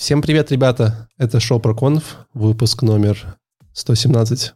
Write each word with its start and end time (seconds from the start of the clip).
Всем 0.00 0.22
привет, 0.22 0.50
ребята! 0.50 1.10
Это 1.18 1.40
шоу 1.40 1.60
про 1.60 1.74
конф, 1.74 2.16
выпуск 2.32 2.80
номер 2.80 3.36
117. 3.74 4.54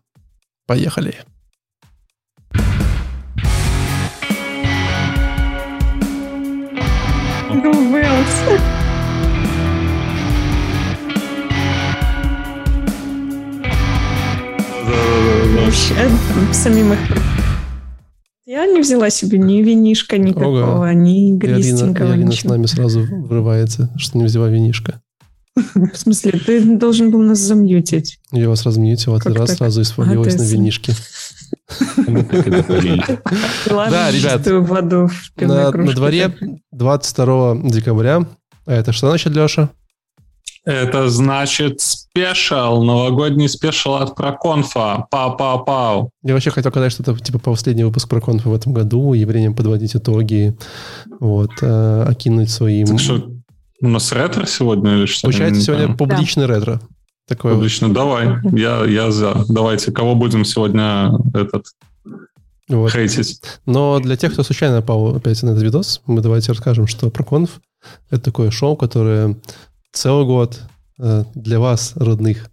Поехали! 0.67 1.17
Вообще, 15.59 15.95
самим 16.55 16.95
их 16.95 17.01
я 18.47 18.67
не 18.67 18.81
взяла 18.81 19.11
себе 19.11 19.39
ни 19.39 19.63
винишка 19.63 20.17
никакого, 20.17 20.77
Ого. 20.77 20.93
ни 20.93 21.31
игристенького, 21.31 22.13
Алина, 22.13 22.25
и 22.25 22.27
Алина 22.27 22.33
с 22.33 22.45
нами 22.45 22.67
сразу 22.67 23.01
врывается, 23.01 23.91
что 23.97 24.19
не 24.19 24.25
взяла 24.25 24.49
винишко. 24.49 25.01
В 25.57 25.95
смысле, 25.95 26.33
ты 26.33 26.77
должен 26.77 27.11
был 27.11 27.23
нас 27.23 27.39
замьютить. 27.39 28.19
Я 28.33 28.49
вас 28.49 28.65
размьютил, 28.65 29.15
а 29.15 29.21
ты 29.21 29.33
раз 29.33 29.51
так? 29.51 29.59
сразу 29.59 29.83
испалилась 29.83 30.35
А, 30.35 30.39
на 30.39 30.43
винишке. 30.43 30.93
Ладно, 33.71 34.11
ребят, 34.11 34.47
воду 34.47 35.11
На, 35.37 35.71
на 35.71 35.93
дворе 35.93 36.35
22 36.73 37.57
декабря. 37.71 38.27
А 38.67 38.73
это 38.73 38.93
что 38.93 39.09
значит, 39.09 39.35
Леша? 39.35 39.71
Это 40.65 41.11
значит 41.11 41.83
special, 41.83 42.83
новогодний 42.83 43.51
special 43.51 43.97
от 43.97 44.17
Проконфа. 44.17 45.07
Пау-пау-пау. 45.11 46.09
Я 46.23 46.33
вообще 46.33 46.51
хотел 46.51 46.71
сказать, 46.73 46.91
что 46.91 47.03
это 47.03 47.23
типа 47.23 47.39
последний 47.39 47.85
выпуск 47.85 48.09
Проконфа 48.09 48.49
в 48.49 48.55
этом 48.55 48.73
году, 48.73 49.13
и 49.13 49.27
время 49.27 49.55
подводить 49.55 49.95
итоги, 49.95 50.57
вот, 51.21 51.51
э, 51.61 52.05
окинуть 52.09 52.49
своим... 52.51 52.87
Так 52.87 52.99
что, 52.99 53.34
у 53.81 53.89
нас 53.89 54.13
ретро 54.13 54.47
сегодня 54.47 54.99
или 54.99 55.07
что? 55.07 55.29
Получается, 55.29 55.61
сегодня 55.61 55.87
понял. 55.87 55.99
публичный 55.99 56.47
ретро. 56.47 56.81
Такое 57.27 57.53
вот. 57.53 57.59
Публично. 57.59 57.93
Давай, 57.93 58.39
я, 58.53 58.85
я 58.85 59.11
за. 59.11 59.45
Давайте, 59.49 59.93
кого 59.93 60.15
будем 60.15 60.45
сегодня 60.45 61.11
этот 61.33 61.67
Вот. 62.69 62.93
хейтить? 62.93 63.41
Но 63.67 63.99
для 63.99 64.17
тех, 64.17 64.33
кто 64.33 64.43
случайно 64.43 64.81
попал 64.81 65.17
опять 65.17 65.43
на 65.43 65.51
этот 65.51 65.63
видос, 65.63 66.03
мы 66.07 66.21
давайте 66.21 66.53
расскажем, 66.53 66.87
что 66.87 67.09
ProConf— 67.09 67.51
это 68.11 68.23
такое 68.23 68.51
шоу, 68.51 68.77
которое 68.77 69.37
целый 69.93 70.27
год 70.27 70.61
э, 70.99 71.25
для 71.35 71.61
вас, 71.61 71.93
родных, 71.97 72.51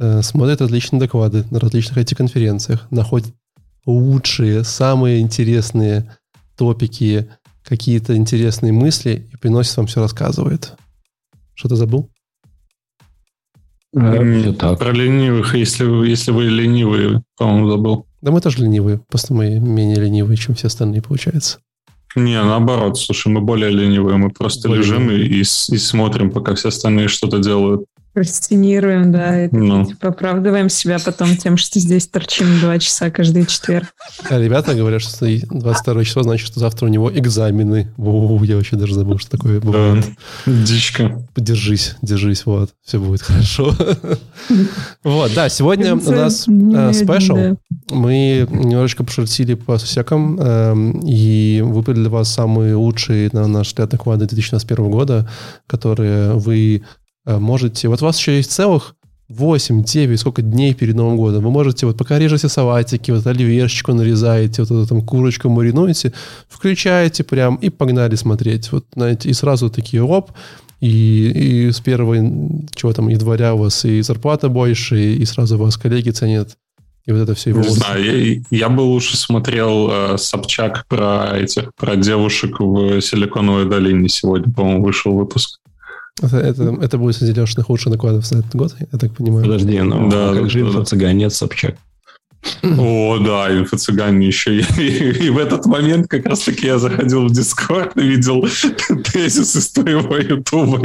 э, 0.00 0.22
смотрит 0.22 0.60
различные 0.60 1.00
доклады 1.00 1.44
на 1.50 1.60
различных 1.60 1.98
IT-конференциях, 1.98 2.86
находит 2.90 3.32
лучшие, 3.86 4.64
самые 4.64 5.20
интересные 5.20 6.16
топики, 6.56 7.28
какие-то 7.64 8.16
интересные 8.16 8.72
мысли 8.72 9.26
и 9.32 9.36
приносит 9.36 9.76
вам 9.76 9.86
все, 9.86 10.00
рассказывает. 10.00 10.72
Что-то 11.54 11.76
забыл? 11.76 12.10
М, 13.94 14.40
Все 14.40 14.52
так. 14.52 14.78
Про 14.78 14.92
ленивых, 14.92 15.54
если, 15.54 15.84
вы- 15.84 16.08
если 16.08 16.30
вы 16.30 16.44
ленивые, 16.44 17.22
по-моему, 17.36 17.70
забыл. 17.70 18.06
Да 18.22 18.30
мы 18.30 18.40
тоже 18.40 18.58
ленивые, 18.62 19.00
просто 19.08 19.34
мы 19.34 19.58
менее 19.58 19.96
ленивые, 19.96 20.36
чем 20.36 20.54
все 20.54 20.68
остальные, 20.68 21.02
получается. 21.02 21.58
Не, 22.14 22.42
наоборот, 22.42 22.98
слушай, 22.98 23.28
мы 23.28 23.40
более 23.40 23.70
ленивые, 23.70 24.16
мы 24.16 24.30
просто 24.30 24.68
Более 24.68 24.82
лежим 24.82 25.10
и, 25.10 25.16
и 25.16 25.40
и 25.40 25.44
смотрим, 25.44 26.30
пока 26.30 26.54
все 26.54 26.68
остальные 26.68 27.08
что-то 27.08 27.38
делают. 27.38 27.84
Прокрастинируем, 28.12 29.10
да, 29.10 29.44
и 29.44 29.48
Ну. 29.52 29.86
типа, 29.86 30.08
оправдываем 30.08 30.68
себя 30.68 30.98
потом 30.98 31.36
тем, 31.36 31.56
что 31.56 31.78
здесь 31.80 32.06
торчим 32.06 32.60
два 32.60 32.78
часа 32.78 33.10
каждый 33.10 33.46
четверг. 33.46 33.86
А 34.28 34.38
ребята 34.38 34.74
говорят, 34.74 35.00
что 35.02 35.24
и 35.26 35.40
22 35.50 36.04
число 36.04 36.22
значит, 36.22 36.46
что 36.46 36.60
завтра 36.60 36.86
у 36.86 36.88
него 36.88 37.10
экзамены. 37.12 37.92
Воу, 37.96 38.42
я 38.44 38.56
вообще 38.56 38.76
даже 38.76 38.94
забыл, 38.94 39.18
что 39.18 39.30
такое 39.30 39.60
бывает. 39.60 40.04
Дичка. 40.46 41.26
Держись, 41.36 41.96
держись, 42.02 42.44
вот, 42.46 42.70
все 42.84 42.98
будет 42.98 43.22
хорошо. 43.22 43.74
Вот, 45.04 45.32
да, 45.34 45.48
сегодня 45.48 45.94
у 45.94 46.10
нас 46.10 46.46
э, 46.48 46.92
спешл. 46.92 47.34
да. 47.34 47.56
Мы 47.90 48.46
немножечко 48.50 49.04
пошутили 49.04 49.54
по 49.54 49.78
сусекам 49.78 50.38
эм, 50.40 51.00
и 51.04 51.60
выбрали 51.64 52.00
для 52.00 52.10
вас 52.10 52.32
самые 52.32 52.74
лучшие, 52.74 53.30
на 53.32 53.46
наш 53.46 53.68
взгляд, 53.68 53.90
доклады 53.90 54.26
2021 54.26 54.90
года, 54.90 55.28
которые 55.66 56.32
вы 56.34 56.82
можете... 57.26 57.88
Вот 57.88 58.02
у 58.02 58.04
вас 58.04 58.18
еще 58.18 58.36
есть 58.36 58.52
целых 58.52 58.94
8, 59.28 59.82
9, 59.82 60.20
сколько 60.20 60.42
дней 60.42 60.74
перед 60.74 60.94
Новым 60.94 61.16
годом. 61.16 61.42
Вы 61.42 61.50
можете, 61.50 61.86
вот 61.86 61.96
пока 61.96 62.18
режете 62.18 62.48
салатики, 62.48 63.10
вот 63.10 63.26
оливьерчику 63.26 63.94
нарезаете, 63.94 64.62
вот 64.62 64.70
эту 64.70 64.86
там 64.86 65.02
курочку 65.02 65.48
маринуете, 65.48 66.12
включаете 66.48 67.24
прям 67.24 67.56
и 67.56 67.70
погнали 67.70 68.14
смотреть. 68.16 68.72
Вот, 68.72 68.84
знаете, 68.94 69.30
и 69.30 69.32
сразу 69.32 69.70
такие 69.70 70.02
оп, 70.02 70.32
и, 70.80 71.66
и 71.68 71.70
с 71.70 71.80
первого, 71.80 72.16
чего 72.74 72.92
там, 72.92 73.08
января 73.08 73.54
у 73.54 73.58
вас 73.58 73.84
и 73.84 74.02
зарплата 74.02 74.48
больше, 74.48 75.00
и, 75.00 75.16
и 75.16 75.24
сразу 75.24 75.56
вас 75.56 75.76
коллеги 75.76 76.10
ценят. 76.10 76.56
И 77.06 77.12
вот 77.12 77.20
это 77.22 77.34
все. 77.34 77.50
и 77.50 77.54
Не 77.54 77.62
знаю, 77.62 78.04
я, 78.04 78.40
я 78.50 78.68
бы 78.68 78.82
лучше 78.82 79.16
смотрел 79.16 79.90
э, 79.90 80.18
Собчак 80.18 80.86
про 80.88 81.36
этих, 81.36 81.74
про 81.74 81.96
девушек 81.96 82.60
в 82.60 83.00
Силиконовой 83.00 83.68
долине. 83.68 84.08
Сегодня, 84.08 84.52
по-моему, 84.52 84.84
вышел 84.84 85.12
выпуск. 85.12 85.58
Это, 86.20 86.36
это, 86.36 86.78
это 86.80 86.98
будет 86.98 87.16
среди 87.16 87.32
Лешиных 87.32 87.70
лучших 87.70 87.92
докладов 87.92 88.26
за 88.26 88.38
этот 88.38 88.54
год, 88.54 88.76
я 88.92 88.98
так 88.98 89.14
понимаю. 89.14 89.44
Подожди, 89.44 89.80
ну 89.80 90.08
Да, 90.10 90.30
а 90.30 90.34
как 90.34 90.50
же 90.50 90.60
инфо-цыганец 90.60 91.30
Собчак? 91.34 91.76
О, 92.62 93.18
да, 93.18 93.50
инфо-цыгане 93.56 94.26
еще. 94.26 94.58
И, 94.58 95.26
и 95.26 95.30
в 95.30 95.38
этот 95.38 95.64
момент 95.66 96.08
как 96.08 96.26
раз-таки 96.26 96.66
я 96.66 96.78
заходил 96.78 97.26
в 97.26 97.32
Дискорд 97.32 97.96
и 97.96 98.02
видел 98.02 98.42
тезис 99.12 99.56
из 99.56 99.70
твоего 99.70 100.16
Ютуба. 100.16 100.82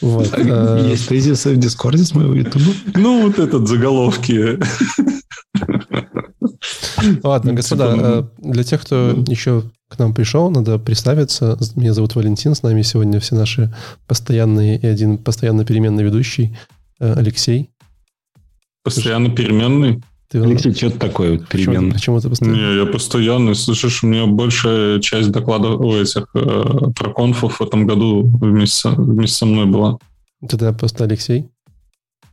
Вот. 0.00 0.34
э, 0.36 0.88
Есть 0.90 1.08
тезисы 1.08 1.50
в 1.54 1.56
Дискорде 1.58 2.02
с 2.04 2.14
моего 2.14 2.34
Ютуба? 2.34 2.72
Ну, 2.96 3.22
вот 3.22 3.38
этот 3.38 3.68
заголовки. 3.68 4.58
Ладно, 7.22 7.52
господа, 7.52 7.94
э, 7.98 8.24
для 8.38 8.64
тех, 8.64 8.80
кто 8.82 9.10
еще 9.28 9.64
к 9.88 9.98
нам 9.98 10.14
пришел, 10.14 10.50
надо 10.50 10.78
представиться. 10.78 11.58
Меня 11.76 11.92
зовут 11.92 12.14
Валентин, 12.14 12.54
с 12.54 12.62
нами 12.62 12.82
сегодня 12.82 13.20
все 13.20 13.34
наши 13.34 13.74
постоянные 14.06 14.78
и 14.78 14.86
один 14.86 15.18
постоянно 15.18 15.64
переменный 15.64 16.04
ведущий 16.04 16.56
э, 17.00 17.12
Алексей. 17.14 17.70
Постоянно 18.84 19.30
переменный. 19.30 20.02
Ты 20.28 20.40
Алексей, 20.40 20.72
что 20.72 20.86
это 20.86 20.98
такое 20.98 21.32
вот 21.32 21.48
почему, 21.48 21.72
переменный? 21.72 21.92
почему 21.92 22.20
ты 22.20 22.30
постоянно? 22.30 22.56
Не, 22.56 22.78
я 22.78 22.86
постоянно, 22.86 23.54
слышишь, 23.54 24.02
у 24.02 24.06
меня 24.06 24.26
большая 24.26 24.98
часть 25.00 25.30
докладов 25.30 25.78
у 25.80 25.94
этих 25.94 26.26
э, 26.34 26.62
про 26.96 27.12
конфов 27.12 27.60
в 27.60 27.62
этом 27.62 27.86
году 27.86 28.22
вместе, 28.40 28.76
со- 28.76 28.90
вместе 28.90 29.36
со 29.36 29.46
мной 29.46 29.66
была. 29.66 29.98
Тогда 30.48 30.72
просто 30.72 31.04
Алексей. 31.04 31.50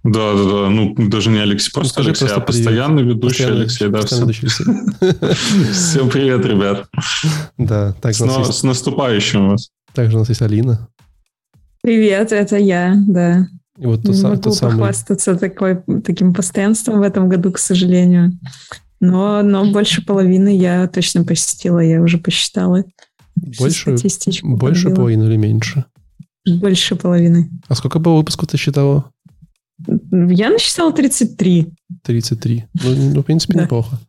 Да, 0.03 0.33
да, 0.33 0.43
да. 0.43 0.69
Ну, 0.69 0.95
даже 1.09 1.29
не 1.29 1.39
Алексей, 1.39 1.71
просто 1.73 1.93
скажи 1.93 2.09
Алексей, 2.09 2.25
просто 2.27 2.41
а 2.41 2.45
постоянный 2.45 3.03
ведущий 3.03 3.43
Постоянно- 3.43 3.61
Алексей. 3.61 3.89
Да, 3.89 4.01
всем, 4.01 4.19
ведущий 4.21 4.47
Алексей. 5.01 5.71
всем 5.73 6.09
привет, 6.09 6.45
ребят. 6.45 6.87
Да, 7.57 7.93
так, 8.01 8.15
С, 8.15 8.21
у 8.21 8.25
нас 8.25 8.35
на- 8.37 8.39
есть- 8.41 8.53
с 8.59 8.63
наступающим 8.63 9.49
вас. 9.49 9.69
также 9.93 10.15
у 10.15 10.19
нас 10.19 10.29
есть 10.29 10.41
Алина. 10.41 10.87
Привет, 11.81 12.31
это 12.31 12.57
я, 12.57 12.95
да. 13.07 13.47
И 13.77 13.85
вот 13.85 14.01
тот, 14.03 14.15
Не 14.15 14.21
са- 14.21 14.29
могу 14.29 14.41
тот 14.41 14.55
самый... 14.55 14.71
похвастаться 14.71 15.35
такой, 15.35 15.81
таким 16.05 16.33
постоянством 16.33 16.99
в 16.99 17.01
этом 17.03 17.27
году, 17.29 17.51
к 17.51 17.57
сожалению. 17.59 18.31
Но, 19.01 19.41
но 19.43 19.71
больше 19.71 20.05
половины 20.05 20.57
я 20.57 20.87
точно 20.87 21.23
посетила, 21.23 21.79
я 21.79 22.01
уже 22.01 22.17
посчитала. 22.17 22.83
Больше, 23.35 23.95
больше 24.43 24.89
половины 24.89 25.23
или 25.25 25.37
меньше? 25.37 25.85
Больше 26.45 26.95
половины. 26.95 27.49
А 27.69 27.75
сколько 27.75 27.99
было 27.99 28.15
выпусков 28.17 28.49
ты 28.49 28.57
считала? 28.57 29.11
Я 30.11 30.49
насчитала 30.49 30.91
33. 30.93 31.67
33. 32.03 32.65
Ну, 32.83 32.95
ну, 33.13 33.21
в 33.21 33.23
принципе, 33.25 33.53
Да. 33.55 33.63
неплохо. 33.63 33.99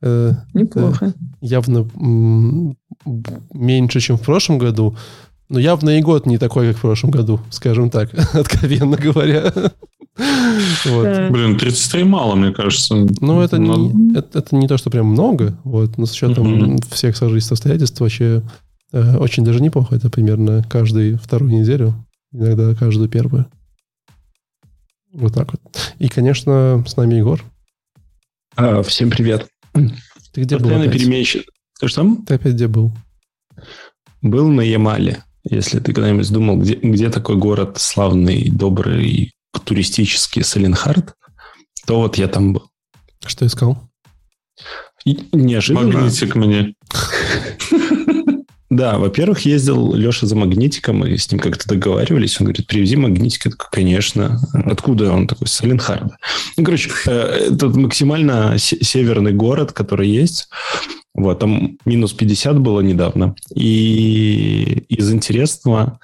Э, 0.00 0.32
Неплохо. 0.54 1.12
явно 1.40 1.88
меньше, 3.52 4.00
чем 4.00 4.16
в 4.16 4.22
прошлом 4.22 4.58
году, 4.58 4.96
но 5.48 5.58
явно 5.58 5.90
и 5.98 6.02
год 6.02 6.26
не 6.26 6.38
такой, 6.38 6.68
как 6.68 6.76
в 6.76 6.80
прошлом 6.82 7.10
году, 7.10 7.40
скажем 7.50 7.90
так, 7.90 8.10
откровенно 8.34 8.96
говоря. 8.96 9.52
Вот. 10.84 11.30
Блин, 11.30 11.56
33 11.58 12.04
мало, 12.04 12.34
мне 12.34 12.52
кажется. 12.52 12.94
Ну, 13.20 13.40
это 13.40 13.58
Надо- 13.58 13.80
не, 13.80 14.14
это, 14.16 14.38
это 14.40 14.56
не 14.56 14.66
то, 14.68 14.76
что 14.76 14.90
прям 14.90 15.06
много, 15.06 15.58
вот, 15.64 15.96
но 15.98 16.06
с 16.06 16.12
учетом 16.12 16.48
Мгм. 16.48 16.78
всех 16.90 17.16
сложившихся 17.16 17.54
обстоятельств 17.54 18.00
вообще 18.00 18.42
э, 18.92 19.16
очень 19.18 19.44
даже 19.44 19.60
неплохо. 19.60 19.94
Это 19.96 20.10
примерно 20.10 20.64
каждую 20.68 21.18
вторую 21.18 21.52
неделю, 21.52 21.94
иногда 22.32 22.74
каждую 22.74 23.08
первую. 23.08 23.46
Вот 25.12 25.34
так 25.34 25.52
вот. 25.52 25.94
И, 25.98 26.08
конечно, 26.08 26.84
с 26.86 26.96
нами 26.96 27.14
Егор. 27.14 27.42
А, 28.56 28.82
всем 28.82 29.10
привет. 29.10 29.48
Ты 29.72 30.42
где 30.42 30.56
был 30.56 30.64
Постоянный 30.64 30.88
опять? 30.88 31.00
переменщик. 31.00 31.46
Ты 31.80 31.88
что 31.88 32.02
там? 32.02 32.24
Ты 32.26 32.34
опять 32.34 32.54
где 32.54 32.68
был? 32.68 32.92
Был 34.20 34.48
на 34.48 34.60
Ямале. 34.60 35.24
Если 35.44 35.78
ты 35.80 35.92
когда-нибудь 35.94 36.30
думал, 36.30 36.58
где, 36.58 36.74
где 36.74 37.08
такой 37.08 37.36
город 37.36 37.78
славный, 37.78 38.50
добрый, 38.50 39.32
туристический 39.64 40.44
Саленхард, 40.44 41.14
то 41.86 42.00
вот 42.00 42.16
я 42.16 42.28
там 42.28 42.52
был. 42.52 42.70
Что 43.24 43.46
искал? 43.46 43.88
И 45.04 45.18
неожиданно... 45.32 45.86
Магнитик 45.86 46.34
мне. 46.34 46.74
Да, 48.70 48.98
во-первых, 48.98 49.40
ездил 49.46 49.94
Леша 49.94 50.26
за 50.26 50.36
магнитиком, 50.36 51.04
и 51.06 51.16
с 51.16 51.30
ним 51.32 51.40
как-то 51.40 51.66
договаривались. 51.68 52.38
Он 52.38 52.46
говорит, 52.46 52.66
привези 52.66 52.96
магнитик. 52.96 53.46
Я 53.46 53.50
такой, 53.52 53.68
конечно. 53.72 54.40
Откуда 54.52 55.10
он 55.12 55.26
такой? 55.26 55.46
Саленхарда. 55.46 56.18
Ну, 56.56 56.64
короче, 56.64 56.90
э, 57.06 57.48
это 57.50 57.68
максимально 57.68 58.56
северный 58.58 59.32
город, 59.32 59.72
который 59.72 60.08
есть. 60.08 60.48
Вот, 61.14 61.38
там 61.38 61.78
минус 61.86 62.12
50 62.12 62.60
было 62.60 62.80
недавно. 62.80 63.34
И 63.54 64.84
из 64.88 65.10
интересного, 65.12 65.98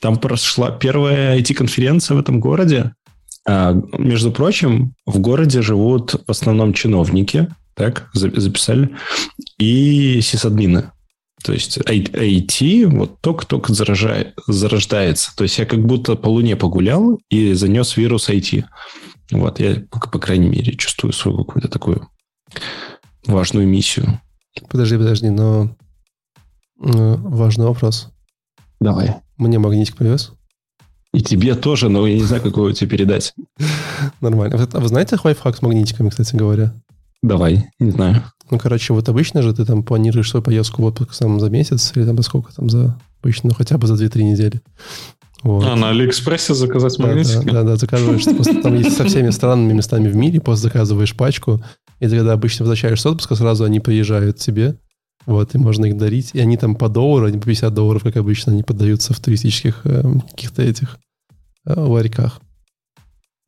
там 0.00 0.18
прошла 0.18 0.72
первая 0.72 1.38
IT-конференция 1.38 2.16
в 2.16 2.20
этом 2.20 2.40
городе. 2.40 2.92
А, 3.46 3.80
между 3.96 4.32
прочим, 4.32 4.94
в 5.06 5.20
городе 5.20 5.62
живут 5.62 6.14
в 6.26 6.30
основном 6.30 6.72
чиновники, 6.72 7.48
так, 7.74 8.10
записали, 8.12 8.90
и 9.56 10.20
сисадмины. 10.20 10.90
То 11.48 11.54
есть 11.54 11.78
IT 11.78 12.86
вот 12.88 13.22
только-только 13.22 13.72
зарождается. 13.72 15.34
То 15.34 15.44
есть 15.44 15.58
я 15.58 15.64
как 15.64 15.82
будто 15.82 16.14
по 16.14 16.28
Луне 16.28 16.56
погулял 16.56 17.18
и 17.30 17.54
занес 17.54 17.96
вирус 17.96 18.28
IT. 18.28 18.66
Вот, 19.30 19.58
я, 19.58 19.76
по, 19.90 20.18
крайней 20.18 20.50
мере, 20.50 20.76
чувствую 20.76 21.14
свою 21.14 21.38
какую-то 21.38 21.68
такую 21.68 22.06
важную 23.26 23.66
миссию. 23.66 24.20
Подожди, 24.68 24.98
подожди, 24.98 25.30
но 25.30 25.74
важный 26.76 27.64
вопрос. 27.64 28.10
Давай. 28.78 29.14
Мне 29.38 29.58
магнитик 29.58 29.96
привез? 29.96 30.32
И 31.14 31.22
тебе 31.22 31.54
тоже, 31.54 31.88
но 31.88 32.06
я 32.06 32.16
не 32.16 32.24
знаю, 32.24 32.42
как 32.42 32.58
его 32.58 32.70
тебе 32.72 32.90
передать. 32.90 33.32
Нормально. 34.20 34.68
А 34.70 34.80
вы 34.80 34.88
знаете 34.88 35.16
лайфхак 35.24 35.56
с 35.56 35.62
магнитиками, 35.62 36.10
кстати 36.10 36.36
говоря? 36.36 36.74
Давай, 37.22 37.70
не 37.78 37.90
знаю. 37.90 38.22
Ну, 38.50 38.58
короче, 38.58 38.94
вот 38.94 39.08
обычно 39.08 39.42
же 39.42 39.52
ты 39.52 39.64
там 39.64 39.82
планируешь 39.82 40.30
свою 40.30 40.42
поездку 40.42 40.82
в 40.82 40.84
отпуск 40.86 41.16
там, 41.18 41.40
за 41.40 41.50
месяц 41.50 41.92
или 41.94 42.04
там 42.04 42.16
за 42.16 42.22
сколько 42.22 42.54
там 42.54 42.70
за 42.70 42.98
обычно, 43.20 43.50
ну, 43.50 43.54
хотя 43.54 43.76
бы 43.76 43.86
за 43.86 43.94
2-3 43.94 44.22
недели. 44.22 44.62
Вот. 45.42 45.64
А, 45.64 45.76
на 45.76 45.90
Алиэкспрессе 45.90 46.54
заказать 46.54 46.96
да, 46.98 47.06
магнитики? 47.06 47.44
Да, 47.44 47.52
да, 47.52 47.62
да, 47.62 47.76
заказываешь. 47.76 48.24
Просто 48.24 48.62
там 48.62 48.74
есть 48.74 48.96
со 48.96 49.04
всеми 49.04 49.30
странными 49.30 49.74
местами 49.74 50.08
в 50.08 50.16
мире, 50.16 50.40
просто 50.40 50.64
заказываешь 50.64 51.14
пачку, 51.14 51.62
и 52.00 52.08
ты 52.08 52.16
когда 52.16 52.32
обычно 52.32 52.64
возвращаешься 52.64 53.02
с 53.02 53.06
отпуска, 53.06 53.34
сразу 53.34 53.64
они 53.64 53.80
приезжают 53.80 54.36
к 54.36 54.40
тебе, 54.40 54.78
вот, 55.26 55.54
и 55.54 55.58
можно 55.58 55.86
их 55.86 55.96
дарить. 55.96 56.30
И 56.32 56.40
они 56.40 56.56
там 56.56 56.74
по 56.74 56.88
доллару, 56.88 57.26
они 57.26 57.38
по 57.38 57.46
50 57.46 57.72
долларов, 57.72 58.02
как 58.02 58.16
обычно, 58.16 58.52
они 58.52 58.62
поддаются 58.62 59.12
в 59.12 59.20
туристических 59.20 59.82
э, 59.84 60.02
каких-то 60.30 60.62
этих 60.62 60.98
э, 61.66 61.78
ларьках. 61.78 62.40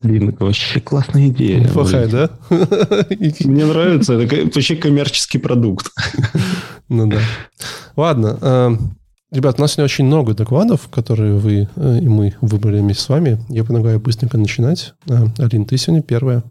Блин, 0.02 0.31
это 0.31 0.44
вообще 0.44 0.81
классная 0.81 1.29
идея. 1.29 1.61
Неплохая, 1.61 2.08
да? 2.08 2.31
Мне 3.44 3.67
нравится. 3.67 4.14
Это 4.14 4.44
вообще 4.44 4.76
коммерческий 4.76 5.38
продукт. 5.38 5.91
Ну 6.93 7.06
да. 7.06 7.20
Ладно. 7.94 8.37
Э, 8.43 8.70
ребят, 9.31 9.58
у 9.58 9.62
нас 9.62 9.75
сегодня 9.75 9.85
очень 9.85 10.06
много 10.06 10.35
докладов, 10.35 10.88
которые 10.88 11.37
вы 11.37 11.69
э, 11.76 11.99
и 12.00 12.08
мы 12.08 12.35
выбрали 12.41 12.81
вместе 12.81 13.05
с 13.05 13.08
вами. 13.08 13.38
Я 13.49 13.62
предлагаю 13.62 14.00
быстренько 14.00 14.37
начинать. 14.37 14.94
Э, 15.08 15.26
Алин, 15.38 15.67
ты 15.67 15.76
сегодня 15.76 16.02
первая. 16.02 16.43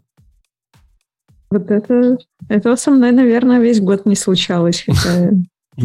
Вот 1.50 1.70
это, 1.70 2.16
этого 2.48 2.76
со 2.76 2.90
мной, 2.90 3.12
наверное, 3.12 3.60
весь 3.60 3.82
год 3.82 4.06
не 4.06 4.16
случалось, 4.16 4.84
хотя. 4.86 5.32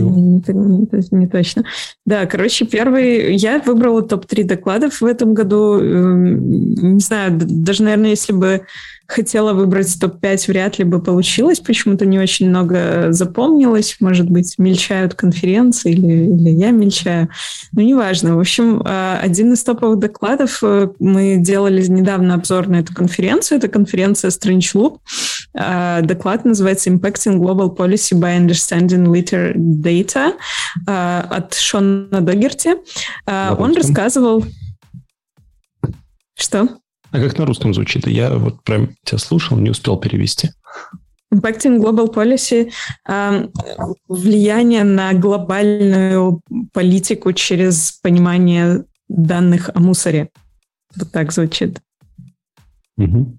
Не, 0.04 0.42
не, 0.48 1.20
не 1.20 1.28
точно. 1.28 1.64
Да, 2.06 2.26
короче, 2.26 2.66
первый... 2.66 3.36
Я 3.36 3.60
выбрала 3.60 4.02
топ-3 4.02 4.44
докладов 4.44 5.02
в 5.02 5.06
этом 5.06 5.34
году. 5.34 5.80
Эм, 5.80 6.96
не 6.96 7.00
знаю, 7.00 7.40
даже, 7.40 7.84
наверное, 7.84 8.12
если 8.12 8.34
бы 8.34 8.66
хотела 9.08 9.54
выбрать 9.54 10.00
топ-5, 10.00 10.48
вряд 10.48 10.80
ли 10.80 10.86
бы 10.86 11.02
получилось. 11.02 11.60
Почему-то 11.60 12.06
не 12.06 12.20
очень 12.20 12.50
много 12.50 13.12
запомнилось. 13.12 13.98
Может 14.00 14.30
быть, 14.30 14.56
мельчают 14.58 15.14
конференции 15.14 15.92
или, 15.92 16.34
или 16.34 16.50
я 16.50 16.72
мельчаю. 16.72 17.30
Но 17.72 17.82
неважно. 17.82 18.36
В 18.36 18.40
общем, 18.40 18.82
э, 18.82 19.18
один 19.22 19.54
из 19.54 19.64
топовых 19.64 20.00
докладов 20.00 20.60
э, 20.64 20.90
мы 21.00 21.38
делали 21.38 21.86
недавно 21.86 22.34
обзор 22.34 22.68
на 22.68 22.78
эту 22.78 22.94
конференцию. 22.94 23.60
Это 23.60 23.68
конференция 23.68 24.32
Strange 24.32 24.74
Loop. 24.74 24.98
Э, 25.54 26.02
доклад 26.02 26.46
называется 26.46 26.90
Impacting 26.90 27.38
Global 27.38 27.76
Policy 27.76 28.20
by 28.20 28.40
Understanding 28.40 29.06
Litter 29.06 29.54
Data 29.56 30.34
от 30.86 31.54
Шона 31.54 32.22
Догерти. 32.22 32.76
Он 33.28 33.74
рассказывал... 33.74 34.44
Что? 36.38 36.68
А 37.16 37.20
как 37.20 37.38
на 37.38 37.46
русском 37.46 37.74
звучит? 37.74 38.08
Я 38.08 38.36
вот 38.38 38.62
прям 38.64 38.90
тебя 39.06 39.18
слушал, 39.20 39.58
не 39.58 39.70
успел 39.70 39.96
перевести. 39.96 40.50
Impacting 41.34 41.80
Global 41.80 42.14
Policy 42.14 42.72
э, 43.08 43.48
влияние 44.10 44.84
на 44.84 45.14
глобальную 45.14 46.42
политику 46.74 47.32
через 47.32 47.94
понимание 48.04 48.84
данных 49.08 49.70
о 49.74 49.80
мусоре. 49.80 50.30
Вот 50.98 51.10
так 51.14 51.32
звучит. 51.32 51.80
Угу. 52.98 53.38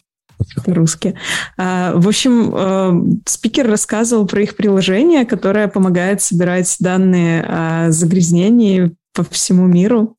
По-русски. 0.65 1.15
А, 1.59 1.93
в 1.97 2.09
общем, 2.09 2.55
э, 2.55 3.19
спикер 3.27 3.69
рассказывал 3.69 4.27
про 4.27 4.43
их 4.43 4.57
приложение, 4.57 5.27
которое 5.27 5.69
помогает 5.69 6.23
собирать 6.23 6.75
данные 6.81 7.43
о 7.43 7.91
загрязнении 7.91 8.97
по 9.13 9.23
всему 9.23 9.67
миру 9.67 10.17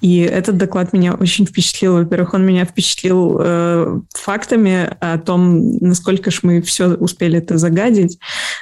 и 0.00 0.18
этот 0.18 0.56
доклад 0.56 0.92
меня 0.92 1.14
очень 1.14 1.46
впечатлил. 1.46 1.94
Во-первых, 1.94 2.34
он 2.34 2.44
меня 2.44 2.64
впечатлил 2.64 3.38
э, 3.40 4.00
фактами 4.12 4.90
о 5.00 5.18
том, 5.18 5.78
насколько 5.78 6.30
ж 6.30 6.40
мы 6.42 6.60
все 6.62 6.94
успели 6.94 7.38
это 7.38 7.58
загадить 7.58 8.18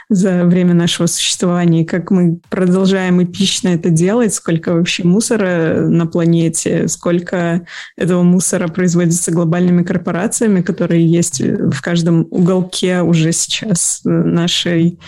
за 0.09 0.45
время 0.45 0.75
нашего 0.75 1.07
существования, 1.07 1.83
и 1.83 1.87
как 1.87 2.11
мы 2.11 2.39
продолжаем 2.49 3.23
эпично 3.23 3.69
это 3.69 3.91
делать, 3.91 4.35
сколько 4.35 4.75
вообще 4.75 5.05
мусора 5.05 5.81
на 5.81 6.07
планете, 6.07 6.87
сколько 6.89 7.67
этого 7.97 8.23
мусора 8.23 8.69
производится 8.69 9.33
глобальными 9.33 9.83
корпорациями, 9.83 10.61
которые 10.61 11.07
есть 11.07 11.41
в 11.41 11.81
каждом 11.81 12.27
уголке 12.31 13.01
уже 13.01 13.33
сейчас 13.33 14.03
нашей, 14.05 15.01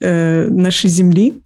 э, 0.00 0.48
нашей 0.48 0.88
Земли. 0.88 1.42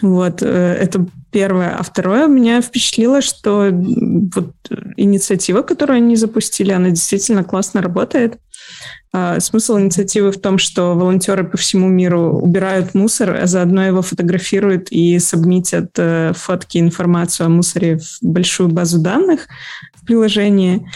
Вот, 0.00 0.42
э, 0.42 0.46
это 0.46 1.06
первое. 1.32 1.74
А 1.76 1.82
второе, 1.82 2.26
меня 2.28 2.60
впечатлило, 2.62 3.22
что 3.22 3.70
вот 3.72 4.54
инициатива, 4.96 5.62
которую 5.62 5.96
они 5.96 6.14
запустили, 6.16 6.70
она 6.70 6.90
действительно 6.90 7.42
классно 7.42 7.82
работает. 7.82 8.38
А, 9.14 9.40
смысл 9.40 9.78
инициативы 9.78 10.32
в 10.32 10.40
том, 10.40 10.56
что 10.56 10.94
волонтеры 10.94 11.44
по 11.44 11.58
всему 11.58 11.88
миру 11.88 12.38
убирают 12.38 12.94
мусор, 12.94 13.36
а 13.42 13.46
заодно 13.46 13.84
его 13.84 14.00
фотографируют 14.00 14.88
и 14.90 15.18
сабмитят 15.18 15.90
э, 15.98 16.32
фотки, 16.34 16.78
информацию 16.78 17.46
о 17.46 17.50
мусоре 17.50 17.98
в 17.98 18.18
большую 18.22 18.70
базу 18.70 18.98
данных 19.00 19.48
в 19.94 20.06
приложении. 20.06 20.86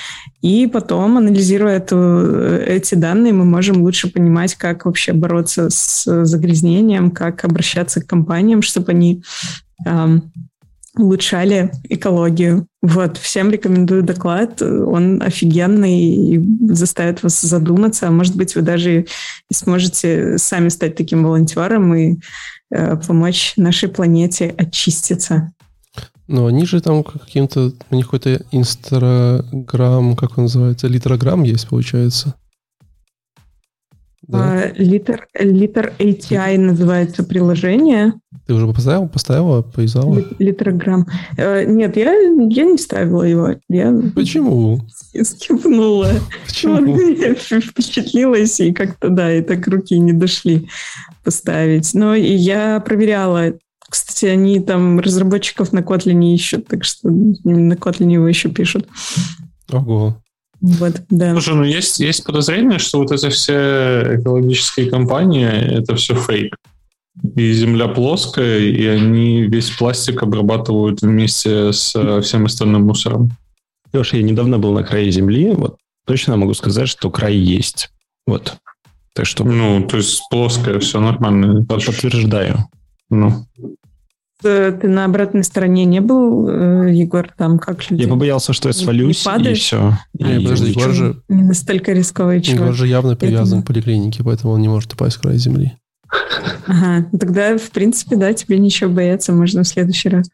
И 0.40 0.66
потом, 0.66 1.18
анализируя 1.18 1.76
эту, 1.76 1.96
э, 1.96 2.64
эти 2.66 2.94
данные, 2.94 3.34
мы 3.34 3.44
можем 3.44 3.82
лучше 3.82 4.10
понимать, 4.10 4.54
как 4.54 4.86
вообще 4.86 5.12
бороться 5.12 5.68
с 5.68 6.24
загрязнением, 6.24 7.10
как 7.10 7.44
обращаться 7.44 8.00
к 8.00 8.06
компаниям, 8.06 8.62
чтобы 8.62 8.92
они 8.92 9.22
улучшали 10.98 11.70
экологию. 11.88 12.66
Вот, 12.82 13.18
всем 13.18 13.50
рекомендую 13.50 14.02
доклад. 14.02 14.62
Он 14.62 15.22
офигенный 15.22 16.00
и 16.00 16.40
заставит 16.72 17.22
вас 17.22 17.40
задуматься. 17.40 18.08
А 18.08 18.10
может 18.10 18.36
быть, 18.36 18.54
вы 18.54 18.62
даже 18.62 19.02
и 19.02 19.54
сможете 19.54 20.38
сами 20.38 20.68
стать 20.68 20.96
таким 20.96 21.24
волонтером 21.24 21.94
и 21.94 22.16
э, 22.70 22.96
помочь 22.96 23.54
нашей 23.56 23.88
планете 23.88 24.54
очиститься. 24.56 25.52
Но 26.28 26.46
они 26.46 26.66
же 26.66 26.80
там 26.80 27.04
каким-то... 27.04 27.72
У 27.90 27.94
них 27.94 28.06
какой-то 28.06 28.44
инстаграм, 28.50 30.16
как 30.16 30.38
он 30.38 30.44
называется, 30.44 30.88
литрограмм 30.88 31.44
есть, 31.44 31.68
получается. 31.68 32.34
Да. 34.22 34.72
Литер, 34.72 35.28
литер 35.38 35.92
ATI 35.98 36.58
называется 36.58 37.22
приложение. 37.22 38.14
Ты 38.46 38.54
уже 38.54 38.66
поставила, 38.72 39.06
поставила, 39.06 39.62
повязала? 39.62 40.22
Литрограмм. 40.38 41.06
Э, 41.36 41.64
нет, 41.64 41.96
я, 41.96 42.12
я 42.12 42.64
не 42.64 42.78
ставила 42.78 43.24
его. 43.24 43.56
Я 43.68 43.92
Почему? 44.14 44.80
Скипнула. 45.20 46.10
Почему? 46.46 46.96
Я 47.16 47.34
впечатлилась, 47.34 48.60
и 48.60 48.72
как-то, 48.72 49.08
да, 49.08 49.32
и 49.34 49.42
так 49.42 49.66
руки 49.66 49.98
не 49.98 50.12
дошли 50.12 50.68
поставить. 51.24 51.92
Но 51.94 52.14
и 52.14 52.34
я 52.34 52.78
проверяла. 52.80 53.54
Кстати, 53.88 54.26
они 54.26 54.60
там 54.60 55.00
разработчиков 55.00 55.72
на 55.72 55.80
Kotlin 55.80 56.34
ищут, 56.34 56.68
так 56.68 56.84
что 56.84 57.08
на 57.08 57.74
Kotlin 57.74 58.12
его 58.12 58.28
еще 58.28 58.48
пишут. 58.48 58.86
Ого. 59.72 60.22
Вот, 60.60 61.02
да. 61.10 61.32
Слушай, 61.32 61.54
ну 61.54 61.64
есть, 61.64 61.98
есть 61.98 62.24
подозрение, 62.24 62.78
что 62.78 62.98
вот 62.98 63.10
эти 63.10 63.28
все 63.28 64.18
экологические 64.20 64.88
компании, 64.88 65.46
это 65.46 65.96
все 65.96 66.14
фейк. 66.14 66.56
И 67.34 67.52
земля 67.52 67.88
плоская, 67.88 68.58
и 68.58 68.84
они 68.86 69.42
весь 69.42 69.70
пластик 69.70 70.22
обрабатывают 70.22 71.00
вместе 71.00 71.72
с 71.72 71.94
э, 71.94 72.20
всем 72.20 72.44
остальным 72.44 72.82
мусором. 72.86 73.30
Леша, 73.92 74.18
я 74.18 74.22
недавно 74.22 74.58
был 74.58 74.72
на 74.72 74.82
крае 74.82 75.10
земли, 75.10 75.52
вот 75.54 75.76
точно 76.06 76.36
могу 76.36 76.54
сказать, 76.54 76.88
что 76.88 77.10
край 77.10 77.34
есть. 77.34 77.90
Вот. 78.26 78.56
Так 79.14 79.26
что... 79.26 79.44
Ну, 79.44 79.86
то 79.86 79.96
есть 79.96 80.22
плоская, 80.30 80.78
все 80.78 81.00
нормально. 81.00 81.64
Подтверждаю. 81.64 82.68
Ну. 83.08 83.46
ты 84.42 84.72
на 84.82 85.06
обратной 85.06 85.42
стороне 85.42 85.84
не 85.84 86.00
был, 86.00 86.48
э, 86.48 86.92
Егор, 86.92 87.32
там 87.36 87.58
как 87.58 87.90
люди? 87.90 88.02
Я 88.02 88.08
побоялся, 88.08 88.52
что 88.52 88.68
я 88.68 88.72
свалюсь, 88.74 89.24
и 89.26 89.54
все. 89.54 89.98
Не, 90.12 90.40
подожди, 90.40 90.70
Егор 90.70 90.92
же... 90.92 91.22
Не 91.28 91.44
настолько 91.44 91.92
рисковый 91.92 92.42
чувак. 92.42 92.60
Егор 92.60 92.74
же 92.74 92.86
явно 92.86 93.16
привязан 93.16 93.62
к 93.62 93.66
поликлинике, 93.66 94.22
поэтому 94.22 94.52
он 94.52 94.60
не 94.60 94.68
может 94.68 94.92
упасть 94.92 95.16
в 95.16 95.20
край 95.20 95.38
земли. 95.38 95.78
Ага, 96.66 97.08
тогда, 97.18 97.56
в 97.58 97.70
принципе, 97.70 98.16
да, 98.16 98.32
тебе 98.32 98.58
ничего 98.58 98.90
бояться, 98.90 99.32
можно 99.32 99.62
в 99.62 99.68
следующий 99.68 100.08
раз 100.08 100.28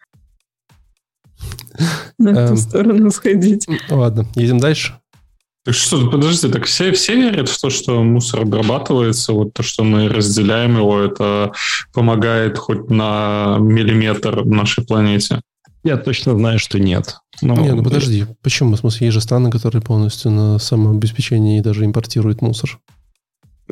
на 2.19 2.33
ту 2.35 2.53
Эм. 2.53 2.57
сторону 2.57 3.11
сходить. 3.11 3.67
Ладно, 3.91 4.27
едем 4.35 4.59
дальше. 4.59 4.99
Так 5.65 5.75
что, 5.75 6.11
подожди, 6.11 6.49
так 6.49 6.65
все, 6.65 6.91
все 6.93 7.15
верят 7.15 7.49
в 7.49 7.61
то, 7.61 7.71
что 7.71 8.03
мусор 8.03 8.41
обрабатывается, 8.43 9.33
вот 9.33 9.53
то, 9.53 9.63
что 9.63 9.85
мы 9.85 10.09
разделяем 10.09 10.77
его, 10.77 10.99
это 11.01 11.53
помогает 11.95 12.59
хоть 12.59 12.91
на 12.91 13.59
миллиметр 13.61 14.45
нашей 14.45 14.85
планете? 14.85 15.41
Я 15.85 15.97
точно 15.99 16.37
знаю, 16.37 16.59
что 16.59 16.81
нет. 16.81 17.17
Но- 17.43 17.55
Не, 17.57 17.75
ну 17.75 17.83
подожди, 17.85 18.27
почему? 18.43 18.75
В 18.75 18.79
смысле, 18.81 19.07
есть 19.07 19.15
же 19.15 19.21
страны, 19.21 19.51
которые 19.51 19.83
полностью 19.83 20.33
на 20.33 20.59
самообеспечении 20.59 21.59
и 21.59 21.63
даже 21.63 21.85
импортируют 21.85 22.43
мусор. 22.43 22.81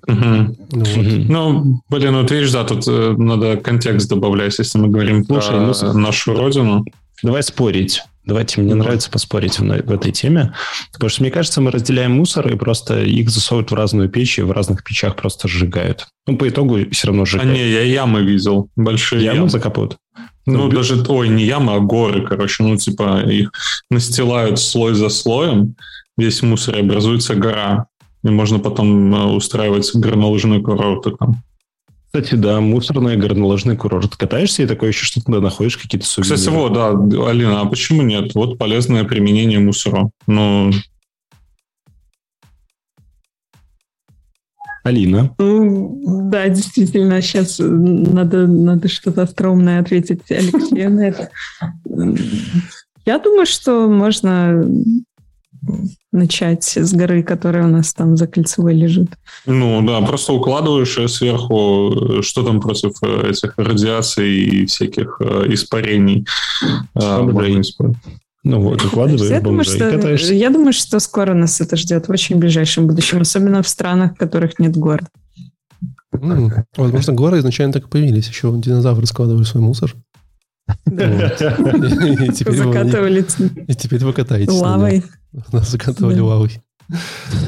Мгм. 0.07 0.57
Ну, 0.73 0.85
вот. 0.85 1.07
Ну, 1.29 1.83
блин, 1.89 2.15
вот 2.17 2.31
видишь, 2.31 2.53
да, 2.53 2.65
тут 2.65 2.87
э, 2.89 3.15
надо 3.17 3.57
контекст 3.57 4.09
добавлять, 4.09 4.59
если 4.59 4.79
мы 4.79 4.89
говорим 4.89 5.25
Слушай, 5.25 5.51
про 5.51 5.93
ну, 5.93 5.99
нашу 5.99 6.35
родину. 6.35 6.85
Давай 7.23 7.43
спорить. 7.43 8.03
Давайте, 8.25 8.61
мне 8.61 8.75
Ну. 8.75 8.83
нравится 8.85 9.11
поспорить 9.11 9.59
в, 9.59 9.63
в 9.65 9.91
этой 9.93 10.13
теме. 10.13 10.55
Потому 10.93 11.09
что, 11.11 11.23
мне 11.23 11.31
кажется, 11.31 11.61
мы 11.61 11.71
разделяем 11.71 12.13
мусор 12.13 12.49
и 12.53 12.57
просто 12.57 13.03
их 13.03 13.29
засовывают 13.31 13.71
в 13.71 13.75
разную 13.75 14.09
печь 14.09 14.39
и 14.39 14.43
в 14.43 14.51
разных 14.53 14.85
печах 14.85 15.17
просто 15.17 15.49
сжигают. 15.49 16.07
Ну, 16.27 16.37
по 16.37 16.49
итогу 16.49 16.79
все 16.93 17.09
равно 17.09 17.23
А 17.23 17.27
сжигают. 17.27 17.53
не, 17.53 17.69
я 17.69 17.83
ямы 17.83 18.23
видел, 18.23 18.69
большие 18.77 19.23
Яму 19.25 19.37
ямы. 19.37 19.49
закапывают? 19.51 19.97
Ну, 20.47 20.69
бю- 20.69 20.75
даже, 20.77 21.03
ой, 21.09 21.29
не 21.29 21.45
ямы, 21.45 21.75
а 21.75 21.81
горы, 21.81 22.27
короче. 22.27 22.63
Ну, 22.63 22.77
типа, 22.77 23.21
их 23.27 23.51
настилают 23.91 24.59
слой 24.61 24.95
за 24.95 25.09
слоем, 25.09 25.75
весь 26.17 26.43
мусор, 26.43 26.77
и 26.77 26.81
образуется 26.81 27.35
гора. 27.35 27.87
И 28.23 28.29
можно 28.29 28.59
потом 28.59 29.15
э, 29.15 29.25
устраивать 29.35 29.91
горнолыжный 29.95 30.61
курорт 30.61 31.07
там. 31.19 31.43
Кстати, 32.07 32.35
да, 32.35 32.61
мусорный 32.61 33.17
горнолыжный 33.17 33.77
курорт. 33.77 34.17
Катаешься 34.17 34.65
и 34.65 34.67
такое 34.67 34.89
еще 34.89 35.05
что-то 35.05 35.27
туда 35.27 35.41
находишь, 35.41 35.77
какие-то 35.77 36.07
сувениры. 36.07 36.37
Кстати, 36.37 36.55
вот, 36.55 36.73
да, 36.73 36.91
Алина, 37.29 37.61
а 37.61 37.67
почему 37.67 38.03
нет? 38.03 38.35
Вот 38.35 38.59
полезное 38.59 39.05
применение 39.05 39.61
мусора. 39.61 40.11
Ну, 40.27 40.73
Алина. 44.83 45.35
Ну, 45.39 46.31
да, 46.31 46.49
действительно, 46.49 47.21
сейчас 47.23 47.59
надо, 47.61 48.47
надо 48.47 48.89
что-то 48.89 49.23
остроумное 49.23 49.81
ответить 49.81 50.23
Алексею 50.31 50.91
на 50.91 51.09
это. 51.09 51.31
Я 53.07 53.19
думаю, 53.19 53.47
что 53.47 53.89
можно 53.89 54.65
начать 56.13 56.65
с 56.65 56.93
горы, 56.93 57.23
которая 57.23 57.65
у 57.65 57.71
нас 57.71 57.93
там 57.93 58.17
за 58.17 58.27
кольцевой 58.27 58.75
лежит. 58.75 59.11
ну 59.47 59.83
да, 59.87 60.01
просто 60.01 60.33
укладываешь 60.33 60.99
сверху, 61.11 62.19
э, 62.19 62.23
что 62.23 62.43
там 62.43 62.61
против 62.61 62.93
э, 63.03 63.31
этих 63.31 63.55
радиаций 63.57 64.31
и 64.31 64.67
всяких 64.67 65.19
э, 65.21 65.45
испарений. 65.53 66.27
использовать. 66.97 67.99
Ну 68.43 68.61
вот, 68.61 68.81
я, 68.81 68.89
укладываешь 68.89 69.43
думаю, 69.43 69.59
бомжей, 69.59 69.77
что, 69.77 69.91
катаешься. 69.91 70.35
я 70.35 70.49
думаю, 70.49 70.73
что 70.73 70.99
скоро 70.99 71.35
нас 71.35 71.61
это 71.61 71.77
ждет 71.77 72.09
в 72.09 72.11
очень 72.11 72.37
ближайшем 72.37 72.87
будущем, 72.87 73.21
особенно 73.21 73.63
в 73.63 73.69
странах, 73.69 74.15
в 74.15 74.17
которых 74.17 74.59
нет 74.59 74.77
гор. 74.77 75.03
М, 76.13 76.51
Возможно, 76.77 77.13
горы 77.13 77.39
изначально 77.41 77.75
так 77.75 77.85
и 77.85 77.89
появились. 77.89 78.29
Еще 78.29 78.51
динозавры 78.57 79.07
складывали 79.07 79.45
свой 79.45 79.63
мусор. 79.63 79.95
Да. 80.87 81.31
Вот. 81.59 81.85
И 83.69 83.75
теперь 83.75 84.05
вы 84.05 84.13
катаетесь. 84.13 84.53
лавой. 84.53 85.05
Нас 85.53 85.71
закатывали 85.71 86.17
Да. 86.17 86.25
лавой. 86.25 86.61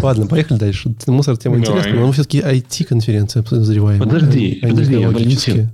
Ладно, 0.02 0.26
поехали 0.26 0.58
дальше. 0.58 0.94
Мусор 1.08 1.36
тема 1.36 1.58
интересная, 1.58 1.94
но 1.94 2.06
мы 2.06 2.12
все-таки 2.12 2.38
IT-конференция 2.40 3.42
подозреваем. 3.42 4.00
Подожди, 4.00 4.60
а 4.62 4.68
подожди. 4.68 4.96
Валентин. 4.96 5.70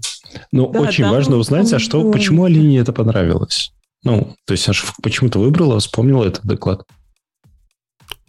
Ну, 0.52 0.70
Да, 0.72 0.80
очень 0.80 1.04
важно 1.08 1.36
узнать, 1.36 1.72
а 1.72 1.78
что, 1.78 2.10
почему 2.10 2.44
Алине 2.44 2.78
это 2.78 2.92
понравилось? 2.92 3.72
Ну, 4.04 4.34
то 4.46 4.52
есть, 4.52 4.68
аж 4.68 4.84
почему-то 5.02 5.38
выбрала, 5.38 5.80
вспомнила 5.80 6.24
этот 6.24 6.46
доклад. 6.46 6.82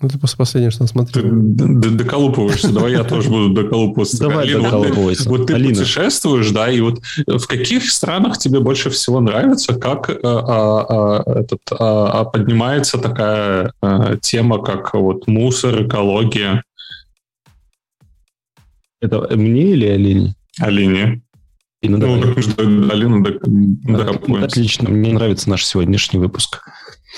Ну, 0.02 0.08
это 0.08 0.18
просто 0.18 0.38
последнее, 0.38 0.72
что 0.72 0.84
он 0.84 0.88
Ты 0.88 0.94
смотрел. 0.94 1.24
д- 1.30 1.90
доколупываешься. 1.90 2.72
Давай 2.72 2.94
я 2.94 3.04
тоже 3.04 3.30
буду 3.30 3.50
доколупываться. 3.50 4.18
Давай 4.18 4.46
Алина, 4.46 4.60
вот 4.62 4.66
ты- 4.70 4.72
доколупывайся. 4.88 5.30
Вот 5.30 5.48
ты 5.48 5.54
Алина. 5.56 5.70
путешествуешь, 5.76 6.50
да, 6.52 6.72
и 6.72 6.80
вот 6.80 7.02
в 7.28 7.46
каких 7.48 7.92
странах 7.92 8.38
тебе 8.38 8.62
больше 8.62 8.90
всего 8.92 9.20
нравится, 9.20 9.74
как 9.76 10.10
э, 10.10 10.18
а, 10.24 10.86
а, 11.26 11.40
этот, 11.40 11.60
а, 11.78 12.24
поднимается 12.24 12.98
такая 12.98 13.74
э, 13.82 14.18
тема, 14.22 14.64
как 14.64 14.94
вот 14.94 15.28
мусор, 15.28 15.86
экология? 15.86 16.64
Это 19.02 19.28
мне 19.36 19.72
или 19.72 19.86
Алине? 19.88 20.36
Алине. 20.60 21.22
Алина, 21.82 21.98
Ну, 21.98 22.22
Алина 22.92 23.24
док- 23.24 23.42
докопывается. 23.44 24.48
Отлично, 24.48 24.90
мне 24.90 25.14
нравится 25.14 25.50
наш 25.50 25.66
сегодняшний 25.66 26.20
выпуск. 26.20 26.62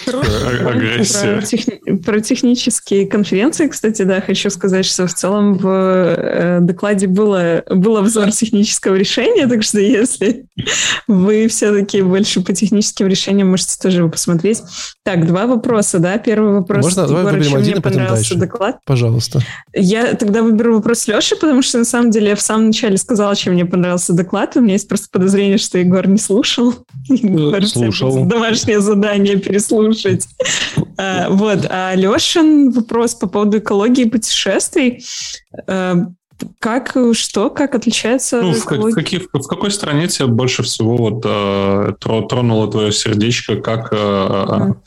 Агрессия. 0.08 1.36
Про, 1.36 1.46
техни- 1.46 1.98
про 1.98 2.20
технические 2.22 3.08
конференции, 3.08 3.68
кстати, 3.68 4.04
да, 4.04 4.22
хочу 4.22 4.50
сказать, 4.50 4.86
что 4.86 5.06
в 5.06 5.14
целом 5.14 5.56
в 5.56 5.68
э, 5.68 6.60
докладе 6.62 7.08
было, 7.08 7.64
был 7.70 7.98
обзор 7.98 8.32
технического 8.32 8.96
решения, 8.96 9.48
так 9.48 9.64
что 9.64 9.80
если 9.80 10.46
вы 11.08 11.48
все-таки 11.48 12.02
больше 12.02 12.42
по 12.42 12.54
техническим 12.54 13.08
решениям, 13.08 13.50
можете 13.50 13.76
тоже 13.82 14.00
его 14.00 14.10
посмотреть. 14.10 14.62
Так, 15.04 15.26
два 15.26 15.48
вопроса, 15.48 15.98
да? 15.98 16.20
Первый 16.20 16.54
вопрос. 16.54 16.84
Можно? 16.84 17.08
Давай 17.08 17.22
Егор, 17.24 17.34
выберем 17.34 17.56
один, 17.56 17.72
мне 17.72 17.74
а 17.74 17.82
потом 17.82 18.00
понравился 18.00 18.30
дальше. 18.30 18.36
доклад? 18.36 18.80
Пожалуйста. 18.86 19.40
Я 19.74 20.14
тогда 20.14 20.44
выберу 20.44 20.76
вопрос 20.76 21.08
Леши, 21.08 21.36
потому 21.36 21.64
что 21.64 21.80
на 21.80 21.86
самом 21.86 22.12
деле 22.12 22.30
я 22.30 22.36
в 22.36 22.42
самом 22.42 22.68
начале 22.68 22.98
сказала, 22.98 23.36
чем 23.36 23.54
мне 23.54 23.66
понравился 23.66 24.14
доклад. 24.14 24.56
У 24.58 24.62
меня 24.62 24.74
есть 24.74 24.88
просто 24.88 25.08
подозрение, 25.12 25.58
что 25.58 25.80
Егор 25.80 26.08
не 26.08 26.18
слушал. 26.20 26.76
Егор, 27.10 27.58
тебе 27.58 27.68
слушал. 27.68 28.26
Домашнее 28.26 28.80
задание 28.80 29.38
переслушать. 29.38 30.28
А, 30.98 31.30
Вот. 31.30 31.66
А 31.68 31.96
Лешин 31.96 32.70
вопрос 32.70 33.16
по 33.16 33.28
поводу 33.28 33.58
экологии 33.58 34.04
и 34.04 34.10
путешествий. 34.10 35.04
Как, 36.60 36.96
что, 37.14 37.50
как 37.50 37.76
отличается 37.76 38.42
Ну, 38.42 38.54
в, 38.54 38.66
как- 38.66 38.80
в 38.80 38.94
каких, 38.94 39.24
в 39.34 39.48
какой 39.48 39.72
стране 39.72 40.08
тебя 40.08 40.28
больше 40.28 40.64
всего 40.64 40.98
вот 40.98 41.24
э, 41.26 41.94
тро- 42.00 42.28
тронуло 42.28 42.70
твое 42.72 42.92
сердечко, 42.92 43.56
как 43.58 43.90
э, 43.92 44.46
Мгм. 44.48 44.82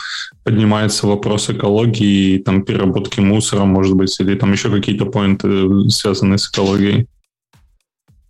поднимается 0.45 1.07
вопрос 1.07 1.51
экологии, 1.51 2.39
там 2.39 2.63
переработки 2.65 3.21
мусора, 3.21 3.65
может 3.65 3.95
быть, 3.95 4.19
или 4.21 4.35
там 4.35 4.53
еще 4.53 4.71
какие-то 4.71 5.07
поинты, 5.07 5.49
э, 5.49 5.89
связанные 5.89 6.39
с 6.39 6.49
экологией? 6.51 7.07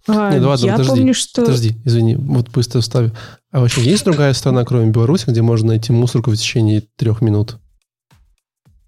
А, 0.06 0.30
Не, 0.32 0.38
ну 0.40 0.48
ладно, 0.48 0.66
Я 0.66 0.72
подожди, 0.72 0.90
помню, 0.96 1.14
что... 1.14 1.42
Подожди, 1.42 1.76
извини, 1.84 2.16
вот 2.16 2.50
быстро 2.50 2.80
вставлю. 2.80 3.12
А 3.50 3.60
вообще 3.60 3.80
есть 3.80 4.04
другая 4.04 4.34
страна, 4.34 4.64
кроме 4.64 4.90
Беларуси, 4.90 5.24
где 5.28 5.40
можно 5.40 5.68
найти 5.68 5.92
мусорку 5.92 6.30
в 6.30 6.36
течение 6.36 6.82
трех 6.96 7.22
минут? 7.22 7.56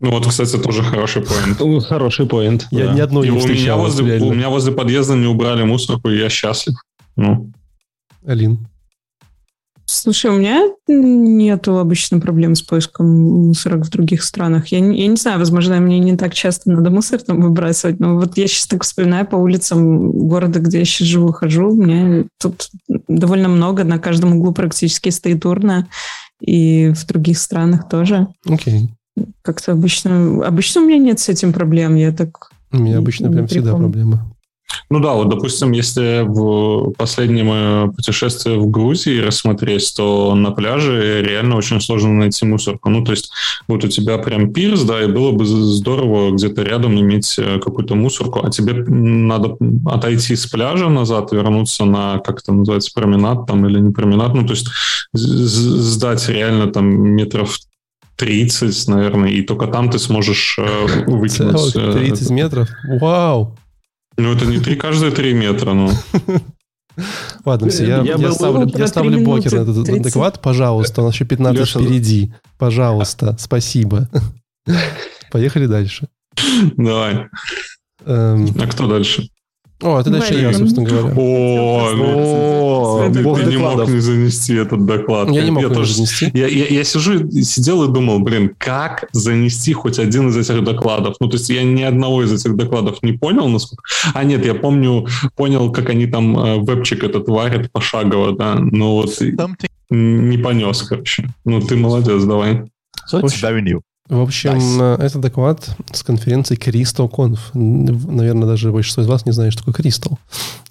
Ну 0.00 0.11
вот, 0.11 0.26
кстати, 0.26 0.57
тоже 0.59 0.83
хороший 0.83 1.23
поинт. 1.23 1.59
Ну, 1.59 1.81
Хороший 1.81 2.26
поинт. 2.26 2.67
Я 2.71 2.87
да. 2.88 2.93
ни 2.95 3.00
одной 3.00 3.26
И 3.26 3.31
не 3.31 3.37
у 3.37 3.38
меня, 3.41 3.47
встречал. 3.55 3.79
возле, 3.81 4.07
реально. 4.07 4.26
у 4.26 4.35
меня 4.35 4.49
возле 4.50 4.73
подъезда 4.73 5.15
не 5.15 5.26
убрали 5.26 5.62
мусорку, 5.65 6.11
и 6.11 6.19
я 6.19 6.29
счастлив. 6.29 6.75
Ну, 7.17 7.50
Алин. 8.26 8.69
Слушай, 9.88 10.33
у 10.33 10.35
меня 10.38 10.69
нету 10.88 11.79
обычно 11.79 12.19
проблем 12.21 12.57
с 12.57 12.62
поиском 12.62 13.07
мусорок 13.47 13.87
в 13.87 13.91
других 13.91 14.25
странах. 14.25 14.69
Я, 14.69 14.81
не- 14.81 15.00
я 15.00 15.07
не 15.07 15.17
знаю, 15.17 15.38
возможно, 15.38 15.79
мне 15.81 16.00
не 16.00 16.17
так 16.17 16.35
часто 16.35 16.71
надо 16.71 16.91
мусор 16.91 17.23
там 17.23 17.41
выбрасывать, 17.41 18.00
но 18.00 18.17
вот 18.17 18.37
я 18.37 18.49
сейчас 18.49 18.67
так 18.67 18.83
вспоминаю 18.83 19.26
по 19.26 19.37
улицам 19.37 20.11
города, 20.11 20.59
где 20.59 20.81
я 20.81 20.85
сейчас 20.85 21.07
живу, 21.09 21.33
хожу, 21.33 21.71
у 21.71 21.76
меня 21.76 22.25
тут 22.41 22.69
довольно 23.09 23.49
много, 23.49 23.85
на 23.85 23.99
каждом 24.00 24.35
углу 24.37 24.53
практически 24.53 25.09
стоит 25.11 25.47
урна, 25.47 25.87
и 26.41 26.88
в 26.93 27.07
других 27.07 27.38
странах 27.38 27.88
тоже. 27.88 28.26
Окей. 28.45 28.91
Как-то 29.42 29.73
обычно... 29.73 30.46
Обычно 30.46 30.82
у 30.82 30.87
меня 30.87 30.99
нет 30.99 31.20
с 31.20 31.28
этим 31.28 31.52
проблем, 31.52 31.94
я 31.94 32.12
так... 32.12 32.50
У 32.73 32.78
меня 32.78 32.99
обычно 32.99 33.30
прям 33.30 33.46
всегда 33.46 33.75
проблема. 33.75 34.30
ну 34.90 35.00
да, 35.00 35.14
вот, 35.14 35.28
допустим, 35.28 35.73
если 35.73 36.25
в 36.26 36.92
последнее 36.92 37.44
мое 37.44 37.87
путешествие 37.92 38.58
в 38.58 38.68
Грузии 38.68 39.20
рассмотреть, 39.20 39.94
то 39.96 40.35
на 40.35 40.50
пляже 40.50 41.23
реально 41.23 41.56
очень 41.56 41.80
сложно 41.80 42.12
найти 42.12 42.44
мусорку. 42.44 42.90
Ну, 42.90 43.04
то 43.04 43.12
есть 43.12 43.30
вот 43.68 43.85
у 43.85 43.88
тебя 43.88 44.18
прям 44.18 44.52
пирс, 44.52 44.82
да, 44.82 45.02
и 45.02 45.06
было 45.06 45.30
бы 45.30 45.46
здорово 45.46 46.32
где-то 46.32 46.62
рядом 46.62 46.99
иметь 47.00 47.37
э, 47.38 47.58
какую-то 47.61 47.94
мусорку, 47.94 48.44
а 48.44 48.50
тебе 48.50 48.85
надо 48.87 49.56
отойти 49.87 50.37
с 50.37 50.46
пляжа 50.46 50.88
назад, 50.88 51.32
вернуться 51.32 51.85
на, 51.85 52.18
как 52.18 52.40
это 52.40 52.52
называется, 52.52 52.90
променад 52.94 53.46
там 53.46 53.66
или 53.66 53.78
не 53.78 53.92
променад, 53.92 54.35
ну, 54.35 54.44
то 54.44 54.52
есть 54.52 54.68
сдать 55.14 56.28
реально 56.28 56.66
там 56.66 56.87
метров 56.87 57.56
30, 58.16 58.88
наверное, 58.88 59.30
и 59.30 59.42
только 59.42 59.66
там 59.66 59.90
ты 59.90 59.99
сможешь 59.99 60.58
э, 60.58 61.04
выкинуть. 61.06 61.73
Целых 61.73 61.96
э, 61.96 62.06
30 62.06 62.30
метров? 62.30 62.68
Вау! 63.00 63.56
Ну, 64.16 64.32
это 64.32 64.46
не 64.46 64.58
три 64.58 64.76
каждые 64.76 65.12
три 65.12 65.35
метра, 65.35 65.73
ну. 65.75 65.90
Ладно, 67.44 67.68
все, 67.68 67.87
я, 67.87 68.02
я, 68.02 68.14
я 68.14 68.32
ставлю, 68.32 68.66
я 68.75 68.87
ставлю 68.87 69.23
блокер 69.23 69.52
на 69.52 69.61
этот 69.61 69.85
30. 69.85 70.02
доклад. 70.02 70.40
Пожалуйста, 70.40 71.02
у 71.02 71.04
нас 71.04 71.14
еще 71.14 71.26
15 71.26 71.61
Леша, 71.61 71.80
впереди. 71.80 72.32
Пожалуйста, 72.58 73.37
спасибо. 73.38 74.08
Поехали 75.30 75.66
дальше. 75.66 76.08
Давай. 76.76 77.26
Эм... 78.06 78.54
А 78.58 78.66
кто 78.66 78.87
дальше? 78.87 79.28
О, 79.83 80.00
это 80.00 80.11
дальше 80.11 80.35
я, 80.35 80.52
собственно 80.54 80.87
говоря. 80.88 81.14
О, 81.16 83.11
ты 83.12 83.21
не 83.21 83.59
мог 83.59 83.88
не 83.88 84.00
занести 84.00 84.54
этот 84.54 84.87
доклад. 84.87 85.30
Я 85.30 85.45
не 85.45 85.50
мог 85.50 85.73
тоже 85.73 85.95
занести. 85.95 86.30
Я 86.35 86.85
сижу, 86.85 87.30
сидел 87.30 87.85
и 87.85 87.92
думал, 87.92 88.21
блин, 88.21 88.54
как 88.59 89.09
занести 89.12 89.73
хоть 89.73 89.99
один 89.99 90.30
из 90.30 90.37
этих 90.37 90.64
докладов? 90.64 91.16
Ну, 91.21 91.28
то 91.28 91.37
есть 91.37 91.50
я 91.50 91.62
ни 91.62 91.83
одного 91.83 92.23
из 92.23 92.33
этих 92.33 92.56
докладов 92.56 93.02
не 93.02 93.12
понял, 93.12 93.49
насколько... 93.49 93.83
А 94.14 94.25
нет, 94.25 94.45
я 94.47 94.54
помню, 94.54 95.06
понял, 95.37 95.71
как 95.71 95.90
они 95.90 96.06
там 96.06 96.38
э, 96.38 96.59
вебчик 96.61 97.04
этот 97.04 97.28
варят 97.28 97.71
пошагово, 97.71 98.37
да, 98.37 98.56
но 98.56 98.97
вот 98.97 99.21
не 99.90 100.38
понес, 100.38 100.83
короче. 100.83 101.28
Ну, 101.45 101.61
ты 101.61 101.76
молодец, 101.76 102.25
давай. 102.25 102.64
So 103.12 103.21
it's. 103.23 103.83
В 104.09 104.21
общем, 104.21 104.53
nice. 104.53 105.03
это 105.03 105.19
доклад 105.19 105.69
с 105.93 106.05
конференции 106.05 106.57
Crystal 106.57 107.11
Conf. 107.11 107.39
Наверное, 107.55 108.47
даже 108.47 108.71
большинство 108.71 109.03
из 109.03 109.09
вас 109.09 109.27
не 109.27 109.33
знает, 109.33 109.53
что 109.53 109.65
такое 109.65 109.85
Crystal. 109.85 110.17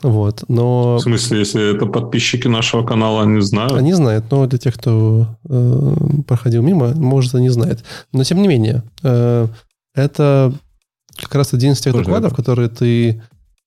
Вот, 0.02 0.46
но... 0.48 0.96
В 0.96 1.02
смысле, 1.02 1.40
если 1.40 1.76
это 1.76 1.86
подписчики 1.86 2.48
нашего 2.48 2.86
канала, 2.86 3.24
они 3.24 3.42
знают? 3.42 3.74
Они 3.74 3.94
знают, 3.94 4.32
но 4.32 4.46
для 4.48 4.58
тех, 4.58 4.76
кто 4.76 5.28
э, 5.50 5.96
проходил 6.28 6.62
мимо, 6.62 6.94
может, 6.96 7.36
и 7.36 7.42
не 7.42 7.50
знает. 7.50 7.84
Но, 8.14 8.24
тем 8.24 8.42
не 8.42 8.48
менее, 8.48 8.84
э, 9.04 9.48
это 9.94 10.54
как 11.18 11.36
раз 11.36 11.54
один 11.54 11.74
из 11.74 11.82
тех 11.82 11.92
Тоже 11.92 12.06
докладов, 12.06 12.32
это. 12.32 12.42
которые 12.42 12.70
ты 12.70 13.22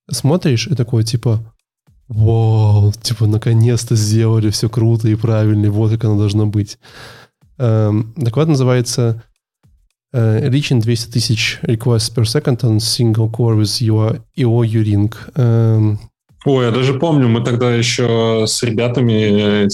смотришь 0.09 0.67
и 0.67 0.73
такой, 0.73 1.03
типа, 1.03 1.41
вау, 2.07 2.91
типа, 2.91 3.27
наконец-то 3.27 3.95
сделали 3.95 4.49
все 4.49 4.67
круто 4.67 5.07
и 5.07 5.15
правильно, 5.15 5.69
вот 5.69 5.91
как 5.91 6.05
оно 6.05 6.17
должно 6.17 6.47
быть. 6.47 6.79
Э, 7.59 7.91
доклад 8.15 8.47
называется 8.47 9.23
uh, 10.13 10.49
reaching 10.49 10.81
200 10.81 11.11
тысяч 11.11 11.59
requests 11.63 12.09
per 12.09 12.25
second 12.25 12.63
on 12.63 12.79
single 12.79 13.29
core 13.29 13.55
with 13.55 13.81
your 13.81 14.19
EO 14.37 14.63
Uring. 14.63 15.13
Um, 15.35 15.99
Ой, 16.45 16.65
я 16.65 16.71
даже 16.71 16.93
помню, 16.93 17.27
мы 17.27 17.43
тогда 17.43 17.75
еще 17.75 18.45
с 18.47 18.63
ребятами, 18.63 19.67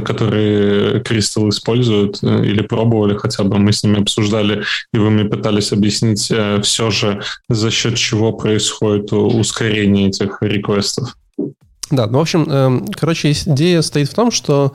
которые 0.00 1.00
Crystal 1.02 1.48
используют 1.48 2.18
э, 2.24 2.44
или 2.44 2.62
пробовали 2.62 3.16
хотя 3.16 3.44
бы, 3.44 3.58
мы 3.58 3.72
с 3.72 3.84
ними 3.84 4.00
обсуждали, 4.00 4.64
и 4.92 4.98
вы 4.98 5.10
мне 5.10 5.26
пытались 5.26 5.72
объяснить 5.72 6.28
э, 6.32 6.60
все 6.62 6.90
же, 6.90 7.22
за 7.48 7.70
счет 7.70 7.94
чего 7.94 8.32
происходит 8.32 9.12
ускорение 9.12 10.08
этих 10.08 10.38
реквестов. 10.40 11.16
Да, 11.90 12.06
ну, 12.06 12.18
в 12.18 12.22
общем, 12.22 12.50
эм, 12.50 12.86
короче, 12.88 13.30
идея 13.30 13.80
стоит 13.82 14.08
в 14.08 14.14
том, 14.14 14.32
что 14.32 14.72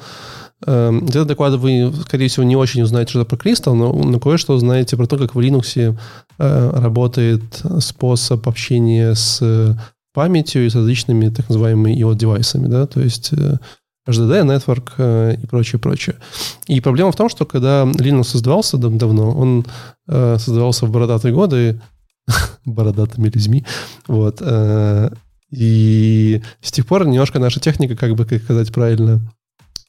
где-то 0.66 1.26
доклады 1.26 1.58
вы, 1.58 1.94
скорее 2.04 2.28
всего, 2.28 2.46
не 2.46 2.56
очень 2.56 2.82
узнаете 2.82 3.12
что-то 3.12 3.36
про 3.36 3.50
Crystal, 3.50 3.74
но, 3.74 3.94
но 3.94 4.20
кое-что 4.20 4.54
узнаете 4.54 4.98
про 4.98 5.08
то, 5.08 5.18
как 5.18 5.36
в 5.36 5.40
Linux 5.40 5.98
э, 6.38 6.70
работает 6.80 7.44
способ 7.80 8.48
общения 8.48 9.14
с 9.14 9.78
памятью 10.14 10.66
и 10.66 10.70
с 10.70 10.76
различными 10.76 11.30
так 11.30 11.50
называемыми 11.50 12.00
IO-девайсами, 12.00 12.68
да, 12.68 12.86
то 12.86 13.02
есть 13.02 13.34
э, 13.34 13.58
HDD, 14.08 14.46
Network 14.46 14.92
э, 14.98 15.36
и 15.42 15.46
прочее, 15.48 15.80
прочее. 15.80 16.18
И 16.68 16.80
проблема 16.82 17.12
в 17.12 17.16
том, 17.16 17.30
что 17.30 17.46
когда 17.46 17.84
Linux 17.84 18.26
создавался 18.26 18.78
дав- 18.78 18.98
давно, 18.98 19.32
он 19.32 19.66
э, 20.08 20.38
создавался 20.40 20.86
в 20.86 20.92
бородатые 20.92 21.34
годы 21.34 21.82
бородатыми 22.66 23.30
людьми, 23.30 23.66
вот, 24.08 24.38
э, 24.42 25.10
и 25.50 26.42
с 26.62 26.72
тех 26.72 26.86
пор 26.86 27.06
немножко 27.06 27.40
наша 27.40 27.60
техника, 27.60 27.96
как 27.96 28.16
бы, 28.16 28.26
как 28.26 28.42
сказать 28.42 28.72
правильно, 28.72 29.22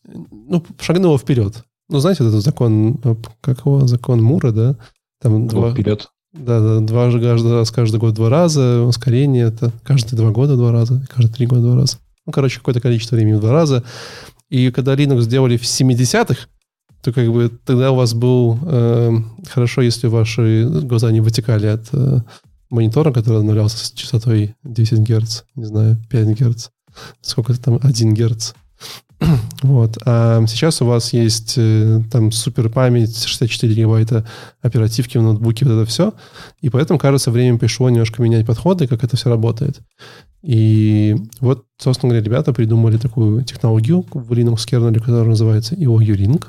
ну, 0.07 0.65
шагнула 0.81 1.19
вперед. 1.19 1.65
Ну, 1.89 1.99
знаете, 1.99 2.23
вот 2.25 2.31
этот 2.31 2.45
закон, 2.45 2.99
как 3.41 3.61
его, 3.61 3.87
закон 3.87 4.23
Мура, 4.23 4.53
да? 4.53 4.77
Там 5.21 5.47
два, 5.47 5.73
вперед. 5.73 6.09
Да, 6.33 6.61
да, 6.61 6.81
два 6.81 7.11
каждый 7.13 7.53
раз, 7.53 7.71
каждый 7.71 8.01
год 8.01 8.15
два 8.15 8.29
раза, 8.29 8.83
ускорение 8.83 9.47
это 9.47 9.73
каждые 9.85 10.17
два 10.17 10.31
года 10.31 10.57
два 10.57 10.73
раза, 10.73 11.07
каждые 11.09 11.35
три 11.35 11.47
года 11.47 11.63
два 11.63 11.77
раза. 11.77 11.99
Ну, 12.27 12.33
короче, 12.33 12.59
какое-то 12.59 12.81
количество 12.81 13.17
времени 13.17 13.39
два 13.39 13.53
раза. 13.53 13.85
И 14.49 14.71
когда 14.71 14.95
Linux 14.95 15.23
сделали 15.23 15.57
в 15.57 15.63
70-х, 15.63 16.49
то 17.03 17.13
как 17.13 17.31
бы 17.31 17.51
тогда 17.65 17.91
у 17.91 17.97
вас 17.97 18.15
был 18.15 18.59
э, 18.63 19.13
хорошо, 19.49 19.83
если 19.83 20.07
ваши 20.07 20.67
глаза 20.67 21.13
не 21.13 21.21
вытекали 21.21 21.67
от 21.67 21.87
э, 21.93 22.21
монитора, 22.71 23.13
который 23.13 23.39
обновлялся 23.41 23.85
с 23.85 23.93
частотой 23.93 24.55
10 24.65 25.01
Гц, 25.01 25.43
не 25.55 25.67
знаю, 25.67 26.03
5 26.11 26.41
Гц, 26.41 26.69
сколько 27.21 27.55
там, 27.55 27.79
1 27.83 28.15
Гц. 28.15 28.55
Вот. 29.63 29.97
А 30.05 30.45
сейчас 30.47 30.83
у 30.83 30.87
вас 30.87 31.13
есть 31.15 31.55
э, 31.57 32.03
там 32.11 32.33
супер 32.33 32.69
память, 32.69 33.25
64 33.25 33.75
гигабайта 33.75 34.27
оперативки 34.61 35.17
в 35.17 35.23
ноутбуке, 35.23 35.65
вот 35.65 35.73
это 35.73 35.87
все. 35.87 36.13
И 36.61 36.69
поэтому, 36.69 36.99
кажется, 36.99 37.31
время 37.31 37.59
пришло 37.59 37.89
немножко 37.89 38.23
менять 38.23 38.47
подходы, 38.47 38.87
как 38.87 39.05
это 39.05 39.17
все 39.17 39.31
работает. 39.31 39.81
И 40.43 41.17
вот, 41.41 41.65
собственно 41.79 42.11
говоря, 42.11 42.25
ребята 42.25 42.53
придумали 42.53 42.99
такую 42.99 43.45
технологию 43.45 44.05
в 44.13 44.31
Linux 44.33 44.67
kernel, 44.71 44.99
которая 44.99 45.25
называется 45.25 45.75
IO-Uring, 45.75 46.45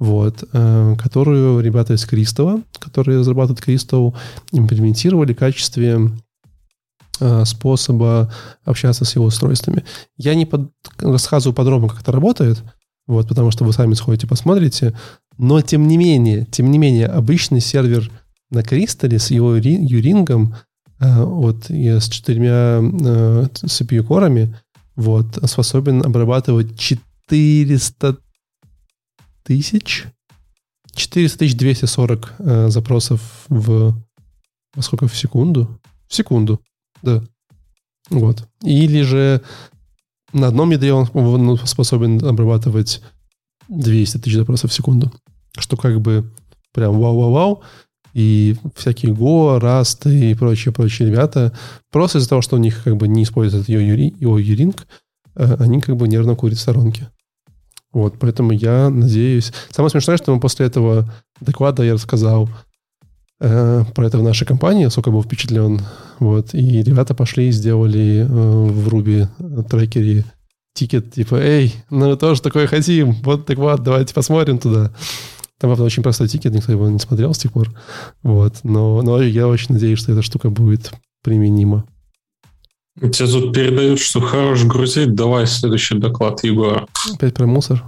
вот, 0.00 0.42
э, 0.52 0.96
которую 0.98 1.60
ребята 1.60 1.94
из 1.94 2.04
Crystal, 2.04 2.64
которые 2.80 3.20
разрабатывают 3.20 3.64
Crystal, 3.64 4.12
имплементировали 4.50 5.34
в 5.34 5.38
качестве 5.38 6.10
способа 7.44 8.32
общаться 8.64 9.04
с 9.04 9.14
его 9.14 9.26
устройствами. 9.26 9.84
Я 10.16 10.34
не 10.34 10.46
под... 10.46 10.70
рассказываю 10.98 11.54
подробно, 11.54 11.88
как 11.88 12.00
это 12.00 12.12
работает, 12.12 12.62
вот, 13.06 13.28
потому 13.28 13.50
что 13.50 13.64
вы 13.64 13.72
сами 13.72 13.94
сходите, 13.94 14.26
посмотрите, 14.26 14.96
но 15.38 15.60
тем 15.62 15.88
не 15.88 15.96
менее, 15.96 16.46
тем 16.50 16.70
не 16.70 16.78
менее, 16.78 17.06
обычный 17.06 17.60
сервер 17.60 18.10
на 18.50 18.62
Кристалле 18.62 19.18
с 19.18 19.30
его 19.30 19.56
юрингом, 19.56 20.54
э, 21.00 21.24
вот, 21.24 21.70
и 21.70 21.88
с 21.88 22.08
четырьмя 22.08 22.80
э, 22.80 23.46
CPU-корами, 23.54 24.54
вот, 24.94 25.38
способен 25.44 26.04
обрабатывать 26.04 26.78
400 26.78 28.18
тысяч 29.44 30.06
400 30.94 31.38
тысяч 31.38 31.56
240 31.56 32.34
э, 32.38 32.68
запросов 32.68 33.20
в... 33.48 33.94
Во 34.74 34.82
сколько? 34.82 35.08
В 35.08 35.16
секунду? 35.16 35.80
В 36.08 36.14
секунду. 36.14 36.60
Да. 37.02 37.22
Вот. 38.10 38.46
Или 38.62 39.02
же 39.02 39.42
на 40.32 40.48
одном 40.48 40.70
ядре 40.70 40.92
он 40.92 41.08
ну, 41.14 41.56
способен 41.56 42.24
обрабатывать 42.24 43.02
200 43.68 44.18
тысяч 44.18 44.36
запросов 44.36 44.70
в 44.70 44.74
секунду. 44.74 45.12
Что 45.58 45.76
как 45.76 46.00
бы 46.00 46.30
прям 46.72 46.98
вау-вау-вау. 46.98 47.62
И 48.14 48.56
всякие 48.74 49.12
Go, 49.12 49.60
Rust 49.60 50.10
и 50.10 50.34
прочие-прочие 50.34 51.08
ребята, 51.10 51.56
просто 51.92 52.18
из-за 52.18 52.30
того, 52.30 52.42
что 52.42 52.56
у 52.56 52.58
них 52.58 52.82
как 52.82 52.96
бы 52.96 53.06
не 53.06 53.22
используют 53.22 53.68
его, 53.68 53.80
юри, 53.80 54.14
его 54.18 54.38
юринг, 54.38 54.86
э, 55.36 55.56
они 55.60 55.80
как 55.80 55.96
бы 55.96 56.08
нервно 56.08 56.34
курят 56.34 56.58
в 56.58 56.60
сторонке. 56.60 57.10
Вот, 57.92 58.18
поэтому 58.18 58.52
я 58.52 58.90
надеюсь... 58.90 59.52
Самое 59.70 59.90
смешное, 59.90 60.16
что 60.16 60.34
мы 60.34 60.40
после 60.40 60.66
этого 60.66 61.12
доклада 61.40 61.82
я 61.82 61.94
рассказал 61.94 62.48
э, 63.40 63.84
про 63.94 64.06
это 64.06 64.18
в 64.18 64.22
нашей 64.22 64.46
компании, 64.46 64.88
сколько 64.88 65.10
был 65.10 65.22
впечатлен. 65.22 65.80
Вот. 66.18 66.54
И 66.54 66.82
ребята 66.82 67.14
пошли 67.14 67.48
и 67.48 67.52
сделали 67.52 68.20
э, 68.20 68.26
в 68.26 68.88
Ruby 68.88 69.28
трекере 69.68 70.24
тикет, 70.74 71.12
типа, 71.12 71.34
эй, 71.36 71.74
ну 71.90 72.10
мы 72.10 72.16
тоже 72.16 72.40
такое 72.40 72.68
хотим, 72.68 73.12
вот 73.22 73.46
так 73.46 73.58
вот, 73.58 73.82
давайте 73.82 74.14
посмотрим 74.14 74.58
туда. 74.58 74.92
Там, 75.58 75.70
правда, 75.70 75.82
очень 75.82 76.04
простой 76.04 76.28
тикет, 76.28 76.54
никто 76.54 76.70
его 76.70 76.88
не 76.88 77.00
смотрел 77.00 77.34
с 77.34 77.38
тех 77.38 77.52
пор. 77.52 77.68
Вот. 78.22 78.60
Но, 78.62 79.02
но 79.02 79.20
я 79.20 79.48
очень 79.48 79.74
надеюсь, 79.74 79.98
что 79.98 80.12
эта 80.12 80.22
штука 80.22 80.50
будет 80.50 80.92
применима. 81.24 81.84
Тебе 83.00 83.28
тут 83.28 83.54
передают, 83.54 83.98
что 83.98 84.20
хорош 84.20 84.64
грузить, 84.64 85.14
давай 85.14 85.46
следующий 85.46 85.98
доклад, 85.98 86.44
Егор. 86.44 86.86
Опять 87.12 87.34
про 87.34 87.46
мусор? 87.46 87.84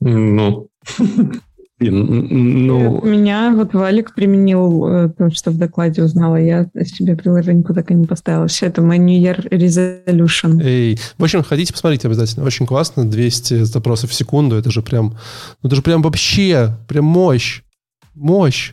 Ну. 0.00 0.68
Ну... 1.78 3.02
Меня 3.04 3.52
вот 3.54 3.74
Валик 3.74 4.14
применил 4.14 4.86
э, 4.86 5.08
то, 5.10 5.30
что 5.30 5.50
в 5.50 5.58
докладе 5.58 6.02
узнала. 6.02 6.36
Я 6.36 6.70
себе 6.84 7.16
приложение 7.16 7.62
так 7.64 7.90
и 7.90 7.94
не 7.94 8.06
поставила. 8.06 8.46
Все 8.46 8.66
это 8.66 8.80
my 8.80 8.96
New 8.96 9.20
Year 9.20 9.46
Resolution. 9.50 10.62
Эй. 10.62 10.98
В 11.18 11.24
общем, 11.24 11.42
ходите, 11.42 11.74
посмотрите 11.74 12.08
обязательно. 12.08 12.46
Очень 12.46 12.66
классно. 12.66 13.04
200 13.04 13.64
запросов 13.64 14.10
в 14.10 14.14
секунду. 14.14 14.56
Это 14.56 14.70
же 14.70 14.80
прям... 14.80 15.18
Ну, 15.62 15.66
это 15.68 15.76
же 15.76 15.82
прям 15.82 16.00
вообще... 16.00 16.74
Прям 16.88 17.04
мощь. 17.04 17.62
Мощь. 18.14 18.72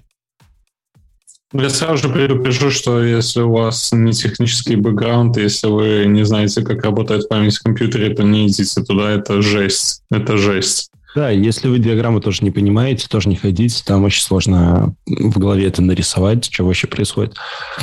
Я 1.51 1.69
сразу 1.69 2.07
же 2.07 2.13
предупрежу, 2.13 2.71
что 2.71 3.03
если 3.03 3.41
у 3.41 3.51
вас 3.51 3.91
не 3.91 4.13
технический 4.13 4.75
бэкграунд, 4.75 5.37
если 5.37 5.67
вы 5.67 6.05
не 6.07 6.23
знаете, 6.23 6.63
как 6.63 6.83
работает 6.83 7.29
память 7.29 7.57
в 7.57 7.63
компьютере, 7.63 8.15
то 8.15 8.23
не 8.23 8.47
идите 8.47 8.81
туда, 8.81 9.11
это 9.11 9.41
жесть. 9.41 10.03
Это 10.09 10.37
жесть. 10.37 10.92
Да, 11.15 11.29
если 11.29 11.67
вы 11.67 11.79
диаграммы 11.79 12.21
тоже 12.21 12.43
не 12.43 12.51
понимаете, 12.51 13.07
тоже 13.07 13.29
не 13.29 13.35
ходите, 13.35 13.83
там 13.85 14.03
очень 14.03 14.23
сложно 14.23 14.95
в 15.05 15.37
голове 15.37 15.67
это 15.67 15.81
нарисовать, 15.81 16.45
что 16.45 16.65
вообще 16.65 16.87
происходит. 16.87 17.35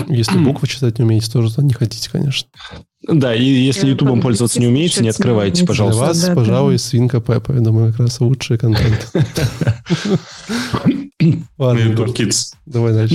Если 0.09 0.39
буквы 0.45 0.67
читать 0.69 0.99
не 0.99 1.05
умеете, 1.05 1.31
тоже 1.31 1.53
не 1.59 1.73
ходите, 1.73 2.11
конечно. 2.11 2.49
Да, 3.09 3.35
и 3.35 3.45
если 3.45 3.89
Ютубом 3.89 4.21
пользоваться 4.21 4.61
не 4.61 4.67
умеете, 4.67 5.03
не 5.03 5.09
открывайте, 5.09 5.65
пожалуйста. 5.65 5.99
Для 6.01 6.09
вас, 6.09 6.21
Да, 6.21 6.35
пожалуй, 6.35 6.79
свинка 6.79 7.21
Пеппа. 7.21 7.53
Я 7.53 7.61
думаю, 7.61 7.93
как 7.93 8.01
раз 8.01 8.21
лучший 8.21 8.59
контент. 8.59 9.11
Ладно, 11.59 11.81
давай 12.67 12.93
дальше. 12.93 13.15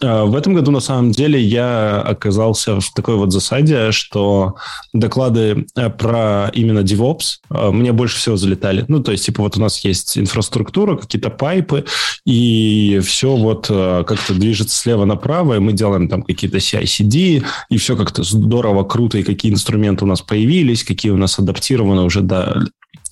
В, 0.00 0.04
а, 0.04 0.24
в 0.24 0.34
этом 0.34 0.54
году, 0.54 0.70
на 0.70 0.80
самом 0.80 1.12
деле, 1.12 1.40
я 1.40 2.00
оказался 2.00 2.80
в 2.80 2.92
такой 2.92 3.16
вот 3.16 3.32
засаде, 3.32 3.92
что 3.92 4.56
доклады 4.92 5.66
э, 5.76 5.90
про 5.90 6.50
именно 6.52 6.80
DevOps 6.80 7.38
э, 7.50 7.70
мне 7.70 7.92
больше 7.92 8.16
всего 8.16 8.36
залетали. 8.36 8.84
Ну, 8.88 9.02
то 9.02 9.12
есть, 9.12 9.26
типа, 9.26 9.42
вот 9.42 9.56
у 9.56 9.60
нас 9.60 9.84
есть 9.84 10.18
инфраструктура, 10.18 10.96
какие-то 10.96 11.30
пайпы, 11.30 11.84
и 12.24 13.00
все 13.04 13.36
вот 13.36 13.66
э, 13.70 14.04
как-то 14.06 14.34
движется 14.34 14.76
слева 14.76 15.04
направо, 15.04 15.54
и 15.54 15.60
мы 15.60 15.72
делаем 15.72 16.08
там 16.08 16.22
какие-то 16.22 16.58
CI-CD, 16.58 17.44
и 17.68 17.76
все 17.76 17.96
как-то 17.96 18.22
здорово, 18.22 18.84
круто, 18.84 19.18
и 19.18 19.22
какие 19.22 19.52
инструменты 19.52 20.04
у 20.04 20.08
нас 20.08 20.22
появились, 20.22 20.84
какие 20.84 21.12
у 21.12 21.16
нас 21.16 21.38
адаптированы 21.38 22.02
уже 22.02 22.20
да, 22.20 22.56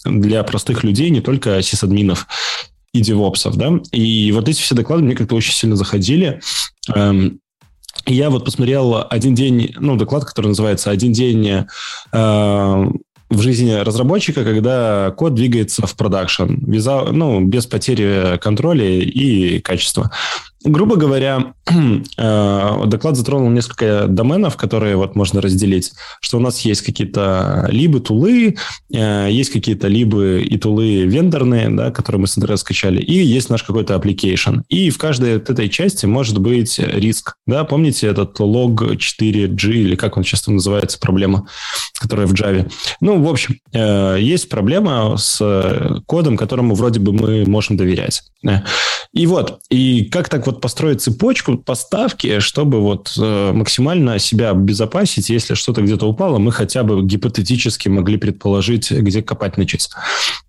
для 0.05 0.43
простых 0.43 0.85
людей, 0.85 1.11
не 1.11 1.21
только 1.21 1.63
сисадминов 1.63 2.27
и 2.93 3.01
девопсов, 3.01 3.57
да, 3.57 3.73
и 3.93 4.33
вот 4.33 4.49
эти 4.49 4.61
все 4.61 4.75
доклады 4.75 5.03
мне 5.03 5.15
как-то 5.15 5.35
очень 5.35 5.55
сильно 5.55 5.77
заходили. 5.77 6.41
Эм, 6.95 7.41
Я 8.07 8.31
вот 8.31 8.45
посмотрел 8.45 9.07
один 9.09 9.35
день, 9.35 9.75
ну, 9.79 9.97
доклад, 9.97 10.25
который 10.25 10.49
называется 10.49 10.91
«Один 10.91 11.13
день 11.13 11.47
э, 11.47 11.65
в 13.31 13.41
жизни 13.41 13.71
разработчика, 13.73 14.45
когда 14.45 15.13
код 15.13 15.35
двигается 15.35 15.87
в 15.87 15.95
продакшн, 15.95 16.55
ну, 17.13 17.41
без 17.45 17.67
потери 17.67 18.39
контроля 18.39 18.85
и 18.85 19.61
качества». 19.61 20.11
Грубо 20.65 20.97
говоря, 20.97 21.55
э, 22.17 22.87
доклад 22.87 23.17
затронул 23.17 23.51
несколько 23.51 24.07
доменов, 24.07 24.57
которые 24.57 24.97
вот 24.97 25.17
можно 25.17 25.41
разделить, 25.41 25.93
что 26.21 26.37
у 26.37 26.41
нас 26.41 26.61
есть 26.61 26.83
какие-то 26.83 27.67
либо 27.71 27.99
тулы, 28.01 28.57
э, 28.93 29.29
есть 29.31 29.51
какие-то 29.51 29.89
либо 29.89 30.39
и 30.39 30.57
тулы 30.59 31.05
вендорные, 31.05 31.69
да, 31.69 31.91
которые 31.91 32.21
мы 32.21 32.27
с 32.29 32.39
интернета 32.39 32.61
скачали, 32.61 33.01
и 33.01 33.15
есть 33.15 33.51
наш 33.51 33.65
какой-то 33.65 33.95
application. 33.95 34.63
И 34.69 34.91
в 34.91 34.99
каждой 34.99 35.39
от 35.39 35.51
этой 35.51 35.69
части 35.69 36.07
может 36.07 36.39
быть 36.39 36.79
риск. 36.79 37.35
Да, 37.47 37.65
помните 37.65 38.07
этот 38.07 38.39
лог 38.39 38.83
4G, 38.83 39.73
или 39.73 39.97
как 39.97 40.17
он 40.17 40.23
часто 40.23 40.53
называется, 40.53 40.99
проблема, 40.99 41.49
которая 41.95 42.27
в 42.27 42.35
Java. 42.35 42.71
Ну, 43.01 43.21
в 43.21 43.29
общем, 43.29 43.57
э, 43.73 44.19
есть 44.21 44.49
проблема 44.49 45.17
с 45.17 46.03
кодом, 46.07 46.37
которому 46.37 46.75
вроде 46.75 47.01
бы 47.01 47.13
мы 47.13 47.45
можем 47.47 47.77
доверять. 47.77 48.23
И 49.13 49.27
вот, 49.27 49.61
и 49.69 50.07
как 50.07 50.31
так 50.31 50.47
вот 50.47 50.63
построить 50.63 51.03
цепочку 51.03 51.59
поставки, 51.59 52.39
чтобы 52.39 52.81
вот 52.81 53.13
э, 53.21 53.53
максимально 53.53 54.19
себя 54.19 54.51
обезопасить, 54.51 55.29
если 55.29 55.53
что-то 55.53 55.83
где-то 55.83 56.07
упало, 56.07 56.39
мы 56.39 56.51
хотя 56.51 56.83
бы 56.83 57.03
гипотетически 57.03 57.89
могли 57.89 58.17
предположить, 58.17 58.91
где 58.91 59.23
копать 59.23 59.59
начать. 59.59 59.91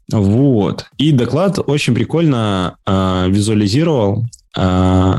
Вот. 0.09 0.85
И 0.97 1.11
доклад 1.11 1.59
очень 1.65 1.93
прикольно 1.93 2.77
э, 2.85 3.25
визуализировал 3.29 4.25
э, 4.57 5.13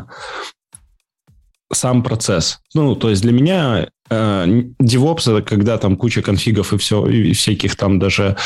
сам 1.74 2.02
процесс. 2.02 2.60
Ну, 2.74 2.94
то 2.96 3.10
есть 3.10 3.22
для 3.22 3.32
меня 3.32 3.88
э, 4.10 4.46
DevOps 4.82 5.30
это 5.30 5.42
когда 5.42 5.78
там 5.78 5.96
куча 5.96 6.22
конфигов 6.22 6.72
и 6.72 6.78
все, 6.78 7.06
и 7.06 7.32
всяких 7.32 7.76
там 7.76 7.98
даже 7.98 8.37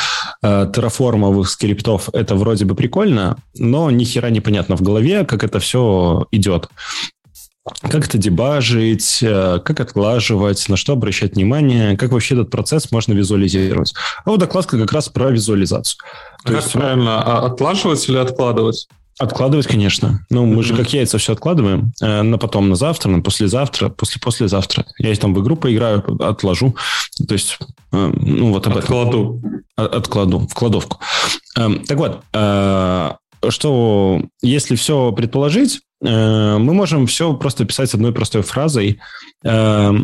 э, 0.41 0.71
терраформовых 0.73 1.49
скриптов, 1.49 2.09
это 2.13 2.35
вроде 2.35 2.65
бы 2.65 2.75
прикольно, 2.75 3.37
но 3.57 3.91
ни 3.91 4.03
хера 4.03 4.29
непонятно 4.29 4.75
в 4.75 4.81
голове, 4.81 5.25
как 5.25 5.43
это 5.43 5.59
все 5.59 6.27
идет. 6.31 6.69
Как 7.81 8.07
это 8.07 8.17
дебажить, 8.17 9.19
э, 9.21 9.59
как 9.63 9.79
отлаживать, 9.79 10.67
на 10.69 10.77
что 10.77 10.93
обращать 10.93 11.35
внимание, 11.35 11.97
как 11.97 12.11
вообще 12.11 12.35
этот 12.35 12.49
процесс 12.49 12.91
можно 12.91 13.13
визуализировать. 13.13 13.93
А 14.25 14.31
вот 14.31 14.39
докладка 14.39 14.77
как 14.79 14.91
раз 14.91 15.09
про 15.09 15.29
визуализацию. 15.29 15.99
То 16.45 16.53
как 16.53 16.61
есть, 16.63 16.73
правильно, 16.73 17.21
а 17.21 17.45
отлаживать 17.45 18.07
или 18.09 18.17
откладывать? 18.17 18.87
Откладывать, 19.19 19.67
конечно. 19.67 20.25
Ну, 20.29 20.45
мы 20.45 20.61
mm-hmm. 20.61 20.63
же 20.63 20.75
как 20.77 20.93
яйца 20.93 21.17
все 21.17 21.33
откладываем. 21.33 21.91
Э, 22.01 22.21
на 22.21 22.37
потом, 22.37 22.69
на 22.69 22.75
завтра, 22.75 23.09
на 23.09 23.21
послезавтра, 23.21 23.89
после-послезавтра. 23.89 24.85
Я 24.97 25.13
там 25.15 25.33
в 25.33 25.41
игру 25.41 25.57
поиграю, 25.57 26.01
отложу. 26.23 26.77
То 27.27 27.33
есть, 27.33 27.59
э, 27.91 28.13
ну, 28.15 28.53
вот 28.53 28.65
об 28.67 28.77
Откладу. 28.77 29.41
этом. 29.75 29.87
Откладу. 29.97 30.39
В 30.47 30.53
кладовку. 30.53 30.99
Э, 31.57 31.69
так 31.85 31.97
вот, 31.97 32.23
э, 32.31 33.11
что 33.49 34.21
если 34.41 34.75
все 34.75 35.11
предположить, 35.11 35.81
э, 36.01 36.57
мы 36.57 36.73
можем 36.73 37.05
все 37.05 37.33
просто 37.33 37.65
писать 37.65 37.93
одной 37.93 38.13
простой 38.13 38.41
фразой. 38.41 39.01
Э, 39.43 39.95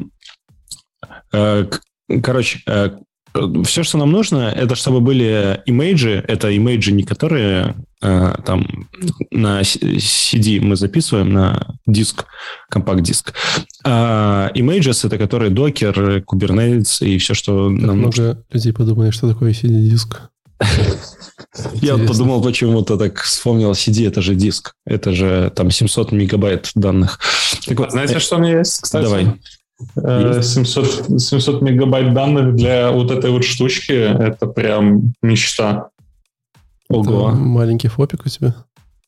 э, 1.32 1.65
короче, 2.21 2.60
э, 2.67 2.97
все, 3.63 3.84
что 3.84 3.98
нам 3.98 4.12
нужно, 4.12 4.54
это 4.56 4.76
чтобы 4.76 5.02
были 5.02 5.62
имейджи. 5.65 6.24
Это 6.28 6.56
имейджи 6.56 6.91
не 6.91 7.04
которые 7.04 7.76
э, 8.02 8.36
там 8.45 8.88
на 9.32 9.62
CD 9.62 10.62
мы 10.62 10.76
записываем, 10.76 11.34
на 11.34 11.78
диск, 11.86 12.26
компакт-диск. 12.69 13.34
А 13.84 14.52
images 14.56 15.06
это 15.06 15.17
которые 15.17 15.52
докер, 15.52 16.24
Kubernetes 16.26 17.06
и 17.06 17.17
все, 17.17 17.34
что 17.34 17.69
как 17.69 17.80
нам 17.80 17.98
много 17.98 18.06
нужно. 18.06 18.43
людей 18.52 18.74
подумали, 18.74 19.12
что 19.12 19.28
такое 19.28 19.52
CD-диск. 19.52 20.30
Я 21.76 21.98
вот 21.98 22.08
подумал, 22.08 22.41
почему-то 22.41 22.98
так 22.98 23.21
вспомнил 23.21 23.71
CD, 23.71 24.08
это 24.08 24.21
же 24.21 24.36
диск. 24.36 24.74
Это 24.86 25.12
же 25.13 25.52
там 25.56 25.69
700 25.69 26.12
мегабайт 26.12 26.71
данных. 26.76 27.19
Так 27.65 27.80
вот, 27.80 27.91
знаете, 27.91 28.19
что 28.19 28.38
у 28.38 28.39
меня 28.39 28.60
есть, 28.60 28.82
кстати? 28.82 29.04
Давай. 29.04 29.34
700, 29.97 31.19
700 31.21 31.61
мегабайт 31.61 32.13
данных 32.13 32.55
для 32.55 32.91
вот 32.91 33.11
этой 33.11 33.31
вот 33.31 33.43
штучки, 33.43 33.91
это 33.91 34.47
прям 34.47 35.13
мечта. 35.21 35.89
Ого. 36.89 37.29
Это 37.29 37.38
маленький 37.38 37.88
фопик 37.88 38.25
у 38.25 38.29
тебя? 38.29 38.55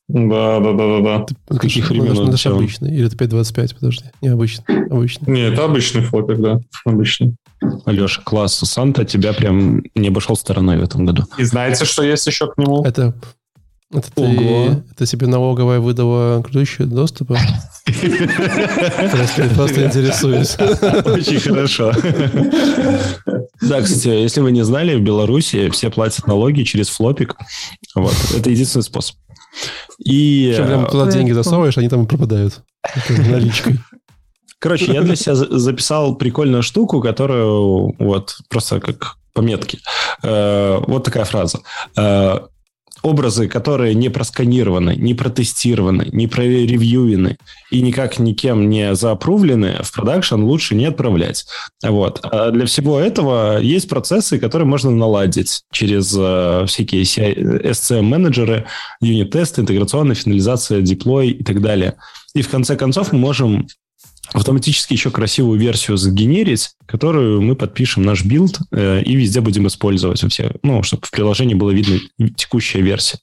Да, 0.08 0.58
да, 0.60 0.72
да, 0.72 0.86
да, 0.86 1.00
да. 1.00 1.24
Ты, 1.24 1.58
Каких 1.58 1.90
времен 1.90 2.30
это, 2.30 2.50
обычный. 2.50 2.90
Или 2.94 3.06
это 3.06 3.16
525, 3.16 3.74
подожди. 3.74 4.04
Не, 4.22 4.28
обычный. 4.28 4.64
Обычный. 4.86 5.32
Не, 5.32 5.42
это 5.42 5.64
обычный 5.64 6.00
флопик, 6.00 6.38
да, 6.38 6.60
обычный. 6.86 7.36
Алеша, 7.84 8.22
класс. 8.22 8.54
Санта 8.54 9.04
тебя 9.04 9.34
прям 9.34 9.82
не 9.94 10.08
обошел 10.08 10.34
стороной 10.36 10.78
в 10.78 10.82
этом 10.82 11.04
году. 11.04 11.24
И 11.36 11.44
знаете, 11.44 11.84
что 11.84 12.02
есть 12.02 12.26
еще 12.26 12.50
к 12.50 12.56
нему? 12.56 12.82
Это, 12.84 13.14
это, 13.92 14.10
Ого. 14.16 14.34
ты, 14.34 14.82
это 14.92 15.06
тебе 15.06 15.26
налоговая 15.26 15.80
выдала 15.80 16.42
ключ 16.42 16.76
доступа? 16.78 17.38
Просто, 19.54 19.86
интересуюсь. 19.86 20.56
Очень 20.58 21.40
хорошо. 21.40 21.92
Да, 23.62 23.80
кстати, 23.82 24.08
если 24.08 24.40
вы 24.40 24.52
не 24.52 24.64
знали, 24.64 24.94
в 24.96 25.00
Беларуси 25.02 25.68
все 25.70 25.90
платят 25.90 26.26
налоги 26.26 26.62
через 26.62 26.88
флопик. 26.88 27.34
Вот. 27.94 28.14
Это 28.36 28.50
единственный 28.50 28.82
способ. 28.82 29.16
И, 29.98 30.50
Причем 30.52 30.66
прям 30.66 30.86
туда 30.86 31.08
Э, 31.08 31.12
деньги 31.12 31.32
засовываешь, 31.32 31.78
они 31.78 31.88
там 31.88 32.04
и 32.04 32.06
пропадают. 32.06 32.62
Наличкой. 33.08 33.80
короче, 34.60 34.92
я 34.92 35.00
для 35.02 35.16
себя 35.16 35.34
за- 35.34 35.58
записал 35.58 36.14
прикольную 36.14 36.62
штуку, 36.62 37.00
которую 37.00 37.94
вот 37.98 38.36
просто 38.48 38.80
как 38.80 39.16
пометки. 39.32 39.80
Э, 40.22 40.78
Вот 40.86 41.04
такая 41.04 41.24
фраза. 41.24 41.60
Образы, 43.02 43.48
которые 43.48 43.94
не 43.94 44.08
просканированы, 44.08 44.96
не 44.96 45.14
протестированы, 45.14 46.08
не 46.12 46.26
проревьюены 46.26 47.38
и 47.70 47.80
никак 47.80 48.18
никем 48.18 48.68
не 48.68 48.94
заапрувлены, 48.94 49.78
в 49.82 49.92
продакшн 49.92 50.42
лучше 50.42 50.74
не 50.74 50.86
отправлять. 50.86 51.46
Вот. 51.82 52.20
А 52.22 52.50
для 52.50 52.66
всего 52.66 52.98
этого 52.98 53.60
есть 53.60 53.88
процессы, 53.88 54.38
которые 54.38 54.66
можно 54.66 54.90
наладить 54.90 55.62
через 55.70 56.14
э, 56.18 56.64
всякие 56.66 57.04
SCM-менеджеры, 57.04 58.66
юнит-тесты, 59.00 59.60
интеграционная 59.60 60.16
финализация, 60.16 60.80
деплой 60.80 61.30
и 61.30 61.44
так 61.44 61.60
далее. 61.60 61.94
И 62.34 62.42
в 62.42 62.48
конце 62.48 62.76
концов 62.76 63.12
мы 63.12 63.18
можем 63.18 63.66
автоматически 64.32 64.92
еще 64.92 65.10
красивую 65.10 65.58
версию 65.58 65.96
сгенерить, 65.96 66.70
которую 66.86 67.42
мы 67.42 67.56
подпишем 67.56 68.02
наш 68.02 68.24
билд 68.24 68.58
э, 68.72 69.02
и 69.02 69.14
везде 69.14 69.40
будем 69.40 69.66
использовать 69.66 70.22
у 70.24 70.28
всех, 70.28 70.52
ну, 70.62 70.82
чтобы 70.82 71.06
в 71.06 71.10
приложении 71.10 71.54
было 71.54 71.70
видно 71.70 71.98
текущая 72.36 72.82
версия. 72.82 73.18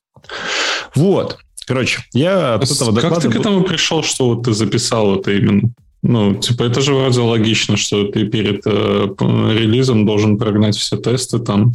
Вот. 0.95 1.37
Короче, 1.65 2.01
я 2.13 2.55
от 2.55 2.69
этого 2.69 2.93
как 2.93 3.03
доклада... 3.03 3.21
ты 3.21 3.29
к 3.29 3.35
этому 3.39 3.63
пришел, 3.63 4.03
что 4.03 4.35
вот 4.35 4.43
ты 4.43 4.53
записал 4.53 5.19
это 5.19 5.31
именно? 5.31 5.71
Ну, 6.03 6.35
типа, 6.35 6.63
это 6.63 6.81
же 6.81 6.93
вроде 6.93 7.21
логично, 7.21 7.77
что 7.77 8.05
ты 8.05 8.25
перед 8.25 8.61
э, 8.67 9.07
релизом 9.19 10.05
должен 10.05 10.37
прогнать 10.37 10.75
все 10.77 10.97
тесты 10.97 11.39
там. 11.39 11.73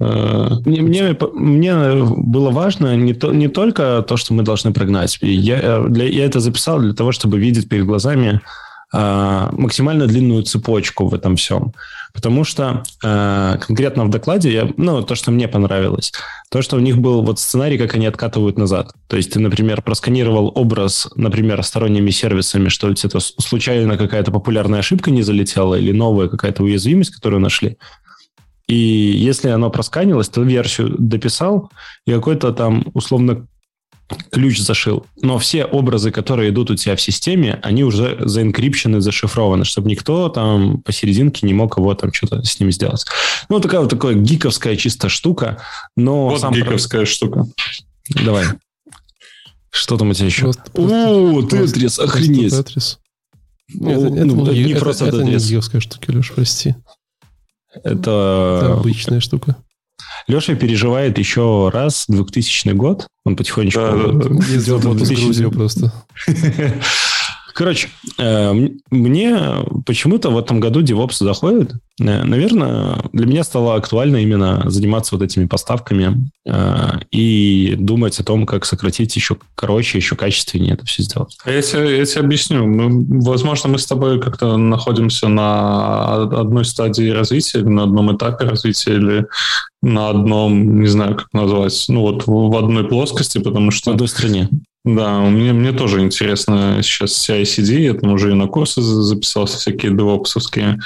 э, 0.00 0.48
Мне, 0.64 0.82
мне, 0.82 1.16
мне 1.34 1.94
было 2.04 2.50
важно 2.50 2.96
не, 2.96 3.14
то, 3.14 3.32
не 3.32 3.48
только 3.48 4.04
то, 4.06 4.16
что 4.16 4.34
мы 4.34 4.42
должны 4.42 4.72
прогнать. 4.72 5.18
Я, 5.22 5.60
э, 5.62 5.88
для, 5.88 6.06
я 6.06 6.24
это 6.24 6.40
записал 6.40 6.80
для 6.80 6.94
того, 6.94 7.12
чтобы 7.12 7.38
видеть 7.38 7.68
перед 7.68 7.86
глазами 7.86 8.40
а, 8.92 9.50
максимально 9.52 10.06
длинную 10.06 10.42
цепочку 10.42 11.06
в 11.06 11.14
этом 11.14 11.36
всем. 11.36 11.72
Потому 12.12 12.44
что 12.44 12.82
э, 13.02 13.58
конкретно 13.60 14.04
в 14.04 14.10
докладе, 14.10 14.52
я, 14.52 14.68
ну, 14.76 15.02
то, 15.02 15.14
что 15.14 15.30
мне 15.30 15.48
понравилось, 15.48 16.12
то, 16.50 16.62
что 16.62 16.76
у 16.76 16.80
них 16.80 16.98
был 16.98 17.22
вот 17.22 17.38
сценарий, 17.38 17.78
как 17.78 17.94
они 17.94 18.06
откатывают 18.06 18.58
назад. 18.58 18.92
То 19.08 19.16
есть 19.16 19.32
ты, 19.32 19.40
например, 19.40 19.82
просканировал 19.82 20.52
образ, 20.54 21.08
например, 21.14 21.62
сторонними 21.62 22.10
сервисами, 22.10 22.68
что 22.68 22.92
тебя 22.94 23.20
случайно 23.20 23.96
какая-то 23.96 24.32
популярная 24.32 24.80
ошибка 24.80 25.10
не 25.10 25.22
залетела 25.22 25.76
или 25.76 25.92
новая 25.92 26.28
какая-то 26.28 26.62
уязвимость, 26.62 27.14
которую 27.14 27.40
нашли. 27.40 27.78
И 28.66 28.74
если 28.74 29.48
оно 29.48 29.68
просканилось, 29.70 30.28
то 30.28 30.42
версию 30.42 30.94
дописал, 30.96 31.70
и 32.06 32.12
какой-то 32.12 32.52
там 32.52 32.84
условно 32.94 33.48
ключ 34.30 34.60
зашил. 34.60 35.06
Но 35.20 35.38
все 35.38 35.64
образы, 35.64 36.10
которые 36.10 36.50
идут 36.50 36.70
у 36.70 36.76
тебя 36.76 36.96
в 36.96 37.00
системе, 37.00 37.58
они 37.62 37.84
уже 37.84 38.18
заинкрипчены, 38.20 39.00
зашифрованы, 39.00 39.64
чтобы 39.64 39.88
никто 39.88 40.28
там 40.28 40.80
посерединке 40.82 41.46
не 41.46 41.54
мог 41.54 41.76
его 41.76 41.94
там 41.94 42.12
что-то 42.12 42.42
с 42.42 42.58
ним 42.60 42.70
сделать. 42.72 43.04
Ну, 43.48 43.60
такая 43.60 43.80
вот 43.80 43.90
такая 43.90 44.14
гиковская 44.14 44.76
чисто 44.76 45.08
штука, 45.08 45.62
но... 45.96 46.28
Вот 46.28 46.40
сам 46.40 46.52
гиковская 46.52 47.02
про... 47.02 47.06
штука. 47.06 47.46
Давай. 48.10 48.44
Что 49.70 49.96
там 49.96 50.10
у 50.10 50.14
тебя 50.14 50.26
еще? 50.26 50.42
Просто, 50.42 50.62
О, 50.74 51.42
Тетрис, 51.42 51.98
охренеть. 51.98 52.50
Тетрис. 52.50 52.98
Это, 53.72 53.80
ну, 53.80 54.44
это, 54.44 54.52
не 54.52 54.72
это, 54.72 54.80
просто 54.80 55.06
это, 55.06 55.18
это 55.18 55.24
не 55.26 55.36
гиковская 55.36 55.80
штука, 55.80 56.10
Леш, 56.10 56.32
прости. 56.32 56.74
Это... 57.84 58.60
это 58.62 58.72
обычная 58.74 59.20
штука. 59.20 59.56
Леша 60.26 60.54
переживает 60.54 61.18
еще 61.18 61.70
раз 61.72 62.04
2000 62.08 62.70
год. 62.70 63.06
Он 63.24 63.36
потихонечку... 63.36 63.80
Да, 63.80 63.92
да, 63.92 64.12
да. 64.12 64.46
Ездил 64.46 64.78
в 64.78 64.96
2000... 64.96 65.50
просто. 65.50 65.92
Короче, 67.54 67.88
э, 68.18 68.52
мне 68.90 69.38
почему-то 69.86 70.30
в 70.30 70.38
этом 70.38 70.60
году 70.60 70.82
DevOps 70.82 71.16
заходит. 71.18 71.72
Э, 72.00 72.24
наверное, 72.24 73.02
для 73.12 73.26
меня 73.26 73.44
стало 73.44 73.76
актуально 73.76 74.18
именно 74.18 74.62
заниматься 74.70 75.16
вот 75.16 75.24
этими 75.24 75.46
поставками 75.46 76.30
э, 76.46 76.86
и 77.10 77.76
думать 77.78 78.18
о 78.18 78.24
том, 78.24 78.46
как 78.46 78.64
сократить 78.64 79.14
еще 79.16 79.36
короче, 79.54 79.98
еще 79.98 80.16
качественнее 80.16 80.74
это 80.74 80.86
все 80.86 81.02
сделать. 81.02 81.36
А 81.44 81.50
я 81.50 81.62
тебе, 81.62 81.98
я 81.98 82.04
тебе 82.04 82.20
объясню. 82.22 82.66
Мы, 82.66 83.22
возможно, 83.22 83.70
мы 83.70 83.78
с 83.78 83.86
тобой 83.86 84.20
как-то 84.20 84.56
находимся 84.56 85.28
на 85.28 86.22
одной 86.22 86.64
стадии 86.64 87.10
развития, 87.10 87.60
на 87.60 87.84
одном 87.84 88.16
этапе 88.16 88.44
развития 88.44 88.94
или 88.94 89.26
на 89.82 90.10
одном, 90.10 90.80
не 90.80 90.88
знаю, 90.88 91.16
как 91.16 91.28
назвать, 91.32 91.84
ну 91.88 92.02
вот 92.02 92.26
в 92.26 92.56
одной 92.56 92.86
плоскости, 92.86 93.38
потому 93.38 93.70
что... 93.70 93.90
В 93.90 93.94
одной 93.94 94.08
стране. 94.08 94.48
Да, 94.82 95.20
мне, 95.20 95.52
мне 95.52 95.72
тоже 95.72 96.00
интересно 96.00 96.78
сейчас 96.82 97.28
CI-CD, 97.28 97.80
я 97.80 97.94
там 97.94 98.12
уже 98.12 98.30
и 98.30 98.34
на 98.34 98.46
курсы 98.46 98.80
записался, 98.80 99.58
всякие 99.58 99.94
девопсовские. 99.94 100.78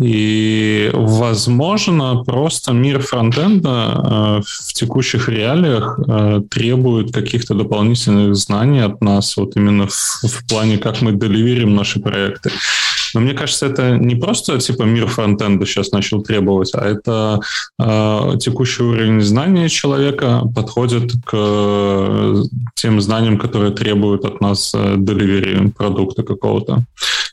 И, 0.00 0.90
возможно, 0.94 2.22
просто 2.24 2.72
мир 2.72 3.00
фронтенда 3.00 3.68
э, 3.68 4.42
в 4.42 4.72
текущих 4.72 5.28
реалиях 5.28 5.98
э, 6.08 6.40
требует 6.50 7.12
каких-то 7.12 7.52
дополнительных 7.52 8.36
знаний 8.36 8.80
от 8.80 9.02
нас, 9.02 9.36
вот 9.36 9.54
именно 9.56 9.86
в, 9.86 10.22
в 10.22 10.48
плане, 10.48 10.78
как 10.78 11.02
мы 11.02 11.12
деливерим 11.12 11.74
наши 11.74 12.00
проекты. 12.00 12.50
Но 13.14 13.20
мне 13.20 13.34
кажется, 13.34 13.66
это 13.66 13.96
не 13.96 14.14
просто 14.14 14.58
типа 14.58 14.82
мир 14.82 15.06
фронтенда 15.06 15.66
сейчас 15.66 15.92
начал 15.92 16.22
требовать, 16.22 16.74
а 16.74 16.84
это 16.84 17.40
э, 17.78 18.38
текущий 18.38 18.82
уровень 18.82 19.20
знания 19.20 19.68
человека 19.68 20.42
подходит 20.54 21.12
к 21.24 21.32
э, 21.32 22.42
тем 22.74 23.00
знаниям, 23.00 23.38
которые 23.38 23.72
требуют 23.72 24.24
от 24.24 24.40
нас 24.40 24.72
э, 24.74 24.94
деливери 24.98 25.68
продукта 25.70 26.22
какого-то. 26.22 26.84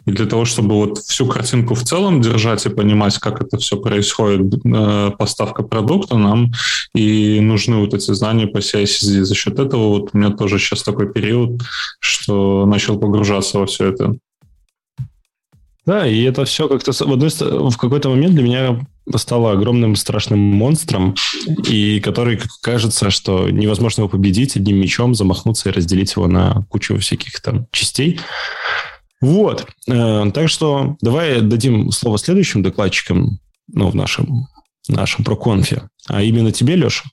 И 0.06 0.12
для 0.12 0.26
того, 0.26 0.46
чтобы 0.46 0.76
вот 0.76 0.98
всю 0.98 1.28
картинку 1.28 1.76
в 1.76 1.84
целом 1.84 2.22
держать 2.22 2.66
и 2.66 2.70
понимать, 2.70 3.18
как 3.20 3.42
это 3.42 3.58
все 3.58 3.78
происходит, 3.78 4.54
э, 4.66 5.12
поставка 5.18 5.64
продукта, 5.64 6.18
нам 6.18 6.52
и 6.94 7.40
нужны 7.40 7.78
вот 7.78 7.94
эти 7.94 8.12
знания 8.14 8.48
по 8.48 8.58
CI/CD. 8.58 9.24
За 9.24 9.36
счет 9.36 9.60
этого 9.60 9.90
вот 9.90 10.10
у 10.14 10.18
меня 10.18 10.32
тоже 10.32 10.60
сейчас 10.60 10.84
такой 10.84 11.12
период, 11.12 11.62
что 12.00 12.66
начал 12.66 13.00
погружаться 13.00 13.60
во 13.60 13.66
все 13.66 13.90
это. 13.90 14.16
Да, 15.86 16.08
и 16.08 16.22
это 16.24 16.46
все 16.46 16.70
как-то 16.70 16.94
в, 16.94 17.12
одной, 17.12 17.30
в 17.30 17.78
какой-то 17.78 18.10
момент 18.10 18.36
для 18.36 18.44
меня 18.44 18.88
стало 19.16 19.52
огромным 19.52 19.98
страшным 19.98 20.40
монстром, 20.40 21.16
и 21.68 22.00
который 22.00 22.40
кажется, 22.62 23.10
что 23.10 23.50
невозможно 23.50 24.02
его 24.02 24.10
победить 24.10 24.56
одним 24.56 24.78
мечом, 24.78 25.14
замахнуться 25.14 25.70
и 25.70 25.74
разделить 25.74 26.16
его 26.16 26.28
на 26.28 26.66
кучу 26.70 26.98
всяких 27.00 27.42
там 27.42 27.68
частей. 27.72 28.22
Вот. 29.20 29.68
Э, 29.90 30.32
так 30.34 30.50
что 30.50 30.96
давай 31.02 31.42
дадим 31.42 31.92
слово 31.92 32.18
следующим 32.18 32.64
докладчикам, 32.64 33.40
ну, 33.68 33.90
в 33.90 33.96
нашем, 33.96 34.48
нашем 34.88 35.26
проконфе. 35.26 35.90
А 36.08 36.22
именно 36.22 36.52
тебе, 36.52 36.76
Леша. 36.76 37.04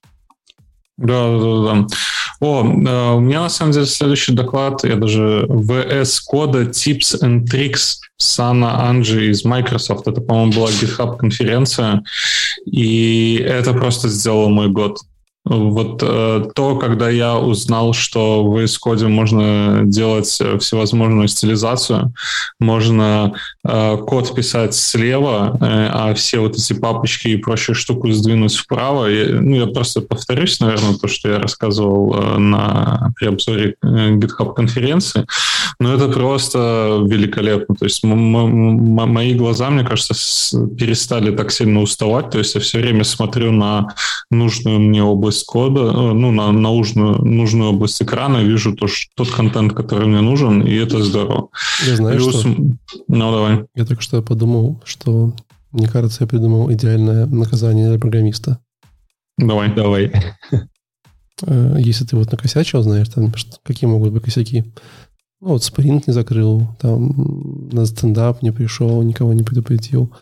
Да, 0.96 1.38
да, 1.38 1.62
да. 1.62 1.87
О, 2.40 2.62
э, 2.64 3.12
у 3.14 3.20
меня 3.20 3.42
на 3.42 3.48
самом 3.50 3.72
деле 3.72 3.87
следующий 3.87 4.33
доклад, 4.33 4.83
я 4.85 4.96
даже 4.96 5.46
VS 5.48 6.20
кода 6.26 6.62
Tips 6.62 7.20
and 7.22 7.44
Tricks 7.44 7.98
Сана 8.16 8.88
Анджи 8.88 9.31
из 9.31 9.44
Microsoft. 9.44 10.09
Это, 10.09 10.20
по-моему, 10.22 10.53
была 10.53 10.70
GitHub 10.70 11.18
конференция, 11.18 12.03
и 12.64 13.37
это 13.46 13.74
просто 13.74 14.09
сделало 14.09 14.48
мой 14.48 14.68
год. 14.68 14.98
Вот 15.46 16.03
э, 16.03 16.44
то, 16.55 16.76
когда 16.76 17.09
я 17.09 17.38
узнал, 17.38 17.94
что 17.94 18.44
в 18.44 18.57
Code 18.59 19.09
можно 19.09 19.81
делать 19.85 20.37
э, 20.38 20.59
всевозможную 20.59 21.29
стилизацию, 21.29 22.12
можно 22.61 23.33
э, 23.66 23.96
код 24.07 24.35
писать 24.35 24.74
слева, 24.74 25.57
э, 25.59 25.88
а 25.92 26.14
все 26.14 26.40
вот 26.40 26.57
эти 26.57 26.74
папочки 26.74 27.29
и 27.29 27.37
прочую 27.38 27.74
штуку 27.74 28.12
сдвинуть 28.12 28.55
вправо. 28.55 29.07
Я, 29.07 29.40
ну, 29.40 29.57
я 29.57 29.66
просто 29.66 30.03
повторюсь, 30.03 30.61
наверное, 30.61 30.98
то, 30.98 31.09
что 31.09 31.31
я 31.31 31.38
рассказывал 31.38 32.14
э, 32.14 32.38
на 32.38 33.12
при 33.16 33.26
обзоре 33.26 33.76
э, 33.83 34.11
GitHub 34.16 34.53
конференции, 34.53 35.26
но 35.79 35.94
это 35.94 36.09
просто 36.09 37.03
великолепно. 37.09 37.74
То 37.76 37.87
есть 37.87 38.05
мои 38.05 39.35
глаза, 39.35 39.70
мне 39.70 39.85
кажется, 39.85 40.66
перестали 40.79 41.35
так 41.35 41.50
сильно 41.50 41.81
уставать. 41.81 42.29
То 42.31 42.38
есть 42.38 42.55
я 42.55 42.61
все 42.61 42.79
время 42.79 43.05
смотрю 43.05 43.53
на 43.53 43.88
нужную 44.31 44.79
мне 44.81 45.03
область 45.03 45.30
область 45.31 45.47
кода, 45.47 45.81
э, 45.81 46.12
ну, 46.12 46.33
на, 46.33 46.53
на 46.53 46.61
нужную, 46.61 47.25
нужную 47.25 47.71
область 47.71 48.03
экрана, 48.03 48.43
вижу 48.43 48.75
то, 48.75 48.88
что, 48.88 49.11
тот 49.14 49.31
контент, 49.31 49.73
который 49.73 50.07
мне 50.07 50.21
нужен, 50.21 50.62
и 50.62 50.75
это 50.75 51.03
здорово. 51.03 51.49
Я 51.87 51.97
знаю, 51.97 52.16
Плюс... 52.16 52.40
что... 52.40 52.49
Ну, 53.09 53.33
давай. 53.33 53.64
Я 53.75 53.85
только 53.85 54.03
что 54.03 54.23
подумал, 54.23 54.83
что, 54.85 55.33
мне 55.73 55.87
кажется, 55.87 56.25
я 56.25 56.27
придумал 56.27 56.73
идеальное 56.73 57.27
наказание 57.27 57.88
для 57.88 57.99
программиста. 57.99 58.59
Давай. 59.38 59.75
Давай. 59.75 60.12
Э, 61.47 61.77
если 61.79 62.05
ты 62.05 62.16
вот 62.16 62.33
накосячил, 62.33 62.83
знаешь, 62.83 63.09
там, 63.09 63.33
какие 63.62 63.88
могут 63.88 64.12
быть 64.12 64.23
косяки. 64.23 64.64
Ну, 65.40 65.49
вот 65.49 65.64
спринт 65.64 66.07
не 66.07 66.12
закрыл, 66.12 66.69
там 66.81 67.69
на 67.73 67.87
стендап 67.87 68.43
не 68.43 68.51
пришел, 68.51 69.03
никого 69.03 69.33
не 69.33 69.43
предупредил, 69.43 70.12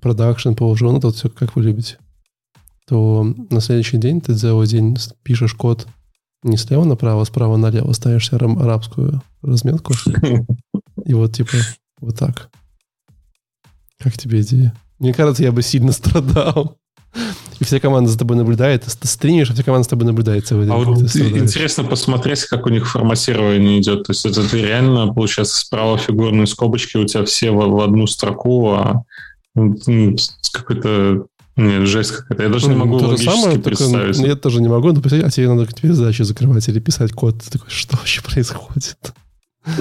продакшн 0.00 0.52
положил, 0.52 0.92
ну, 0.92 0.98
это 0.98 1.08
вот 1.08 1.16
все 1.16 1.28
как 1.28 1.56
вы 1.56 1.64
любите 1.64 1.98
то 2.90 3.22
на 3.50 3.60
следующий 3.60 3.98
день 3.98 4.20
ты 4.20 4.34
целый 4.34 4.66
день 4.66 4.96
пишешь 5.22 5.54
код 5.54 5.86
не 6.42 6.56
слева 6.56 6.82
направо, 6.82 7.22
а 7.22 7.24
справа 7.24 7.56
налево, 7.56 7.92
ставишь 7.92 8.32
арабскую 8.32 9.22
разметку. 9.42 9.94
И 11.04 11.14
вот 11.14 11.32
типа 11.32 11.52
вот 12.00 12.18
так. 12.18 12.50
Как 14.00 14.18
тебе 14.18 14.40
идея? 14.40 14.74
Мне 14.98 15.14
кажется, 15.14 15.44
я 15.44 15.52
бы 15.52 15.62
сильно 15.62 15.92
страдал. 15.92 16.78
И 17.60 17.64
вся 17.64 17.78
команда 17.78 18.10
за 18.10 18.18
тобой 18.18 18.36
наблюдает, 18.36 18.82
ты 18.82 19.06
стримишь, 19.06 19.50
а 19.50 19.54
вся 19.54 19.62
команда 19.62 19.84
за 19.84 19.90
тобой 19.90 20.06
наблюдает 20.06 20.48
целый 20.48 20.66
день. 20.66 20.74
А 20.74 20.78
вот 20.78 20.98
интересно 20.98 21.84
посмотреть, 21.84 22.44
как 22.46 22.66
у 22.66 22.70
них 22.70 22.90
форматирование 22.90 23.78
идет. 23.78 24.04
То 24.04 24.12
есть 24.12 24.26
это 24.26 24.48
ты 24.48 24.62
реально, 24.62 25.12
получается, 25.12 25.60
справа 25.60 25.96
фигурные 25.96 26.48
скобочки 26.48 26.96
у 26.96 27.06
тебя 27.06 27.24
все 27.24 27.52
в, 27.52 27.56
в 27.56 27.80
одну 27.82 28.08
строку, 28.08 28.70
а 28.70 29.04
какой-то 30.52 31.26
нет, 31.56 31.86
жесть 31.86 32.12
какая-то. 32.12 32.42
Я 32.42 32.48
даже 32.48 32.68
ну, 32.68 32.72
не 32.72 32.78
могу 32.78 32.98
то 32.98 33.06
логически 33.06 33.30
самое, 33.30 33.58
представить. 33.58 34.16
Только, 34.16 34.28
я 34.28 34.36
тоже 34.36 34.62
не 34.62 34.68
могу, 34.68 34.92
но 34.92 35.00
представить, 35.00 35.26
а 35.26 35.30
тебе 35.30 35.48
надо 35.48 35.66
теперь 35.66 35.92
задачи 35.92 36.22
закрывать 36.22 36.68
или 36.68 36.78
писать 36.78 37.12
код. 37.12 37.42
Ты 37.42 37.58
такой, 37.58 37.70
что 37.70 37.96
вообще 37.96 38.22
происходит? 38.22 38.96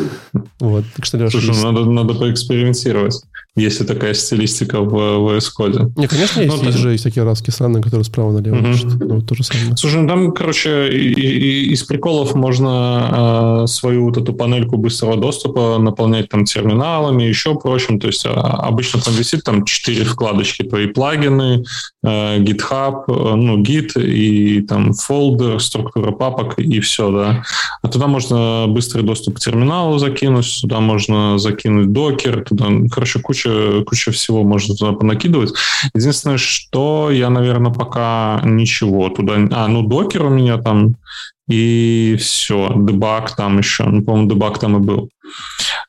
Вот, 0.59 0.83
так 0.95 1.05
что, 1.05 1.17
Леша, 1.17 1.31
Слушай, 1.31 1.51
есть... 1.51 1.63
надо, 1.63 1.85
надо 1.85 2.13
поэкспериментировать, 2.13 3.15
если 3.59 3.83
такая 3.83 4.13
стилистика 4.13 4.81
в 4.81 4.93
VS 4.93 5.47
Code. 5.57 5.91
Не, 5.95 6.07
конечно, 6.07 6.41
есть, 6.41 6.61
ну, 6.61 6.63
есть 6.63 6.77
же 6.77 6.91
есть 6.91 7.03
такие 7.03 7.23
арабские 7.23 7.53
страны, 7.53 7.81
которые 7.81 8.03
справа 8.03 8.31
налево 8.31 8.57
угу. 8.57 8.65
пишут. 8.67 8.99
Ну, 8.99 9.21
то 9.21 9.35
же 9.35 9.43
самое. 9.43 9.75
Слушай, 9.77 10.01
ну 10.01 10.07
там, 10.07 10.31
короче, 10.31 10.89
и, 10.89 11.13
и, 11.13 11.73
из 11.73 11.83
приколов 11.83 12.35
можно 12.35 13.63
э, 13.63 13.67
свою 13.67 14.05
вот 14.05 14.17
эту 14.17 14.33
панельку 14.33 14.77
быстрого 14.77 15.17
доступа 15.17 15.77
наполнять 15.79 16.29
там 16.29 16.45
терминалами, 16.45 17.23
еще 17.23 17.55
прочим. 17.55 17.99
То 17.99 18.07
есть 18.07 18.25
а, 18.25 18.31
обычно 18.31 19.01
там 19.01 19.13
висит 19.13 19.43
там 19.43 19.65
четыре 19.65 20.03
вкладочки, 20.03 20.63
твои 20.63 20.87
плагины, 20.87 21.63
э, 22.03 22.39
GitHub, 22.39 23.03
э, 23.07 23.35
ну, 23.35 23.61
Git 23.61 24.01
и 24.01 24.61
там 24.61 24.91
folder, 24.91 25.59
структура 25.59 26.11
папок 26.11 26.59
и 26.59 26.79
все, 26.79 27.11
да. 27.11 27.43
А 27.81 27.87
туда 27.87 28.07
можно 28.07 28.65
быстрый 28.67 29.03
доступ 29.03 29.35
к 29.35 29.39
терминалу 29.39 29.97
закинуть, 29.97 30.59
туда 30.61 30.79
можно 30.79 31.37
закинуть 31.37 31.91
докер, 31.91 32.43
туда, 32.43 32.67
короче, 32.91 33.19
куча, 33.19 33.48
куча 33.85 34.11
всего 34.11 34.43
можно 34.43 34.75
туда 34.75 34.93
понакидывать. 34.93 35.53
Единственное, 35.93 36.37
что 36.37 37.09
я, 37.11 37.29
наверное, 37.29 37.71
пока 37.71 38.41
ничего 38.43 39.09
туда... 39.09 39.35
А, 39.51 39.67
ну, 39.67 39.83
докер 39.83 40.25
у 40.25 40.29
меня 40.29 40.57
там 40.57 40.95
и 41.49 42.15
все. 42.19 42.71
Дебаг 42.75 43.35
там 43.35 43.57
еще, 43.57 43.83
ну, 43.83 44.03
по-моему, 44.03 44.29
дебаг 44.29 44.59
там 44.59 44.77
и 44.77 44.79
был. 44.79 45.09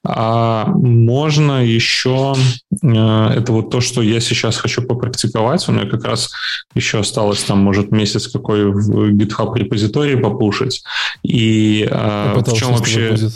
А 0.06 0.66
можно 0.66 1.64
еще, 1.64 2.34
э, 2.82 2.86
это 2.86 3.52
вот 3.52 3.70
то, 3.70 3.80
что 3.82 4.00
я 4.00 4.20
сейчас 4.20 4.56
хочу 4.56 4.82
попрактиковать, 4.82 5.68
у 5.68 5.72
меня 5.72 5.86
как 5.86 6.04
раз 6.04 6.32
еще 6.74 7.00
осталось 7.00 7.42
там, 7.42 7.58
может, 7.58 7.90
месяц 7.90 8.28
какой 8.28 8.70
в 8.72 9.12
GitHub 9.12 9.54
репозитории 9.56 10.14
попушить. 10.14 10.82
И 11.22 11.86
а, 11.90 12.34
в 12.34 12.52
чем 12.54 12.72
вообще... 12.72 13.10
Будет. 13.10 13.32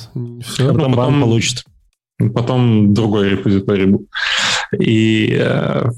Все, 0.47 0.73
ну, 0.73 0.75
потом, 0.75 0.95
потом 0.95 1.21
получит. 1.21 1.65
Потом 2.35 2.95
другой 2.95 3.31
репозиторий 3.31 3.87
будет. 3.87 4.09
И 4.79 5.37
э, 5.39 5.91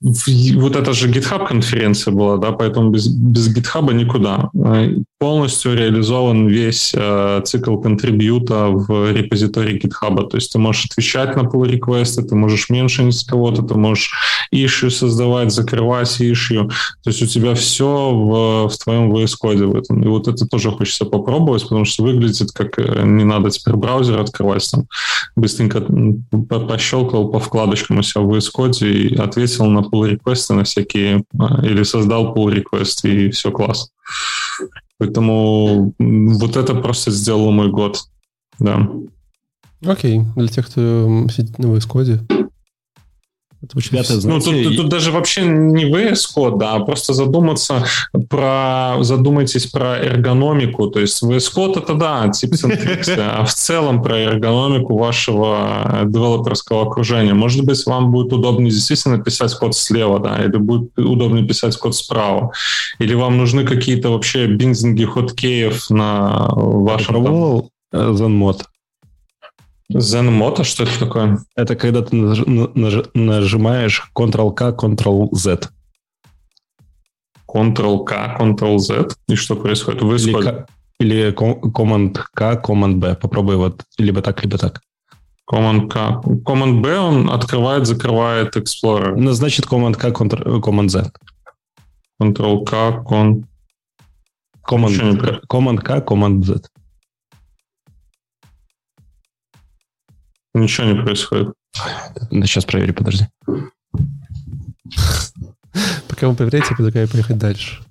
вот 0.00 0.76
это 0.76 0.92
же 0.92 1.10
GitHub 1.10 1.46
конференция 1.46 2.14
была, 2.14 2.36
да, 2.36 2.52
поэтому 2.52 2.90
без, 2.90 3.08
без 3.08 3.48
GitHub 3.56 3.92
никуда. 3.92 4.50
Э, 5.20 5.24
полностью 5.28 5.76
реализован 5.76 6.48
весь 6.48 6.92
э, 6.94 7.42
цикл 7.44 7.76
контрибьюта 7.76 8.68
в 8.68 9.12
репозитории 9.12 9.80
GitHub. 9.80 10.28
То 10.28 10.36
есть 10.36 10.52
ты 10.52 10.58
можешь 10.58 10.86
отвечать 10.86 11.36
на 11.36 11.40
pull 11.40 11.66
реквесты 11.66 12.22
ты 12.22 12.34
можешь 12.34 12.70
меншинить 12.70 13.24
кого-то, 13.26 13.62
ты 13.62 13.74
можешь 13.74 14.12
issue 14.54 14.90
создавать, 14.90 15.52
закрывать 15.52 16.20
issue. 16.20 16.68
То 17.02 17.10
есть 17.10 17.22
у 17.22 17.26
тебя 17.26 17.54
все 17.54 17.86
в, 17.86 18.68
в 18.68 18.78
твоем 18.78 19.12
VS 19.12 19.34
Code 19.42 19.66
в 19.66 19.76
этом. 19.76 20.02
И 20.02 20.08
вот 20.08 20.28
это 20.28 20.46
тоже 20.46 20.70
хочется 20.70 21.04
попробовать, 21.04 21.62
потому 21.62 21.84
что 21.84 22.04
выглядит 22.04 22.52
как 22.52 22.78
э, 22.78 23.02
не 23.04 23.24
надо 23.24 23.50
теперь 23.50 23.74
браузер 23.74 24.20
открывать, 24.20 24.68
там 24.70 24.86
быстренько 25.36 25.80
пощелкал 26.48 27.28
по 27.28 27.40
вкладочкам 27.40 27.98
у 27.98 28.02
себя 28.02 28.22
в 28.22 28.34
VS 28.34 28.50
Code 28.56 28.88
и 28.88 29.16
ответил 29.16 29.66
на 29.66 29.80
pull 29.80 30.08
реквесты 30.08 30.54
на 30.54 30.64
всякие, 30.64 31.24
а, 31.38 31.64
или 31.64 31.82
создал 31.82 32.34
pull 32.34 32.54
request, 32.54 33.08
и 33.08 33.30
все 33.30 33.50
класс. 33.50 33.90
Поэтому 34.98 35.94
вот 35.98 36.56
это 36.56 36.74
просто 36.74 37.10
сделало 37.10 37.50
мой 37.50 37.70
год. 37.70 38.00
Да. 38.58 38.90
Окей, 39.86 40.22
для 40.34 40.48
тех, 40.48 40.66
кто 40.66 41.26
сидит 41.30 41.58
на 41.58 41.66
VS 41.66 41.88
Code, 41.88 42.37
это 43.60 43.76
очень 43.76 43.92
Ребята, 43.92 44.14
ну, 44.24 44.40
тут, 44.40 44.62
тут, 44.62 44.76
тут 44.76 44.88
даже 44.88 45.10
вообще 45.10 45.42
не 45.42 45.84
VS 45.84 46.20
Code, 46.36 46.58
да, 46.58 46.74
а 46.74 46.80
просто 46.80 47.12
задуматься 47.12 47.84
про, 48.28 48.96
задумайтесь 49.00 49.66
про 49.66 49.96
эргономику. 49.98 50.86
То 50.88 51.00
есть 51.00 51.22
VS 51.24 51.52
Code 51.54 51.82
это 51.82 51.94
да, 51.94 52.28
тип 52.28 52.54
а 53.18 53.44
в 53.44 53.52
целом 53.52 54.00
про 54.02 54.16
эргономику 54.18 54.96
вашего 54.96 56.02
девелоперского 56.04 56.82
окружения. 56.82 57.34
Может 57.34 57.64
быть, 57.64 57.84
вам 57.84 58.12
будет 58.12 58.32
удобнее 58.32 58.70
действительно 58.70 59.18
писать 59.18 59.52
код 59.54 59.74
слева, 59.74 60.20
да, 60.20 60.38
или 60.44 60.56
будет 60.56 60.96
удобнее 60.96 61.44
писать 61.44 61.76
код 61.76 61.96
справа. 61.96 62.52
Или 63.00 63.14
вам 63.14 63.38
нужны 63.38 63.64
какие-то 63.64 64.10
вообще 64.10 64.46
бинзинги 64.46 65.04
хоткеев 65.04 65.90
на 65.90 66.48
вашем... 66.54 67.14
Пробовал 67.14 67.70
ZenMod? 67.92 68.62
ZenMod, 69.90 70.64
что 70.64 70.84
это 70.84 70.98
такое? 70.98 71.38
Это 71.56 71.74
когда 71.74 72.02
ты 72.02 72.14
наж, 72.14 72.44
наж, 72.46 73.04
нажимаешь 73.14 74.10
Ctrl-K, 74.14 74.72
Ctrl-Z. 74.72 75.70
Ctrl-K, 77.46 78.36
Ctrl-Z. 78.38 79.14
И 79.28 79.34
что 79.34 79.56
происходит? 79.56 80.02
Вы 80.02 80.16
или, 80.16 80.66
или 81.00 81.32
Command-K, 81.32 82.60
Command-B. 82.62 83.16
Попробуй 83.16 83.56
вот 83.56 83.84
либо 83.96 84.20
так, 84.20 84.42
либо 84.42 84.58
так. 84.58 84.82
Command-K. 85.50 86.20
Command-B 86.44 86.98
он 86.98 87.30
открывает, 87.30 87.86
закрывает 87.86 88.56
Explorer. 88.56 89.14
Ну, 89.16 89.32
значит, 89.32 89.64
Command-K, 89.64 90.10
Command-Z. 90.10 91.12
Ctrl-K, 92.20 93.04
Command... 93.06 93.44
Command-K, 95.48 96.00
Command-Z. 96.00 96.68
Ничего 100.58 100.88
не 100.88 101.02
происходит. 101.02 101.52
Да 102.30 102.46
сейчас 102.46 102.64
проверю, 102.64 102.94
подожди. 102.94 103.26
Пока 106.08 106.28
вы 106.28 106.34
проверяете, 106.34 106.68
я 106.70 106.76
предлагаю 106.76 107.08
поехать 107.08 107.38
дальше. 107.38 107.82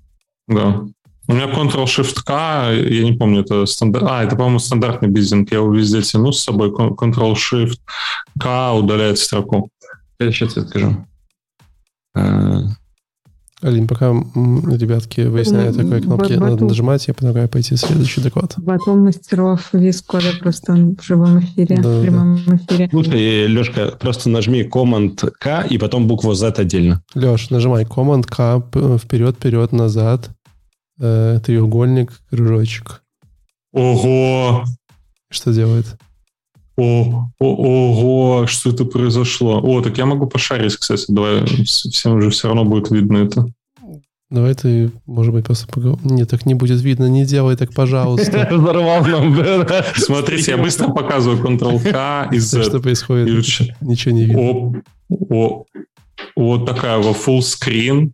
Да. 0.47 0.81
У 1.29 1.33
меня 1.33 1.45
Ctrl-Shift-K, 1.45 2.73
я 2.73 3.03
не 3.03 3.13
помню, 3.13 3.41
это 3.41 3.65
стандарт... 3.65 4.07
А, 4.09 4.23
это, 4.23 4.35
по-моему, 4.35 4.59
стандартный 4.59 5.09
бизнинг. 5.09 5.51
Я 5.51 5.57
его 5.57 5.73
везде 5.73 6.01
тяну 6.01 6.31
с 6.31 6.41
собой. 6.41 6.69
Ctrl-Shift-K 6.69 8.73
удаляет 8.73 9.19
строку. 9.19 9.69
Я 10.19 10.31
сейчас 10.31 10.53
тебе 10.53 10.67
скажу. 10.67 11.05
Алин, 13.61 13.87
пока 13.87 14.11
ребятки 14.11 15.21
выясняют, 15.21 15.77
какой 15.77 16.01
кнопки 16.01 16.33
Батл... 16.33 16.43
надо 16.43 16.65
нажимать, 16.65 17.07
я 17.07 17.15
предлагаю 17.15 17.49
пойти 17.49 17.73
в 17.73 17.79
следующий 17.79 18.21
доклад. 18.21 18.53
Батл 18.57 18.93
мастеров 18.93 19.69
весь 19.73 20.03
кода 20.03 20.31
просто 20.39 20.73
в 20.73 21.03
живом 21.03 21.39
эфире, 21.39 21.77
да, 21.81 21.89
в 21.89 22.01
прямом 22.03 22.39
да. 22.45 22.55
эфире. 22.55 22.87
Слушай, 22.91 23.47
Лешка, 23.47 23.97
просто 23.99 24.29
нажми 24.29 24.61
Command 24.61 25.31
K 25.39 25.65
и 25.67 25.79
потом 25.79 26.07
букву 26.07 26.35
Z 26.35 26.53
отдельно. 26.59 27.01
Леш, 27.15 27.49
нажимай 27.49 27.83
Command 27.85 28.25
K, 28.27 28.61
вперед, 28.99 29.37
вперед, 29.37 29.71
назад, 29.71 30.29
э, 30.99 31.39
треугольник, 31.43 32.11
кружочек. 32.29 33.01
Ого! 33.73 34.65
Что 35.29 35.51
делает? 35.51 35.97
О, 36.79 37.29
о, 37.39 37.45
ого, 37.45 38.47
что 38.47 38.69
это 38.69 38.85
произошло? 38.85 39.59
О, 39.63 39.81
так 39.81 39.97
я 39.97 40.05
могу 40.05 40.27
пошарить, 40.27 40.75
кстати. 40.75 41.05
Давай, 41.07 41.43
всем 41.45 42.17
уже 42.17 42.29
все 42.29 42.47
равно 42.47 42.65
будет 42.65 42.91
видно 42.91 43.17
это. 43.17 43.47
Давай 44.29 44.53
ты, 44.55 44.91
может 45.05 45.33
быть, 45.33 45.45
просто 45.45 45.67
поговорим. 45.67 46.01
Нет, 46.03 46.29
так 46.29 46.45
не 46.45 46.53
будет 46.53 46.81
видно. 46.81 47.07
Не 47.07 47.25
делай 47.25 47.55
так, 47.55 47.73
пожалуйста. 47.73 48.47
Взорвал 48.51 49.05
нам, 49.05 49.35
Смотрите, 49.95 50.51
я 50.51 50.57
быстро 50.57 50.89
показываю 50.89 51.41
Ctrl-K 51.41 52.29
и 52.33 52.37
Z. 52.37 52.63
Что 52.63 52.79
происходит? 52.79 53.27
Ничего 53.81 54.13
не 54.13 54.25
видно. 54.25 54.83
О, 55.09 55.65
вот 56.35 56.65
такая 56.65 56.97
вот 56.97 57.15
full 57.15 57.39
screen. 57.39 58.11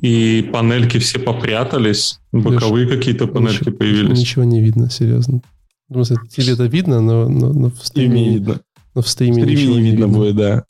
И 0.00 0.48
панельки 0.52 0.98
все 0.98 1.18
попрятались. 1.18 2.20
Боковые 2.32 2.86
какие-то 2.86 3.26
панельки 3.26 3.70
появились. 3.70 4.18
Ничего 4.18 4.44
не 4.44 4.62
видно, 4.62 4.88
серьезно. 4.88 5.42
Ну, 5.88 6.02
тебе 6.04 6.52
это 6.52 6.64
видно, 6.64 7.00
но, 7.00 7.28
но, 7.28 7.52
но 7.52 7.70
в 7.70 7.86
стриме 7.86 8.22
не 8.22 8.34
видно. 8.34 8.60
Но 8.94 9.02
в 9.02 9.08
стриме, 9.08 9.42
в 9.42 9.46
стриме 9.46 9.74
не 9.74 9.80
видно, 9.90 10.08
будет, 10.08 10.36
да. 10.36 10.64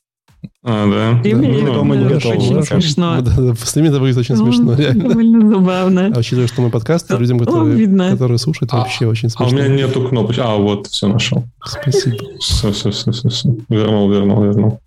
А, 0.63 0.87
да? 0.87 1.21
Стриме 1.21 1.65
да, 1.65 1.73
ну, 1.73 1.85
мы 1.85 1.97
не 1.97 2.05
готовы. 2.05 2.37
Очень 2.37 2.63
смешно. 2.65 3.21
Да, 3.21 3.35
да, 3.37 3.53
в 3.55 3.61
стриме 3.61 3.89
это 3.89 3.99
выглядит 3.99 4.19
очень 4.19 4.37
смешно, 4.37 4.75
реально. 4.79 5.09
Довольно 5.09 5.49
забавно. 5.49 6.13
А 6.15 6.19
учитывая, 6.19 6.49
что 6.49 6.63
мы 6.63 6.71
подкаст, 6.71 7.11
людям, 7.13 7.39
которые, 7.39 8.11
которые 8.11 8.39
слушают, 8.39 8.73
а, 8.73 8.79
вообще 8.79 9.07
очень 9.07 9.31
смешно. 9.31 9.47
А 9.47 9.49
у 9.49 9.53
меня 9.53 9.69
нету 9.69 10.07
кнопочки. 10.09 10.41
А, 10.41 10.57
вот, 10.57 10.89
все 10.89 11.09
нашел. 11.09 11.45
Спасибо. 11.65 12.17
Все, 12.41 12.73
все, 12.73 12.91
все, 12.91 13.13
все, 13.13 13.29
все. 13.29 13.57
Вернул, 13.69 14.11
вернул, 14.11 14.43
вернул. 14.43 14.81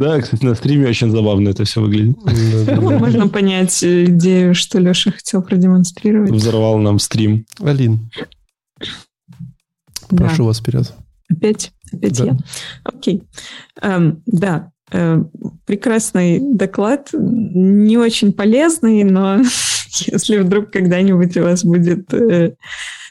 Да, 0.00 0.20
кстати, 0.20 0.44
на 0.44 0.54
стриме 0.54 0.88
очень 0.88 1.10
забавно 1.10 1.50
это 1.50 1.64
все 1.64 1.80
выглядит. 1.80 2.16
Ну, 2.24 2.98
можно 2.98 3.28
понять 3.28 3.82
идею, 3.84 4.54
что 4.54 4.78
Леша 4.78 5.12
хотел 5.12 5.42
продемонстрировать. 5.42 6.32
Взорвал 6.32 6.78
нам 6.78 6.98
стрим. 6.98 7.46
Алин, 7.62 8.10
Прошу 10.10 10.38
да. 10.38 10.44
вас 10.44 10.60
вперед. 10.60 10.92
Опять? 11.30 11.72
Опять 11.92 12.18
да. 12.18 12.24
я? 12.24 12.36
Окей. 12.84 13.22
Эм, 13.80 14.22
да, 14.26 14.72
э, 14.92 15.22
прекрасный 15.64 16.40
доклад, 16.40 17.10
не 17.12 17.96
очень 17.96 18.32
полезный, 18.32 19.04
но 19.04 19.38
если 20.06 20.38
вдруг 20.38 20.70
когда-нибудь 20.70 21.36
у 21.36 21.42
вас 21.42 21.64
будет 21.64 22.12
э, 22.12 22.54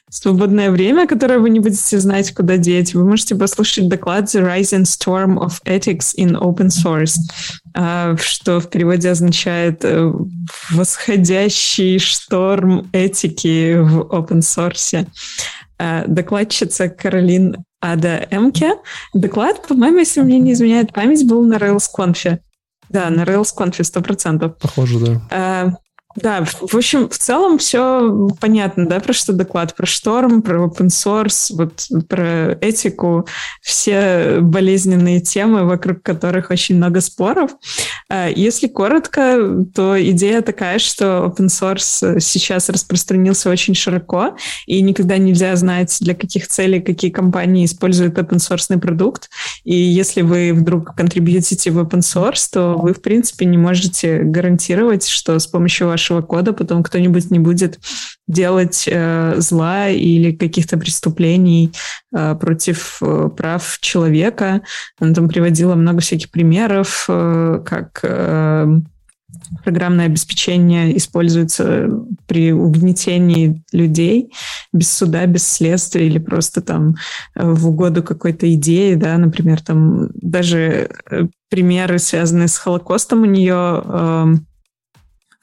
свободное 0.09 0.71
время, 0.71 1.07
которое 1.07 1.39
вы 1.39 1.49
не 1.49 1.59
будете 1.59 1.99
знать, 1.99 2.33
куда 2.33 2.57
деть, 2.57 2.93
вы 2.95 3.05
можете 3.05 3.35
послушать 3.35 3.87
доклад 3.87 4.25
The 4.25 4.43
Rising 4.43 4.83
Storm 4.83 5.37
of 5.37 5.61
Ethics 5.65 6.15
in 6.17 6.35
Open 6.35 6.69
Source, 6.69 7.17
э, 7.75 8.17
что 8.19 8.59
в 8.59 8.69
переводе 8.69 9.09
означает 9.11 9.85
э, 9.85 10.11
«восходящий 10.71 11.99
шторм 11.99 12.89
этики 12.91 13.77
в 13.79 14.01
open 14.11 14.39
source». 14.39 15.05
Э, 15.79 16.03
докладчица 16.07 16.89
Каролин 16.89 17.63
Ада 17.81 18.27
Эмке. 18.31 18.73
Доклад, 19.13 19.65
по-моему, 19.65 19.99
если 19.99 20.21
мне 20.21 20.37
не 20.37 20.51
изменяет 20.51 20.93
память, 20.93 21.25
был 21.25 21.43
на 21.45 21.55
RailsConf. 21.55 22.39
Да, 22.89 23.09
на 23.09 23.21
RailsConf 23.21 23.79
100%. 23.79 24.55
Похоже, 24.59 24.99
да. 24.99 25.77
Да, 26.15 26.43
в 26.43 26.75
общем, 26.75 27.07
в 27.07 27.17
целом 27.19 27.59
все 27.59 28.29
понятно, 28.39 28.87
да, 28.87 28.99
про 28.99 29.13
что 29.13 29.31
доклад, 29.31 29.75
про 29.75 29.85
шторм, 29.85 30.41
про 30.41 30.65
open 30.65 30.87
source, 30.87 31.55
вот 31.55 31.87
про 32.07 32.57
этику, 32.61 33.27
все 33.61 34.39
болезненные 34.41 35.21
темы, 35.21 35.65
вокруг 35.65 36.01
которых 36.01 36.49
очень 36.49 36.77
много 36.77 37.01
споров. 37.01 37.51
А, 38.09 38.27
если 38.27 38.67
коротко, 38.67 39.65
то 39.75 40.01
идея 40.09 40.41
такая, 40.41 40.79
что 40.79 41.31
open 41.31 41.45
source 41.45 42.19
сейчас 42.19 42.69
распространился 42.69 43.51
очень 43.51 43.75
широко, 43.75 44.35
и 44.65 44.81
никогда 44.81 45.17
нельзя 45.19 45.55
знать, 45.55 45.95
для 46.01 46.15
каких 46.15 46.47
целей 46.47 46.81
какие 46.81 47.11
компании 47.11 47.65
используют 47.65 48.17
open 48.17 48.37
source 48.37 48.79
продукт. 48.79 49.29
И 49.63 49.75
если 49.75 50.23
вы 50.23 50.53
вдруг 50.53 50.95
контрибьютите 50.95 51.69
в 51.69 51.77
open 51.77 51.99
source, 51.99 52.47
то 52.51 52.73
вы, 52.79 52.95
в 52.95 53.01
принципе, 53.03 53.45
не 53.45 53.59
можете 53.59 54.23
гарантировать, 54.23 55.07
что 55.07 55.37
с 55.37 55.45
помощью 55.45 55.85
вашего 55.85 55.98
вашего 55.99 56.21
кода 56.21 56.53
потом 56.53 56.81
кто-нибудь 56.81 57.29
не 57.29 57.39
будет 57.39 57.79
делать 58.27 58.87
э, 58.89 59.33
зла 59.37 59.89
или 59.89 60.31
каких-то 60.31 60.77
преступлений 60.77 61.73
э, 62.15 62.35
против 62.35 62.99
э, 63.01 63.29
прав 63.35 63.77
человека. 63.81 64.61
Она 64.99 65.13
там 65.13 65.27
приводила 65.27 65.75
много 65.75 65.99
всяких 65.99 66.31
примеров, 66.31 67.05
э, 67.09 67.61
как 67.65 67.99
э, 68.03 68.79
программное 69.63 70.05
обеспечение 70.05 70.95
используется 70.95 71.89
при 72.27 72.53
угнетении 72.53 73.61
людей 73.73 74.31
без 74.71 74.91
суда, 74.93 75.25
без 75.25 75.45
следствия 75.45 76.07
или 76.07 76.19
просто 76.19 76.61
там 76.61 76.95
э, 77.35 77.51
в 77.51 77.67
угоду 77.67 78.03
какой-то 78.03 78.51
идеи, 78.53 78.95
да, 78.95 79.17
например, 79.17 79.61
там 79.61 80.09
даже 80.13 80.89
э, 81.11 81.27
примеры, 81.49 81.99
связанные 81.99 82.47
с 82.47 82.57
Холокостом 82.57 83.23
у 83.23 83.25
нее 83.25 83.83
э, 83.83 84.25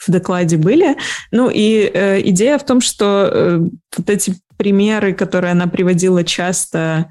в 0.06 0.10
докладе 0.10 0.56
были. 0.56 0.96
Ну 1.30 1.50
и 1.52 1.90
э, 1.92 2.20
идея 2.28 2.58
в 2.58 2.64
том, 2.64 2.80
что 2.80 3.28
э, 3.30 3.60
вот 3.96 4.10
эти 4.10 4.34
примеры, 4.56 5.12
которые 5.12 5.52
она 5.52 5.66
приводила 5.66 6.24
часто, 6.24 7.10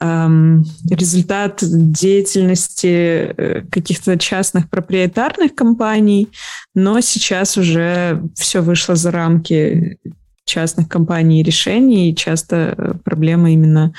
эм, 0.00 0.64
результат 0.90 1.60
деятельности 1.62 2.86
э, 2.86 3.62
каких-то 3.70 4.18
частных 4.18 4.70
проприетарных 4.70 5.54
компаний, 5.54 6.28
но 6.74 7.00
сейчас 7.00 7.56
уже 7.56 8.22
все 8.34 8.60
вышло 8.60 8.94
за 8.94 9.10
рамки 9.10 9.98
частных 10.44 10.88
компаний 10.88 11.40
и 11.40 11.44
решений, 11.44 12.10
и 12.10 12.16
часто 12.16 12.74
э, 12.76 12.94
проблема 13.04 13.50
именно 13.50 13.92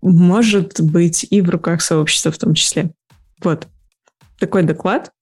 может 0.00 0.80
быть 0.80 1.26
и 1.30 1.40
в 1.40 1.50
руках 1.50 1.82
сообщества 1.82 2.32
в 2.32 2.38
том 2.38 2.54
числе. 2.54 2.90
Вот 3.42 3.68
такой 4.38 4.64
доклад. 4.64 5.12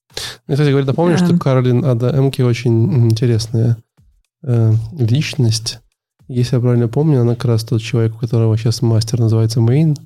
Я, 0.49 0.55
кстати 0.55 0.71
говоря, 0.71 0.87
напомню, 0.87 1.19
да. 1.19 1.25
что 1.25 1.39
Каролин 1.39 1.85
Ада 1.85 2.11
Эмки 2.17 2.43
очень 2.43 3.11
интересная 3.11 3.77
э, 4.43 4.73
личность. 4.99 5.79
Если 6.29 6.57
я 6.57 6.61
правильно 6.61 6.89
помню, 6.89 7.21
она 7.21 7.35
как 7.35 7.47
раз 7.47 7.65
тот 7.65 7.83
человек, 7.83 8.15
у 8.15 8.19
которого 8.19 8.57
сейчас 8.57 8.83
мастер 8.83 9.21
называется 9.21 9.61
Мейн. 9.61 9.97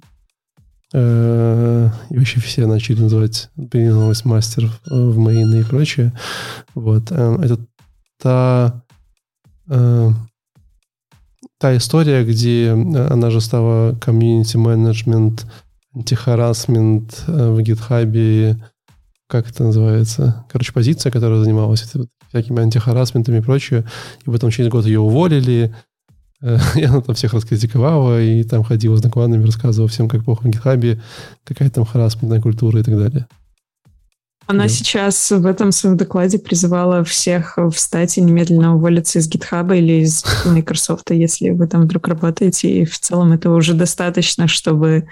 Э, 0.92 1.90
и 2.10 2.18
вообще 2.18 2.40
все 2.40 2.66
начали 2.66 3.00
называть 3.00 3.50
переименовывать 3.70 4.24
мастер 4.24 4.70
в 4.86 5.18
Мейн 5.18 5.54
и 5.54 5.64
прочее. 5.64 6.12
Вот. 6.74 7.10
Э, 7.10 7.38
это 7.42 7.58
та 8.20 8.82
э, 9.68 10.10
та 11.58 11.76
история, 11.76 12.24
где 12.24 12.72
она 12.72 13.30
же 13.30 13.40
стала 13.40 13.94
комьюнити 13.94 14.56
менеджмент, 14.56 15.46
антихарасмент 15.94 17.24
э, 17.26 17.50
в 17.50 17.60
гитхабе, 17.62 18.58
как 19.34 19.50
это 19.50 19.64
называется, 19.64 20.44
короче, 20.48 20.72
позиция, 20.72 21.10
которая 21.10 21.42
занималась 21.42 21.84
всякими 22.28 22.62
антихарасментами 22.62 23.38
и 23.38 23.40
прочее, 23.40 23.84
и 24.24 24.30
потом 24.30 24.50
через 24.50 24.70
год 24.70 24.86
ее 24.86 25.00
уволили, 25.00 25.74
э, 26.40 26.58
и 26.76 26.84
она 26.84 27.00
там 27.00 27.16
всех 27.16 27.32
раскритиковала, 27.32 28.22
и 28.22 28.44
там 28.44 28.62
ходила 28.62 28.96
с 28.96 29.00
докладами, 29.00 29.44
рассказывала 29.44 29.88
всем, 29.88 30.08
как 30.08 30.24
плохо 30.24 30.42
в 30.42 30.50
гитхабе, 30.50 31.02
какая 31.42 31.68
там 31.68 31.84
харасментная 31.84 32.40
культура 32.40 32.78
и 32.78 32.84
так 32.84 32.96
далее. 32.96 33.26
Она 34.46 34.64
да. 34.64 34.68
сейчас 34.68 35.32
в 35.32 35.46
этом 35.46 35.72
своем 35.72 35.96
докладе 35.96 36.38
призывала 36.38 37.02
всех 37.02 37.58
встать 37.72 38.16
и 38.16 38.20
немедленно 38.20 38.76
уволиться 38.76 39.18
из 39.18 39.28
GitHub 39.28 39.76
или 39.76 40.04
из 40.04 40.24
Microsoft, 40.44 41.10
если 41.10 41.50
вы 41.50 41.66
там 41.66 41.82
вдруг 41.82 42.06
работаете. 42.06 42.70
И 42.70 42.84
в 42.84 42.96
целом 43.00 43.32
это 43.32 43.50
уже 43.50 43.74
достаточно, 43.74 44.46
чтобы 44.46 45.08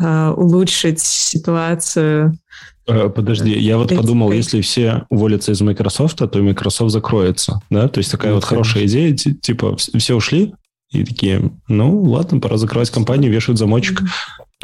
э, 0.00 0.28
улучшить 0.34 1.00
ситуацию 1.00 2.38
подожди, 3.14 3.58
я 3.58 3.76
вот 3.76 3.94
подумал, 3.94 4.32
если 4.32 4.60
все 4.60 5.04
уволятся 5.10 5.52
из 5.52 5.60
Microsoft, 5.60 6.18
то 6.18 6.42
Microsoft 6.42 6.92
закроется, 6.92 7.60
да? 7.70 7.88
То 7.88 7.98
есть 7.98 8.10
такая 8.10 8.34
вот 8.34 8.44
хорошая 8.44 8.86
идея, 8.86 9.14
типа 9.14 9.76
все 9.76 10.14
ушли, 10.14 10.54
и 10.90 11.04
такие, 11.04 11.50
ну 11.68 12.02
ладно, 12.02 12.40
пора 12.40 12.56
закрывать 12.56 12.90
компанию, 12.90 13.30
вешают 13.30 13.58
замочек. 13.58 14.02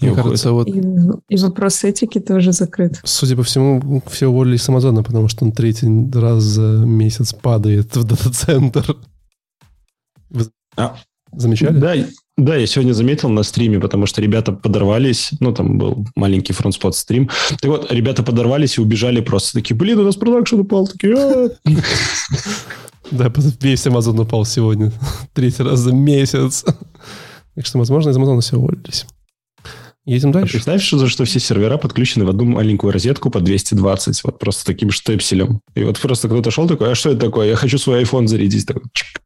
Мне 0.00 0.10
и 0.10 0.14
кажется, 0.14 0.52
вот... 0.52 0.68
И, 0.68 0.82
и 1.28 1.36
вопрос 1.36 1.84
этики 1.84 2.18
тоже 2.18 2.52
закрыт. 2.52 3.00
Судя 3.04 3.36
по 3.36 3.42
всему, 3.42 4.02
все 4.08 4.26
уволились 4.26 4.62
с 4.62 4.68
Амазона, 4.68 5.02
потому 5.02 5.28
что 5.28 5.44
он 5.44 5.52
третий 5.52 5.86
раз 6.12 6.42
за 6.42 6.82
месяц 6.84 7.32
падает 7.32 7.94
в 7.94 8.04
дата-центр. 8.04 8.96
А, 10.76 10.96
Замечали? 11.36 11.76
Да, 11.76 11.94
да, 12.36 12.56
я 12.56 12.66
сегодня 12.66 12.92
заметил 12.92 13.28
на 13.28 13.42
стриме, 13.42 13.78
потому 13.78 14.06
что 14.06 14.20
ребята 14.20 14.52
подорвались, 14.52 15.30
ну, 15.40 15.52
там 15.52 15.78
был 15.78 16.06
маленький 16.16 16.52
фронтспот 16.52 16.96
стрим. 16.96 17.30
Так 17.60 17.70
вот, 17.70 17.92
ребята 17.92 18.22
подорвались 18.22 18.78
и 18.78 18.80
убежали 18.80 19.20
просто 19.20 19.52
такие, 19.52 19.76
блин, 19.76 19.98
у 20.00 20.04
нас 20.04 20.16
продакшн 20.16 20.60
упал, 20.60 20.86
такие, 20.86 21.14
«А». 21.16 21.50
Да, 23.10 23.32
весь 23.60 23.86
Amazon 23.86 24.20
упал 24.20 24.44
сегодня. 24.44 24.90
Третий 25.34 25.62
раз 25.62 25.80
за 25.80 25.92
месяц. 25.92 26.64
Так 27.54 27.66
что, 27.66 27.78
возможно, 27.78 28.10
из 28.10 28.16
Амазона 28.16 28.40
все 28.40 28.56
уволились. 28.56 29.06
Едем 30.06 30.32
дальше. 30.32 30.50
А 30.50 30.52
представь, 30.54 30.82
что, 30.82 31.06
что 31.06 31.24
все 31.24 31.40
сервера 31.40 31.78
подключены 31.78 32.26
в 32.26 32.28
одну 32.28 32.44
маленькую 32.44 32.92
розетку 32.92 33.30
по 33.30 33.40
220, 33.40 34.24
вот 34.24 34.38
просто 34.38 34.66
таким 34.66 34.90
штепселем. 34.90 35.60
И 35.74 35.84
вот 35.84 35.98
просто 35.98 36.28
кто-то 36.28 36.50
шел 36.50 36.68
такой, 36.68 36.92
а 36.92 36.94
что 36.94 37.10
это 37.10 37.20
такое? 37.20 37.48
Я 37.48 37.56
хочу 37.56 37.78
свой 37.78 38.02
iPhone 38.02 38.26
зарядить. 38.26 38.66
Такой, 38.66 38.82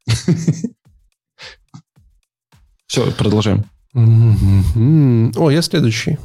Все, 2.89 3.11
продолжаем. 3.12 3.64
О, 3.95 5.51
я 5.51 5.61
следующий. 5.61 6.18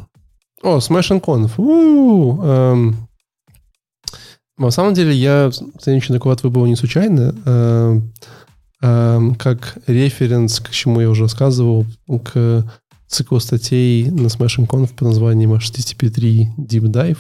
О, 0.62 0.78
Smash 0.78 1.12
and 1.12 1.22
Conf. 1.22 1.52
Эм. 2.42 3.08
На 4.58 4.72
самом 4.72 4.94
деле, 4.94 5.14
я 5.14 5.52
следующий 5.82 6.14
доклад 6.14 6.42
выбрал 6.42 6.66
не 6.66 6.78
случайно. 6.78 7.36
Эм, 7.46 8.14
эм, 8.82 9.36
как 9.36 9.78
референс, 9.88 10.62
к 10.62 10.70
чему 10.70 11.02
я 11.02 11.10
уже 11.10 11.24
рассказывал, 11.24 11.86
к 12.24 12.66
циклу 13.08 13.42
статей 13.42 14.10
на 14.10 14.28
Smash 14.28 14.60
and 14.60 14.68
Conf 14.68 14.96
по 14.96 15.04
названием 15.04 15.54
HTTP3 15.54 16.56
Deep 16.58 16.84
Dive. 16.84 17.20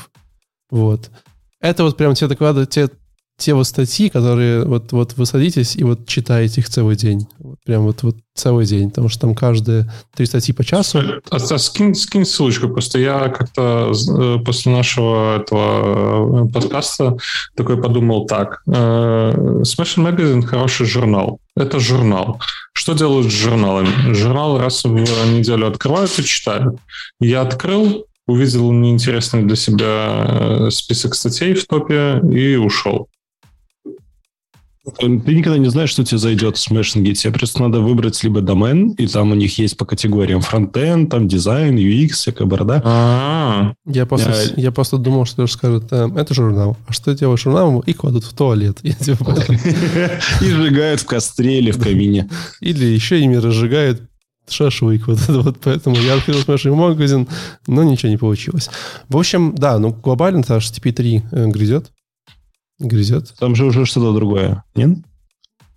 Вот. 0.72 1.12
Это 1.60 1.84
вот 1.84 1.98
прям 1.98 2.14
те 2.14 2.28
доклады, 2.28 2.66
те 2.66 2.90
те 3.38 3.54
вот 3.54 3.66
статьи, 3.66 4.10
которые 4.10 4.64
вот, 4.64 4.92
вот 4.92 5.14
вы 5.14 5.26
садитесь 5.26 5.76
и 5.76 5.84
вот 5.84 6.08
читаете 6.08 6.62
их 6.62 6.70
целый 6.70 6.96
день. 6.96 7.28
Вот 7.40 7.58
прям 7.66 7.84
вот, 7.84 8.04
вот 8.04 8.16
целый 8.36 8.66
день, 8.66 8.90
потому 8.90 9.10
что 9.10 9.22
там 9.22 9.36
каждые 9.36 9.92
три 10.16 10.26
статьи 10.26 10.54
по 10.54 10.64
часу. 10.64 11.00
А, 11.30 11.36
а 11.36 11.58
скинь, 11.58 11.96
скинь 11.96 12.26
ссылочку, 12.26 12.70
просто 12.70 13.00
я 13.00 13.30
как-то 13.30 13.92
э, 13.92 14.38
после 14.46 14.72
нашего 14.72 15.38
этого 15.38 16.46
э, 16.46 16.52
подкаста 16.52 17.18
такой 17.56 17.82
подумал 17.82 18.26
так. 18.28 18.62
Э, 18.68 19.62
Smash 19.62 19.98
Magazine 19.98 20.44
хороший 20.44 20.86
журнал. 20.86 21.40
Это 21.56 21.80
журнал. 21.80 22.40
Что 22.74 22.94
делают 22.94 23.28
с 23.28 23.36
журналами? 23.36 24.14
Журнал 24.14 24.60
раз 24.60 24.84
в 24.84 24.94
неделю 24.94 25.68
открывают 25.68 26.18
и 26.18 26.24
читают. 26.24 26.78
Я 27.20 27.42
открыл, 27.42 28.06
увидел 28.28 28.72
неинтересный 28.72 29.44
для 29.44 29.56
себя 29.56 30.70
список 30.72 31.16
статей 31.16 31.54
в 31.54 31.66
топе 31.66 32.22
и 32.32 32.56
ушел. 32.56 33.10
Ты 34.98 35.08
никогда 35.08 35.58
не 35.58 35.70
знаешь, 35.70 35.92
что 35.92 36.04
тебе 36.04 36.18
зайдет 36.18 36.58
в 36.58 36.72
Smashing. 36.72 37.14
Тебе 37.14 37.32
просто 37.32 37.62
надо 37.62 37.80
выбрать 37.80 38.22
либо 38.22 38.42
домен, 38.42 38.90
и 38.92 39.08
там 39.08 39.32
у 39.32 39.36
них 39.36 39.58
есть 39.58 39.78
по 39.78 39.86
категориям 39.86 40.42
фронтенд, 40.42 41.10
там 41.10 41.30
дизайн, 41.30 41.78
UX, 41.78 42.10
всякая 42.10 42.46
борода. 42.46 42.82
А, 42.84 43.74
я 43.86 44.06
просто, 44.06 44.32
я... 44.58 44.64
я 44.64 44.72
просто 44.74 44.98
думал, 44.98 45.26
что 45.26 45.48
скажут, 45.48 45.86
э, 45.92 46.10
это 46.18 46.34
журнал. 46.34 46.76
А 46.86 46.92
что 46.92 47.16
делаешь 47.16 47.44
журналом? 47.44 47.80
И 47.86 47.94
кладут 47.94 48.26
в 48.26 48.34
туалет. 48.34 48.80
И 48.84 48.92
сжигают 50.42 51.00
в 51.00 51.06
костре 51.06 51.60
или 51.60 51.72
в 51.72 51.82
камине. 51.82 52.30
Или 52.60 52.86
еще 52.86 53.22
ими 53.22 53.38
разжигают 53.38 54.02
шашлык. 54.50 55.08
Вот 55.08 55.22
это 55.22 55.40
вот 55.40 55.58
поэтому 55.62 55.96
я 55.96 56.16
открыл 56.16 56.40
Smashing 56.40 56.76
магазин, 56.76 57.30
но 57.68 57.84
ничего 57.84 58.10
не 58.10 58.18
получилось. 58.18 58.70
В 59.08 59.16
общем, 59.16 59.56
да, 59.56 59.80
ну 59.80 59.94
глобально-то 59.94 60.58
HTTP3 60.58 61.24
э, 61.32 61.48
грызет 61.48 61.92
грызет. 62.84 63.34
Там 63.40 63.56
же 63.56 63.66
уже 63.66 63.86
что-то 63.86 64.14
другое, 64.14 64.64
нет? 64.76 65.00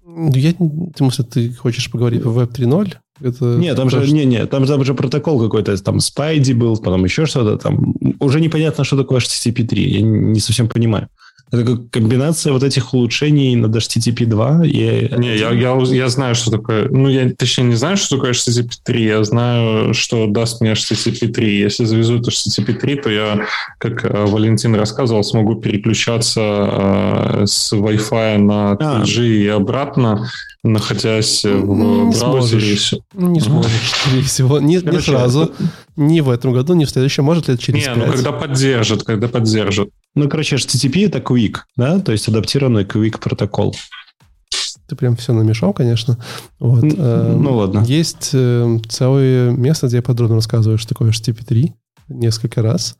Я, 0.07 0.53
в 0.59 0.97
смысле, 0.97 1.25
ты 1.25 1.53
хочешь 1.53 1.91
поговорить 1.91 2.23
по 2.23 2.29
Web 2.29 2.53
3.0? 2.53 2.95
Это 3.21 3.45
нет, 3.57 3.77
там 3.77 3.91
же, 3.91 4.11
не, 4.13 4.25
не, 4.25 4.47
там, 4.47 4.67
там 4.67 4.85
же 4.85 4.95
протокол 4.95 5.41
какой-то, 5.41 5.77
там 5.83 5.99
Spidey 5.99 6.55
был, 6.55 6.77
потом 6.77 7.05
еще 7.05 7.27
что-то, 7.27 7.57
там 7.57 7.95
уже 8.21 8.41
непонятно, 8.41 8.85
что 8.85 8.97
такое 8.97 9.21
HTTP 9.21 9.67
3, 9.67 9.91
я 9.91 10.01
не 10.03 10.41
совсем 10.41 10.69
понимаю. 10.69 11.09
Это 11.53 11.65
как 11.65 11.91
комбинация 11.91 12.53
вот 12.53 12.65
этих 12.65 12.93
улучшений 12.93 13.55
над 13.55 13.75
HTTP 13.75 14.27
2 14.27 14.67
и... 14.67 15.15
Не, 15.17 15.37
я, 15.37 15.53
я, 15.53 15.79
я 15.81 16.09
знаю, 16.09 16.35
что 16.35 16.51
такое... 16.51 16.89
Ну, 16.89 17.09
я 17.09 17.31
точнее 17.31 17.65
не 17.65 17.77
знаю, 17.77 17.97
что 17.97 18.17
такое 18.17 18.33
HTTP 18.33 18.71
3. 18.83 19.05
Я 19.05 19.23
знаю, 19.23 19.95
что 19.95 20.27
даст 20.27 20.61
мне 20.61 20.73
HTTP 20.73 21.29
3. 21.29 21.59
Если 21.61 21.85
завезут 21.85 22.27
HTTP 22.27 22.75
3, 22.75 22.97
то 22.97 23.11
я, 23.11 23.47
как 23.79 24.05
э, 24.05 24.27
Валентин 24.27 24.75
рассказывал, 24.75 25.23
смогу 25.23 25.55
переключаться 25.55 26.41
э, 26.41 27.47
с 27.47 27.73
Wi-Fi 27.73 28.39
на 28.39 28.73
3G 28.73 29.21
а. 29.21 29.23
и 29.23 29.47
обратно, 29.47 30.29
находясь 30.65 31.45
в 31.45 31.49
не 31.49 32.19
браузере. 32.19 32.77
Сможешь. 32.77 32.95
Не 33.13 33.41
сможешь, 33.41 33.91
скорее 34.03 34.23
всего. 34.23 34.59
Не, 34.59 34.79
не 34.79 35.01
сразу. 35.01 35.53
Не 35.95 36.23
в 36.23 36.31
этом 36.31 36.53
году, 36.53 36.75
не 36.75 36.87
в 36.87 36.91
следующем. 36.91 37.23
Может 37.23 37.47
лет 37.47 37.61
через 37.61 37.87
Не, 37.87 37.95
5. 37.95 37.97
ну 37.97 38.13
когда 38.13 38.33
поддержат, 38.33 39.05
когда 39.05 39.29
поддержат. 39.29 39.91
Ну, 40.17 40.29
короче, 40.31 40.57
HTTP 40.57 41.07
это 41.07 41.19
Quick, 41.19 41.59
да? 41.77 42.01
То 42.01 42.11
есть 42.11 42.27
адаптированный 42.27 42.85
Quick 42.85 43.21
протокол. 43.21 43.77
Ты 44.89 44.97
прям 44.97 45.15
все 45.15 45.35
намешал, 45.35 45.75
конечно. 45.75 46.19
Вот. 46.59 46.83
Ну, 46.83 47.39
ну 47.39 47.57
ладно. 47.57 47.85
Есть 47.87 48.31
э, 48.33 48.79
целое 48.89 49.51
место, 49.51 49.89
где 49.89 49.97
я 49.97 50.03
подробно 50.03 50.37
рассказываю, 50.37 50.79
что 50.79 50.89
такое 50.89 51.11
HTTP 51.11 51.45
3 51.45 51.75
несколько 52.09 52.63
раз. 52.63 52.97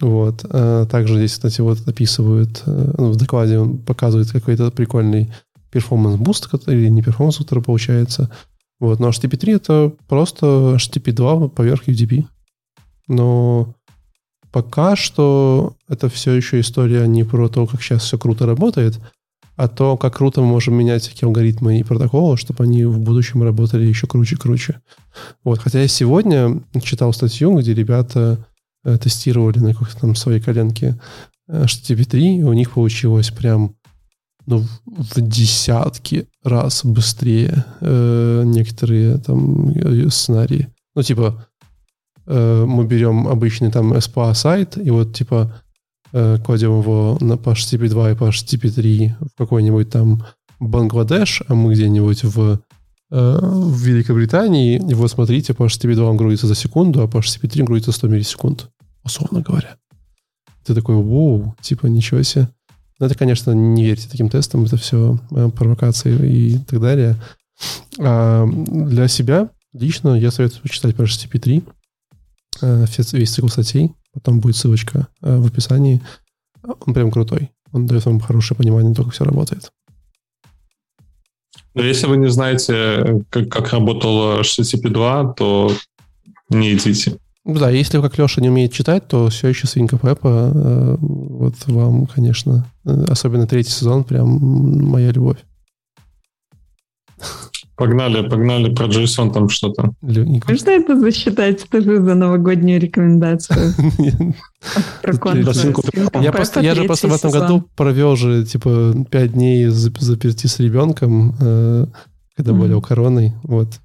Вот. 0.00 0.44
Э, 0.48 0.86
также 0.88 1.16
здесь, 1.16 1.32
кстати, 1.32 1.60
вот 1.60 1.88
описывают, 1.88 2.62
ну, 2.66 3.10
в 3.10 3.16
докладе 3.16 3.58
он 3.58 3.78
показывает 3.78 4.30
какой-то 4.30 4.70
прикольный 4.70 5.32
performance 5.72 6.16
boost, 6.16 6.48
или 6.68 6.88
не 6.88 7.02
performance, 7.02 7.38
который 7.38 7.64
получается. 7.64 8.30
Вот. 8.78 9.00
Но 9.00 9.08
HTTP 9.08 9.36
3 9.36 9.52
это 9.54 9.92
просто 10.06 10.76
HTTP 10.76 11.10
2 11.10 11.48
поверх 11.48 11.88
UDP. 11.88 12.26
Но 13.08 13.74
пока 14.54 14.94
что 14.94 15.74
это 15.88 16.08
все 16.08 16.30
еще 16.30 16.60
история 16.60 17.08
не 17.08 17.24
про 17.24 17.48
то, 17.48 17.66
как 17.66 17.82
сейчас 17.82 18.04
все 18.04 18.16
круто 18.16 18.46
работает, 18.46 19.00
а 19.56 19.66
то, 19.66 19.96
как 19.96 20.16
круто 20.16 20.42
мы 20.42 20.46
можем 20.46 20.74
менять 20.74 21.02
всякие 21.02 21.26
алгоритмы 21.26 21.80
и 21.80 21.82
протоколы, 21.82 22.36
чтобы 22.36 22.62
они 22.62 22.84
в 22.84 23.00
будущем 23.00 23.42
работали 23.42 23.84
еще 23.84 24.06
круче-круче. 24.06 24.80
Вот. 25.42 25.58
Хотя 25.58 25.80
я 25.82 25.88
сегодня 25.88 26.62
читал 26.84 27.12
статью, 27.12 27.58
где 27.58 27.74
ребята 27.74 28.46
э, 28.84 28.96
тестировали 28.96 29.58
на 29.58 29.72
какой-то 29.72 29.98
там 29.98 30.14
своей 30.14 30.40
коленке 30.40 31.00
HTTP3, 31.50 32.38
и 32.38 32.42
у 32.44 32.52
них 32.52 32.74
получилось 32.74 33.30
прям 33.30 33.74
ну, 34.46 34.62
в 34.86 35.20
десятки 35.20 36.28
раз 36.44 36.84
быстрее 36.84 37.64
э, 37.80 38.42
некоторые 38.44 39.18
там 39.18 39.70
э, 39.70 40.08
сценарии. 40.10 40.68
Ну, 40.94 41.02
типа, 41.02 41.44
Э, 42.26 42.64
мы 42.66 42.86
берем 42.86 43.28
обычный 43.28 43.70
там 43.70 43.92
SPA 43.92 44.34
сайт, 44.34 44.76
и 44.76 44.90
вот 44.90 45.14
типа 45.14 45.54
э, 46.12 46.38
кладем 46.44 46.80
его 46.80 47.18
на, 47.20 47.36
по 47.36 47.50
HTTP 47.50 47.88
2 47.88 48.12
и 48.12 48.14
по 48.14 48.24
HTTP 48.24 48.70
3 48.70 49.14
в 49.34 49.38
какой-нибудь 49.38 49.90
там 49.90 50.24
Бангладеш, 50.60 51.42
а 51.48 51.54
мы 51.54 51.74
где-нибудь 51.74 52.24
в, 52.24 52.60
э, 53.10 53.38
в 53.40 53.78
Великобритании, 53.82 54.76
и 54.76 54.94
вот 54.94 55.10
смотрите, 55.10 55.52
по 55.54 55.64
HTTP 55.64 55.94
2 55.94 56.10
он 56.10 56.16
грузится 56.16 56.46
за 56.46 56.54
секунду, 56.54 57.02
а 57.02 57.08
по 57.08 57.18
HTTP 57.18 57.48
3 57.48 57.62
он 57.62 57.66
грузится 57.66 57.92
100 57.92 58.08
миллисекунд, 58.08 58.70
условно 59.02 59.42
говоря. 59.42 59.76
Ты 60.64 60.74
такой, 60.74 60.96
воу, 60.96 61.54
типа, 61.60 61.86
ничего 61.86 62.22
себе. 62.22 62.48
Но 62.98 63.06
это, 63.06 63.18
конечно, 63.18 63.50
не 63.50 63.84
верьте 63.84 64.08
таким 64.10 64.30
тестам, 64.30 64.64
это 64.64 64.78
все 64.78 65.18
провокации 65.28 66.54
и 66.54 66.58
так 66.58 66.80
далее. 66.80 67.16
А 67.98 68.46
для 68.46 69.08
себя 69.08 69.50
лично 69.74 70.14
я 70.14 70.30
советую 70.30 70.62
почитать 70.62 70.96
по 70.96 71.02
HTTP 71.02 71.38
3, 71.38 71.62
Э, 71.62 71.83
весь 72.62 73.30
цикл 73.30 73.48
статей, 73.48 73.92
потом 74.12 74.40
будет 74.40 74.56
ссылочка 74.56 75.08
э, 75.22 75.36
в 75.36 75.46
описании. 75.46 76.02
Он 76.62 76.94
прям 76.94 77.10
крутой. 77.10 77.50
Он 77.72 77.86
дает 77.86 78.04
вам 78.06 78.20
хорошее 78.20 78.56
понимание 78.56 78.94
того, 78.94 79.06
как 79.06 79.14
все 79.14 79.24
работает. 79.24 79.70
Но 81.74 81.82
если 81.82 82.06
вы 82.06 82.16
не 82.16 82.30
знаете, 82.30 83.24
как, 83.30 83.48
как 83.48 83.72
работал 83.72 84.40
HTTP 84.40 84.90
2, 84.90 85.34
то 85.34 85.72
не 86.48 86.74
идите. 86.74 87.18
Да, 87.44 87.68
если 87.68 88.00
как 88.00 88.16
Леша 88.16 88.40
не 88.40 88.48
умеет 88.48 88.72
читать, 88.72 89.06
то 89.06 89.28
все 89.28 89.48
еще 89.48 89.66
свинка 89.66 89.98
Пеппа. 89.98 90.52
Э, 90.54 90.96
вот 91.00 91.54
вам, 91.66 92.06
конечно, 92.06 92.66
особенно 92.84 93.46
третий 93.46 93.72
сезон, 93.72 94.04
прям 94.04 94.28
моя 94.28 95.10
любовь. 95.10 95.38
Погнали, 97.76 98.28
погнали 98.28 98.72
про 98.72 98.86
JSON 98.86 99.32
там 99.32 99.48
что-то. 99.48 99.94
Можно 100.00 100.70
это 100.70 101.00
засчитать 101.00 101.68
тоже 101.70 102.00
за 102.00 102.14
новогоднюю 102.14 102.80
рекомендацию? 102.80 103.72
Я 106.20 106.32
просто, 106.32 106.60
я 106.60 106.74
же 106.74 106.84
просто 106.84 107.08
в 107.08 107.14
этом 107.14 107.30
году 107.30 107.64
провел 107.76 108.16
же 108.16 108.44
типа 108.44 108.94
пять 109.10 109.32
дней 109.32 109.66
заперти 109.66 110.46
с 110.46 110.58
ребенком, 110.60 111.34
э, 112.34 112.36
когда 112.36 112.52
болел 112.52 112.80
короной. 112.80 113.32
Вот. 113.42 113.80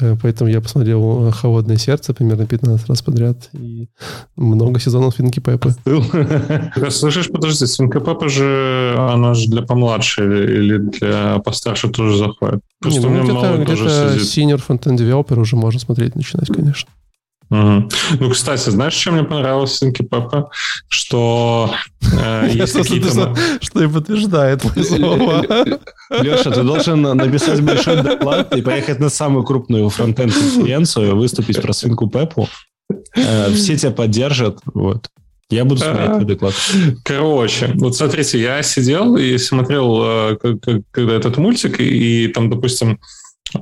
Э, 0.00 0.16
поэтому 0.20 0.50
я 0.50 0.60
посмотрел 0.60 1.30
«Холодное 1.32 1.76
сердце» 1.76 2.14
примерно 2.14 2.46
15 2.46 2.88
раз 2.88 3.02
подряд. 3.02 3.50
И 3.52 3.88
много 4.36 4.80
сезонов 4.80 5.14
«Свинки 5.14 5.40
Пеппы». 5.40 5.74
Слышишь, 6.90 7.28
подожди, 7.28 7.66
«Свинка 7.66 8.00
Пеппа» 8.00 8.28
же, 8.28 8.96
она 8.98 9.34
же 9.34 9.48
для 9.48 9.62
помладше 9.62 10.22
или 10.24 10.78
для 10.78 11.38
постарше 11.40 11.88
тоже 11.90 12.16
заходит? 12.16 12.60
Просто 12.80 13.00
Не, 13.00 13.06
ну, 13.06 13.22
где-то, 13.22 13.56
где-то 13.62 14.16
senior 14.16 14.62
front-end 14.66 14.96
developer 14.96 15.38
уже 15.38 15.56
можно 15.56 15.80
смотреть, 15.80 16.14
начинать, 16.14 16.48
конечно. 16.48 16.88
Угу. 17.54 17.88
Ну, 18.20 18.30
кстати, 18.30 18.70
знаешь, 18.70 18.94
что 18.94 19.12
мне 19.12 19.22
понравилось 19.22 19.78
Синки 19.78 20.02
Пеппа? 20.02 20.50
Что 20.88 21.72
э, 22.02 22.48
есть 22.52 22.72
какие-то... 22.72 23.34
Что 23.60 23.84
и 23.84 23.88
подтверждает. 23.88 24.64
Леша, 24.74 26.50
ты 26.50 26.62
должен 26.62 27.02
написать 27.02 27.60
большой 27.60 28.02
доклад 28.02 28.56
и 28.56 28.62
поехать 28.62 28.98
на 28.98 29.08
самую 29.08 29.44
крупную 29.44 29.88
фронтенд-конференцию, 29.88 31.16
выступить 31.16 31.62
про 31.62 31.72
свинку 31.72 32.08
Пеппу. 32.08 32.48
Э, 33.16 33.52
все 33.52 33.76
тебя 33.76 33.92
поддержат. 33.92 34.58
Вот. 34.72 35.06
Я 35.50 35.64
буду 35.64 35.80
смотреть 35.80 36.10
твой 36.10 36.24
доклад. 36.24 36.54
Короче, 37.04 37.70
вот 37.74 37.94
смотрите, 37.94 38.40
я 38.40 38.62
сидел 38.62 39.16
и 39.16 39.38
смотрел 39.38 40.02
э, 40.02 40.36
когда 40.90 41.14
этот 41.14 41.36
мультик, 41.36 41.78
и 41.78 42.26
там, 42.28 42.50
допустим, 42.50 42.98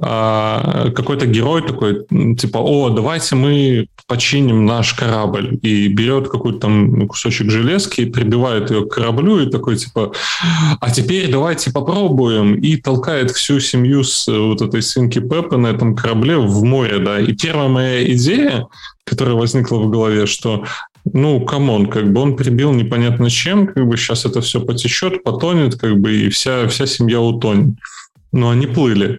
какой-то 0.00 1.26
герой 1.26 1.62
такой, 1.62 2.06
типа, 2.36 2.58
о, 2.58 2.90
давайте 2.90 3.34
мы 3.36 3.86
починим 4.06 4.66
наш 4.66 4.94
корабль. 4.94 5.58
И 5.62 5.88
берет 5.88 6.28
какой-то 6.28 6.58
там 6.58 7.06
кусочек 7.06 7.50
железки, 7.50 8.04
прибивает 8.04 8.70
ее 8.70 8.84
к 8.86 8.94
кораблю 8.94 9.40
и 9.40 9.50
такой, 9.50 9.76
типа, 9.76 10.12
а 10.80 10.90
теперь 10.90 11.30
давайте 11.30 11.72
попробуем. 11.72 12.54
И 12.54 12.76
толкает 12.76 13.30
всю 13.30 13.60
семью 13.60 14.04
с 14.04 14.26
вот 14.28 14.62
этой 14.62 14.82
свинки 14.82 15.18
Пеппа 15.18 15.56
на 15.56 15.68
этом 15.68 15.94
корабле 15.94 16.36
в 16.36 16.62
море, 16.64 16.98
да. 16.98 17.20
И 17.20 17.32
первая 17.32 17.68
моя 17.68 18.12
идея, 18.12 18.66
которая 19.04 19.34
возникла 19.34 19.78
в 19.78 19.90
голове, 19.90 20.26
что 20.26 20.64
ну, 21.04 21.40
come 21.44 21.68
on, 21.68 21.86
как 21.86 22.12
бы 22.12 22.20
он 22.20 22.36
прибил 22.36 22.72
непонятно 22.72 23.28
чем, 23.28 23.66
как 23.66 23.86
бы 23.86 23.96
сейчас 23.96 24.24
это 24.24 24.40
все 24.40 24.60
потечет, 24.60 25.24
потонет, 25.24 25.76
как 25.76 25.98
бы, 25.98 26.14
и 26.14 26.28
вся, 26.28 26.68
вся 26.68 26.86
семья 26.86 27.20
утонет. 27.20 27.76
Но 28.30 28.50
они 28.50 28.66
плыли. 28.66 29.18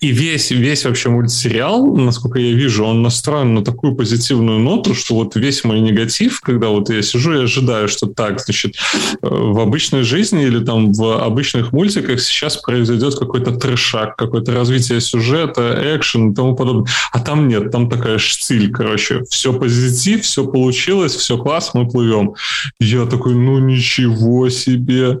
И 0.00 0.08
весь, 0.08 0.50
весь 0.50 0.84
вообще 0.84 1.08
мультсериал, 1.08 1.96
насколько 1.96 2.38
я 2.38 2.52
вижу, 2.52 2.84
он 2.84 3.02
настроен 3.02 3.54
на 3.54 3.64
такую 3.64 3.94
позитивную 3.94 4.58
ноту, 4.58 4.94
что 4.94 5.14
вот 5.14 5.36
весь 5.36 5.64
мой 5.64 5.80
негатив, 5.80 6.40
когда 6.40 6.68
вот 6.68 6.90
я 6.90 7.02
сижу 7.02 7.34
и 7.34 7.44
ожидаю, 7.44 7.88
что 7.88 8.06
так, 8.06 8.40
значит, 8.40 8.76
э, 9.22 9.28
в 9.28 9.58
обычной 9.60 10.02
жизни 10.02 10.44
или 10.44 10.64
там 10.64 10.92
в 10.92 11.22
обычных 11.22 11.72
мультиках 11.72 12.20
сейчас 12.20 12.56
произойдет 12.56 13.18
какой-то 13.18 13.52
трешак, 13.52 14.16
какое-то 14.16 14.52
развитие 14.52 15.00
сюжета, 15.00 15.96
экшен 15.96 16.32
и 16.32 16.34
тому 16.34 16.54
подобное. 16.54 16.86
А 17.12 17.20
там 17.20 17.48
нет, 17.48 17.70
там 17.70 17.88
такая 17.88 18.18
штиль, 18.18 18.70
короче, 18.70 19.22
все 19.30 19.52
позитив, 19.52 20.22
все 20.22 20.46
получилось, 20.46 21.14
все 21.14 21.38
класс, 21.38 21.70
мы 21.74 21.88
плывем. 21.88 22.34
Я 22.80 23.06
такой, 23.06 23.34
ну 23.34 23.58
ничего 23.58 24.48
себе. 24.48 25.20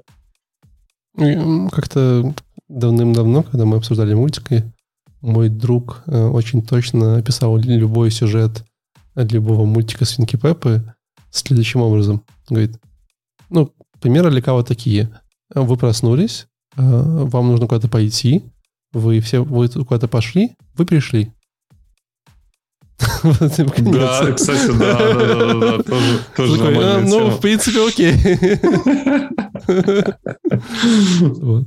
Как-то 1.16 2.34
давным-давно, 2.68 3.42
когда 3.42 3.64
мы 3.64 3.76
обсуждали 3.76 4.14
мультики, 4.14 4.72
мой 5.20 5.48
друг 5.48 6.02
э, 6.06 6.24
очень 6.26 6.62
точно 6.62 7.16
описал 7.16 7.56
любой 7.56 8.10
сюжет 8.10 8.64
любого 9.14 9.64
мультика 9.64 10.04
Свинки 10.04 10.36
Пеппы 10.36 10.94
следующим 11.30 11.80
образом. 11.80 12.22
Говорит, 12.48 12.78
ну, 13.48 13.72
примеры 14.00 14.30
лекала 14.30 14.64
такие. 14.64 15.10
Вы 15.54 15.76
проснулись, 15.76 16.46
э, 16.76 16.82
вам 16.82 17.48
нужно 17.48 17.66
куда-то 17.66 17.88
пойти, 17.88 18.42
вы 18.92 19.20
все 19.20 19.42
вы 19.44 19.68
куда-то 19.68 20.08
пошли, 20.08 20.56
вы 20.74 20.86
пришли. 20.86 21.32
Да, 22.98 24.32
кстати, 24.32 24.70
да, 24.78 24.98
да, 24.98 25.14
да, 25.14 25.54
да, 25.54 25.82
тоже, 25.82 26.18
тоже 26.36 26.62
«А, 26.62 27.00
Ну, 27.06 27.30
в 27.30 27.40
принципе, 27.40 27.86
окей. 27.86 28.12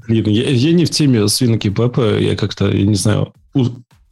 Я, 0.08 0.74
не 0.74 0.86
в 0.86 0.90
теме 0.90 1.28
свинки 1.28 1.70
Пеппа, 1.70 2.18
я 2.18 2.36
как-то, 2.36 2.70
я 2.70 2.86
не 2.86 2.96
знаю, 2.96 3.34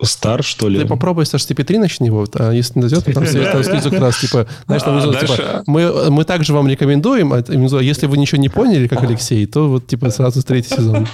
стар, 0.01 0.43
что 0.43 0.69
ли? 0.69 0.79
Ты 0.79 0.85
попробуй 0.85 1.25
с 1.25 1.33
HTTP3 1.33 1.79
начни, 1.79 2.09
вот, 2.09 2.35
а 2.35 2.51
если 2.51 2.73
не 2.75 2.81
дойдет, 2.81 3.05
то 3.05 3.13
там 3.13 3.25
снизу 3.25 3.89
как 3.89 3.99
раз, 3.99 4.19
типа, 4.19 4.47
знаешь, 4.65 4.83
там 4.83 4.97
А 4.97 5.01
внизу, 5.01 5.13
типа, 5.13 5.63
мы, 5.65 6.11
мы 6.11 6.23
также 6.23 6.53
вам 6.53 6.67
рекомендуем, 6.67 7.33
а 7.33 7.43
если 7.81 8.05
вы 8.05 8.17
ничего 8.17 8.41
не 8.41 8.49
поняли, 8.49 8.87
как 8.87 9.03
Алексей, 9.03 9.45
то 9.45 9.67
вот, 9.69 9.87
типа, 9.87 10.11
сразу 10.11 10.43
третий 10.43 10.75
сезон. 10.75 11.07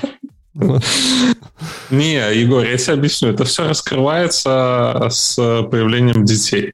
Не, 1.89 2.39
Егор, 2.39 2.63
я 2.63 2.77
тебе 2.77 2.93
объясню. 2.93 3.29
Это 3.29 3.45
все 3.45 3.67
раскрывается 3.67 5.07
с 5.09 5.35
появлением 5.35 6.25
детей. 6.25 6.73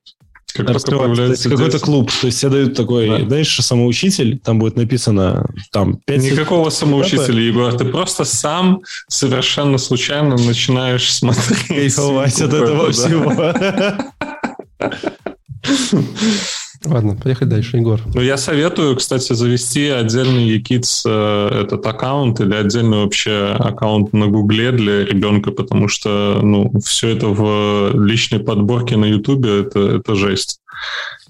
Как 0.53 0.69
Раскрывается. 0.69 1.49
Какой-то 1.49 1.79
клуб. 1.79 2.11
То 2.21 2.27
есть 2.27 2.41
тебе 2.41 2.51
дают 2.51 2.73
такой, 2.75 3.07
Да. 3.07 3.25
знаешь, 3.25 3.55
самоучитель, 3.55 4.39
там 4.39 4.57
будет 4.59 4.75
написано 4.77 5.45
там 5.71 5.97
5 6.05 6.23
Никакого 6.23 6.69
самоучителя, 6.71 7.39
Егор. 7.39 7.71
Ты 7.73 7.85
просто 7.85 8.25
сам 8.25 8.81
совершенно 9.07 9.77
случайно 9.77 10.35
начинаешь 10.37 11.13
смотреть. 11.13 11.67
кайфовать 11.67 12.41
от 12.41 12.53
этого 12.53 12.87
да. 12.87 12.91
всего. 12.91 13.33
Ладно, 16.85 17.15
поехали 17.15 17.49
дальше, 17.49 17.77
Егор. 17.77 17.99
Ну, 18.13 18.21
я 18.21 18.37
советую, 18.37 18.95
кстати, 18.95 19.33
завести 19.33 19.87
отдельный 19.87 20.47
Якиц 20.47 21.03
э, 21.05 21.61
этот 21.63 21.85
аккаунт 21.85 22.39
или 22.39 22.53
отдельный 22.53 22.99
вообще 22.99 23.55
аккаунт 23.59 24.13
на 24.13 24.27
Гугле 24.27 24.71
для 24.71 25.03
ребенка, 25.03 25.51
потому 25.51 25.89
что, 25.89 26.39
ну, 26.41 26.71
все 26.83 27.09
это 27.09 27.27
в 27.27 27.91
личной 27.93 28.39
подборке 28.39 28.95
на 28.95 29.05
Ютубе, 29.05 29.61
это, 29.61 29.79
это 29.97 30.15
жесть. 30.15 30.61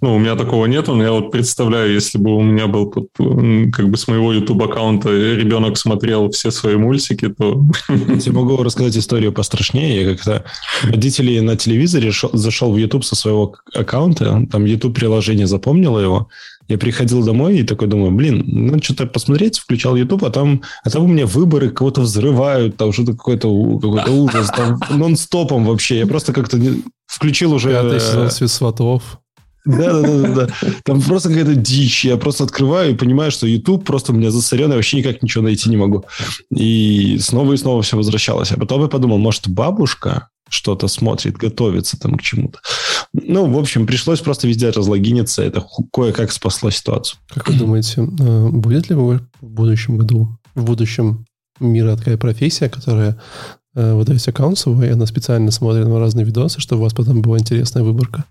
Ну, 0.02 0.16
у 0.16 0.20
меня 0.20 0.36
такого 0.36 0.66
нету, 0.66 0.95
но 0.95 1.04
я 1.04 1.12
вот 1.12 1.30
представляю, 1.32 1.93
если 1.93 2.18
бы 2.18 2.34
у 2.34 2.41
меня 2.41 2.68
был 2.68 2.89
как 2.89 3.89
бы 3.89 3.97
с 3.97 4.08
моего 4.08 4.32
YouTube 4.32 4.64
аккаунта 4.64 5.10
ребенок 5.10 5.78
смотрел 5.78 6.30
все 6.32 6.52
свои 6.52 6.76
мультики, 6.78 7.28
то 7.28 7.62
Я 7.89 8.18
тебе 8.18 8.32
могу 8.32 8.64
рассказать 8.64 8.95
историю 8.97 9.34
пострашнее. 9.34 10.04
Я 10.04 10.16
как-то 10.16 10.45
родители 10.84 11.39
на 11.39 11.58
телевизоре 11.58 12.12
шел- 12.12 12.30
зашел 12.34 12.72
в 12.72 12.78
YouTube 12.78 13.04
со 13.04 13.16
своего 13.16 13.56
аккаунта, 13.76 14.47
там 14.50 14.64
YouTube-приложение 14.64 15.47
запомнило 15.47 16.00
его. 16.00 16.30
Я 16.70 16.78
приходил 16.78 17.26
домой 17.26 17.58
и 17.58 17.64
такой 17.64 17.88
думаю, 17.88 18.12
блин, 18.12 18.43
ну 18.45 18.82
что-то 18.82 19.08
посмотреть, 19.08 19.58
включал 19.58 19.95
YouTube, 19.95 20.24
а 20.24 20.30
там, 20.30 20.62
а 20.84 20.89
там 20.91 21.04
у 21.04 21.08
меня 21.08 21.26
выборы 21.26 21.72
кого-то 21.72 22.02
взрывают, 22.02 22.78
там 22.78 22.93
что-то 22.93 23.14
какой-то, 23.14 23.50
какой-то 23.80 24.12
ужас, 24.12 24.50
там 24.56 24.80
нон-стопом 24.91 25.66
вообще. 25.66 25.97
Я 25.97 26.08
просто 26.08 26.32
как-то 26.32 26.58
не- 26.60 26.84
включил 27.08 27.54
уже... 27.54 27.72
Пятый 27.72 28.00
сезон 28.00 28.28
э, 28.28 28.30
«Свет 28.30 28.52
сватов». 28.52 29.20
Да, 29.78 30.01
да, 30.01 30.17
да, 30.22 30.36
да. 30.36 30.47
Там 30.84 31.01
просто 31.01 31.30
какая-то 31.30 31.55
дичь. 31.55 32.05
Я 32.05 32.17
просто 32.17 32.43
открываю 32.43 32.91
и 32.91 32.95
понимаю, 32.95 33.32
что 33.32 33.47
YouTube 33.47 33.86
просто 33.86 34.11
у 34.11 34.15
меня 34.15 34.32
засорен, 34.32 34.70
я 34.70 34.76
вообще 34.76 34.97
никак 34.97 35.22
ничего 35.22 35.43
найти 35.43 35.70
не 35.70 35.78
могу. 35.78 36.05
И 36.51 37.17
снова 37.20 37.53
и 37.53 37.57
снова 37.57 37.82
все 37.82 37.95
возвращалось. 37.95 38.51
А 38.51 38.59
потом 38.59 38.82
я 38.82 38.88
подумал, 38.88 39.20
может, 39.20 39.47
бабушка 39.47 40.30
что-то 40.49 40.88
смотрит, 40.88 41.38
готовится 41.38 41.99
там 41.99 42.15
к 42.15 42.22
чему-то. 42.22 42.59
Ну, 43.13 43.51
в 43.51 43.57
общем, 43.57 43.86
пришлось 43.86 44.20
просто 44.20 44.47
везде 44.47 44.72
разлогиниться. 44.72 45.43
Это 45.43 45.63
кое-как 45.93 46.32
спасло 46.32 46.72
ситуацию. 46.72 47.20
Как 47.30 47.47
вы 47.47 47.55
думаете, 47.55 48.01
э, 48.01 48.49
будет 48.49 48.89
ли 48.89 48.95
в 48.95 49.22
будущем 49.41 49.97
году, 49.97 50.30
в 50.55 50.65
будущем 50.65 51.26
мира 51.59 51.95
такая 51.95 52.17
профессия, 52.17 52.70
которая 52.70 53.20
э, 53.76 53.93
вы 53.93 54.03
даете 54.05 54.32
аккаунт 54.32 54.57
свой, 54.57 54.88
и 54.88 54.91
она 54.91 55.05
специально 55.05 55.51
смотрит 55.51 55.88
на 55.88 55.99
разные 55.99 56.26
видосы, 56.26 56.59
чтобы 56.59 56.82
у 56.82 56.84
вас 56.86 56.93
потом 56.93 57.22
была 57.22 57.38
интересная 57.38 57.84
выборка? 57.84 58.26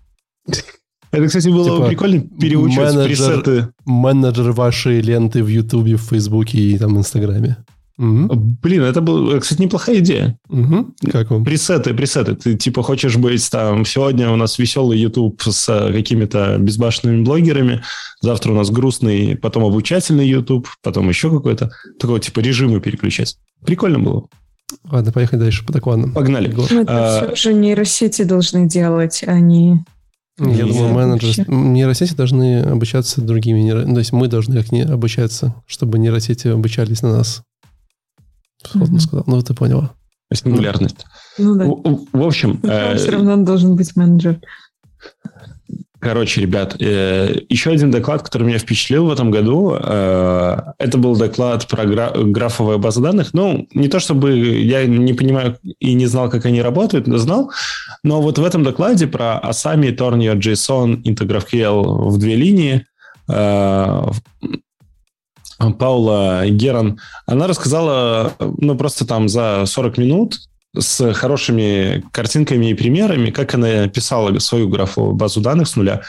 Это, 1.11 1.27
кстати, 1.27 1.47
было 1.49 1.63
Типа, 1.65 1.77
бы 1.79 1.87
прикольно 1.87 2.21
переучивать 2.39 2.93
менеджер- 2.95 3.05
пресеты. 3.07 3.67
Менеджер 3.85 4.51
вашей 4.51 5.01
ленты 5.01 5.43
в 5.43 5.47
Ютубе, 5.47 5.95
в 5.95 6.01
Фейсбуке 6.03 6.57
и 6.59 6.77
там 6.77 6.97
Инстаграме. 6.97 7.57
Мгм. 7.97 8.57
Блин, 8.61 8.83
это 8.83 9.01
была, 9.01 9.39
кстати, 9.39 9.61
неплохая 9.61 9.97
идея. 9.99 10.37
Мгм. 10.47 10.93
Как 11.11 11.31
вам? 11.31 11.43
Пресеты, 11.43 11.93
пресеты. 11.93 12.33
Ты 12.35 12.55
типа 12.55 12.81
хочешь 12.81 13.17
быть 13.17 13.49
там, 13.51 13.83
сегодня 13.85 14.31
у 14.31 14.37
нас 14.37 14.57
веселый 14.57 14.97
YouTube 14.97 15.41
с 15.41 15.67
э, 15.67 15.91
какими-то 15.91 16.57
безбашенными 16.59 17.23
блогерами, 17.23 17.81
завтра 18.21 18.53
у 18.53 18.55
нас 18.55 18.69
грустный, 18.69 19.35
потом 19.35 19.65
обучательный 19.65 20.25
YouTube, 20.25 20.69
потом 20.81 21.09
еще 21.09 21.29
какой-то. 21.29 21.71
Такой 21.99 22.21
типа 22.21 22.39
режимы 22.39 22.79
переключать. 22.79 23.35
Прикольно 23.65 23.99
было. 23.99 24.27
Ладно, 24.89 25.11
поехали 25.11 25.39
дальше 25.41 25.65
по 25.65 25.73
докладам. 25.73 26.13
Погнали. 26.13 26.53
Ну, 26.55 26.63
это 26.81 27.19
А- 27.19 27.33
все 27.33 27.49
же 27.49 27.53
нейросети 27.53 28.21
должны 28.23 28.65
делать, 28.69 29.23
а 29.27 29.39
не... 29.41 29.83
Я 30.39 30.45
Не 30.45 30.71
думаю, 30.71 30.93
менеджеры, 30.93 31.33
вообще. 31.37 31.45
нейросети 31.51 32.13
должны 32.13 32.61
обучаться 32.61 33.21
другими 33.21 33.59
нейро... 33.59 33.85
ну, 33.85 33.93
То 33.93 33.99
есть 33.99 34.13
мы 34.13 34.27
должны 34.27 34.55
как 34.55 34.71
не 34.71 34.81
обучаться, 34.83 35.53
чтобы 35.67 35.99
нейросети 35.99 36.47
обучались 36.47 37.01
на 37.01 37.11
нас. 37.17 37.43
Сходно 38.63 38.87
Мгм. 38.87 38.99
сказал. 38.99 39.23
Ну, 39.27 39.41
ты 39.41 39.53
поняла. 39.53 39.91
Сингулярность. 40.33 41.05
Ну 41.37 41.55
да. 41.55 41.65
В, 41.65 41.81
в- 41.83 42.05
в 42.13 42.21
общем, 42.23 42.59
э, 42.63 42.95
все 42.97 43.11
равно 43.11 43.37
должен 43.37 43.75
быть 43.75 43.95
менеджер. 43.95 44.39
Короче, 45.99 46.41
ребят, 46.41 46.77
э, 46.79 47.41
еще 47.49 47.71
один 47.71 47.91
доклад, 47.91 48.21
который 48.23 48.43
меня 48.43 48.57
впечатлил 48.57 49.05
в 49.05 49.11
этом 49.11 49.31
году, 49.31 49.75
э, 49.77 50.57
это 50.77 50.97
был 50.97 51.17
доклад 51.17 51.67
про 51.67 51.85
гра- 51.85 52.13
графовые 52.15 52.77
базы 52.77 53.01
данных. 53.01 53.33
Ну, 53.33 53.67
не 53.73 53.89
то 53.89 53.99
чтобы 53.99 54.31
я 54.31 54.85
не 54.85 55.13
понимаю 55.13 55.57
и 55.79 55.93
не 55.93 56.05
знал, 56.05 56.29
как 56.29 56.45
они 56.45 56.61
работают, 56.61 57.07
но 57.07 57.17
знал, 57.17 57.51
но 58.03 58.21
вот 58.21 58.37
в 58.37 58.43
этом 58.45 58.63
докладе 58.63 59.07
про 59.07 59.41
Asami, 59.43 59.93
Tornio, 59.93 60.35
JSON, 60.35 61.03
into 61.03 61.27
GraphQL 61.27 62.09
в 62.09 62.17
две 62.17 62.35
линии 62.35 62.85
э, 63.27 64.03
Паула 65.77 66.47
Геран, 66.47 66.99
она 67.25 67.47
рассказала, 67.47 68.33
ну, 68.39 68.77
просто 68.77 69.05
там 69.05 69.27
за 69.27 69.65
40 69.65 69.97
минут 69.97 70.37
с 70.77 71.13
хорошими 71.13 72.03
картинками 72.11 72.69
и 72.69 72.73
примерами, 72.73 73.31
как 73.31 73.53
она 73.55 73.87
писала 73.87 74.37
свою 74.39 74.69
графовую 74.69 75.15
базу 75.15 75.41
данных 75.41 75.67
с 75.67 75.75
нуля 75.75 76.03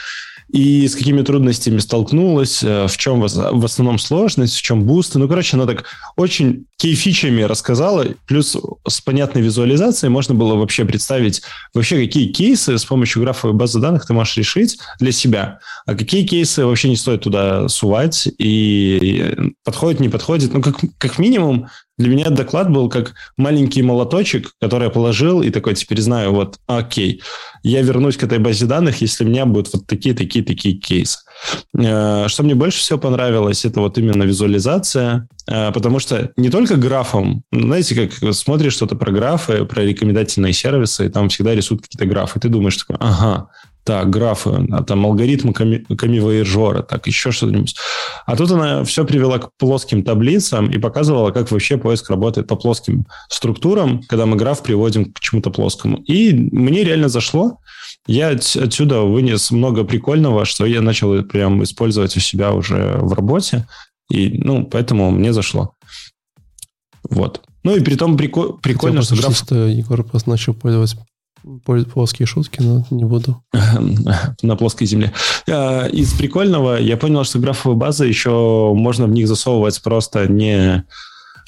и 0.52 0.88
с 0.88 0.96
какими 0.96 1.22
трудностями 1.22 1.78
столкнулась, 1.78 2.62
э, 2.62 2.86
в 2.88 2.96
чем 2.96 3.20
в 3.20 3.64
основном 3.64 3.98
сложность, 3.98 4.56
в 4.56 4.62
чем 4.62 4.82
бусты. 4.82 5.18
Ну, 5.18 5.28
короче, 5.28 5.56
она 5.56 5.66
так 5.66 5.84
очень 6.16 6.66
кей-фичами 6.76 7.42
рассказала, 7.42 8.06
плюс 8.26 8.56
с 8.88 9.00
понятной 9.00 9.42
визуализацией 9.42 10.10
можно 10.10 10.34
было 10.34 10.56
вообще 10.56 10.84
представить 10.84 11.42
вообще, 11.72 12.04
какие 12.04 12.32
кейсы 12.32 12.78
с 12.78 12.84
помощью 12.84 13.22
графовой 13.22 13.56
базы 13.56 13.78
данных 13.78 14.06
ты 14.06 14.12
можешь 14.12 14.36
решить 14.36 14.78
для 14.98 15.12
себя, 15.12 15.60
а 15.86 15.94
какие 15.94 16.26
кейсы 16.26 16.64
вообще 16.64 16.88
не 16.88 16.96
стоит 16.96 17.22
туда 17.22 17.68
сувать 17.68 18.26
и 18.38 19.36
подходит, 19.62 20.00
не 20.00 20.08
подходит. 20.08 20.52
Ну, 20.52 20.62
как, 20.62 20.76
как 20.98 21.18
минимум, 21.18 21.68
для 22.00 22.08
меня 22.08 22.30
доклад 22.30 22.70
был 22.70 22.88
как 22.88 23.12
маленький 23.36 23.82
молоточек, 23.82 24.52
который 24.58 24.84
я 24.84 24.90
положил, 24.90 25.42
и 25.42 25.50
такой 25.50 25.74
теперь 25.74 26.00
знаю, 26.00 26.32
вот, 26.32 26.58
окей, 26.66 27.22
я 27.62 27.82
вернусь 27.82 28.16
к 28.16 28.24
этой 28.24 28.38
базе 28.38 28.64
данных, 28.64 29.02
если 29.02 29.24
у 29.24 29.28
меня 29.28 29.44
будут 29.44 29.72
вот 29.74 29.86
такие, 29.86 30.14
такие, 30.14 30.42
такие 30.42 30.76
кейсы. 30.76 31.18
Э, 31.78 32.26
Что 32.28 32.42
мне 32.42 32.54
больше 32.54 32.78
всего 32.78 32.98
понравилось, 32.98 33.66
это 33.66 33.80
вот 33.80 33.98
именно 33.98 34.22
визуализация, 34.22 35.28
э, 35.46 35.72
потому 35.72 35.98
что 35.98 36.30
не 36.36 36.48
только 36.48 36.76
графом, 36.76 37.42
знаете, 37.52 37.94
как 37.94 38.34
смотришь 38.34 38.72
что-то 38.72 38.96
про 38.96 39.12
графы, 39.12 39.66
про 39.66 39.82
рекомендательные 39.82 40.54
сервисы, 40.54 41.06
и 41.06 41.10
там 41.10 41.28
всегда 41.28 41.54
рисуют 41.54 41.82
какие-то 41.82 42.06
графы, 42.06 42.40
ты 42.40 42.48
думаешь 42.48 42.78
такой, 42.78 42.96
ага, 42.98 43.48
так, 43.84 44.10
графы, 44.10 44.66
а 44.70 44.82
там 44.82 45.04
алгоритмы 45.06 45.52
камивояжора, 45.52 46.82
так, 46.82 47.06
еще 47.06 47.30
что-нибудь. 47.32 47.74
А 48.26 48.36
тут 48.36 48.50
она 48.50 48.84
все 48.84 49.04
привела 49.04 49.38
к 49.38 49.50
плоским 49.58 50.02
таблицам 50.02 50.70
и 50.70 50.78
показывала, 50.78 51.30
как 51.30 51.50
вообще 51.50 51.76
поиск 51.78 52.10
работает 52.10 52.46
по 52.46 52.56
плоским 52.56 53.06
структурам, 53.28 54.02
когда 54.08 54.26
мы 54.26 54.36
граф 54.36 54.62
приводим 54.62 55.12
к 55.12 55.20
чему-то 55.20 55.50
плоскому. 55.50 55.96
И 55.98 56.32
мне 56.32 56.84
реально 56.84 57.08
зашло. 57.08 57.58
Я 58.06 58.30
от- 58.30 58.56
отсюда 58.56 59.00
вынес 59.02 59.50
много 59.50 59.84
прикольного, 59.84 60.44
что 60.44 60.66
я 60.66 60.80
начал 60.82 61.22
прям 61.22 61.62
использовать 61.62 62.16
у 62.16 62.20
себя 62.20 62.52
уже 62.52 62.98
в 63.00 63.12
работе. 63.12 63.66
И, 64.10 64.38
ну, 64.42 64.64
поэтому 64.66 65.10
мне 65.10 65.32
зашло. 65.32 65.74
Вот. 67.08 67.42
Ну 67.62 67.76
и 67.76 67.80
при 67.80 67.94
том 67.94 68.16
прико- 68.16 68.58
прикольно, 68.60 69.02
что 69.02 69.14
Хотел 69.14 69.30
граф... 69.30 69.38
что 69.38 69.66
Егор 69.66 70.02
просто 70.02 70.30
начал 70.30 70.54
пользовать 70.54 70.94
польз- 70.94 71.04
плоские 71.92 72.26
шутки, 72.26 72.60
но 72.60 72.84
не 72.90 73.04
буду. 73.04 73.42
на 74.42 74.56
плоской 74.56 74.86
земле. 74.86 75.12
А, 75.48 75.86
Из 75.86 76.12
прикольного 76.12 76.76
я 76.76 76.96
понял, 76.96 77.24
что 77.24 77.38
графовые 77.38 77.78
базы 77.78 78.06
еще 78.06 78.72
можно 78.74 79.06
в 79.06 79.10
них 79.10 79.28
засовывать 79.28 79.80
просто 79.82 80.30
не 80.30 80.84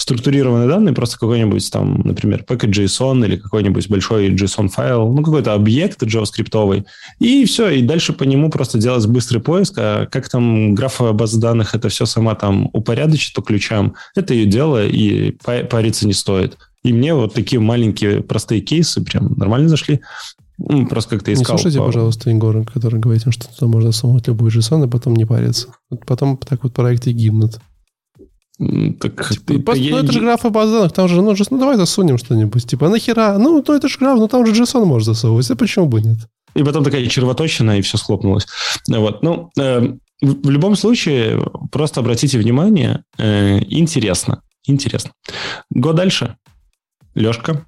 структурированные 0.03 0.69
данные, 0.69 0.95
просто 0.95 1.19
какой-нибудь 1.19 1.71
там, 1.71 2.01
например, 2.05 2.45
package.json 2.49 3.25
или 3.25 3.37
какой-нибудь 3.37 3.89
большой 3.89 4.31
JSON-файл, 4.31 5.13
ну, 5.13 5.23
какой-то 5.23 5.55
объект 5.55 6.03
JavaScript, 6.03 6.85
и 7.21 7.45
все, 7.45 7.69
и 7.71 7.83
дальше 7.83 8.13
по 8.13 8.25
нему 8.25 8.51
просто 8.51 8.79
делать 8.79 9.07
быстрый 9.07 9.39
поиск, 9.39 9.75
а 9.79 10.07
как 10.07 10.29
там 10.29 10.75
графовая 10.75 11.13
база 11.13 11.41
данных 11.41 11.75
это 11.75 11.89
все 11.89 12.07
сама 12.07 12.35
там 12.35 12.69
упорядочит 12.73 13.35
по 13.35 13.43
ключам, 13.43 13.95
это 14.17 14.35
ее 14.35 14.47
дело, 14.47 14.85
и 14.85 15.37
па- 15.45 15.65
париться 15.65 16.07
не 16.07 16.15
стоит. 16.15 16.59
И 16.85 16.93
мне 16.93 17.15
вот 17.15 17.35
такие 17.35 17.61
маленькие 17.61 18.23
простые 18.23 18.61
кейсы 18.61 19.03
прям 19.03 19.35
нормально 19.37 19.69
зашли. 19.69 20.01
Ну, 20.59 20.87
Просто 20.87 21.17
как-то 21.17 21.31
Не 21.31 21.35
искал. 21.35 21.59
слушайте, 21.59 21.79
по- 21.79 21.87
пожалуйста, 21.87 22.31
Егора, 22.31 22.65
который 22.65 23.01
говорит, 23.01 23.23
что 23.31 23.49
туда 23.49 23.67
можно 23.67 23.93
сунуть 23.93 24.29
любой 24.29 24.51
JSON, 24.51 24.87
и 24.87 24.91
потом 24.91 25.15
не 25.15 25.25
париться. 25.25 25.69
Потом 26.07 26.37
так 26.37 26.63
вот 26.63 26.75
проекты 26.75 27.13
гибнут. 27.13 27.59
Так, 28.59 29.29
типа, 29.31 29.61
просто, 29.61 29.83
я... 29.83 29.91
ну, 29.93 30.03
это 30.03 30.13
же 30.13 30.21
графы 30.21 30.51
базы 30.51 30.73
данных, 30.73 30.93
там 30.93 31.09
же, 31.09 31.21
ну, 31.21 31.35
ну, 31.51 31.59
давай 31.59 31.77
засунем 31.77 32.19
что-нибудь. 32.19 32.67
Типа, 32.67 32.89
нахера? 32.89 33.37
Ну, 33.39 33.65
ну, 33.67 33.75
это 33.75 33.89
же 33.89 33.99
граф, 33.99 34.19
ну, 34.19 34.29
там 34.29 34.47
же 34.47 34.53
JSON 34.53 34.85
можно 34.85 35.15
засовывать, 35.15 35.51
а 35.51 35.57
почему 35.57 35.87
бы 35.87 36.01
нет? 36.01 36.19
И 36.55 36.63
потом 36.63 36.85
такая 36.85 37.05
червоточина, 37.07 37.79
и 37.79 37.83
все 37.83 37.97
схлопнулось. 37.97 38.47
Вот, 38.89 39.23
ну, 39.23 39.51
э, 39.59 39.95
в 40.21 40.51
любом 40.51 40.77
случае, 40.77 41.43
просто 41.73 42.01
обратите 42.01 42.39
внимание, 42.39 43.05
э, 43.19 43.59
интересно, 43.69 44.43
интересно. 44.67 45.13
Го 45.71 45.93
дальше. 45.93 46.37
Лешка. 47.15 47.65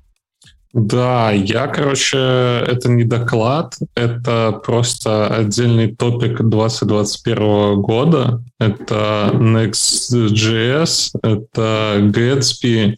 Да, 0.75 1.31
я, 1.31 1.69
короче, 1.69 2.19
это 2.19 2.89
не 2.89 3.05
доклад, 3.05 3.77
это 3.95 4.61
просто 4.65 5.29
отдельный 5.29 5.95
топик 5.95 6.43
2021 6.43 7.81
года. 7.81 8.43
Это 8.59 9.31
Next.js, 9.35 11.11
это 11.23 11.99
Gatsby 12.01 12.97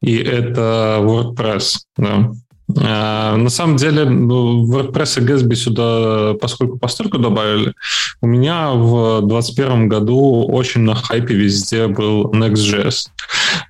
и 0.00 0.16
это 0.16 1.00
WordPress. 1.02 1.74
Да. 1.98 2.30
А, 2.76 3.36
на 3.36 3.48
самом 3.48 3.76
деле, 3.76 4.04
ну, 4.04 4.66
WordPress 4.66 5.22
и 5.22 5.26
Gatsby 5.26 5.54
сюда, 5.54 6.34
поскольку 6.40 6.78
постольку 6.78 7.18
добавили, 7.18 7.72
у 8.20 8.26
меня 8.26 8.72
в 8.72 9.20
2021 9.20 9.88
году 9.88 10.44
очень 10.46 10.82
на 10.82 10.94
хайпе 10.94 11.34
везде 11.34 11.86
был 11.86 12.30
Next.js. 12.32 13.08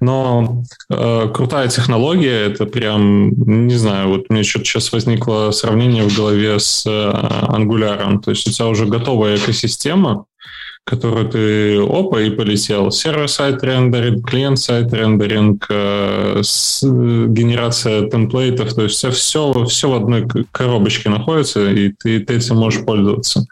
Но 0.01 0.63
э, 0.91 1.31
крутая 1.33 1.69
технология, 1.69 2.47
это 2.47 2.67
прям, 2.67 3.31
не 3.67 3.75
знаю, 3.75 4.09
вот 4.09 4.31
мне 4.31 4.43
что-то 4.43 4.65
сейчас 4.65 4.93
возникло 4.93 5.51
сравнение 5.53 6.03
в 6.03 6.17
голове 6.17 6.59
с 6.59 6.85
э, 6.87 6.91
Angular. 6.91 8.21
То 8.21 8.31
есть 8.31 8.49
у 8.49 8.51
тебя 8.51 8.67
уже 8.67 8.87
готовая 8.87 9.37
экосистема, 9.37 10.25
которую 10.89 11.29
ты 11.29 11.83
опа 11.83 12.21
и 12.21 12.31
полетел. 12.31 12.91
Сервер-сайт 12.91 13.63
рендеринг, 13.63 14.27
клиент-сайт 14.27 14.93
рендеринг, 14.93 15.67
э, 15.69 16.41
генерация 16.83 18.09
темплейтов, 18.09 18.75
то 18.75 18.83
есть 18.83 18.97
все, 18.97 19.11
все, 19.11 19.65
все 19.67 19.91
в 19.91 19.95
одной 19.95 20.27
коробочке 20.51 21.11
находится, 21.11 21.71
и 21.71 21.91
ты, 21.91 22.21
ты 22.21 22.37
этим 22.37 22.57
можешь 22.57 22.85
пользоваться. 22.85 23.47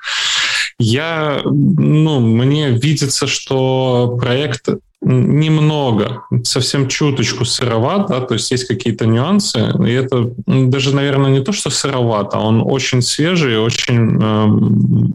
Я, 0.78 1.40
ну, 1.44 2.20
мне 2.20 2.70
видится, 2.70 3.26
что 3.26 4.16
проект 4.20 4.68
немного, 5.02 6.22
совсем 6.42 6.88
чуточку 6.88 7.44
сыроват, 7.44 8.08
да, 8.08 8.20
то 8.20 8.34
есть 8.34 8.50
есть 8.50 8.66
какие-то 8.66 9.06
нюансы, 9.06 9.72
и 9.86 9.92
это 9.92 10.32
даже, 10.46 10.94
наверное, 10.94 11.30
не 11.30 11.40
то, 11.40 11.52
что 11.52 11.70
сыроват, 11.70 12.34
а 12.34 12.40
он 12.40 12.62
очень 12.64 13.02
свежий, 13.02 13.58
очень 13.58 14.20
эм, 14.20 15.14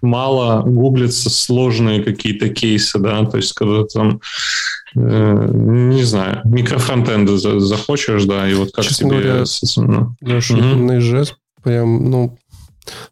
мало 0.00 0.62
гуглятся 0.62 1.30
сложные 1.30 2.02
какие-то 2.02 2.48
кейсы, 2.48 2.98
да, 2.98 3.24
то 3.24 3.36
есть 3.36 3.52
когда 3.52 3.84
там 3.84 4.20
э, 4.96 5.50
не 5.52 6.02
знаю, 6.02 6.40
микрофронтенды 6.44 7.36
захочешь, 7.36 8.24
да, 8.24 8.48
и 8.48 8.54
вот 8.54 8.72
как 8.72 8.84
Честно 8.84 9.10
тебе... 9.10 9.20
Говоря, 9.20 9.44
ну, 9.76 10.16
Леша, 10.20 10.54
угу. 10.54 11.32
прям, 11.62 12.10
ну, 12.10 12.38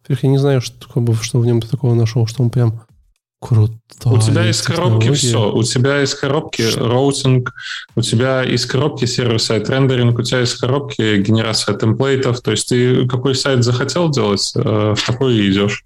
я 0.09 0.29
не 0.29 0.39
знаю, 0.39 0.61
что, 0.61 1.15
что 1.23 1.39
в 1.39 1.47
нем 1.47 1.61
такого 1.61 1.95
нашел, 1.95 2.27
что 2.27 2.43
он 2.43 2.51
прям 2.51 2.83
крутой. 3.41 3.79
У 4.05 4.19
тебя 4.19 4.49
из 4.49 4.63
коробки 4.63 5.13
все. 5.13 5.53
У 5.53 5.63
тебя 5.63 6.03
из 6.03 6.15
коробки 6.15 6.63
роутинг, 6.77 7.53
у 7.97 8.03
тебя 8.03 8.45
из 8.45 8.67
коробки 8.67 9.07
server-side 9.07 9.69
рендеринг, 9.69 10.19
у 10.19 10.23
тебя 10.23 10.43
из 10.43 10.55
коробки 10.55 11.21
генерация 11.21 11.77
темплейтов. 11.77 12.41
То 12.41 12.51
есть 12.53 12.69
ты 12.69 13.09
какой 13.09 13.35
сайт 13.35 13.65
захотел 13.65 14.11
делать, 14.11 14.53
э, 14.55 14.95
в 14.97 15.07
такой 15.07 15.37
и 15.37 15.51
идешь. 15.51 15.85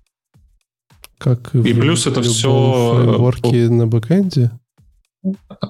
Как 1.18 1.54
и 1.54 1.72
плюс 1.72 2.06
это 2.06 2.22
все... 2.22 2.94
Фреймворки 2.96 3.66
на 3.68 3.86
бэкэнде? 3.86 4.50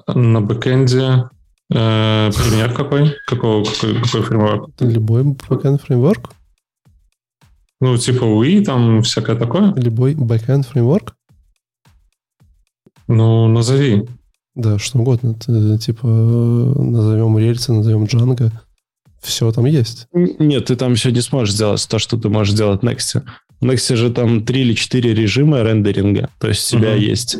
На 0.07 0.41
бэкэнде 0.41 1.29
э, 1.71 2.31
пример 2.35 2.73
какой? 2.73 3.15
Какого, 3.27 3.63
какой, 3.63 4.01
какой 4.01 4.21
фреймворк? 4.23 4.69
Любой 4.79 5.23
бэкэнд 5.23 5.81
фреймворк? 5.81 6.31
Ну, 7.81 7.97
типа 7.97 8.23
UI, 8.23 8.63
там 8.63 9.01
всякое 9.01 9.35
такое? 9.35 9.73
Любой 9.75 10.15
бэкэнд 10.15 10.65
фреймворк? 10.65 11.15
Ну, 13.07 13.47
назови. 13.47 14.07
Да, 14.55 14.79
что 14.79 14.99
угодно. 14.99 15.33
Ты, 15.33 15.77
типа, 15.77 16.07
назовем 16.07 17.37
рельсы, 17.37 17.73
назовем 17.73 18.05
Django. 18.05 18.51
Все 19.21 19.51
там 19.51 19.65
есть. 19.65 20.07
Нет, 20.13 20.65
ты 20.65 20.75
там 20.75 20.93
еще 20.93 21.11
не 21.11 21.21
сможешь 21.21 21.55
сделать 21.55 21.85
то, 21.89 21.99
что 21.99 22.17
ты 22.17 22.29
можешь 22.29 22.53
сделать 22.53 22.81
в 22.81 22.85
Next. 22.85 23.23
В 23.59 23.65
Next 23.65 23.95
же 23.95 24.11
там 24.11 24.45
три 24.45 24.61
или 24.61 24.73
четыре 24.73 25.13
режима 25.13 25.61
рендеринга. 25.61 26.29
То 26.39 26.47
есть 26.47 26.73
у 26.73 26.77
тебя 26.77 26.95
uh-huh. 26.95 26.99
есть 26.99 27.37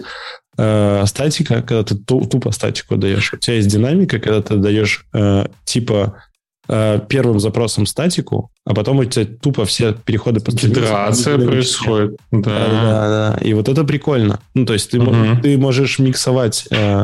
э, 0.57 1.03
статика, 1.05 1.61
когда 1.61 1.83
ты 1.83 1.95
тупо 1.95 2.51
статику 2.51 2.97
даешь. 2.97 3.33
У 3.33 3.37
тебя 3.37 3.57
есть 3.57 3.69
динамика, 3.69 4.19
когда 4.19 4.41
ты 4.41 4.55
даешь 4.55 5.05
э, 5.13 5.45
типа 5.63 6.23
Э, 6.67 6.99
первым 7.07 7.39
запросом 7.39 7.85
статику, 7.85 8.49
а 8.65 8.73
потом 8.73 8.97
у 8.97 9.05
тебя 9.05 9.25
тупо 9.25 9.65
все 9.65 9.93
переходы 9.93 10.39
по 10.39 10.49
Итерация 10.49 11.37
происходит. 11.37 12.17
Да. 12.31 12.39
да, 12.41 12.69
да, 12.69 13.07
да. 13.37 13.45
И 13.45 13.53
вот 13.53 13.69
это 13.69 13.83
прикольно. 13.83 14.39
Ну, 14.55 14.65
то 14.65 14.73
есть 14.73 14.89
ты, 14.89 14.99
угу. 14.99 15.41
ты 15.43 15.59
можешь 15.59 15.99
миксовать 15.99 16.67
э, 16.71 17.03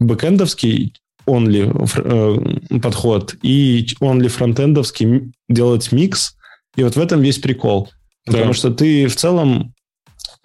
бэкэндовский 0.00 0.92
only 1.26 1.72
э, 1.96 2.78
подход 2.80 3.36
и 3.40 3.86
only 4.02 4.28
фронтендовский 4.28 5.32
делать 5.48 5.92
микс. 5.92 6.36
И 6.76 6.84
вот 6.84 6.94
в 6.94 7.00
этом 7.00 7.22
весь 7.22 7.38
прикол. 7.38 7.88
Да. 8.26 8.32
Потому 8.32 8.52
что 8.52 8.70
ты 8.70 9.06
в 9.06 9.16
целом 9.16 9.72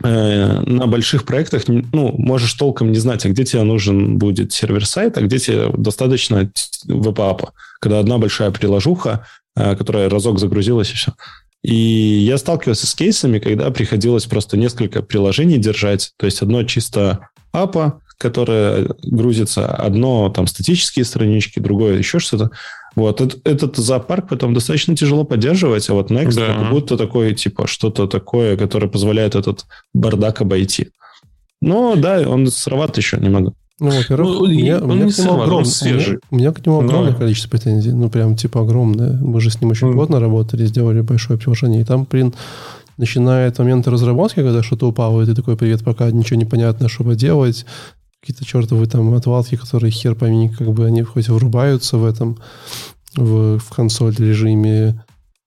э, 0.02 0.62
на 0.62 0.88
больших 0.88 1.26
проектах 1.26 1.64
ну, 1.68 2.14
можешь 2.18 2.54
толком 2.54 2.94
не 2.94 3.00
знать, 3.00 3.26
а 3.26 3.30
где 3.30 3.44
тебе 3.44 3.64
нужен 3.64 4.18
будет 4.18 4.54
сервер-сайт, 4.54 5.18
а 5.18 5.22
где 5.24 5.40
тебе 5.40 5.72
достаточно 5.76 6.50
веб-апа 6.86 7.52
когда 7.86 8.00
одна 8.00 8.18
большая 8.18 8.50
приложуха, 8.50 9.28
э, 9.56 9.76
которая 9.76 10.10
разок 10.10 10.40
загрузилась 10.40 10.90
и 10.90 10.96
все. 10.96 11.14
И 11.62 11.76
я 11.76 12.40
сталкивался 12.40 12.88
с 12.88 12.96
кейсами, 12.96 13.38
когда 13.38 13.70
приходилось 13.70 14.26
просто 14.26 14.58
несколько 14.58 15.04
приложений 15.04 15.60
держать. 15.60 16.14
То 16.18 16.26
есть 16.26 16.42
одно 16.42 16.64
чисто 16.64 17.30
апа, 17.52 18.02
которое 18.18 18.90
грузится, 19.04 19.68
одно 19.68 20.30
там 20.30 20.48
статические 20.48 21.06
странички, 21.06 21.60
другое 21.60 22.00
еще 22.00 22.18
что-то. 22.18 22.50
Вот 22.96 23.22
этот 23.44 23.78
зоопарк 23.78 24.30
потом 24.30 24.56
достаточно 24.56 24.96
тяжело 24.96 25.24
поддерживать, 25.24 25.88
а 25.90 25.94
вот 25.94 26.10
Next 26.10 26.36
да. 26.36 26.56
как 26.56 26.72
будто 26.72 26.98
такое, 26.98 27.36
типа, 27.36 27.68
что-то 27.68 28.08
такое, 28.08 28.58
которое 28.58 28.88
позволяет 28.88 29.36
этот 29.36 29.66
бардак 29.94 30.42
обойти. 30.42 30.90
Но 31.62 31.96
да, 31.96 32.28
он 32.28 32.48
сыроват 32.48 32.98
еще 32.98 33.18
немного. 33.18 33.54
Ну, 33.80 33.92
во-первых, 33.92 34.28
ну, 34.28 34.40
у 34.40 34.48
меня, 34.48 34.78
он 34.78 34.92
у 34.92 34.96
меня 34.96 35.06
не 35.06 35.12
к 35.12 35.18
нему 35.18 35.42
огром... 35.42 35.66
свежий. 35.66 36.20
У 36.30 36.36
меня, 36.36 36.50
у 36.50 36.52
меня 36.52 36.52
к 36.54 36.66
нему 36.66 36.80
огромное 36.80 37.12
Но... 37.12 37.18
количество 37.18 37.50
претензий. 37.50 37.92
Ну, 37.92 38.10
прям 38.10 38.38
типа 38.38 38.62
огромное. 38.62 39.20
Мы 39.20 39.42
же 39.42 39.52
с 39.52 39.60
ним 39.60 39.72
очень 39.72 39.88
mm. 39.88 39.94
плотно 39.94 40.20
работали, 40.20 40.66
сделали 40.66 41.02
большое 41.02 41.38
приложение. 41.38 41.82
И 41.82 41.84
там, 41.84 42.08
блин, 42.10 42.34
начиная 42.98 43.50
от 43.50 43.60
момента 43.60 43.92
разработки, 43.92 44.36
когда 44.36 44.64
что-то 44.64 44.88
упало, 44.88 45.22
и 45.22 45.26
ты 45.26 45.36
такой, 45.36 45.58
привет, 45.58 45.84
пока 45.84 46.10
ничего 46.10 46.40
не 46.40 46.46
понятно, 46.46 46.88
что 46.88 47.12
делать. 47.14 47.66
Какие-то 48.22 48.46
чертовы 48.46 48.86
там 48.88 49.14
отвалки, 49.14 49.56
которые 49.56 49.92
хер 49.92 50.16
пойми, 50.16 50.50
как 50.50 50.72
бы 50.72 50.86
они 50.86 51.04
хоть 51.04 51.28
врубаются 51.28 51.98
в 51.98 52.06
этом, 52.06 52.38
в, 53.16 53.60
в 53.60 53.70
консоль 53.76 54.16
режиме 54.18 55.04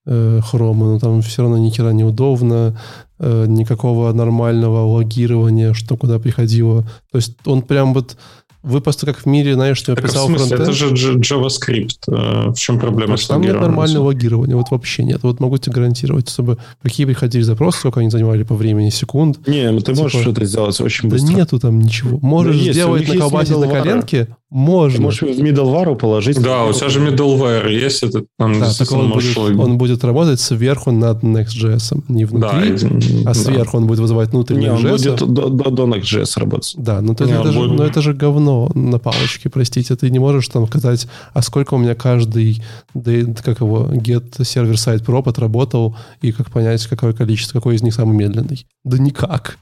э, 0.09 0.41
хрома, 0.43 0.87
но 0.87 0.99
там 0.99 1.21
все 1.21 1.43
равно 1.43 1.57
ни 1.57 1.69
хера 1.69 1.93
неудобно. 1.93 2.75
Э, 3.21 3.45
никакого 3.47 4.11
нормального 4.13 4.85
логирования, 4.85 5.73
что 5.73 5.97
куда 5.97 6.19
приходило. 6.19 6.83
То 7.11 7.17
есть 7.17 7.35
он 7.45 7.61
прям 7.61 7.93
вот 7.93 8.17
вы 8.61 8.81
просто 8.81 9.05
как 9.05 9.19
в 9.19 9.25
мире, 9.25 9.53
знаешь, 9.53 9.77
что 9.77 9.93
я 9.93 9.95
так, 9.95 10.05
писал 10.05 10.25
в 10.25 10.31
смысле, 10.31 10.57
фронтенд. 10.57 10.69
Это 10.69 10.97
же 10.97 11.17
JavaScript. 11.17 11.99
Э, 12.09 12.49
в 12.51 12.55
чем 12.55 12.77
проблема 12.77 13.15
с 13.15 13.25
Там 13.25 13.41
нет 13.41 13.59
нормального 13.59 14.07
логирования. 14.07 14.55
Вот 14.55 14.69
вообще 14.69 15.03
нет. 15.03 15.23
Вот 15.23 15.39
могу 15.39 15.57
тебе 15.57 15.75
гарантировать, 15.75 16.29
чтобы 16.29 16.57
какие 16.81 17.05
приходили 17.05 17.41
запросы, 17.41 17.79
сколько 17.79 18.01
они 18.01 18.09
занимали 18.09 18.43
по 18.43 18.55
времени, 18.55 18.89
секунд. 18.89 19.47
Не, 19.47 19.71
ну 19.71 19.79
ты 19.79 19.93
типа, 19.93 20.03
можешь 20.03 20.27
это 20.27 20.45
сделать 20.45 20.79
очень 20.81 21.09
быстро. 21.09 21.27
Да 21.27 21.33
нету 21.33 21.59
там 21.59 21.79
ничего. 21.79 22.19
Можешь 22.21 22.65
да 22.65 22.73
сделать 22.73 23.07
на 23.07 23.17
колбасе 23.17 23.57
на 23.57 23.67
коленке, 23.67 24.27
можно. 24.49 24.97
Ты 24.97 25.03
можешь 25.03 25.21
в 25.21 25.25
middleware 25.25 25.95
положить. 25.95 26.41
Да, 26.41 26.65
у 26.65 26.73
тебя 26.73 26.89
же 26.89 27.05
middleware 27.05 27.71
есть. 27.71 28.01
Это, 28.01 28.23
там 28.37 28.59
да, 28.59 28.71
так 28.73 28.91
он, 28.91 29.11
будет, 29.11 29.37
он 29.37 29.77
будет 29.77 30.03
работать 30.03 30.39
сверху 30.39 30.91
над 30.91 31.23
Next.js. 31.23 32.03
Не 32.07 32.25
внутри, 32.25 32.71
да, 32.71 33.29
а 33.29 33.33
сверху 33.35 33.73
да. 33.73 33.77
он 33.77 33.87
будет 33.87 33.99
вызывать 33.99 34.29
внутренний 34.29 34.63
Не, 34.63 34.71
он 34.71 34.81
будет 34.81 35.17
до, 35.17 35.49
до, 35.49 35.69
до 35.69 35.83
Next.js 35.83 36.39
работать. 36.39 36.73
Да, 36.77 37.01
но, 37.01 37.15
Не, 37.19 37.31
это, 37.31 37.51
же, 37.51 37.59
будет... 37.59 37.77
но 37.77 37.85
это 37.85 38.01
же 38.01 38.13
говно 38.13 38.71
на 38.73 38.97
палочке, 38.97 39.49
простите. 39.49 39.95
Ты 39.95 40.09
не 40.09 40.19
можешь 40.19 40.47
там 40.47 40.65
сказать, 40.65 41.07
а 41.33 41.41
сколько 41.43 41.75
у 41.75 41.77
меня 41.77 41.93
каждый, 41.93 42.63
как 42.93 43.59
его, 43.59 43.87
get 43.91 44.43
сервер 44.43 44.79
сайт 44.79 45.03
prop 45.03 45.29
отработал, 45.29 45.95
и 46.21 46.31
как 46.31 46.49
понять, 46.49 46.85
какое 46.87 47.13
количество, 47.13 47.59
какой 47.59 47.75
из 47.75 47.83
них 47.83 47.93
самый 47.93 48.17
медленный. 48.17 48.65
Да 48.83 48.97
никак. 48.97 49.59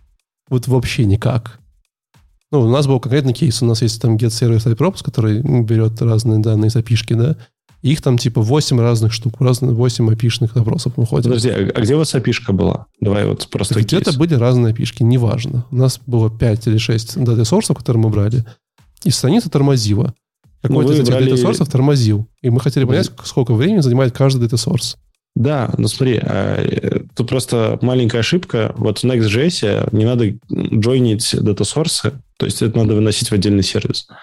Вот 0.50 0.68
вообще 0.68 1.04
никак. 1.04 1.60
Ну, 2.52 2.62
у 2.62 2.70
нас 2.70 2.88
был 2.88 3.00
конкретный 3.00 3.34
кейс. 3.34 3.62
У 3.62 3.66
нас 3.66 3.82
есть 3.82 4.02
там 4.02 4.16
get 4.16 4.30
server 4.30 4.58
side 4.58 4.78
props, 4.78 5.04
который 5.04 5.42
берет 5.64 6.02
разные 6.02 6.40
данные 6.40 6.70
из 6.70 6.76
api 6.76 7.16
да, 7.16 7.36
их 7.82 8.02
там 8.02 8.18
типа 8.18 8.42
8 8.42 8.80
разных 8.80 9.14
штук, 9.14 9.36
разные 9.40 9.74
8 9.74 10.10
api 10.10 10.54
запросов 10.54 10.94
выходит. 10.96 11.26
Подожди, 11.26 11.50
а, 11.50 11.72
а 11.76 11.82
где 11.82 11.96
у 11.96 12.00
вас 12.00 12.14
api 12.16 12.52
была? 12.52 12.88
Давай 13.00 13.26
вот 13.26 13.48
просто 13.50 13.80
Где-то 13.80 14.18
были 14.18 14.34
разные 14.34 14.74
api 14.74 14.86
неважно. 15.02 15.66
У 15.72 15.76
нас 15.76 16.00
было 16.06 16.30
5 16.30 16.68
или 16.68 16.78
6 16.78 17.24
дата 17.24 17.46
сорсов, 17.46 17.78
которые 17.78 18.02
мы 18.02 18.10
брали. 18.10 18.46
И 19.04 19.12
страница 19.12 19.50
тормозила. 19.50 20.14
Какой-то 20.62 20.94
из 20.94 21.00
этих 21.02 21.14
выбрали- 21.14 21.30
дата-сорсов 21.30 21.70
тормозил. 21.70 22.28
И 22.42 22.50
мы 22.50 22.60
хотели 22.60 22.86
понять, 22.86 23.12
сколько 23.24 23.54
времени 23.54 23.82
занимает 23.82 24.12
каждый 24.12 24.42
дата-сорс. 24.42 24.98
Да, 25.40 25.70
ну 25.78 25.88
смотри, 25.88 26.20
э, 26.20 27.02
тут 27.16 27.30
просто 27.30 27.78
маленькая 27.84 28.20
ошибка. 28.20 28.74
Вот 28.76 28.98
в 29.00 29.04
Next.js 29.04 29.90
не 29.92 30.04
надо 30.04 30.34
джойнить 30.52 31.36
дата-сорсы, 31.40 32.14
то 32.38 32.46
есть 32.48 32.64
это 32.64 32.76
надо 32.76 32.96
выносить 32.96 33.30
в 33.30 33.34
отдельный 33.34 33.62
сервис. 33.62 34.08
Так 34.08 34.18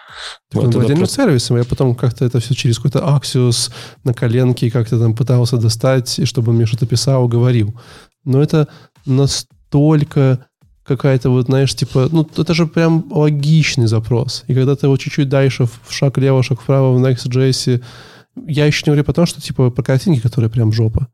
Вот 0.51 0.69
это 0.71 0.79
в 0.79 0.81
отдельном 0.81 0.99
просто- 0.99 1.23
сервисе, 1.23 1.55
я 1.55 1.63
потом 1.63 1.95
как-то 1.95 2.25
это 2.25 2.41
все 2.41 2.55
через 2.55 2.79
какой-то 2.79 2.99
Axios 2.99 3.71
на 4.03 4.13
коленке 4.13 4.73
как-то 4.73 4.99
там 4.99 5.15
пытался 5.15 5.57
достать, 5.57 6.19
и 6.19 6.25
чтобы 6.25 6.51
он 6.51 6.57
мне 6.57 6.67
что-то 6.67 6.87
писал, 6.87 7.29
говорил. 7.29 7.79
Но 8.25 8.43
это 8.43 8.67
настолько 9.07 10.47
какая-то 10.83 11.31
вот, 11.31 11.47
знаешь, 11.47 11.75
типа, 11.77 12.09
ну, 12.11 12.29
это 12.37 12.55
же 12.55 12.67
прям 12.67 13.05
логичный 13.11 13.87
запрос. 13.87 14.43
И 14.49 14.55
когда 14.55 14.75
ты 14.75 14.87
его 14.87 14.97
чуть-чуть 14.97 15.29
дальше, 15.29 15.67
в 15.67 15.93
шаг 15.93 16.19
лево, 16.19 16.43
шаг 16.43 16.61
вправо 16.61 16.93
в 16.93 17.01
Next.js, 17.05 17.81
я 18.47 18.67
еще 18.67 18.83
не 18.87 18.91
говорю 18.91 19.05
про 19.05 19.13
то, 19.13 19.27
что 19.27 19.41
типа 19.41 19.71
про 19.71 19.83
картинки, 19.83 20.21
которые 20.21 20.51
прям 20.51 20.73
жопа. 20.73 21.09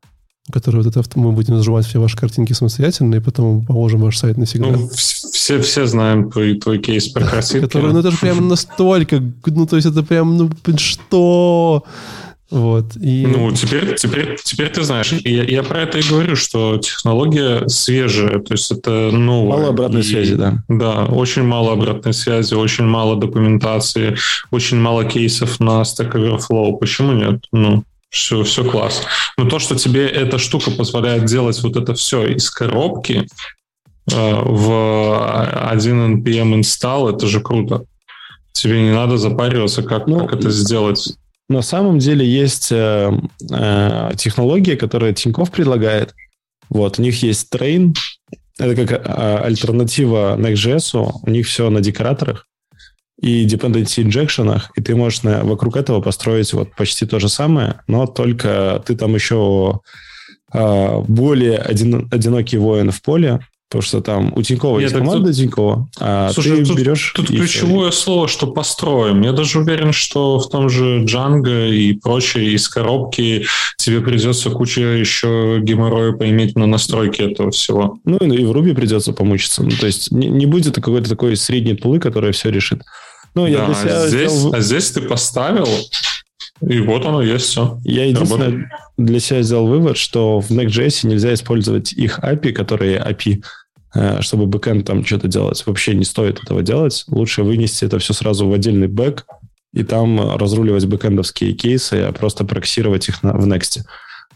Которые 0.51 0.83
вот 0.83 0.95
это 0.95 1.19
мы 1.19 1.31
будем 1.33 1.55
нажимать 1.55 1.85
все 1.85 1.99
ваши 2.01 2.17
картинки 2.17 2.53
самостоятельно, 2.53 3.15
и 3.15 3.19
потом 3.19 3.63
положим 3.63 4.01
ваш 4.01 4.17
сайт 4.17 4.37
навсегда. 4.37 4.71
Ну, 4.71 4.87
вс- 4.87 5.29
все, 5.31 5.61
все 5.61 5.85
знаем 5.85 6.31
твой, 6.31 6.59
твой 6.59 6.79
кейс 6.79 7.07
про 7.09 7.25
картинки. 7.29 7.65
Которые, 7.65 7.93
ну 7.93 7.99
это 7.99 8.09
же 8.11 8.17
прям 8.17 8.47
настолько, 8.47 9.21
ну 9.45 9.67
то 9.67 9.75
есть 9.75 9.87
это 9.87 10.01
прям, 10.01 10.37
ну 10.37 10.49
что? 10.77 11.83
Вот. 12.51 12.97
И 12.97 13.25
Ну, 13.25 13.51
теперь, 13.53 13.95
теперь, 13.95 14.37
теперь 14.43 14.69
ты 14.69 14.83
знаешь. 14.83 15.13
Я, 15.13 15.43
я 15.43 15.63
про 15.63 15.81
это 15.83 15.99
и 15.99 16.03
говорю, 16.03 16.35
что 16.35 16.77
технология 16.77 17.67
свежая, 17.69 18.39
то 18.39 18.53
есть 18.53 18.69
это 18.71 19.09
новое. 19.11 19.57
Мало 19.57 19.69
обратной 19.69 20.01
И- 20.01 20.03
связи, 20.03 20.35
да. 20.35 20.61
Да, 20.67 21.05
очень 21.05 21.43
мало 21.43 21.71
обратной 21.73 22.13
связи, 22.13 22.53
очень 22.53 22.83
мало 22.85 23.15
документации, 23.15 24.17
очень 24.51 24.77
мало 24.77 25.05
кейсов 25.05 25.59
на 25.61 25.81
Stack 25.83 26.11
Overflow. 26.13 26.77
Почему 26.77 27.13
нет? 27.13 27.45
Ну, 27.53 27.83
все, 28.09 28.43
все 28.43 28.65
класс. 28.65 29.01
Но 29.37 29.45
то, 29.45 29.57
что 29.59 29.75
тебе 29.77 30.05
эта 30.05 30.37
штука 30.37 30.71
позволяет 30.71 31.23
делать 31.25 31.61
вот 31.63 31.77
это 31.77 31.93
все 31.93 32.27
из 32.27 32.49
коробки 32.51 33.27
э, 34.11 34.33
в 34.43 35.69
1 35.71 36.17
NPM 36.21 36.59
install, 36.59 37.15
это 37.15 37.27
же 37.27 37.39
круто. 37.39 37.85
Тебе 38.51 38.81
не 38.81 38.91
надо 38.91 39.17
запариваться, 39.17 39.81
как, 39.83 40.07
Ну, 40.07 40.19
как 40.27 40.39
это 40.39 40.49
сделать. 40.49 41.13
На 41.51 41.61
самом 41.61 41.99
деле 41.99 42.25
есть 42.25 42.71
э, 42.71 43.11
э, 43.51 44.11
технология, 44.17 44.77
которая 44.77 45.11
Тиньков 45.13 45.51
предлагает. 45.51 46.13
Вот, 46.69 46.97
у 46.97 47.01
них 47.01 47.21
есть 47.23 47.53
Train. 47.53 47.93
Это 48.57 48.85
как 48.85 48.91
э, 49.05 49.37
альтернатива 49.43 50.37
Next.js. 50.37 51.11
У 51.23 51.29
них 51.29 51.45
все 51.47 51.69
на 51.69 51.81
декораторах 51.81 52.47
и 53.21 53.45
dependency 53.45 54.01
injection, 54.03 54.61
и 54.77 54.81
ты 54.81 54.95
можешь 54.95 55.23
на- 55.23 55.43
вокруг 55.43 55.75
этого 55.75 55.99
построить 56.01 56.53
вот 56.53 56.73
почти 56.75 57.05
то 57.05 57.19
же 57.19 57.27
самое, 57.27 57.81
но 57.85 58.07
только 58.07 58.81
ты 58.85 58.95
там 58.95 59.13
еще 59.13 59.81
э, 60.53 60.99
более 61.07 61.57
один- 61.57 62.07
одинокий 62.11 62.57
воин 62.57 62.91
в 62.91 63.01
поле, 63.01 63.39
потому 63.71 63.83
что 63.83 64.01
там 64.01 64.33
у 64.35 64.41
Тинькова 64.41 64.79
Нет, 64.79 64.91
есть 64.91 64.95
команда 65.01 65.33
Тинькова, 65.33 65.87
а 65.97 66.29
Слушай, 66.33 66.57
ты 66.57 66.65
тут- 66.65 66.77
берешь... 66.77 67.13
Тут 67.15 67.27
ключевое 67.27 67.91
слово, 67.91 68.27
что 68.27 68.47
построим. 68.47 69.21
Я 69.21 69.31
даже 69.31 69.59
уверен, 69.59 69.93
что 69.93 70.39
в 70.39 70.49
том 70.49 70.67
же 70.67 71.05
Django 71.05 71.69
и 71.69 71.93
прочее 71.93 72.51
из 72.51 72.67
коробки 72.67 73.45
тебе 73.77 74.01
придется 74.01 74.49
куча 74.49 74.81
еще 74.81 75.59
геморроя 75.61 76.11
поиметь 76.11 76.57
на 76.57 76.65
настройке 76.67 77.31
этого 77.31 77.51
всего. 77.51 77.97
Ну 78.03 78.17
и 78.17 78.41
и 78.41 78.45
в 78.45 78.51
Руби 78.51 78.73
придется 78.73 79.13
помучиться. 79.13 79.63
Ну, 79.63 79.71
то 79.71 79.85
есть 79.85 80.11
не, 80.11 80.27
не 80.27 80.45
будет 80.45 80.75
какой-то 80.75 81.09
такой 81.09 81.37
средней 81.37 81.75
пулы, 81.75 81.99
которая 81.99 82.33
все 82.33 82.49
решит. 82.49 82.81
Ну, 83.35 83.45
я 83.47 83.59
Да, 83.59 83.65
для 83.67 83.75
себя 83.75 84.03
а, 84.03 84.07
здесь, 84.09 84.31
сделал- 84.31 84.53
а 84.53 84.59
здесь 84.59 84.91
ты 84.91 85.01
поставил, 85.01 85.67
и 86.67 86.79
вот 86.79 87.05
оно 87.05 87.21
есть 87.21 87.45
все. 87.45 87.79
я 87.85 88.05
единственное 88.05 88.69
для 88.97 89.19
себя 89.19 89.41
сделал 89.41 89.67
вывод, 89.67 89.97
что 89.97 90.39
в 90.41 90.51
Next.js 90.51 91.07
нельзя 91.07 91.33
использовать 91.33 91.93
их 91.93 92.19
API, 92.19 92.51
которые 92.51 92.99
API, 92.99 93.41
чтобы 94.21 94.45
бэкэнд 94.45 94.85
там 94.85 95.05
что-то 95.05 95.27
делать. 95.27 95.63
Вообще 95.65 95.93
не 95.95 96.05
стоит 96.05 96.39
этого 96.41 96.61
делать. 96.61 97.03
Лучше 97.07 97.43
вынести 97.43 97.85
это 97.85 97.99
все 97.99 98.13
сразу 98.13 98.47
в 98.47 98.53
отдельный 98.53 98.87
бэк 98.87 99.25
и 99.73 99.83
там 99.83 100.35
разруливать 100.37 100.85
бэкэндовские 100.85 101.53
кейсы, 101.53 101.93
а 101.95 102.11
просто 102.11 102.45
проксировать 102.45 103.07
их 103.09 103.23
на, 103.23 103.33
в 103.33 103.47
Next. 103.47 103.81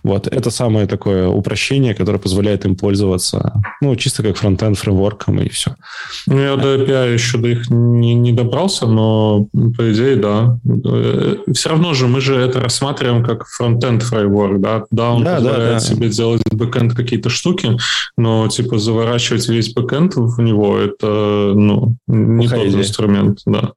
Вот, 0.06 0.28
это 0.28 0.51
самое 0.51 0.86
такое 0.86 1.28
упрощение, 1.28 1.95
которое 1.95 2.20
позволяет 2.20 2.64
им 2.66 2.76
пользоваться, 2.76 3.53
ну, 3.82 3.95
чисто 3.95 4.22
как 4.22 4.38
фронтенд 4.38 4.78
фреймворком 4.78 5.41
и 5.41 5.49
все. 5.49 5.76
Ну, 6.28 6.39
я 6.39 6.56
до 6.58 6.76
API 6.76 7.14
еще 7.14 7.39
до 7.39 7.47
их 7.47 7.72
не, 7.72 8.14
не 8.14 8.32
добрался, 8.32 8.86
но 8.86 9.47
по 9.51 9.91
идее, 9.91 10.16
да. 10.18 10.60
Все 11.51 11.70
равно 11.70 11.95
же 11.95 12.06
мы 12.06 12.22
же 12.22 12.36
это 12.36 12.60
рассматриваем 12.62 13.24
как 13.24 13.47
фронтенд 13.47 14.03
фреймворк, 14.03 14.62
да? 14.62 14.84
Да, 14.91 15.10
он 15.10 15.24
Да, 15.24 15.39
да, 15.39 15.49
позволяет 15.49 15.74
да. 15.74 15.80
себе 15.80 16.10
делать 16.10 16.43
бэкэнд 16.51 16.93
какие-то 16.93 17.30
штуки, 17.32 17.76
но 18.16 18.47
типа 18.47 18.78
заворачивать 18.78 19.49
весь 19.49 19.74
бэкэнд 19.74 20.18
в 20.18 20.39
него 20.39 20.78
это 20.78 21.53
ну 21.56 21.95
не 22.06 22.47
Плохая 22.47 22.60
тот 22.60 22.70
идея. 22.70 22.82
инструмент, 22.82 23.39
да. 23.47 23.72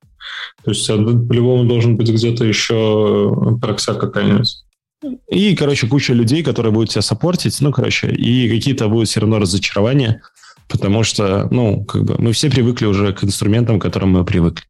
То 0.65 0.73
есть 0.73 0.91
а, 0.91 0.97
по-любому 0.99 1.65
должен 1.65 1.97
быть 1.97 2.11
где-то 2.11 2.45
еще 2.45 3.57
прокся 3.63 3.95
какая-нибудь. 3.95 4.63
И, 5.31 5.55
короче, 5.55 5.87
куча 5.87 6.13
людей, 6.13 6.43
которые 6.43 6.73
будут 6.73 6.91
тебя 6.91 7.03
саппортить, 7.03 7.61
ну, 7.61 7.73
короче, 7.73 8.11
и 8.11 8.49
какие-то 8.49 8.89
будут 8.89 9.09
все 9.09 9.21
равно 9.21 9.39
разочарования, 9.39 10.23
потому 10.69 11.05
что, 11.05 11.49
ну, 11.51 11.85
как 11.85 12.05
бы 12.05 12.17
мы 12.19 12.33
все 12.33 12.51
привыкли 12.51 12.87
уже 12.87 13.13
к 13.13 13.23
инструментам, 13.25 13.79
к 13.79 13.83
которым 13.83 14.11
мы 14.11 14.25
привыкли. 14.25 14.65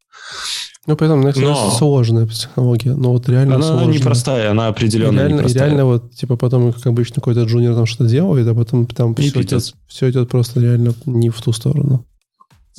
Ну, 0.87 0.97
поэтому 0.97 1.27
Next.js 1.27 1.41
Но- 1.43 1.71
сложная 1.71 2.27
технология. 2.27 2.95
Но 2.95 3.13
вот 3.13 3.29
реально 3.29 3.57
Она 3.57 3.65
сложная. 3.67 3.95
непростая, 3.95 4.51
она 4.51 4.67
И 4.69 4.71
определенно 4.71 5.19
реально, 5.19 5.29
и 5.29 5.39
непростая. 5.39 5.65
реально 5.65 5.85
вот, 5.85 6.15
типа, 6.15 6.37
потом, 6.37 6.73
как 6.73 6.87
обычно, 6.87 7.17
какой-то 7.17 7.45
джуниор 7.45 7.75
там 7.75 7.87
что-то 7.87 8.09
делает, 8.11 8.47
а 8.47 8.55
потом 8.55 8.87
там 8.87 9.13
И 9.15 9.29
все 9.29 9.43
идет, 9.43 9.75
все 9.87 10.11
идет 10.11 10.29
просто 10.31 10.61
реально 10.61 10.95
не 11.07 11.29
в 11.31 11.41
ту 11.43 11.53
сторону. 11.53 12.05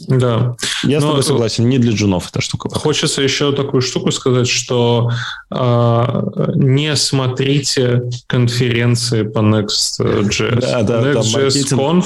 Да. 0.07 0.55
Я 0.83 0.99
с 0.99 1.03
тобой 1.03 1.23
согласен, 1.23 1.67
не 1.67 1.77
для 1.77 1.93
джунов 1.93 2.29
эта 2.29 2.41
штука. 2.41 2.69
Хочется 2.69 3.21
еще 3.21 3.51
такую 3.51 3.81
штуку 3.81 4.11
сказать, 4.11 4.47
что 4.47 5.11
а, 5.49 6.25
не 6.55 6.95
смотрите 6.95 8.03
конференции 8.27 9.23
по 9.23 9.39
Next.js. 9.39 10.61
Да, 10.61 10.83
да, 10.83 11.01
Next.js. 11.13 11.77
Conf 11.77 12.05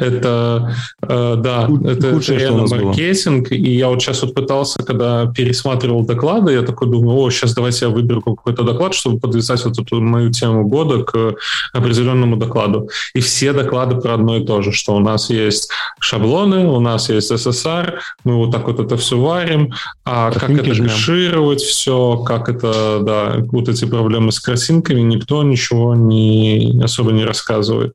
это, 0.00 0.74
э, 1.02 1.34
да, 1.36 1.68
это, 1.84 2.12
худшее, 2.12 2.36
это 2.36 2.44
реально 2.44 2.62
нас 2.62 2.70
было. 2.70 2.84
маркетинг. 2.84 3.52
И 3.52 3.76
я 3.76 3.88
вот 3.88 4.00
сейчас 4.00 4.22
вот 4.22 4.34
пытался, 4.34 4.82
когда 4.82 5.26
пересматривал 5.26 6.04
доклады, 6.04 6.52
я 6.52 6.62
такой 6.62 6.88
думаю, 6.88 7.18
о, 7.18 7.30
сейчас 7.30 7.54
давайте 7.54 7.86
я 7.86 7.90
выберу 7.90 8.22
какой-то 8.22 8.62
доклад, 8.62 8.94
чтобы 8.94 9.18
подвязать 9.18 9.64
вот 9.64 9.78
эту 9.78 10.00
мою 10.00 10.30
тему 10.30 10.66
года 10.66 11.02
к 11.04 11.34
определенному 11.72 12.36
докладу. 12.36 12.88
И 13.14 13.20
все 13.20 13.52
доклады 13.52 14.00
про 14.00 14.14
одно 14.14 14.36
и 14.36 14.44
то 14.44 14.62
же, 14.62 14.72
что 14.72 14.94
у 14.94 15.00
нас 15.00 15.30
есть 15.30 15.70
шаблоны, 16.00 16.66
у 16.66 16.80
нас 16.80 17.08
есть 17.10 17.30
SSR, 17.30 17.98
мы 18.24 18.36
вот 18.36 18.52
так 18.52 18.66
вот 18.66 18.80
это 18.80 18.96
все 18.96 19.18
варим, 19.18 19.72
а 20.04 20.30
как 20.30 20.50
это 20.50 20.74
кэшировать 20.74 21.60
все, 21.60 22.18
как 22.18 22.48
это, 22.48 23.00
да, 23.02 23.36
вот 23.52 23.68
эти 23.68 23.84
проблемы 23.84 24.32
с 24.32 24.40
картинками, 24.40 25.00
никто 25.00 25.42
ничего 25.42 25.94
не 25.94 26.80
особо 26.82 27.12
не 27.12 27.24
рассказывает. 27.24 27.92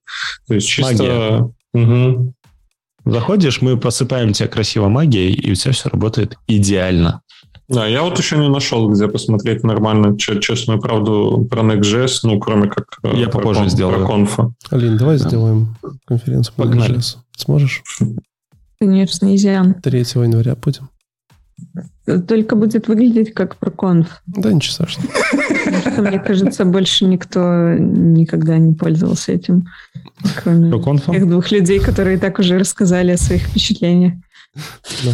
То 0.47 0.55
есть 0.55 0.67
чисто... 0.67 0.93
Магия. 0.93 1.51
Мгм. 1.75 2.33
Заходишь, 3.05 3.61
мы 3.61 3.77
посыпаем 3.77 4.33
тебя 4.33 4.47
красиво 4.47 4.87
магией, 4.89 5.31
и 5.33 5.51
у 5.51 5.55
тебя 5.55 5.73
все 5.73 5.89
работает 5.89 6.37
идеально. 6.47 7.21
Да, 7.67 7.85
я 7.87 8.03
вот 8.03 8.17
еще 8.19 8.37
не 8.37 8.47
нашел, 8.49 8.89
где 8.89 9.07
посмотреть 9.07 9.63
нормально 9.63 10.17
че- 10.17 10.39
честную 10.39 10.79
правду 10.79 11.47
про 11.49 11.61
Next.js, 11.63 12.19
ну, 12.23 12.39
кроме 12.39 12.67
как 12.69 12.85
э, 13.03 13.15
Я 13.17 13.25
про 13.27 13.39
попозже 13.39 13.61
кон- 13.61 13.69
сделаю. 13.69 13.97
про 13.99 14.07
конфа. 14.07 14.51
Алин, 14.71 14.97
давай 14.97 15.17
Да. 15.19 15.27
сделаем 15.27 15.75
конференцию 16.05 16.53
по 16.55 16.63
Погнали. 16.63 16.95
Next.js. 16.97 17.17
Сможешь? 17.37 17.83
Конечно, 18.79 19.35
изян. 19.35 19.73
3 19.81 19.99
января 20.23 20.55
будем. 20.55 20.89
Только 22.05 22.55
будет 22.55 22.87
выглядеть 22.87 23.33
как 23.33 23.55
проконф. 23.55 24.21
Да, 24.27 24.51
ничего 24.53 24.73
страшного. 24.73 25.09
Потому 25.65 25.81
что, 25.81 26.01
мне 26.03 26.19
кажется, 26.19 26.65
больше 26.65 27.05
никто 27.05 27.73
никогда 27.79 28.57
не 28.57 28.73
пользовался 28.73 29.31
этим, 29.31 29.67
кроме 30.35 30.69
Что, 30.69 30.79
конфа? 30.79 31.13
тех 31.13 31.27
двух 31.27 31.51
людей, 31.51 31.79
которые 31.79 32.19
так 32.19 32.37
уже 32.39 32.59
рассказали 32.59 33.11
о 33.11 33.17
своих 33.17 33.43
впечатлениях. 33.47 34.13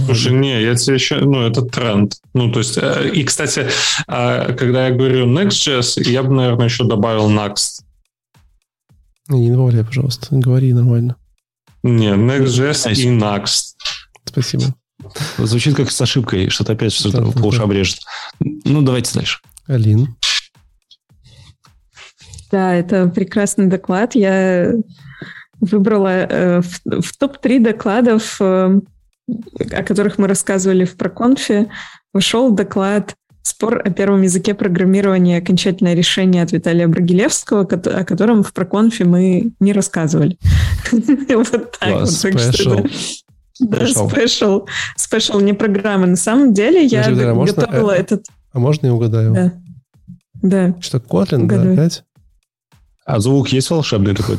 Слушай, 0.05 0.33
не, 0.33 0.61
я 0.61 0.75
тебе 0.75 0.95
еще, 0.95 1.19
ну, 1.19 1.41
это 1.41 1.61
тренд. 1.63 2.15
Ну, 2.33 2.51
то 2.51 2.59
есть, 2.59 2.77
э, 2.77 3.09
и, 3.13 3.23
кстати, 3.23 3.67
э, 4.07 4.53
когда 4.53 4.87
я 4.87 4.93
говорю 4.93 5.25
Next.js, 5.25 6.03
я 6.09 6.23
бы, 6.23 6.35
наверное, 6.35 6.65
еще 6.65 6.83
добавил 6.83 7.29
Next. 7.29 7.81
Не, 9.29 9.49
добавляй, 9.49 9.83
пожалуйста. 9.83 10.27
Говори 10.31 10.73
нормально. 10.73 11.15
Не, 11.83 12.13
Next.js 12.13 12.93
и 12.93 13.07
Next. 13.07 13.75
Спасибо. 14.25 14.75
Звучит 15.37 15.75
как 15.75 15.91
с 15.91 16.01
ошибкой, 16.01 16.49
что-то 16.49 16.73
опять 16.73 16.93
что-то 16.93 17.19
Да, 17.19 17.25
да, 17.25 17.31
по 17.31 17.45
ушам 17.47 17.69
да. 17.69 17.75
режет. 17.75 17.99
Ну, 18.39 18.81
давайте 18.81 19.13
дальше. 19.13 19.39
Алин. 19.67 20.15
Да, 22.51 22.73
это 22.73 23.07
прекрасный 23.07 23.67
доклад. 23.67 24.15
Я 24.15 24.73
выбрала 25.59 26.09
э, 26.09 26.61
в, 26.61 27.01
в 27.01 27.17
топ-3 27.17 27.59
докладов, 27.59 28.37
э, 28.41 28.79
о 29.71 29.83
которых 29.83 30.17
мы 30.17 30.27
рассказывали 30.27 30.85
в 30.85 30.97
проконфе, 30.97 31.69
ушел 32.13 32.51
доклад 32.51 33.15
Спор 33.43 33.81
о 33.83 33.89
первом 33.89 34.21
языке 34.21 34.53
программирования 34.53 35.37
окончательное 35.37 35.95
решение 35.95 36.43
от 36.43 36.51
Виталия 36.51 36.87
Брагилевского, 36.87 37.61
о 37.61 38.05
котором 38.05 38.43
в 38.43 38.53
проконфе 38.53 39.03
мы 39.05 39.51
не 39.59 39.73
рассказывали. 39.73 40.37
Вот 40.91 41.77
так 41.79 42.01
вот. 42.01 42.91
Да, 43.59 43.87
спешл. 43.87 44.65
Спешл, 44.95 45.39
не 45.39 45.53
программа. 45.53 46.07
На 46.07 46.15
самом 46.15 46.53
деле 46.53 46.85
я 46.85 47.03
готовила 47.03 47.91
этот... 47.91 48.25
А 48.53 48.59
можно 48.59 48.87
я 48.87 48.93
угадаю? 48.93 49.33
Да. 49.33 49.53
Да. 50.41 50.75
Что, 50.81 50.97
Kotlin, 50.97 51.45
да, 51.45 51.61
опять? 51.61 52.03
А 53.05 53.19
звук 53.19 53.49
есть 53.49 53.69
волшебный 53.69 54.15
такой? 54.15 54.37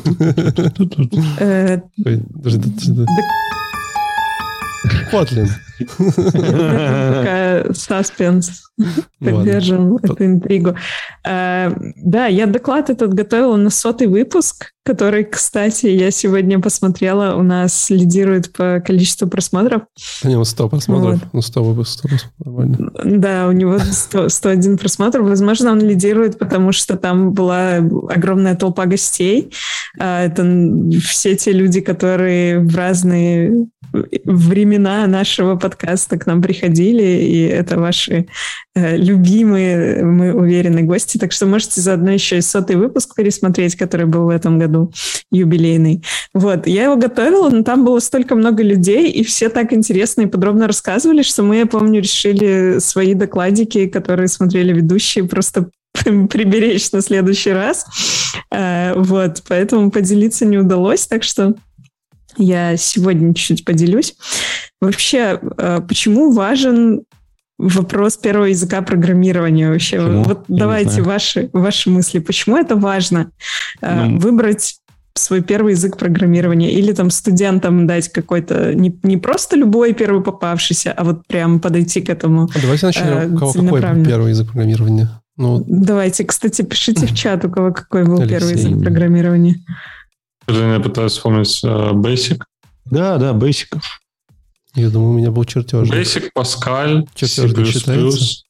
Kotlin. 5.11 5.49
Такая 5.97 7.73
саспенс. 7.73 8.63
Поддержим 9.19 9.97
эту 9.97 10.25
интригу. 10.25 10.75
А, 11.23 11.71
да, 11.97 12.25
я 12.25 12.47
доклад 12.47 12.89
этот 12.89 13.13
готовила 13.13 13.55
на 13.55 13.69
сотый 13.69 14.07
выпуск, 14.07 14.71
который, 14.83 15.23
кстати, 15.23 15.85
я 15.85 16.11
сегодня 16.11 16.59
посмотрела, 16.59 17.35
у 17.35 17.43
нас 17.43 17.89
лидирует 17.89 18.51
по 18.51 18.81
количеству 18.85 19.27
просмотров. 19.27 19.83
У 20.23 20.27
него 20.27 20.43
100 20.43 20.69
просмотров, 20.69 21.19
ну 21.31 21.41
100 21.41 21.63
выпусков. 21.63 22.11
Да, 22.39 23.47
у 23.47 23.51
него 23.51 23.77
100, 23.79 24.29
101 24.29 24.77
просмотр. 24.77 25.21
Возможно, 25.21 25.71
он 25.71 25.79
лидирует, 25.79 26.39
потому 26.39 26.71
что 26.71 26.97
там 26.97 27.31
была 27.31 27.77
огромная 27.77 28.55
толпа 28.55 28.85
гостей. 28.85 29.53
А, 29.99 30.25
это 30.25 30.43
все 30.99 31.35
те 31.35 31.51
люди, 31.51 31.79
которые 31.79 32.59
в 32.59 32.75
разные 32.75 33.67
времена 34.25 35.05
нашего 35.07 35.55
подкаста 35.55 35.72
к 36.17 36.25
нам 36.25 36.41
приходили, 36.41 37.03
и 37.03 37.41
это 37.43 37.79
ваши 37.79 38.27
э, 38.75 38.97
любимые, 38.97 40.03
мы 40.03 40.33
уверены, 40.33 40.83
гости. 40.83 41.17
Так 41.17 41.31
что 41.31 41.45
можете 41.45 41.81
заодно 41.81 42.11
еще 42.11 42.37
и 42.37 42.41
сотый 42.41 42.75
выпуск 42.75 43.15
пересмотреть, 43.15 43.75
который 43.75 44.05
был 44.05 44.25
в 44.25 44.29
этом 44.29 44.59
году, 44.59 44.91
юбилейный. 45.31 46.03
Вот, 46.33 46.67
я 46.67 46.85
его 46.85 46.95
готовила, 46.95 47.49
но 47.49 47.63
там 47.63 47.85
было 47.85 47.99
столько 47.99 48.35
много 48.35 48.63
людей, 48.63 49.09
и 49.09 49.23
все 49.23 49.49
так 49.49 49.73
интересно 49.73 50.21
и 50.21 50.27
подробно 50.27 50.67
рассказывали, 50.67 51.21
что 51.21 51.43
мы, 51.43 51.57
я 51.57 51.65
помню, 51.65 52.01
решили 52.01 52.79
свои 52.79 53.13
докладики, 53.13 53.87
которые 53.87 54.27
смотрели 54.27 54.73
ведущие, 54.73 55.25
просто 55.25 55.69
приберечь 56.03 56.91
на 56.91 57.01
следующий 57.01 57.51
раз. 57.51 57.85
Э, 58.51 58.93
вот, 58.95 59.43
поэтому 59.47 59.91
поделиться 59.91 60.45
не 60.45 60.57
удалось, 60.57 61.07
так 61.07 61.23
что 61.23 61.55
я 62.37 62.77
сегодня 62.77 63.33
чуть-чуть 63.33 63.65
поделюсь. 63.65 64.15
Вообще, 64.85 65.39
э, 65.57 65.81
почему 65.87 66.31
важен 66.31 67.03
вопрос 67.57 68.17
первого 68.17 68.45
языка 68.45 68.81
программирования 68.81 69.69
вообще? 69.69 69.97
Почему? 69.97 70.23
Вот 70.23 70.45
Я 70.47 70.57
давайте 70.57 71.01
ваши, 71.01 71.49
ваши 71.53 71.89
мысли. 71.89 72.19
Почему 72.19 72.57
это 72.57 72.75
важно? 72.75 73.31
Э, 73.81 74.05
ну, 74.05 74.19
Выбрать 74.19 74.77
свой 75.15 75.41
первый 75.41 75.73
язык 75.73 75.97
программирования 75.97 76.71
или 76.71 76.91
там 76.91 77.11
студентам 77.11 77.85
дать 77.85 78.09
какой-то 78.09 78.73
не, 78.73 78.97
не 79.03 79.17
просто 79.17 79.55
любой 79.55 79.93
первый 79.93 80.23
попавшийся, 80.23 80.91
а 80.91 81.03
вот 81.03 81.27
прям 81.27 81.59
подойти 81.59 82.01
к 82.01 82.09
этому. 82.09 82.49
А 82.55 82.61
давайте 82.61 82.85
начнем. 82.87 83.05
Э, 83.05 83.27
у 83.27 83.37
кого 83.37 83.53
какой 83.53 83.81
первый 84.05 84.29
язык 84.29 84.47
программирования? 84.47 85.09
Ну, 85.35 85.63
давайте, 85.67 86.25
кстати, 86.25 86.61
пишите 86.61 87.07
в 87.07 87.15
чат, 87.15 87.43
у 87.45 87.49
кого 87.49 87.71
какой 87.71 88.03
был 88.03 88.21
Алексей. 88.21 88.37
первый 88.37 88.53
язык 88.53 88.81
программирования. 88.81 89.55
Я 90.47 90.79
пытаюсь 90.79 91.13
вспомнить 91.13 91.63
uh, 91.63 91.93
Basic. 91.93 92.41
Да, 92.85 93.17
да, 93.17 93.31
Basic. 93.31 93.67
Я 94.75 94.89
думаю, 94.89 95.11
у 95.11 95.17
меня 95.17 95.31
был 95.31 95.43
чертежник. 95.43 95.93
Basic, 95.93 96.29
Pascal, 96.35 97.07
чертежник 97.15 97.67
C++. 97.67 98.43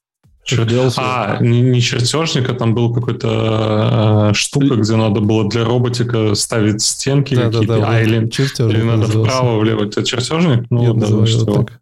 Считается? 0.46 1.00
А, 1.02 1.38
не, 1.40 1.62
не 1.62 1.80
чертежник, 1.80 2.50
а 2.50 2.54
там 2.54 2.74
был 2.74 2.92
какой-то 2.92 4.30
э, 4.30 4.34
штука, 4.34 4.76
где 4.76 4.94
надо 4.96 5.20
было 5.20 5.48
для 5.48 5.64
роботика 5.64 6.34
ставить 6.34 6.82
стенки 6.82 7.34
да, 7.34 7.44
какие-то, 7.44 7.66
да, 7.66 7.78
да, 7.78 7.88
а, 7.88 8.02
или, 8.02 8.16
или 8.16 8.82
надо 8.82 9.06
вправо, 9.06 9.58
влево. 9.58 9.84
Это 9.84 10.04
чертежник? 10.04 10.66
Ну, 10.68 10.82
Я 10.82 10.92
да, 10.92 11.26
что 11.26 11.44
так. 11.46 11.80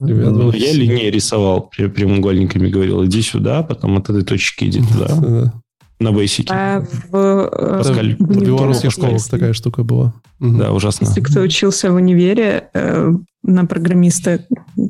Ребят, 0.00 0.32
ну, 0.32 0.50
я 0.50 0.72
линии 0.72 1.10
рисовал 1.10 1.70
прямоугольниками, 1.70 2.68
говорил, 2.68 3.04
иди 3.04 3.22
сюда, 3.22 3.62
потом 3.62 3.98
от 3.98 4.08
этой 4.08 4.24
точки 4.24 4.64
иди 4.64 4.82
туда. 4.82 5.52
На 6.00 6.12
бейсике. 6.12 6.52
А 6.52 6.80
в, 6.80 7.14
э, 7.14 7.76
Паскаль. 7.78 8.16
в, 8.18 8.24
в 8.24 8.42
белорусских 8.42 8.90
школах 8.90 9.22
такая 9.28 9.52
штука 9.52 9.84
была. 9.84 10.14
Да, 10.40 10.72
ужасно. 10.72 11.04
Если 11.04 11.20
кто 11.20 11.40
учился 11.40 11.92
в 11.92 11.96
универе 11.96 12.70
э, 12.72 13.12
на 13.42 13.66
программиста, 13.66 14.46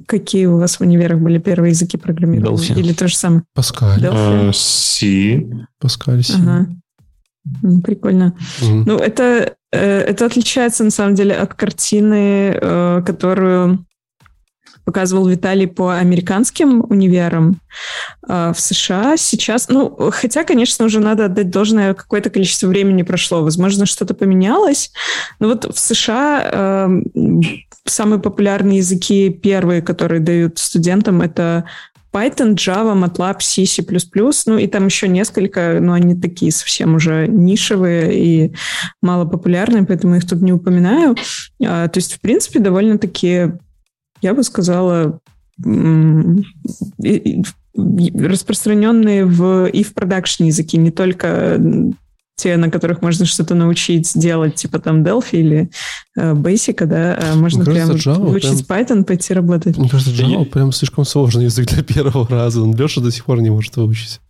какие 0.07 0.47
у 0.47 0.59
вас 0.59 0.77
в 0.77 0.83
универах 0.83 1.19
были 1.19 1.39
первые 1.39 1.71
языки 1.71 1.97
программирования? 1.97 2.57
Delphi. 2.57 2.79
Или 2.79 2.93
то 2.93 3.09
же 3.09 3.17
самое? 3.17 3.43
Паскаль. 3.55 4.05
Uh, 4.05 4.53
C. 4.53 5.67
Паскаль, 5.81 6.23
C. 6.23 6.35
Ага. 6.35 6.69
Прикольно. 7.83 8.37
Mm. 8.61 8.83
Ну, 8.87 8.97
это, 8.97 9.55
э, 9.73 9.99
это 10.01 10.27
отличается, 10.27 10.85
на 10.85 10.91
самом 10.91 11.17
деле, 11.17 11.35
от 11.35 11.55
картины, 11.55 12.53
э, 12.55 13.03
которую 13.05 13.85
показывал 14.91 15.29
Виталий 15.29 15.69
по 15.69 15.97
американским 15.97 16.85
универам 16.89 17.61
э, 18.29 18.53
в 18.53 18.61
США. 18.61 19.17
Сейчас, 19.17 19.69
ну, 19.69 20.11
хотя, 20.11 20.43
конечно, 20.43 20.85
уже 20.85 20.99
надо 20.99 21.27
отдать 21.27 21.49
должное, 21.49 21.95
какое-то 21.95 22.29
количество 22.29 22.67
времени 22.67 23.03
прошло. 23.03 23.45
Возможно, 23.45 23.87
что-то 23.87 24.15
поменялось. 24.15 24.91
Но 25.39 25.47
вот 25.47 25.65
в 25.73 25.79
США 25.79 26.51
э, 26.53 26.89
самые 27.85 28.21
популярные 28.21 28.79
языки, 28.79 29.31
первые, 29.31 29.81
которые 29.81 30.21
дают 30.21 30.59
студентам, 30.59 31.23
это 31.23 31.67
Python, 32.13 32.57
Java, 32.57 32.97
MATLAB, 32.97 33.37
C, 33.39 33.65
C++, 33.67 33.87
ну 34.47 34.59
и 34.59 34.67
там 34.67 34.87
еще 34.87 35.07
несколько, 35.07 35.79
но 35.81 35.93
они 35.93 36.21
такие 36.21 36.51
совсем 36.51 36.97
уже 36.97 37.29
нишевые 37.29 38.19
и 38.19 38.55
малопопулярные, 39.03 39.85
поэтому 39.85 40.17
их 40.17 40.29
тут 40.29 40.43
не 40.43 40.53
упоминаю. 40.53 41.15
А, 41.65 41.87
то 41.87 41.99
есть, 41.99 42.15
в 42.15 42.21
принципе, 42.21 42.59
довольно-таки 42.59 43.53
я 44.23 44.35
бы 44.35 44.43
сказала, 44.43 45.21
распространенные 47.75 49.25
в, 49.27 49.67
и 49.67 49.83
в 49.83 49.95
продакшн 49.95 50.45
языки, 50.45 50.77
не 50.79 50.91
только 50.91 51.59
те, 52.37 52.57
на 52.57 52.71
которых 52.71 53.03
можно 53.03 53.27
что-то 53.27 53.55
научить 53.55 54.11
делать, 54.15 54.55
типа 54.55 54.79
там 54.79 55.03
Delphi 55.03 55.33
или 55.33 55.71
э, 56.17 56.33
Basic, 56.33 56.87
да, 56.87 57.19
а 57.21 57.35
можно 57.35 57.65
Мне 57.65 57.73
прям 57.75 57.91
Java 57.91 58.19
выучить 58.19 58.67
прям... 58.67 58.81
Python, 58.81 59.05
пойти 59.05 59.35
работать. 59.35 59.77
Мне 59.77 59.91
кажется, 59.91 60.15
Java 60.15 60.47
прям 60.47 60.73
слишком 60.73 61.05
сложный 61.05 61.45
язык 61.45 61.69
для 61.69 61.83
первого 61.95 62.27
раза. 62.29 62.65
Леша 62.65 63.03
до 63.03 63.11
сих 63.11 63.27
пор 63.27 63.43
не 63.43 63.51
может 63.51 63.77
выучить. 63.77 64.21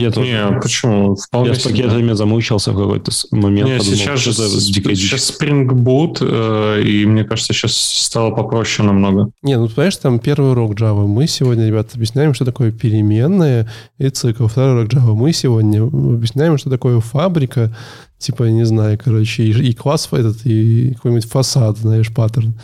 Я 0.00 0.10
тоже. 0.10 0.30
Не, 0.30 0.60
почему? 0.60 1.14
Вполне 1.14 1.50
я 1.50 1.54
с 1.54 1.62
пакетами 1.62 2.12
замучился 2.14 2.72
в 2.72 2.76
какой-то 2.76 3.12
момент. 3.32 3.68
Не, 3.68 3.78
подумал, 3.78 3.96
сейчас, 3.96 4.36
за 4.36 4.60
сейчас 4.60 5.30
Spring 5.30 5.68
Boot, 5.68 6.18
э, 6.20 6.82
и 6.82 7.04
мне 7.04 7.24
кажется, 7.24 7.52
сейчас 7.52 7.74
стало 7.76 8.30
попроще 8.30 8.86
намного. 8.86 9.30
Не, 9.42 9.58
ну, 9.58 9.68
понимаешь, 9.68 9.96
там 9.96 10.18
первый 10.18 10.52
урок 10.52 10.72
Java. 10.72 11.06
Мы 11.06 11.26
сегодня, 11.26 11.66
ребята, 11.66 11.90
объясняем, 11.94 12.32
что 12.32 12.44
такое 12.44 12.72
переменные 12.72 13.68
и 13.98 14.08
цикл. 14.08 14.46
Второй 14.46 14.80
урок 14.80 14.92
Java. 14.92 15.14
Мы 15.14 15.32
сегодня 15.32 15.82
объясняем, 15.82 16.56
что 16.56 16.70
такое 16.70 17.00
фабрика, 17.00 17.76
типа, 18.18 18.44
не 18.44 18.64
знаю, 18.64 18.98
короче, 19.02 19.44
и, 19.44 19.50
и 19.50 19.74
класс 19.74 20.08
этот, 20.12 20.46
и 20.46 20.94
какой-нибудь 20.94 21.28
фасад, 21.28 21.76
знаешь, 21.76 22.12
паттерн. 22.12 22.54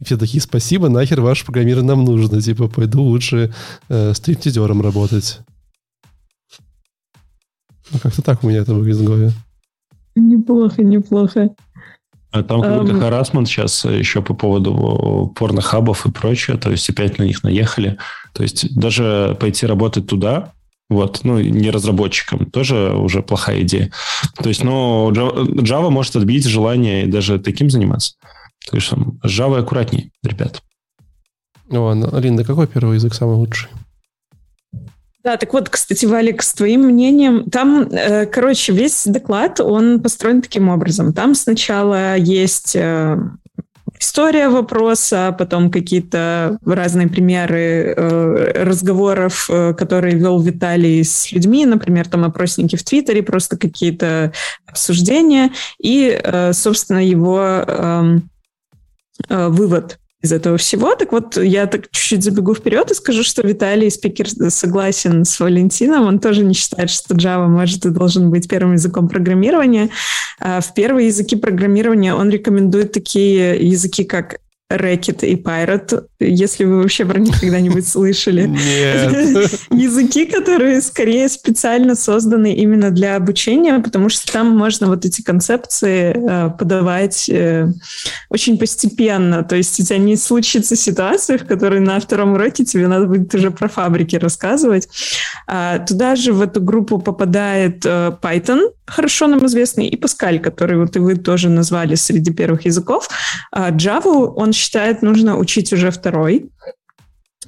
И 0.00 0.04
все 0.04 0.16
такие, 0.16 0.40
спасибо, 0.40 0.88
нахер 0.88 1.20
ваш 1.20 1.44
программирование 1.44 1.94
нам 1.94 2.04
нужно. 2.04 2.40
Типа, 2.40 2.68
пойду 2.68 3.02
лучше 3.02 3.52
э, 3.88 4.14
стриптизером 4.14 4.80
работать. 4.80 5.40
Ну, 7.92 7.98
как-то 8.02 8.22
так 8.22 8.42
у 8.42 8.48
меня 8.48 8.60
это 8.60 8.74
выглядит 8.74 9.00
в 9.00 9.04
голове. 9.04 9.32
Неплохо, 10.14 10.82
неплохо. 10.82 11.50
А 12.32 12.42
там 12.42 12.60
какой-то 12.60 12.92
um... 12.92 13.00
харасмент 13.00 13.48
сейчас 13.48 13.84
еще 13.84 14.20
по 14.22 14.34
поводу 14.34 15.32
порнохабов 15.36 16.06
и 16.06 16.10
прочее, 16.10 16.56
то 16.56 16.70
есть 16.70 16.88
опять 16.90 17.18
на 17.18 17.22
них 17.22 17.42
наехали. 17.42 17.98
То 18.32 18.42
есть 18.42 18.74
даже 18.74 19.36
пойти 19.40 19.66
работать 19.66 20.06
туда, 20.06 20.52
вот, 20.88 21.20
ну, 21.24 21.40
не 21.40 21.70
разработчикам, 21.70 22.46
тоже 22.46 22.94
уже 22.94 23.22
плохая 23.22 23.62
идея. 23.62 23.90
То 24.36 24.48
есть, 24.48 24.62
ну, 24.62 25.10
Java 25.10 25.90
может 25.90 26.14
отбить 26.16 26.46
желание 26.46 27.06
даже 27.06 27.38
таким 27.38 27.70
заниматься. 27.70 28.14
То 28.70 28.76
есть, 28.76 28.88
с 28.88 28.92
Java 29.38 29.58
аккуратней, 29.58 30.12
ребят. 30.22 30.62
Ну 31.68 31.84
ладно, 31.84 32.08
Алина, 32.12 32.44
какой 32.44 32.66
первый 32.68 32.94
язык 32.94 33.14
самый 33.14 33.36
лучший? 33.36 33.68
Да, 35.26 35.36
так 35.36 35.52
вот, 35.54 35.68
кстати, 35.68 36.06
Валик, 36.06 36.40
с 36.40 36.54
твоим 36.54 36.82
мнением, 36.82 37.50
там, 37.50 37.88
э, 37.90 38.26
короче, 38.26 38.72
весь 38.72 39.08
доклад, 39.08 39.58
он 39.58 40.00
построен 40.00 40.40
таким 40.40 40.68
образом. 40.68 41.12
Там 41.12 41.34
сначала 41.34 42.14
есть 42.14 42.76
э, 42.76 43.18
история 43.98 44.48
вопроса, 44.48 45.34
потом 45.36 45.72
какие-то 45.72 46.60
разные 46.64 47.08
примеры 47.08 47.92
э, 47.96 48.62
разговоров, 48.62 49.50
которые 49.76 50.14
вел 50.14 50.40
Виталий 50.40 51.02
с 51.02 51.32
людьми, 51.32 51.66
например, 51.66 52.08
там 52.08 52.24
опросники 52.24 52.76
в 52.76 52.84
Твиттере, 52.84 53.24
просто 53.24 53.56
какие-то 53.58 54.32
обсуждения, 54.64 55.50
и, 55.82 56.22
собственно, 56.52 57.04
его 57.04 57.40
эм, 57.40 58.30
вывод 59.28 59.98
из 60.26 60.32
этого 60.32 60.58
всего. 60.58 60.94
Так 60.94 61.12
вот, 61.12 61.36
я 61.36 61.66
так 61.66 61.90
чуть-чуть 61.90 62.22
забегу 62.22 62.54
вперед 62.54 62.90
и 62.90 62.94
скажу, 62.94 63.22
что 63.22 63.46
Виталий 63.46 63.90
Спикер 63.90 64.28
согласен 64.50 65.24
с 65.24 65.40
Валентином. 65.40 66.06
Он 66.06 66.18
тоже 66.18 66.44
не 66.44 66.54
считает, 66.54 66.90
что 66.90 67.14
Java 67.14 67.46
может 67.48 67.86
и 67.86 67.90
должен 67.90 68.30
быть 68.30 68.48
первым 68.48 68.74
языком 68.74 69.08
программирования. 69.08 69.90
А 70.38 70.60
в 70.60 70.74
первые 70.74 71.06
языки 71.06 71.36
программирования 71.36 72.14
он 72.14 72.28
рекомендует 72.30 72.92
такие 72.92 73.66
языки, 73.66 74.04
как 74.04 74.40
Рэкет 74.68 75.22
и 75.22 75.36
Pirate, 75.36 76.06
если 76.18 76.64
вы 76.64 76.78
вообще 76.78 77.04
про 77.04 77.18
них 77.18 77.40
когда-нибудь 77.40 77.86
слышали. 77.88 78.42
Языки, 79.70 80.26
которые 80.26 80.80
скорее 80.80 81.28
специально 81.28 81.94
созданы 81.94 82.54
именно 82.54 82.90
для 82.90 83.16
обучения, 83.16 83.78
потому 83.78 84.08
что 84.08 84.30
там 84.32 84.56
можно 84.56 84.86
вот 84.86 85.04
эти 85.04 85.22
концепции 85.22 86.16
э, 86.16 86.50
подавать 86.50 87.28
э, 87.28 87.68
очень 88.30 88.58
постепенно. 88.58 89.44
То 89.44 89.56
есть 89.56 89.78
у 89.80 89.84
тебя 89.84 89.98
не 89.98 90.16
случится 90.16 90.76
ситуация, 90.76 91.38
в 91.38 91.46
которой 91.46 91.80
на 91.80 92.00
втором 92.00 92.32
уроке 92.32 92.64
тебе 92.64 92.88
надо 92.88 93.06
будет 93.06 93.34
уже 93.34 93.50
про 93.50 93.68
фабрики 93.68 94.16
рассказывать. 94.16 94.88
А, 95.46 95.78
туда 95.80 96.16
же 96.16 96.32
в 96.32 96.40
эту 96.40 96.60
группу 96.60 96.98
попадает 96.98 97.84
э, 97.84 98.16
Python, 98.22 98.70
хорошо 98.86 99.26
нам 99.26 99.44
известный, 99.46 99.88
и 99.88 100.00
Pascal, 100.00 100.38
который 100.38 100.78
вот 100.78 100.96
и 100.96 100.98
вы 100.98 101.16
тоже 101.16 101.48
назвали 101.48 101.94
среди 101.96 102.32
первых 102.32 102.66
языков. 102.66 103.08
А 103.50 103.70
Java, 103.70 104.32
он 104.36 104.52
считает, 104.52 105.02
нужно 105.02 105.36
учить 105.36 105.72
уже 105.72 105.90
второй. 106.06 106.50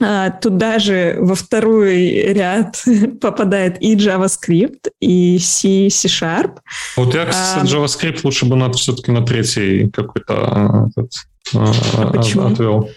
А, 0.01 0.31
туда 0.31 0.79
же 0.79 1.17
во 1.21 1.35
второй 1.35 2.33
ряд 2.33 2.83
попадает 3.21 3.81
и 3.81 3.97
JavaScript, 3.97 4.91
и 5.01 5.39
C, 5.39 5.89
C-Sharp. 5.91 6.59
Вот 6.97 7.15
я, 7.15 7.27
кстати, 7.27 7.61
а, 7.61 7.65
JavaScript 7.65 8.21
лучше 8.25 8.47
бы 8.47 8.57
надо 8.57 8.79
все-таки 8.79 9.11
на 9.11 9.25
третий 9.25 9.91
какой-то 9.91 10.35
а, 10.37 10.87
этот, 10.89 11.13
а, 11.55 11.73
а 11.97 12.07
почему? 12.13 12.47
отвел. 12.47 12.91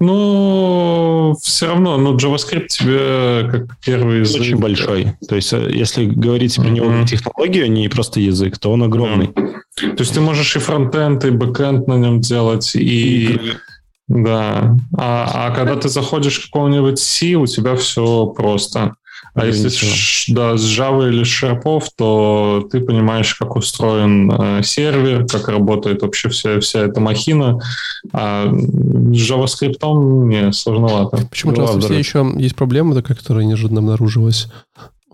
Ну, 0.00 1.34
все 1.40 1.66
равно, 1.68 1.96
ну, 1.96 2.16
JavaScript 2.16 2.66
тебе 2.68 3.48
как 3.50 3.78
первый 3.84 4.20
язык... 4.20 4.42
Очень 4.42 4.58
большой. 4.58 5.14
То 5.28 5.36
есть, 5.36 5.52
э, 5.52 5.70
если 5.72 6.04
говорить 6.04 6.56
про 6.56 6.68
него 6.68 6.86
mm-hmm. 6.86 7.06
технологию, 7.06 7.64
а 7.64 7.68
не 7.68 7.88
просто 7.88 8.20
язык, 8.20 8.58
то 8.58 8.70
он 8.72 8.82
огромный. 8.82 9.28
Mm-hmm. 9.28 9.96
То 9.96 10.00
есть, 10.00 10.12
ты 10.12 10.20
можешь 10.20 10.56
и 10.56 10.58
фронтенд, 10.58 11.24
и 11.24 11.30
бэкенд 11.30 11.86
на 11.86 11.94
нем 11.94 12.20
делать, 12.20 12.74
и... 12.74 13.34
и 13.34 13.40
да. 14.08 14.76
А, 14.98 15.48
а 15.48 15.50
когда 15.52 15.76
ты 15.76 15.88
заходишь 15.88 16.40
в 16.40 16.50
какого-нибудь 16.50 16.98
C, 16.98 17.34
у 17.34 17.46
тебя 17.46 17.76
все 17.76 18.26
просто. 18.26 18.94
А 19.34 19.46
если 19.46 19.68
да, 20.34 20.58
с 20.58 20.62
Java 20.62 21.08
или 21.08 21.22
Sharp, 21.22 21.84
то 21.96 22.68
ты 22.70 22.80
понимаешь, 22.80 23.34
как 23.34 23.56
устроен 23.56 24.30
э, 24.30 24.62
сервер, 24.62 25.26
как 25.26 25.48
работает 25.48 26.02
вообще 26.02 26.28
вся, 26.28 26.60
вся 26.60 26.80
эта 26.80 27.00
махина. 27.00 27.58
А 28.12 28.46
с 28.46 29.30
JavaScript 29.30 30.26
не 30.26 30.52
сложновато. 30.52 31.26
Почему 31.30 31.54
часто 31.54 31.80
все 31.80 31.94
еще 31.94 32.30
есть 32.36 32.56
проблема 32.56 32.94
такая, 32.94 33.16
которая 33.16 33.46
неожиданно 33.46 33.80
обнаружилась? 33.80 34.48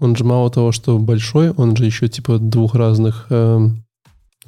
Он 0.01 0.17
же 0.17 0.25
мало 0.25 0.51
того, 0.51 0.73
что 0.73 0.99
большой, 0.99 1.51
он 1.51 1.77
же 1.77 1.85
еще 1.85 2.09
типа 2.09 2.39
двух 2.39 2.75
разных 2.75 3.27
э, 3.31 3.69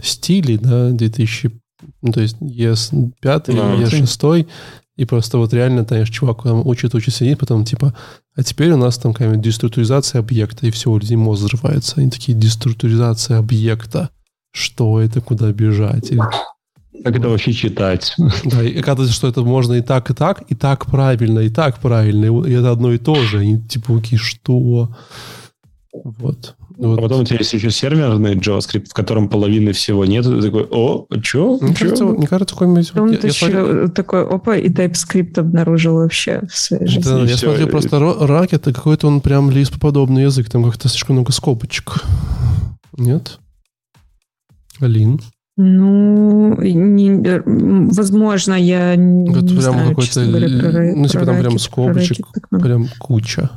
стилей, 0.02 0.58
да, 0.58 0.90
2000 0.90 1.59
ну, 2.02 2.12
то 2.12 2.20
есть 2.20 2.36
ES5, 2.40 3.12
да, 3.22 3.36
ES6, 3.38 4.46
и 4.96 5.04
просто 5.06 5.38
вот 5.38 5.54
реально, 5.54 5.84
знаешь, 5.84 6.10
чувак 6.10 6.42
там 6.42 6.66
учит, 6.66 6.94
учит, 6.94 7.14
сидит, 7.14 7.38
потом 7.38 7.64
типа, 7.64 7.94
а 8.36 8.42
теперь 8.42 8.72
у 8.72 8.76
нас 8.76 8.98
там 8.98 9.12
какая-нибудь 9.12 9.42
деструктуризация 9.42 10.18
объекта, 10.18 10.66
и 10.66 10.70
все, 10.70 10.90
у 10.90 10.98
людей 10.98 11.16
мозг 11.16 11.42
взрывается. 11.42 12.00
Они 12.00 12.10
такие, 12.10 12.36
деструктуризация 12.36 13.38
объекта. 13.38 14.10
Что 14.52 15.00
это, 15.00 15.20
куда 15.20 15.52
бежать? 15.52 16.10
Или... 16.10 16.20
Как 17.02 17.16
это 17.16 17.28
вообще 17.28 17.52
читать? 17.52 18.14
Да, 18.44 18.62
и 18.62 18.78
оказывается, 18.78 19.14
что 19.14 19.28
это 19.28 19.42
можно 19.42 19.74
и 19.74 19.80
так, 19.80 20.10
и 20.10 20.14
так, 20.14 20.42
и 20.50 20.54
так 20.54 20.84
правильно, 20.86 21.40
и 21.40 21.48
так 21.48 21.78
правильно, 21.78 22.26
и 22.46 22.52
это 22.52 22.70
одно 22.70 22.92
и 22.92 22.98
то 22.98 23.14
же. 23.14 23.46
И 23.46 23.58
типа, 23.58 23.96
окей, 23.96 24.18
что? 24.18 24.90
Вот. 25.92 26.56
Вот. 26.80 26.98
А 26.98 27.02
потом 27.02 27.20
у 27.20 27.24
тебя 27.24 27.38
есть 27.40 27.52
еще 27.52 27.70
серверный 27.70 28.36
JavaScript, 28.36 28.88
в 28.88 28.94
котором 28.94 29.28
половины 29.28 29.72
всего 29.72 30.06
нет. 30.06 30.24
Ты 30.24 30.40
такой, 30.40 30.66
о, 30.70 31.06
что? 31.22 31.58
Мне 31.60 31.74
кажется, 31.74 32.04
мне 32.06 32.26
кажется, 32.26 32.54
какой-нибудь... 32.54 32.92
Он 32.96 33.12
я, 33.12 33.18
я 33.22 33.30
смотрю... 33.30 33.88
такой, 33.90 34.26
опа, 34.26 34.56
и 34.56 34.70
TypeScript 34.70 35.38
обнаружил 35.38 35.96
вообще 35.96 36.40
в 36.50 36.56
своей 36.56 36.86
жизни. 36.86 37.02
Да, 37.02 37.20
я 37.20 37.36
все. 37.36 37.48
смотрю, 37.48 37.68
просто 37.68 37.96
Rack 37.98 38.48
это 38.52 38.72
какой-то 38.72 39.08
он 39.08 39.20
прям 39.20 39.50
лиспоподобный 39.50 40.22
язык, 40.22 40.48
там 40.48 40.64
как-то 40.64 40.88
слишком 40.88 41.16
много 41.16 41.32
скобочек. 41.32 42.02
Нет? 42.96 43.38
Алин? 44.80 45.20
Ну, 45.58 46.58
не, 46.62 47.42
возможно, 47.92 48.54
я 48.54 48.96
не, 48.96 49.28
не 49.28 49.34
прям 49.34 49.60
знаю, 49.60 49.94
честно 49.96 50.24
говоря, 50.24 50.48
про 50.48 50.94
Ну, 50.94 51.06
типа 51.06 51.24
про 51.24 51.26
там 51.26 51.40
прям 51.40 51.58
скобочек, 51.58 52.26
прям 52.50 52.88
куча. 52.98 53.50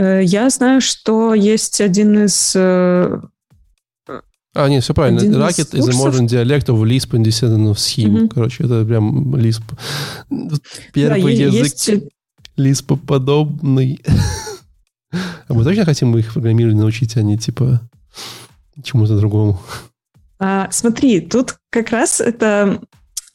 Э, 0.00 0.22
я 0.24 0.48
знаю, 0.48 0.80
что 0.80 1.34
есть 1.34 1.80
один 1.80 2.24
из... 2.24 2.52
Э, 2.56 3.20
а, 4.54 4.68
нет, 4.68 4.82
все 4.82 4.94
правильно. 4.94 5.20
Один 5.20 5.34
Racket 5.34 5.74
is 5.74 5.88
a 5.88 5.92
modern 5.92 6.26
dialect 6.26 6.66
of 6.66 6.82
Lisp 6.82 7.10
and 7.12 7.22
descendant 7.22 7.70
of 7.70 7.76
Scheme. 7.76 8.24
Угу. 8.24 8.28
Короче, 8.30 8.64
это 8.64 8.84
прям 8.84 9.34
Lisp. 9.36 9.62
Первый 10.92 11.36
да, 11.36 11.44
язык 11.44 11.64
есть... 11.64 11.90
Lisp 12.56 12.98
подобный. 13.06 14.00
А 15.48 15.54
мы 15.54 15.64
точно 15.64 15.84
хотим 15.84 16.16
их 16.16 16.32
программировать 16.32 16.76
научить, 16.76 17.16
а 17.16 17.22
не 17.22 17.36
типа 17.36 17.80
чему-то 18.84 19.18
другому? 19.18 19.60
А, 20.38 20.68
смотри, 20.70 21.20
тут 21.20 21.56
как 21.68 21.90
раз 21.90 22.20
это 22.20 22.80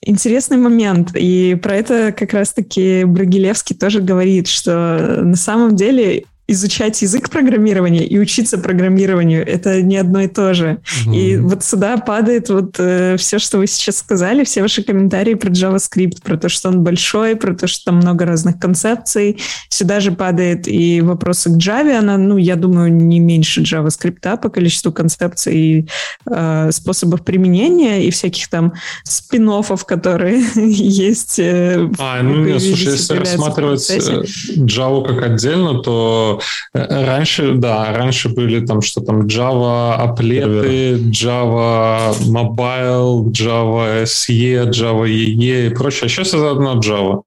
интересный 0.01 0.55
момент, 0.55 1.11
и 1.13 1.55
про 1.55 1.75
это 1.75 2.13
как 2.13 2.31
раз-таки 2.31 3.03
Брагилевский 3.03 3.75
тоже 3.75 3.99
говорит, 3.99 4.47
что 4.47 5.19
на 5.21 5.35
самом 5.35 5.75
деле 5.75 6.23
изучать 6.47 7.01
язык 7.01 7.29
программирования 7.29 8.05
и 8.05 8.19
учиться 8.19 8.57
программированию. 8.57 9.45
Это 9.45 9.81
не 9.81 9.97
одно 9.97 10.21
и 10.21 10.27
то 10.27 10.53
же. 10.53 10.79
Mm-hmm. 11.07 11.15
И 11.15 11.37
вот 11.37 11.63
сюда 11.63 11.97
падает 11.97 12.49
вот 12.49 12.75
э, 12.77 13.15
все, 13.17 13.39
что 13.39 13.57
вы 13.57 13.67
сейчас 13.67 13.97
сказали, 13.97 14.43
все 14.43 14.61
ваши 14.61 14.83
комментарии 14.83 15.33
про 15.33 15.49
JavaScript, 15.49 16.21
про 16.23 16.37
то, 16.37 16.49
что 16.49 16.69
он 16.69 16.83
большой, 16.83 17.35
про 17.35 17.55
то, 17.55 17.67
что 17.67 17.85
там 17.85 17.97
много 17.97 18.25
разных 18.25 18.59
концепций. 18.59 19.39
Сюда 19.69 19.99
же 19.99 20.11
падает 20.11 20.67
и 20.67 21.01
вопросы 21.01 21.49
к 21.49 21.57
Java. 21.57 21.97
Она, 21.97 22.17
ну, 22.17 22.37
я 22.37 22.55
думаю, 22.55 22.93
не 22.93 23.19
меньше 23.19 23.61
JavaScript 23.61 24.37
по 24.41 24.49
количеству 24.49 24.91
концепций 24.91 25.55
и 25.55 25.87
э, 26.29 26.69
способов 26.71 27.23
применения 27.23 28.05
и 28.05 28.11
всяких 28.11 28.49
там 28.49 28.73
спин 29.03 29.45
которые 29.87 30.43
есть. 30.55 31.39
Э, 31.39 31.89
а, 31.99 32.21
ну 32.21 32.43
нет, 32.43 32.61
слушай, 32.61 32.93
если 32.93 33.17
рассматривать 33.17 33.89
э, 33.89 34.23
Java 34.57 35.05
как 35.07 35.23
отдельно, 35.23 35.79
то 35.81 36.34
Э, 36.73 37.05
раньше, 37.05 37.53
да, 37.55 37.91
раньше 37.93 38.29
были 38.29 38.65
там, 38.65 38.81
что 38.81 39.01
там 39.01 39.27
Java 39.27 39.93
аплеты, 39.95 40.95
Java 41.09 42.13
Mobile, 42.21 43.31
Java 43.31 44.03
SE, 44.03 44.69
Java 44.69 45.07
EE 45.07 45.67
и 45.67 45.69
прочее. 45.73 46.05
А 46.05 46.09
сейчас 46.09 46.29
это 46.29 46.51
одна 46.51 46.75
Java. 46.75 47.21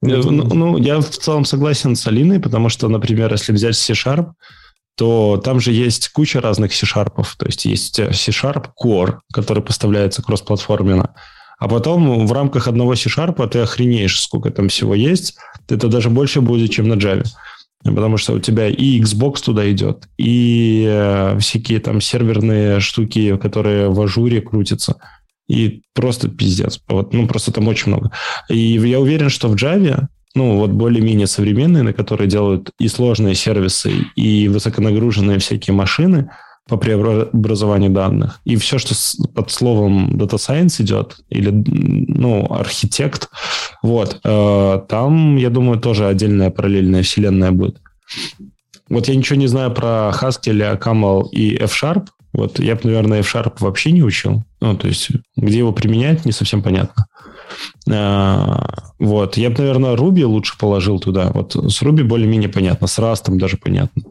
Ну, 0.00 0.30
ну, 0.30 0.78
я 0.78 1.00
в 1.00 1.08
целом 1.08 1.44
согласен 1.44 1.96
с 1.96 2.06
Алиной, 2.06 2.38
потому 2.38 2.68
что, 2.68 2.88
например, 2.88 3.32
если 3.32 3.52
взять 3.52 3.76
C-Sharp, 3.76 4.30
то 4.94 5.40
там 5.42 5.60
же 5.60 5.72
есть 5.72 6.08
куча 6.10 6.40
разных 6.40 6.72
C-Sharp. 6.72 7.24
То 7.36 7.46
есть 7.46 7.64
есть 7.64 7.96
C-Sharp 7.96 8.66
Core, 8.80 9.18
который 9.32 9.62
поставляется 9.62 10.22
кроссплатформенно. 10.22 11.14
А 11.58 11.68
потом 11.68 12.26
в 12.26 12.32
рамках 12.32 12.68
одного 12.68 12.94
C-Sharp 12.94 13.48
ты 13.48 13.58
охренеешь, 13.58 14.20
сколько 14.20 14.50
там 14.50 14.68
всего 14.68 14.94
есть. 14.94 15.36
Это 15.68 15.88
даже 15.88 16.10
больше 16.10 16.40
будет, 16.40 16.70
чем 16.70 16.88
на 16.88 16.94
Java 16.94 17.24
потому 17.84 18.16
что 18.16 18.34
у 18.34 18.38
тебя 18.38 18.68
и 18.68 19.00
Xbox 19.00 19.42
туда 19.44 19.70
идет, 19.70 20.08
и 20.18 20.84
э, 20.88 21.38
всякие 21.38 21.80
там 21.80 22.00
серверные 22.00 22.80
штуки, 22.80 23.36
которые 23.36 23.88
в 23.88 24.00
ажуре 24.00 24.40
крутятся, 24.40 24.96
и 25.48 25.82
просто 25.94 26.28
пиздец. 26.28 26.80
Вот, 26.88 27.12
ну, 27.12 27.26
просто 27.26 27.52
там 27.52 27.68
очень 27.68 27.92
много. 27.92 28.10
И 28.48 28.58
я 28.58 29.00
уверен, 29.00 29.30
что 29.30 29.48
в 29.48 29.54
Java, 29.54 30.06
ну, 30.34 30.58
вот 30.58 30.70
более-менее 30.70 31.26
современные, 31.26 31.82
на 31.82 31.92
которые 31.92 32.28
делают 32.28 32.70
и 32.78 32.88
сложные 32.88 33.34
сервисы, 33.34 33.92
и 34.14 34.48
высоконагруженные 34.48 35.38
всякие 35.38 35.74
машины– 35.74 36.30
по 36.68 36.76
преобразованию 36.76 37.90
данных. 37.90 38.40
И 38.44 38.56
все, 38.56 38.78
что 38.78 38.94
под 39.34 39.50
словом 39.50 40.16
Data 40.16 40.36
Science 40.36 40.82
идет, 40.82 41.16
или, 41.30 41.50
ну, 41.50 42.46
архитект, 42.50 43.30
вот, 43.82 44.20
э, 44.24 44.80
там, 44.88 45.36
я 45.36 45.50
думаю, 45.50 45.80
тоже 45.80 46.06
отдельная 46.06 46.50
параллельная 46.50 47.02
вселенная 47.02 47.52
будет. 47.52 47.80
Вот 48.88 49.08
я 49.08 49.14
ничего 49.14 49.38
не 49.38 49.46
знаю 49.46 49.72
про 49.72 50.12
Haskell, 50.18 50.78
Camel 50.80 51.28
и 51.30 51.56
F-Sharp. 51.56 52.06
Вот 52.32 52.58
я 52.58 52.74
бы, 52.74 52.82
наверное, 52.84 53.20
F-Sharp 53.20 53.54
вообще 53.60 53.92
не 53.92 54.02
учил. 54.02 54.44
Ну, 54.60 54.76
то 54.76 54.88
есть, 54.88 55.10
где 55.36 55.58
его 55.58 55.72
применять, 55.72 56.24
не 56.24 56.32
совсем 56.32 56.62
понятно. 56.62 57.06
А, 57.90 58.92
вот. 58.98 59.36
Я 59.36 59.50
бы, 59.50 59.58
наверное, 59.58 59.96
Ruby 59.96 60.24
лучше 60.24 60.58
положил 60.58 60.98
туда. 60.98 61.30
Вот 61.32 61.54
с 61.54 61.82
Ruby 61.82 62.04
более-менее 62.04 62.48
понятно. 62.48 62.86
С 62.86 62.98
Rust 62.98 63.24
даже 63.36 63.56
понятно. 63.56 64.02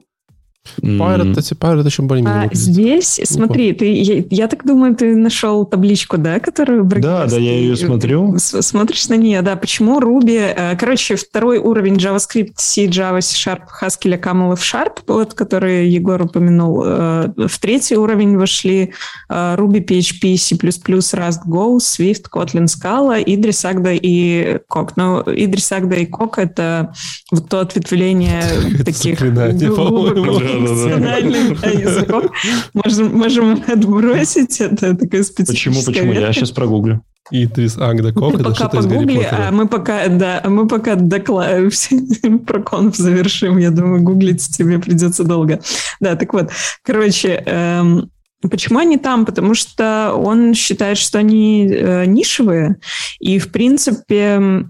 Pirate, 0.82 1.40
эти 1.40 1.54
Pirate 1.54 1.86
еще 1.86 2.04
более-менее 2.04 2.50
А 2.52 2.56
здесь, 2.56 3.20
смотри, 3.24 3.74
ты, 3.74 3.92
я, 3.92 4.24
я 4.30 4.48
так 4.48 4.66
думаю, 4.66 4.96
ты 4.96 5.16
нашел 5.16 5.66
табличку, 5.66 6.18
да, 6.18 6.40
которую 6.40 6.84
Да, 6.84 7.26
да, 7.26 7.38
я 7.38 7.52
ее 7.58 7.76
смотрю. 7.76 8.36
Смотришь 8.38 9.10
на 9.10 9.16
нее, 9.16 9.42
да. 9.42 9.56
Почему 9.56 10.00
Ruby... 10.00 10.54
э, 10.56 10.76
Короче, 10.78 11.16
второй 11.16 11.58
уровень 11.58 11.96
JavaScript, 11.96 12.54
C, 12.56 12.86
Java, 12.86 13.22
C 13.22 13.36
Sharp, 13.36 13.62
Haskell, 13.82 14.20
Camel 14.22 14.54
и 14.54 14.58
Sharp, 14.58 15.00
вот, 15.08 15.34
который 15.34 15.90
Егор 15.90 16.22
упомянул. 16.22 16.84
э, 16.86 17.32
В 17.48 17.60
третий 17.60 17.96
уровень 17.98 18.38
вошли 18.38 18.94
э, 19.30 19.56
Ruby, 19.58 19.86
PHP, 19.86 20.38
C++, 20.38 20.56
Rust, 20.56 21.40
Go, 21.48 21.78
Swift, 21.78 22.26
Kotlin, 22.32 22.66
Scala, 22.66 23.24
Idris, 23.24 23.64
Agda 23.64 23.98
и 24.00 24.60
Coq. 24.70 24.92
Но 24.96 25.22
Idris, 25.22 25.72
Agda 25.72 26.00
и 26.00 26.06
Coq— 26.06 26.34
это 26.38 26.94
вот 27.32 27.50
то 27.50 27.60
ответвление 27.60 28.44
таких 28.86 29.20
заклинание, 29.20 29.72
по-моему. 29.72 30.40
Профессиональных 30.60 31.64
языков. 31.64 32.26
Можем, 32.74 33.18
можем 33.18 33.64
отбросить 33.68 34.60
это 34.62 34.96
такое 34.96 35.24
специфическое. 35.24 35.74
Почему, 35.74 35.84
почему? 35.84 36.14
Я 36.14 36.34
сейчас 36.34 36.52
прогуглю. 36.52 37.02
Идрис 37.32 37.78
Агда 37.78 38.14
Кок, 38.14 38.34
Ты 38.34 38.40
это 38.40 38.44
пока 38.46 38.56
что-то 38.56 38.80
из 38.80 38.86
Гарри 38.86 39.28
а 39.30 39.52
мы 39.52 39.68
пока, 39.68 40.08
да, 40.08 40.40
а 40.44 40.50
мы 40.50 40.68
пока 40.68 40.96
доклад 40.96 41.74
про 42.48 42.62
конф 42.62 42.96
завершим. 42.96 43.58
Я 43.58 43.72
думаю, 43.72 44.02
гуглить 44.02 44.48
тебе 44.56 44.80
придется 44.80 45.24
долго. 45.24 45.60
Да, 46.00 46.16
так 46.16 46.34
вот, 46.34 46.52
короче, 46.84 47.44
эм, 47.46 48.10
Почему 48.42 48.80
они 48.80 48.98
там? 48.98 49.26
Потому 49.26 49.56
что 49.56 50.14
он 50.16 50.54
считает, 50.54 51.00
что 51.00 51.18
они 51.18 51.68
э, 51.68 52.06
нишевые, 52.06 52.76
и, 53.20 53.40
в 53.40 53.52
принципе, 53.52 54.64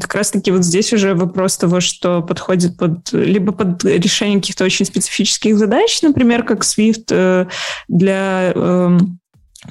как 0.00 0.14
раз-таки 0.14 0.50
вот 0.50 0.62
здесь 0.62 0.92
уже 0.92 1.14
вопрос 1.14 1.56
того, 1.56 1.80
что 1.80 2.20
подходит 2.20 2.76
под 2.76 3.10
либо 3.12 3.52
под 3.52 3.82
решение 3.84 4.40
каких-то 4.40 4.64
очень 4.64 4.84
специфических 4.84 5.56
задач, 5.56 6.02
например, 6.02 6.42
как 6.42 6.64
Swift 6.64 7.06
э, 7.10 7.46
для 7.88 8.52
эм, 8.54 9.18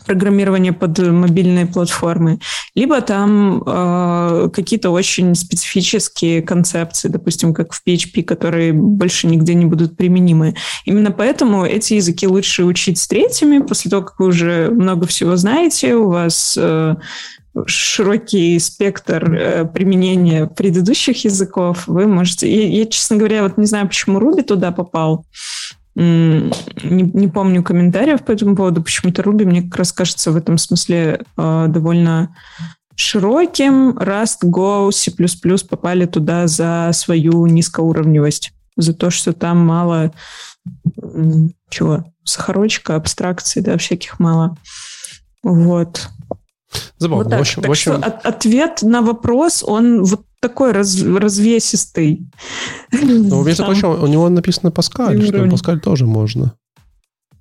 программирования 0.06 0.74
под 0.74 1.00
мобильные 1.00 1.66
платформы, 1.66 2.40
либо 2.76 3.00
там 3.02 3.64
э, 3.66 4.50
какие-то 4.54 4.90
очень 4.90 5.34
специфические 5.34 6.42
концепции, 6.42 7.08
допустим, 7.08 7.54
как 7.54 7.74
в 7.74 7.82
PHP, 7.86 8.24
которые 8.24 8.74
больше 8.74 9.28
нигде 9.28 9.54
не 9.54 9.66
будут 9.66 9.96
применимы. 9.96 10.56
Именно 10.86 11.12
поэтому 11.12 11.66
эти 11.66 11.94
языки 11.94 12.28
лучше 12.28 12.66
учить 12.66 13.00
с 13.00 13.08
третьими, 13.08 13.60
после 13.60 13.90
того, 13.90 14.04
как 14.04 14.20
вы 14.20 14.28
уже 14.28 14.70
много 14.72 15.08
всего 15.08 15.38
знаете, 15.38 15.96
у 15.96 16.10
вас 16.10 16.58
э, 16.60 16.96
широкий 17.66 18.60
спектр 18.60 19.34
э, 19.34 19.66
применения 19.66 20.48
предыдущих 20.48 21.24
языков, 21.24 21.88
вы 21.88 22.08
можете... 22.08 22.54
Я, 22.54 22.80
я, 22.80 22.86
честно 22.86 23.16
говоря, 23.16 23.44
вот 23.44 23.58
не 23.58 23.66
знаю, 23.66 23.88
почему 23.88 24.20
Ruby 24.20 24.44
туда 24.44 24.72
попал. 24.72 25.26
Не, 26.00 26.52
не 26.84 27.28
помню 27.28 27.64
комментариев 27.64 28.24
по 28.24 28.32
этому 28.32 28.56
поводу. 28.56 28.84
Почему-то 28.84 29.24
Ruby, 29.24 29.46
мне 29.46 29.64
как 29.64 29.78
раз 29.78 29.92
кажется, 29.92 30.32
в 30.32 30.36
этом 30.36 30.60
смысле 30.60 31.22
э, 31.38 31.66
довольно 31.70 32.36
широким. 32.96 33.98
Rust, 33.98 34.44
Go, 34.44 34.92
C++ 34.92 35.12
попали 35.68 36.06
туда 36.06 36.46
за 36.46 36.92
свою 36.94 37.48
низкоуровневость. 37.48 38.54
За 38.76 38.94
то, 38.94 39.10
что 39.10 39.34
там 39.34 39.66
мало 39.66 40.12
чего, 41.70 42.06
сахарочка, 42.24 42.96
абстракций, 42.96 43.64
да, 43.64 43.78
всяких 43.80 44.20
мало. 44.20 44.56
Вот. 45.42 46.10
Забавно. 47.00 47.24
Вот 47.24 47.30
так. 47.32 47.40
в 47.40 47.42
общем, 47.42 47.62
так 47.62 47.70
в 47.70 47.72
общем, 47.72 47.94
что 47.94 48.06
от- 48.06 48.26
ответ 48.26 48.84
на 48.84 49.02
вопрос, 49.02 49.64
он 49.66 50.04
вот 50.04 50.27
такой 50.42 50.72
раз- 50.72 51.02
развесистый. 51.02 52.28
ну, 52.92 53.44
между 53.44 53.66
прочим, 53.66 53.90
у 53.90 54.08
него 54.08 54.30
написано 54.30 54.72
Паскаль, 54.72 55.22
что 55.22 55.38
уровень. 55.38 55.52
Паскаль 55.52 55.80
тоже 55.80 56.06
можно. 56.06 56.54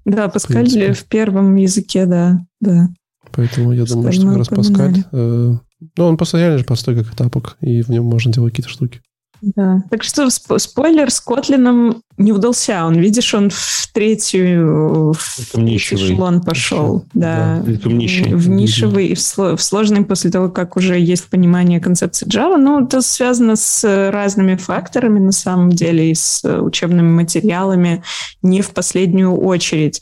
Да, 0.05 0.29
Паскаль 0.29 0.69
принципе. 0.69 0.93
в 0.93 1.05
первом 1.05 1.57
языке, 1.57 2.07
да, 2.07 2.41
да. 2.61 2.89
Поэтому 3.33 3.73
я 3.73 3.85
думаю, 3.85 4.13
что 4.13 4.27
как 4.27 4.37
раз 4.37 4.49
Паскаль... 4.49 5.05
э, 5.13 5.55
ну, 5.97 6.05
он 6.05 6.17
просто 6.17 6.39
реально 6.39 6.59
же 6.59 6.65
простой, 6.65 6.97
как 6.97 7.15
тапок, 7.15 7.57
и 7.61 7.83
в 7.83 7.89
нем 7.89 8.05
можно 8.05 8.33
делать 8.33 8.53
какие-то 8.53 8.71
штуки. 8.71 9.01
Да. 9.43 9.83
Так 9.91 10.03
что 10.03 10.27
сп- 10.27 10.59
спойлер 10.59 11.11
с 11.11 11.21
Котлином 11.21 12.03
не 12.17 12.33
удался. 12.33 12.85
Он, 12.87 12.95
видишь, 12.95 13.35
он 13.35 13.51
в 13.51 13.89
третью, 13.93 15.13
в 15.13 15.53
третий 15.53 15.77
эшелон 15.77 16.41
пошел. 16.43 17.05
Да. 17.15 17.63
Нищий. 17.85 18.35
В 18.35 18.49
нишевый 18.49 19.09
и 19.09 19.15
в 19.15 19.19
сло- 19.19 19.57
в 19.57 19.63
сложный 19.63 20.05
после 20.05 20.31
того, 20.31 20.49
как 20.49 20.77
уже 20.77 20.99
есть 20.99 21.25
понимание 21.29 21.81
концепции 21.81 22.27
Java. 22.27 22.57
Ну, 22.57 22.85
это 22.85 23.03
связано 23.03 23.57
с 23.57 24.11
разными 24.11 24.57
факторами 24.57 25.19
на 25.19 25.33
самом 25.33 25.71
деле 25.71 26.11
и 26.11 26.15
с 26.15 26.43
учебными 26.45 27.11
материалами 27.11 28.03
не 28.43 28.63
в 28.63 28.71
последнюю 28.71 29.37
очередь. 29.37 30.01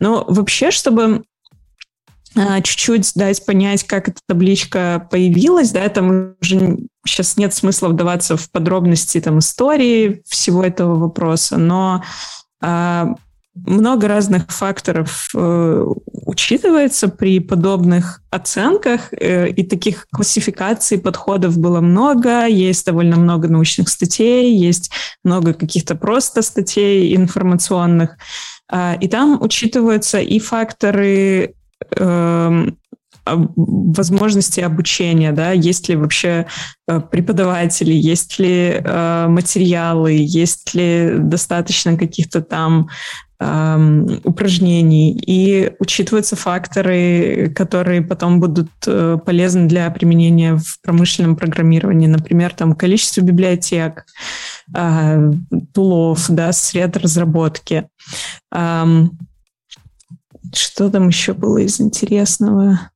Но 0.00 0.24
вообще, 0.28 0.70
чтобы 0.70 1.22
чуть-чуть 2.34 3.12
дать 3.16 3.44
понять, 3.44 3.84
как 3.84 4.08
эта 4.08 4.20
табличка 4.26 5.08
появилась, 5.10 5.72
да, 5.72 5.88
там 5.88 6.34
уже 6.40 6.78
сейчас 7.04 7.36
нет 7.36 7.52
смысла 7.52 7.88
вдаваться 7.88 8.36
в 8.36 8.50
подробности 8.50 9.20
там 9.20 9.40
истории 9.40 10.22
всего 10.28 10.62
этого 10.62 10.94
вопроса, 10.96 11.56
но 11.56 12.04
а, 12.62 13.14
много 13.54 14.08
разных 14.08 14.50
факторов 14.50 15.28
э, 15.34 15.86
учитывается 16.04 17.08
при 17.08 17.40
подобных 17.40 18.22
оценках, 18.30 19.12
э, 19.12 19.48
и 19.48 19.64
таких 19.64 20.06
классификаций 20.12 20.98
подходов 20.98 21.58
было 21.58 21.80
много, 21.80 22.46
есть 22.46 22.86
довольно 22.86 23.16
много 23.16 23.48
научных 23.48 23.88
статей, 23.88 24.54
есть 24.56 24.92
много 25.24 25.52
каких-то 25.52 25.96
просто 25.96 26.42
статей 26.42 27.14
информационных, 27.16 28.16
А, 28.72 28.96
и 29.00 29.08
там 29.08 29.42
учитываются 29.42 30.20
и 30.20 30.38
факторы 30.38 31.54
эм, 31.96 32.78
об- 33.24 33.52
возможности 33.56 34.60
обучения, 34.60 35.32
да, 35.32 35.52
есть 35.52 35.88
ли 35.88 35.96
вообще 35.96 36.46
э, 36.88 37.00
преподаватели, 37.00 37.92
есть 37.92 38.38
ли 38.38 38.80
э, 38.82 39.26
материалы, 39.28 40.12
есть 40.18 40.74
ли 40.74 41.14
достаточно 41.18 41.96
каких-то 41.96 42.40
там 42.40 42.88
эм, 43.38 44.20
упражнений, 44.24 45.12
и 45.12 45.72
учитываются 45.78 46.36
факторы, 46.36 47.52
которые 47.54 48.02
потом 48.02 48.40
будут 48.40 48.70
э, 48.86 49.18
полезны 49.24 49.66
для 49.66 49.90
применения 49.90 50.56
в 50.56 50.80
промышленном 50.82 51.36
программировании, 51.36 52.06
например, 52.06 52.52
там 52.54 52.74
количество 52.74 53.20
библиотек, 53.20 54.04
тулов, 55.72 56.26
да, 56.28 56.52
сред 56.52 56.96
разработки. 56.96 57.88
Ам, 58.52 59.18
что 60.54 60.90
там 60.90 61.08
еще 61.08 61.32
было 61.34 61.58
из 61.58 61.80
интересного? 61.80 62.90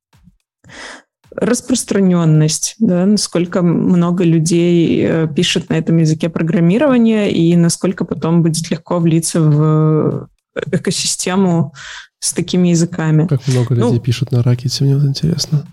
Распространенность, 1.37 2.77
да, 2.79 3.07
насколько 3.07 3.61
много 3.63 4.23
людей 4.23 5.05
э, 5.05 5.29
пишет 5.35 5.69
на 5.69 5.75
этом 5.75 5.97
языке 5.97 6.29
программирования 6.29 7.29
и 7.33 7.57
насколько 7.57 8.05
потом 8.05 8.43
будет 8.43 8.71
легко 8.71 9.01
влиться 9.01 9.41
в 9.41 10.29
экосистему 10.71 11.73
с 12.21 12.33
такими 12.33 12.69
языками. 12.69 13.27
Как 13.27 13.47
много 13.49 13.75
Ну, 13.75 13.87
людей 13.89 14.01
пишут 14.01 14.31
на 14.31 14.45
ракете, 14.45 14.85
мне 14.85 14.97
вот 14.97 15.07
интересно. 15.07 15.67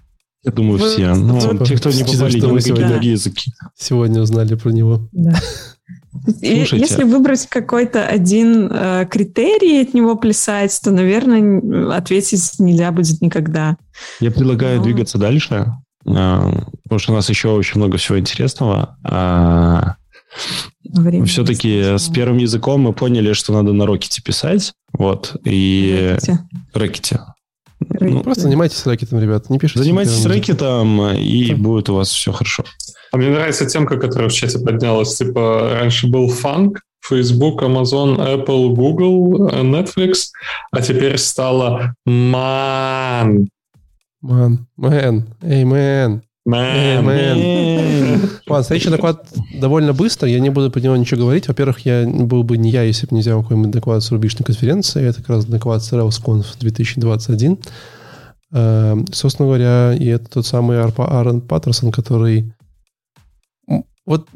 Я 0.44 0.52
думаю, 0.52 0.80
Вот- 0.80 0.90
все. 0.94 1.14
Ну, 1.14 1.40
те, 1.64 1.78
кто 1.78 1.91
не 1.91 2.03
попали 2.03 2.32
сегодня- 2.60 2.90
другие 2.90 3.12
языки. 3.14 3.53
Сегодня 3.78 4.22
узнали 4.22 4.56
про 4.56 4.72
него. 4.72 5.08
Да. 5.12 5.40
Слушайте. 6.25 6.77
Если 6.77 7.03
выбрать 7.03 7.47
какой-то 7.47 8.05
один 8.05 8.67
э, 8.71 9.05
критерий 9.09 9.81
от 9.81 9.93
него 9.93 10.15
плясать, 10.15 10.77
то, 10.83 10.91
наверное, 10.91 11.93
ответить 11.95 12.59
нельзя 12.59 12.91
будет 12.91 13.21
никогда. 13.21 13.77
Я 14.19 14.31
предлагаю 14.31 14.77
Ну. 14.77 14.83
двигаться 14.83 15.17
дальше, 15.17 15.73
а, 16.05 16.51
потому 16.83 16.99
что 16.99 17.11
у 17.13 17.15
нас 17.15 17.29
еще 17.29 17.49
очень 17.49 17.79
много 17.79 17.97
всего 17.97 18.19
интересного. 18.19 18.97
А, 19.03 19.95
Время 20.83 21.25
Все-таки 21.25 21.97
с 21.97 22.07
первым 22.09 22.38
языком 22.38 22.81
мы 22.81 22.93
поняли, 22.93 23.33
что 23.33 23.53
надо 23.53 23.73
на 23.73 23.85
Рокете 23.85 24.21
писать. 24.21 24.73
Вот. 24.93 25.35
И 25.45 26.09
Видите? 26.13 26.39
Рекете. 26.73 27.19
Рэкете. 27.89 28.13
Ну, 28.13 28.23
Просто 28.23 28.43
занимайтесь 28.43 28.85
рэкетом, 28.85 29.19
ребят. 29.19 29.49
Не 29.49 29.59
пишите. 29.59 29.79
Занимайтесь 29.83 30.25
рэкетом, 30.25 31.01
и 31.13 31.49
Так. 31.49 31.57
будет 31.59 31.89
у 31.89 31.95
вас 31.95 32.09
все 32.09 32.31
хорошо. 32.31 32.63
А 33.11 33.17
мне 33.17 33.29
нравится 33.29 33.65
темка, 33.65 33.97
которая 33.97 34.29
в 34.29 34.33
чате 34.33 34.59
поднялась. 34.59 35.15
Типа, 35.15 35.71
раньше 35.73 36.07
был 36.07 36.29
фанк, 36.29 36.81
Facebook, 37.07 37.61
Amazon, 37.61 38.17
Apple, 38.17 38.73
Google, 38.73 39.49
Netflix, 39.49 40.29
а 40.71 40.81
теперь 40.81 41.17
стало 41.17 41.93
ман. 42.05 43.49
Ман, 44.21 44.67
мэн, 44.77 45.25
эй, 45.41 45.65
мэн. 45.65 46.21
Мэн. 46.45 48.29
Ладно, 48.47 48.63
следующий 48.63 48.89
доклад 48.91 49.27
довольно 49.53 49.93
быстро, 49.93 50.27
я 50.27 50.39
не 50.39 50.49
буду 50.49 50.71
по 50.71 50.79
него 50.79 50.95
ничего 50.95 51.21
говорить. 51.21 51.47
Во-первых, 51.47 51.85
я 51.85 52.07
был 52.07 52.43
бы 52.43 52.57
не 52.57 52.71
я, 52.71 52.83
если 52.83 53.07
бы 53.07 53.15
не 53.15 53.21
взял 53.21 53.41
какой-нибудь 53.41 53.71
доклад 53.71 54.03
с 54.03 54.11
рубежной 54.11 54.45
конференции. 54.45 55.05
Это 55.05 55.19
как 55.19 55.29
раз 55.29 55.45
доклад 55.45 55.83
с 55.83 55.91
RailsConf 55.93 56.45
2021. 56.59 57.59
Э, 58.53 58.95
Собственно 59.11 59.47
говоря, 59.47 59.93
и 59.93 60.07
это 60.07 60.29
тот 60.29 60.45
самый 60.45 60.81
Аарон 60.81 61.41
Паттерсон, 61.41 61.91
который... 61.91 62.53
Вот 64.11 64.27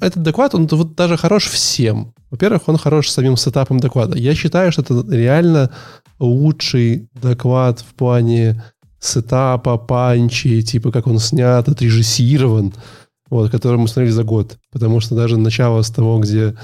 этот 0.00 0.22
доклад, 0.22 0.54
он 0.54 0.66
вот 0.66 0.94
даже 0.94 1.16
хорош 1.16 1.48
всем. 1.48 2.12
Во-первых, 2.30 2.68
он 2.68 2.76
хорош 2.76 3.08
самим 3.08 3.36
сетапом 3.36 3.80
доклада. 3.80 4.18
Я 4.18 4.34
считаю, 4.34 4.72
что 4.72 4.82
это 4.82 5.04
реально 5.10 5.70
лучший 6.18 7.08
доклад 7.14 7.80
в 7.80 7.94
плане 7.94 8.62
сетапа, 9.00 9.76
панчи, 9.76 10.62
типа 10.62 10.90
как 10.90 11.06
он 11.06 11.18
снят, 11.18 11.68
отрежиссирован, 11.68 12.72
вот, 13.30 13.50
который 13.50 13.78
мы 13.78 13.88
смотрели 13.88 14.10
за 14.12 14.24
год. 14.24 14.58
Потому 14.72 15.00
что 15.00 15.14
даже 15.14 15.36
начало 15.36 15.82
с 15.82 15.90
того, 15.90 16.18
где 16.18 16.54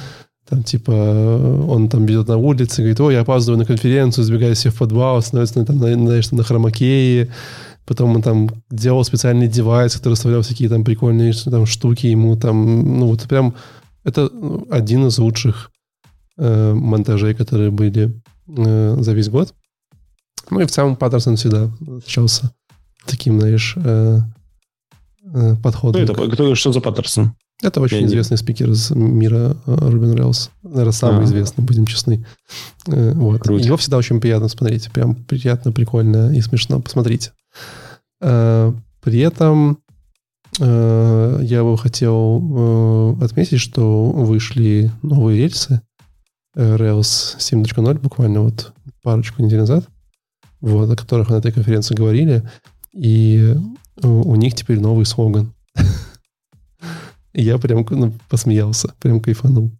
там, 0.48 0.62
типа, 0.62 0.92
он 0.92 1.88
там 1.88 2.06
идет 2.06 2.28
на 2.28 2.36
улице, 2.36 2.82
говорит, 2.82 3.00
о, 3.00 3.10
я 3.10 3.20
опаздываю 3.20 3.58
на 3.58 3.64
конференцию, 3.64 4.24
сбегаю 4.24 4.56
себе 4.56 4.72
в 4.72 4.78
подвал, 4.78 5.22
становится 5.22 5.64
там, 5.64 5.78
на, 5.78 5.96
на, 5.96 6.20
на 6.30 6.42
хромакее, 6.42 7.30
потом 7.86 8.16
он 8.16 8.22
там 8.22 8.50
делал 8.70 9.04
специальный 9.04 9.48
девайс, 9.48 9.94
который 9.94 10.14
вставлял 10.14 10.42
всякие 10.42 10.68
там 10.68 10.84
прикольные 10.84 11.32
там, 11.32 11.66
штуки 11.66 12.06
ему 12.06 12.36
там, 12.36 12.98
ну, 12.98 13.06
вот 13.06 13.22
прям 13.22 13.54
это 14.04 14.30
один 14.70 15.06
из 15.06 15.18
лучших 15.18 15.70
э, 16.38 16.72
монтажей, 16.72 17.34
которые 17.34 17.70
были 17.70 18.20
э, 18.48 18.96
за 19.00 19.12
весь 19.12 19.28
год. 19.28 19.54
Ну 20.50 20.60
и 20.60 20.64
в 20.64 20.70
целом 20.70 20.96
Паттерсон 20.96 21.36
всегда 21.36 21.70
отличался 21.80 22.50
таким, 23.06 23.40
знаешь, 23.40 23.74
э, 23.76 24.18
э, 25.32 25.56
подходом. 25.62 26.04
Кто 26.04 26.24
это? 26.24 26.32
Кто, 26.32 26.54
что 26.54 26.72
за 26.72 26.80
Паттерсон? 26.80 27.34
Это 27.62 27.80
очень 27.80 27.98
Я 27.98 28.06
известный 28.06 28.34
не... 28.34 28.38
спикер 28.38 28.70
из 28.70 28.90
мира 28.90 29.56
Рубин 29.66 30.14
Рейлс. 30.14 30.50
Наверное, 30.62 30.92
самый 30.92 31.22
а. 31.22 31.24
известный, 31.24 31.62
будем 31.62 31.86
честны. 31.86 32.24
Э, 32.86 33.12
вот. 33.12 33.48
Его 33.50 33.76
всегда 33.76 33.98
очень 33.98 34.20
приятно 34.20 34.48
смотреть. 34.48 34.90
Прям 34.92 35.14
приятно, 35.14 35.72
прикольно 35.72 36.34
и 36.34 36.40
смешно. 36.40 36.80
Посмотрите. 36.80 37.32
Э, 38.20 38.72
при 39.02 39.20
этом 39.20 39.78
я 40.58 41.62
бы 41.62 41.78
хотел 41.78 43.16
отметить, 43.22 43.60
что 43.60 44.10
вышли 44.10 44.90
новые 45.00 45.38
рельсы. 45.38 45.80
Rails 46.54 47.38
7.0 47.38 48.00
буквально 48.00 48.42
вот 48.42 48.74
парочку 49.02 49.42
недель 49.42 49.60
назад 49.60 49.88
вот, 50.60 50.90
о 50.90 50.96
которых 50.96 51.30
на 51.30 51.36
этой 51.36 51.52
конференции 51.52 51.94
говорили. 51.94 52.42
И 52.92 53.54
у 54.02 54.34
них 54.36 54.54
теперь 54.54 54.80
новый 54.80 55.06
слоган. 55.06 55.52
Я 57.32 57.58
прям 57.58 57.86
ну, 57.90 58.12
посмеялся, 58.28 58.92
прям 59.00 59.20
кайфанул. 59.20 59.70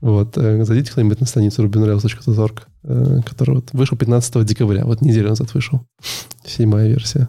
Вот, 0.00 0.38
э, 0.38 0.64
зайдите 0.64 0.92
кто-нибудь 0.92 1.20
на 1.20 1.26
страницу 1.26 1.64
rubinrails.org, 1.66 2.66
э, 2.84 3.20
который 3.26 3.56
вот 3.56 3.72
вышел 3.72 3.98
15 3.98 4.44
декабря, 4.44 4.84
вот 4.84 5.00
неделю 5.00 5.30
назад 5.30 5.52
вышел. 5.54 5.84
Седьмая 6.44 6.88
версия. 6.88 7.28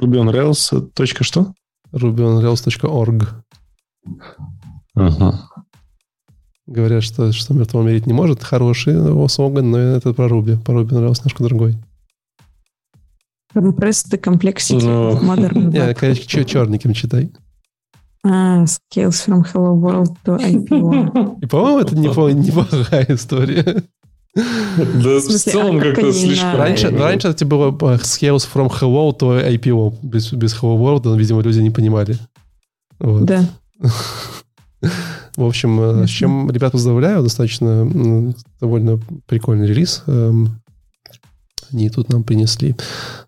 RubyOnRails. 0.00 1.22
что? 1.22 1.52
RubyOnRails.org. 1.92 3.28
Ага. 4.94 5.48
Говорят, 6.66 7.02
что, 7.02 7.32
что 7.32 7.54
мертвого 7.54 7.82
умереть 7.82 8.06
не 8.06 8.12
может. 8.12 8.42
Хороший 8.42 8.94
его 8.94 9.26
слоган, 9.28 9.70
но 9.70 9.78
это 9.78 10.12
про 10.12 10.28
Руби. 10.28 10.56
По 10.56 10.74
Руби 10.74 10.94
нравился 10.94 11.22
немножко 11.22 11.44
другой. 11.44 11.78
Compress 13.54 14.06
the 14.10 14.20
complexity 14.20 14.78
of 14.78 15.22
modern 15.22 15.72
web. 15.72 15.94
Yeah, 15.96 16.44
черником 16.44 16.92
читай. 16.92 17.32
А, 18.24 18.64
scales 18.64 19.26
from 19.26 19.44
hello 19.44 19.74
world 19.74 20.16
to 20.24 20.38
IPO. 20.38 21.38
И, 21.42 21.46
по-моему, 21.46 21.78
это 21.78 21.96
неплохая 21.96 23.06
история. 23.08 23.82
Да, 24.34 25.18
в 25.18 25.22
целом 25.22 25.80
как-то 25.80 26.12
слишком... 26.12 26.56
Раньше, 26.56 26.90
раньше 26.90 27.28
это 27.28 27.44
было 27.44 27.70
scales 27.70 28.46
from 28.52 28.70
hello 28.70 29.16
to 29.18 29.44
IPO. 29.54 29.98
Без, 30.02 30.32
без 30.32 30.54
hello 30.54 30.78
world, 30.78 31.16
видимо, 31.16 31.42
люди 31.42 31.60
не 31.60 31.70
понимали. 31.70 32.16
Вот. 32.98 33.24
Да. 33.24 33.48
В 35.36 35.44
общем, 35.44 35.80
mm-hmm. 35.80 36.06
с 36.06 36.10
чем 36.10 36.50
ребят 36.50 36.72
поздравляю, 36.72 37.22
достаточно 37.22 38.34
довольно 38.60 39.00
прикольный 39.26 39.68
релиз. 39.68 40.02
Эм, 40.06 40.60
они 41.72 41.90
тут 41.90 42.08
нам 42.08 42.24
принесли. 42.24 42.74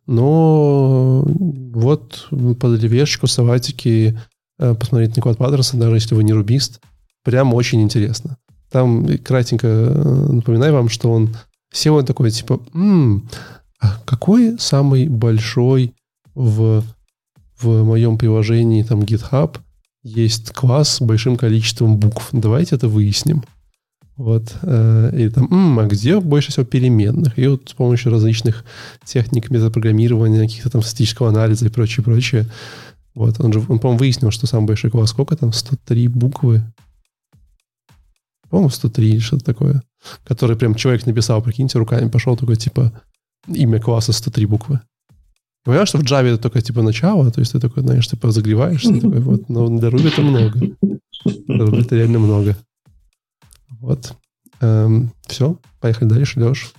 Но 0.07 1.23
вот 1.25 2.29
под 2.31 2.83
ревешечку 2.83 3.27
саватики 3.27 4.17
э, 4.17 4.30
посмотреть 4.75 5.17
на 5.17 5.23
Квад 5.23 5.39
Паттерса, 5.39 5.77
даже 5.77 5.97
если 5.97 6.15
вы 6.15 6.25
не 6.25 6.33
рубист, 6.33 6.81
прям 7.25 7.55
очень 7.55 7.83
интересно. 7.83 8.37
Там 8.71 9.07
кратенько 9.19 9.67
э, 9.67 10.33
напоминаю 10.33 10.75
вам, 10.75 10.89
что 10.89 11.11
он 11.11 11.37
сел 11.73 12.03
такой, 12.05 12.31
типа, 12.31 12.61
м-м, 12.75 13.29
какой 14.05 14.59
самый 14.59 15.09
большой 15.09 15.95
в, 16.35 16.85
в 17.61 17.85
моем 17.85 18.19
приложении 18.19 18.83
там 18.83 19.01
GitHub– 19.01 19.59
есть 20.03 20.51
класс 20.51 20.97
с 20.97 21.01
большим 21.01 21.37
количеством 21.37 21.99
букв. 21.99 22.29
Давайте 22.33 22.77
это 22.77 22.89
выясним. 22.89 23.45
Вот. 24.17 24.55
Э, 24.63 25.11
и 25.17 25.29
там, 25.29 25.47
м-м, 25.51 25.79
а 25.79 25.87
где 25.87 26.21
больше 26.21 26.53
всего 26.53 26.65
переменных? 26.65 27.39
И 27.39 27.47
вот 27.47 27.71
с 27.71 27.73
помощью 27.73 28.13
различных 28.13 28.65
техник 29.05 29.51
метапрограммирования, 29.51 30.43
каких-то 30.43 30.71
там 30.71 30.83
статического 30.83 31.29
анализа 31.29 31.67
и 31.67 31.71
прочее, 31.71 32.05
прочее. 32.05 32.47
Вот. 33.15 33.41
Он 33.41 33.53
же, 33.53 33.61
он, 33.61 33.79
по-моему, 33.79 33.99
выяснил, 33.99 34.31
что 34.31 34.47
самый 34.47 34.67
большой 34.67 34.91
класс, 34.91 35.11
сколько 35.11 35.37
там? 35.37 35.53
103 35.53 36.09
буквы. 36.09 36.63
По-моему, 38.49 38.71
103 38.71 39.09
или 39.09 39.19
что-то 39.19 39.45
такое. 39.45 39.83
Который 40.25 40.57
прям 40.57 40.75
человек 40.75 41.07
написал, 41.07 41.43
прикиньте, 41.43 41.79
руками 41.79 42.09
пошел 42.09 42.37
такой, 42.37 42.57
типа, 42.57 42.93
имя 43.47 43.81
класса 43.81 44.13
103 44.13 44.47
буквы. 44.47 44.81
Понимаешь, 45.65 45.89
что 45.89 45.99
в 45.99 46.03
Java 46.03 46.27
это 46.27 46.39
только 46.43 46.63
типа 46.63 46.83
начало, 46.83 47.31
то 47.31 47.41
есть 47.41 47.53
ты 47.53 47.61
такой, 47.61 47.83
знаешь, 47.83 48.09
типа 48.09 48.31
загреваешься, 48.31 48.95
такой 48.95 49.21
вот, 49.21 49.49
но 49.51 49.69
для 49.69 49.91
Ruby 49.91 50.09
это 50.09 50.23
много. 50.23 50.59
Для 50.81 51.65
Ruby 51.65 51.83
это 51.83 51.97
реально 51.97 52.19
много. 52.19 52.57
Вот. 53.79 54.15
Эм, 54.61 55.13
все, 55.27 55.59
поехали 55.81 56.09
дальше, 56.09 56.41
Леш. 56.41 56.73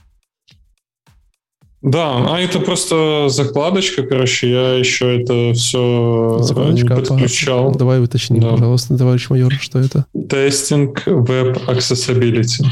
Да, 1.81 2.35
а 2.35 2.39
это 2.39 2.59
просто 2.59 3.27
закладочка, 3.29 4.03
короче, 4.03 4.51
я 4.51 4.73
еще 4.75 5.19
это 5.19 5.53
все 5.53 6.37
Закладочка, 6.41 6.87
не 6.87 6.95
подключал. 6.95 7.69
Опа. 7.69 7.79
Давай 7.79 8.03
уточни, 8.03 8.39
да. 8.39 8.51
пожалуйста, 8.51 8.97
товарищ 8.97 9.29
майор, 9.29 9.53
что 9.59 9.79
это? 9.79 10.05
Тестинг 10.29 11.07
Web 11.07 11.65
Accessibility. 11.65 12.65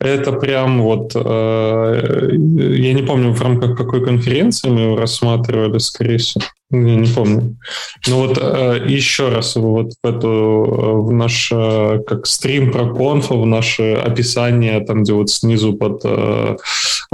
Это 0.00 0.32
прям 0.32 0.82
вот, 0.82 1.12
э, 1.14 2.30
я 2.32 2.92
не 2.92 3.02
помню, 3.02 3.32
в 3.32 3.42
рамках 3.42 3.76
какой 3.76 4.04
конференции 4.04 4.68
мы 4.68 4.80
его 4.82 4.96
рассматривали, 4.96 5.78
скорее 5.78 6.18
всего. 6.18 6.44
Не, 6.70 6.96
не 6.96 7.08
помню. 7.08 7.56
Ну 8.06 8.26
вот 8.26 8.38
э, 8.40 8.84
еще 8.86 9.30
раз 9.30 9.56
вот 9.56 9.92
в 10.02 10.06
эту 10.06 10.28
э, 10.28 10.92
в 11.00 11.10
наш 11.12 11.50
э, 11.50 12.00
как 12.06 12.26
стрим 12.26 12.70
про 12.70 12.92
конфа, 12.94 13.34
в 13.34 13.46
наше 13.46 13.94
описание, 13.94 14.78
там 14.80 15.02
где 15.02 15.14
вот 15.14 15.30
снизу 15.30 15.72
под 15.72 16.02
э, 16.04 16.56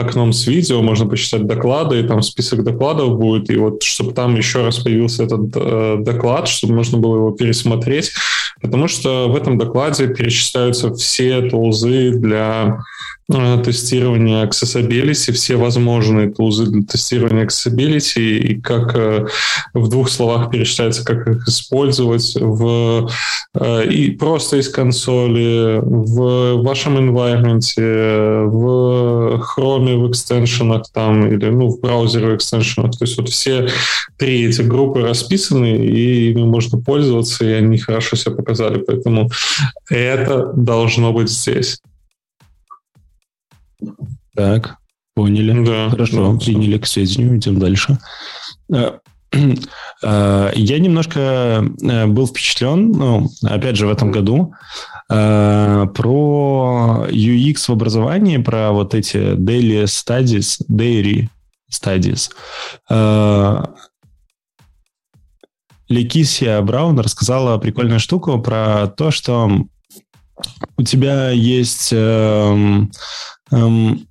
окном 0.01 0.33
с 0.33 0.47
видео 0.47 0.83
можно 0.83 1.07
почитать 1.07 1.47
доклады, 1.47 2.01
и 2.01 2.03
там 2.03 2.23
список 2.23 2.65
докладов 2.65 3.19
будет, 3.19 3.51
и 3.51 3.57
вот 3.57 3.83
чтобы 3.83 4.13
там 4.13 4.35
еще 4.37 4.65
раз 4.65 4.79
появился 4.79 5.25
этот 5.25 5.51
э, 5.55 5.97
доклад, 6.01 6.49
чтобы 6.49 6.75
можно 6.75 6.99
было 6.99 7.17
его 7.17 7.31
пересмотреть, 7.31 8.13
потому 8.61 8.89
что 8.89 9.29
в 9.29 9.37
этом 9.37 9.59
докладе 9.59 10.09
перечисляются 10.09 10.93
все 10.95 11.43
тулзы 11.43 12.11
для 12.11 12.81
тестирования 13.29 14.45
accessibility, 14.45 15.33
все 15.33 15.57
возможные 15.57 16.31
тулзы 16.31 16.67
для 16.67 16.83
тестирования 16.83 17.47
accessibility 17.47 18.39
и 18.39 18.61
как 18.61 18.95
э, 18.95 19.27
в 19.73 19.89
двух 19.89 20.11
словах 20.11 20.51
перечисляется, 20.51 21.05
как 21.05 21.27
их 21.29 21.49
использовать 21.49 22.35
в, 22.37 23.11
э, 23.55 23.87
и 23.87 24.11
просто 24.11 24.59
из 24.59 24.69
консоли, 24.69 25.81
в 25.83 26.63
вашем 26.63 26.99
environment, 26.99 27.63
в 28.47 29.43
Chrome, 29.57 29.97
в 29.97 30.11
экстеншенах 30.11 30.85
там, 30.93 31.27
или 31.27 31.49
ну, 31.49 31.69
в 31.69 31.81
браузере 31.81 32.29
в 32.29 32.37
экстеншенах. 32.37 32.93
То 32.93 33.05
есть 33.05 33.17
вот 33.17 33.29
все 33.31 33.69
три 34.19 34.47
эти 34.47 34.63
группы 34.63 35.01
расписаны, 35.01 35.77
и 35.77 36.31
ими 36.31 36.43
можно 36.43 36.79
пользоваться, 36.79 37.45
и 37.45 37.53
они 37.53 37.79
хорошо 37.79 38.17
себя 38.17 38.35
показали. 38.35 38.79
Поэтому 38.79 39.31
это 39.89 40.53
должно 40.55 41.13
быть 41.13 41.31
здесь. 41.31 41.81
Так, 44.35 44.77
поняли. 45.15 45.65
Да, 45.65 45.91
Хорошо, 45.91 46.33
да, 46.33 46.39
приняли 46.39 46.79
к 46.79 46.87
сведению, 46.87 47.37
идем 47.37 47.59
дальше. 47.59 47.99
Э, 48.73 48.99
э, 49.33 50.53
я 50.57 50.79
немножко 50.79 51.65
э, 51.83 52.07
был 52.07 52.27
впечатлен, 52.27 52.91
ну, 52.93 53.29
опять 53.43 53.77
же, 53.77 53.87
в 53.87 53.91
этом 53.91 54.11
году, 54.11 54.55
про 55.07 55.87
UX 57.11 57.57
в 57.69 57.71
образовании, 57.71 58.39
про 58.39 58.73
вот 58.73 58.95
эти 58.95 59.35
daily 59.37 59.85
studies, 59.85 60.63
dairy 60.69 61.29
studies. 61.71 62.31
Летисия 65.89 66.61
Браун 66.63 66.99
рассказала 66.99 67.59
прикольную 67.59 68.01
штуку 68.01 68.41
про 68.41 68.87
то, 68.87 69.11
что 69.11 69.67
у 70.77 70.83
тебя 70.83 71.31
есть 71.31 71.91
эм, 71.93 72.91
эм, 73.51 74.07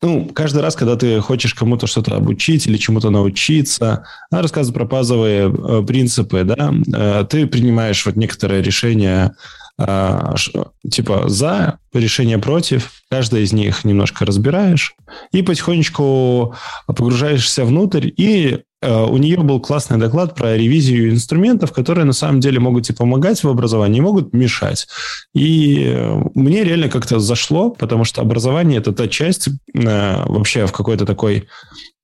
ну, 0.00 0.30
каждый 0.32 0.62
раз, 0.62 0.76
когда 0.76 0.96
ты 0.96 1.20
хочешь 1.20 1.54
кому-то 1.54 1.86
что-то 1.88 2.14
обучить 2.14 2.66
или 2.66 2.76
чему-то 2.76 3.10
научиться, 3.10 4.04
рассказывать 4.30 4.74
про 4.74 4.84
базовые 4.84 5.52
э, 5.52 5.82
принципы, 5.84 6.44
да, 6.44 6.72
э, 6.94 7.26
ты 7.28 7.46
принимаешь 7.46 8.06
вот 8.06 8.14
некоторые 8.16 8.62
решения 8.62 9.34
а, 9.80 10.34
типа 10.90 11.28
за, 11.28 11.78
решение 11.92 12.38
против, 12.38 12.90
каждое 13.08 13.42
из 13.42 13.52
них 13.52 13.84
немножко 13.84 14.26
разбираешь 14.26 14.96
и 15.30 15.42
потихонечку 15.42 16.56
погружаешься 16.88 17.64
внутрь 17.64 18.10
и 18.16 18.58
Э, 18.58 18.67
у 18.80 19.16
нее 19.16 19.38
был 19.38 19.60
классный 19.60 19.98
доклад 19.98 20.34
про 20.34 20.56
ревизию 20.56 21.10
инструментов, 21.10 21.72
которые 21.72 22.04
на 22.04 22.12
самом 22.12 22.40
деле 22.40 22.60
могут 22.60 22.86
тебе 22.86 22.96
помогать 22.96 23.42
в 23.42 23.48
образовании, 23.48 24.00
могут 24.00 24.32
мешать. 24.32 24.86
И 25.34 25.84
э, 25.86 26.20
мне 26.34 26.62
реально 26.62 26.88
как-то 26.88 27.18
зашло, 27.18 27.70
потому 27.70 28.04
что 28.04 28.20
образование– 28.20 28.78
это 28.80 28.92
та 28.92 29.08
часть 29.08 29.48
э, 29.48 29.52
вообще 29.74 30.66
в 30.66 30.72
какой-то 30.72 31.06
такой 31.06 31.48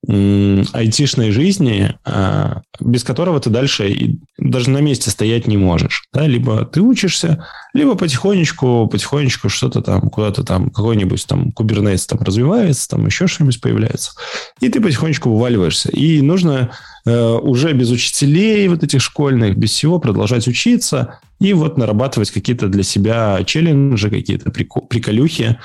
айтишной 0.07 1.31
жизни, 1.31 1.95
а, 2.05 2.63
без 2.81 3.05
которого 3.05 3.41
ты 3.41 3.51
дальше 3.51 4.19
даже 4.39 4.71
на 4.71 4.79
месте 4.79 5.11
стоять 5.11 5.47
не 5.47 5.57
можешь. 5.57 6.05
Да? 6.13 6.27
Либо 6.27 6.65
ты 6.65 6.81
учишься, 6.81 7.47
либо 7.73 7.95
потихонечку, 7.95 8.89
потихонечку 8.91 9.49
что-то 9.49 9.81
там, 9.81 10.11
куда-то 10.11 10.45
там, 10.45 10.71
какой-нибудь 10.71 11.27
там 11.27 11.53
кубернетс 11.53 12.07
там 12.07 12.21
развивается, 12.21 12.89
там 12.89 13.07
еще 13.07 13.27
что-нибудь 13.27 13.61
появляется. 13.61 14.13
И 14.61 14.69
ты 14.69 14.81
потихонечку 14.81 15.31
вываливаешься. 15.31 15.91
И 15.91 16.21
нужно 16.21 16.71
уже 17.07 17.73
без 17.73 17.91
учителей 17.91 18.67
вот 18.69 18.83
этих 18.83 19.03
школьных, 19.03 19.57
без 19.57 19.71
всего 19.73 19.99
продолжать 19.99 20.49
учиться, 20.49 21.19
и 21.41 21.53
вот 21.53 21.77
нарабатывать 21.77 22.31
какие-то 22.31 22.69
для 22.69 22.83
себя 22.83 23.43
челленджи, 23.45 24.09
какие-то 24.09 24.51
приколюхи, 24.51 25.59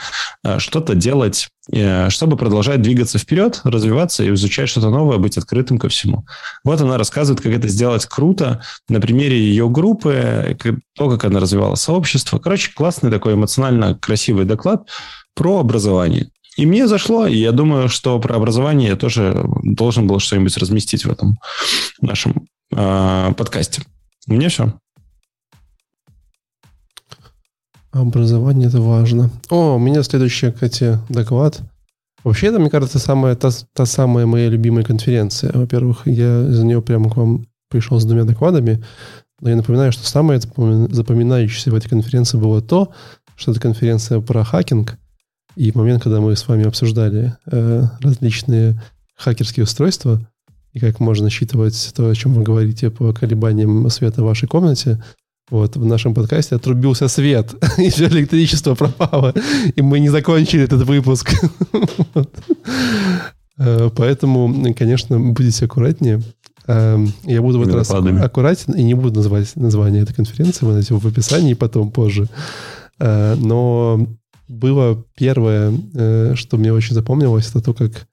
э, 0.44 0.60
что-то 0.60 0.96
делать, 0.96 1.48
э, 1.72 2.10
чтобы 2.10 2.38
продолжать 2.38 2.82
двигаться 2.82 3.18
вперед, 3.20 3.62
развиваться 3.64 4.24
и 4.24 4.34
изучать 4.34 4.70
что-то 4.70 4.90
новое, 4.90 5.18
быть 5.18 5.38
открытым 5.38 5.78
ко 5.78 5.88
всему. 5.88 6.26
Вот 6.64 6.82
она 6.82 6.98
рассказывает, 6.98 7.42
как 7.42 7.54
это 7.54 7.68
сделать 7.68 8.06
круто 8.06 8.62
на 8.90 9.00
примере 9.00 9.40
ее 9.40 9.70
группы, 9.70 10.58
то, 10.96 11.10
как 11.10 11.24
она 11.26 11.40
развивала 11.40 11.76
сообщество. 11.76 12.40
Короче, 12.40 12.72
классный 12.74 13.12
такой 13.12 13.36
эмоционально 13.36 13.96
красивый 13.96 14.46
доклад 14.46 14.88
про 15.36 15.60
образование. 15.60 16.30
И 16.58 16.66
мне 16.66 16.88
зашло, 16.88 17.28
и 17.28 17.38
я 17.38 17.52
думаю, 17.52 17.90
что 17.90 18.20
про 18.20 18.36
образование 18.36 18.90
я 18.90 18.96
тоже 18.96 19.46
должен 19.64 20.08
был 20.08 20.20
что-нибудь 20.20 20.58
разместить 20.58 21.06
в 21.06 21.12
этом 21.12 21.38
нашем 22.02 22.48
э, 22.76 23.34
подкасте. 23.38 23.84
У 24.28 24.34
меня 24.34 24.50
все. 24.50 24.74
Образование 27.92 28.68
это 28.68 28.82
важно. 28.82 29.32
О, 29.50 29.76
у 29.76 29.80
меня 29.80 30.04
следующий, 30.04 30.52
кстати, 30.52 31.00
доклад. 31.10 31.62
Вообще, 32.24 32.48
это, 32.48 32.60
мне 32.60 32.70
кажется, 32.70 33.00
самая, 33.00 33.36
та, 33.36 33.50
та 33.74 33.86
самая 33.86 34.26
моя 34.26 34.50
любимая 34.50 34.84
конференция. 34.84 35.52
Во-первых, 35.54 36.06
я 36.06 36.48
из 36.48 36.62
нее 36.62 36.82
прямо 36.82 37.10
к 37.10 37.16
вам 37.16 37.48
пришел 37.70 38.00
с 38.00 38.06
двумя 38.06 38.26
докладами. 38.26 38.84
Но 39.42 39.50
я 39.50 39.56
напоминаю, 39.56 39.92
что 39.92 40.06
самое 40.06 40.40
запоминающееся 40.40 41.72
в 41.72 41.76
этой 41.76 41.90
конференции 41.90 42.38
было 42.38 42.62
то, 42.62 42.92
что 43.36 43.52
это 43.52 43.60
конференция 43.60 44.20
про 44.20 44.44
хакинг. 44.44 44.98
И 45.56 45.72
момент, 45.74 46.04
когда 46.04 46.22
мы 46.22 46.36
с 46.36 46.48
вами 46.48 46.66
обсуждали 46.66 47.36
э, 47.52 47.84
различные 48.02 48.82
хакерские 49.16 49.64
устройства 49.64 50.22
и 50.74 50.80
как 50.80 51.00
можно 51.00 51.30
считывать 51.30 51.92
то, 51.96 52.10
о 52.10 52.16
чем 52.16 52.34
вы 52.34 52.44
говорите 52.44 52.90
по 52.90 53.14
колебаниям 53.14 53.90
света 53.90 54.22
в 54.22 54.26
вашей 54.26 54.48
комнате– 54.48 55.04
вот, 55.50 55.76
в 55.78 55.86
нашем 55.86 56.14
подкасте 56.14 56.56
отрубился 56.56 57.08
свет, 57.08 57.56
и 57.78 57.90
все 57.90 58.08
электричество 58.08 58.76
пропало, 58.76 59.34
и 59.76 59.82
мы 59.82 60.00
не 60.00 60.10
закончили 60.10 60.64
этот 60.64 60.84
выпуск. 60.84 61.32
Э, 63.62 63.90
поэтому, 63.94 64.74
конечно, 64.74 65.20
будете 65.20 65.66
аккуратнее. 65.66 66.22
Э, 66.66 66.98
я 67.26 67.42
буду 67.42 67.60
в 67.60 67.64
этот 67.64 67.76
раз 67.76 67.92
аккуратен 67.92 68.74
и 68.74 68.82
не 68.84 68.94
буду 68.94 69.16
называть 69.16 69.54
название 69.58 70.04
этой 70.04 70.16
конференции, 70.16 70.66
вы 70.66 70.72
найдете 70.72 70.94
в 70.94 71.06
описании 71.06 71.56
потом, 71.56 71.92
позже. 71.92 72.30
Э, 73.00 73.36
но 73.36 74.08
было 74.50 75.04
первое, 75.16 75.72
что 76.36 76.58
мне 76.58 76.74
очень 76.74 76.96
запомнилось, 76.96 77.50
это 77.50 77.62
то, 77.62 77.74
как 77.74 78.08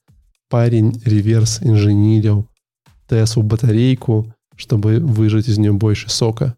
парень 0.49 1.01
реверс 1.05 1.59
инженерил 1.63 2.47
Теслу 3.09 3.43
батарейку, 3.43 4.33
чтобы 4.57 4.99
выжать 4.99 5.49
из 5.49 5.59
нее 5.59 5.73
больше 5.73 6.11
сока. 6.11 6.57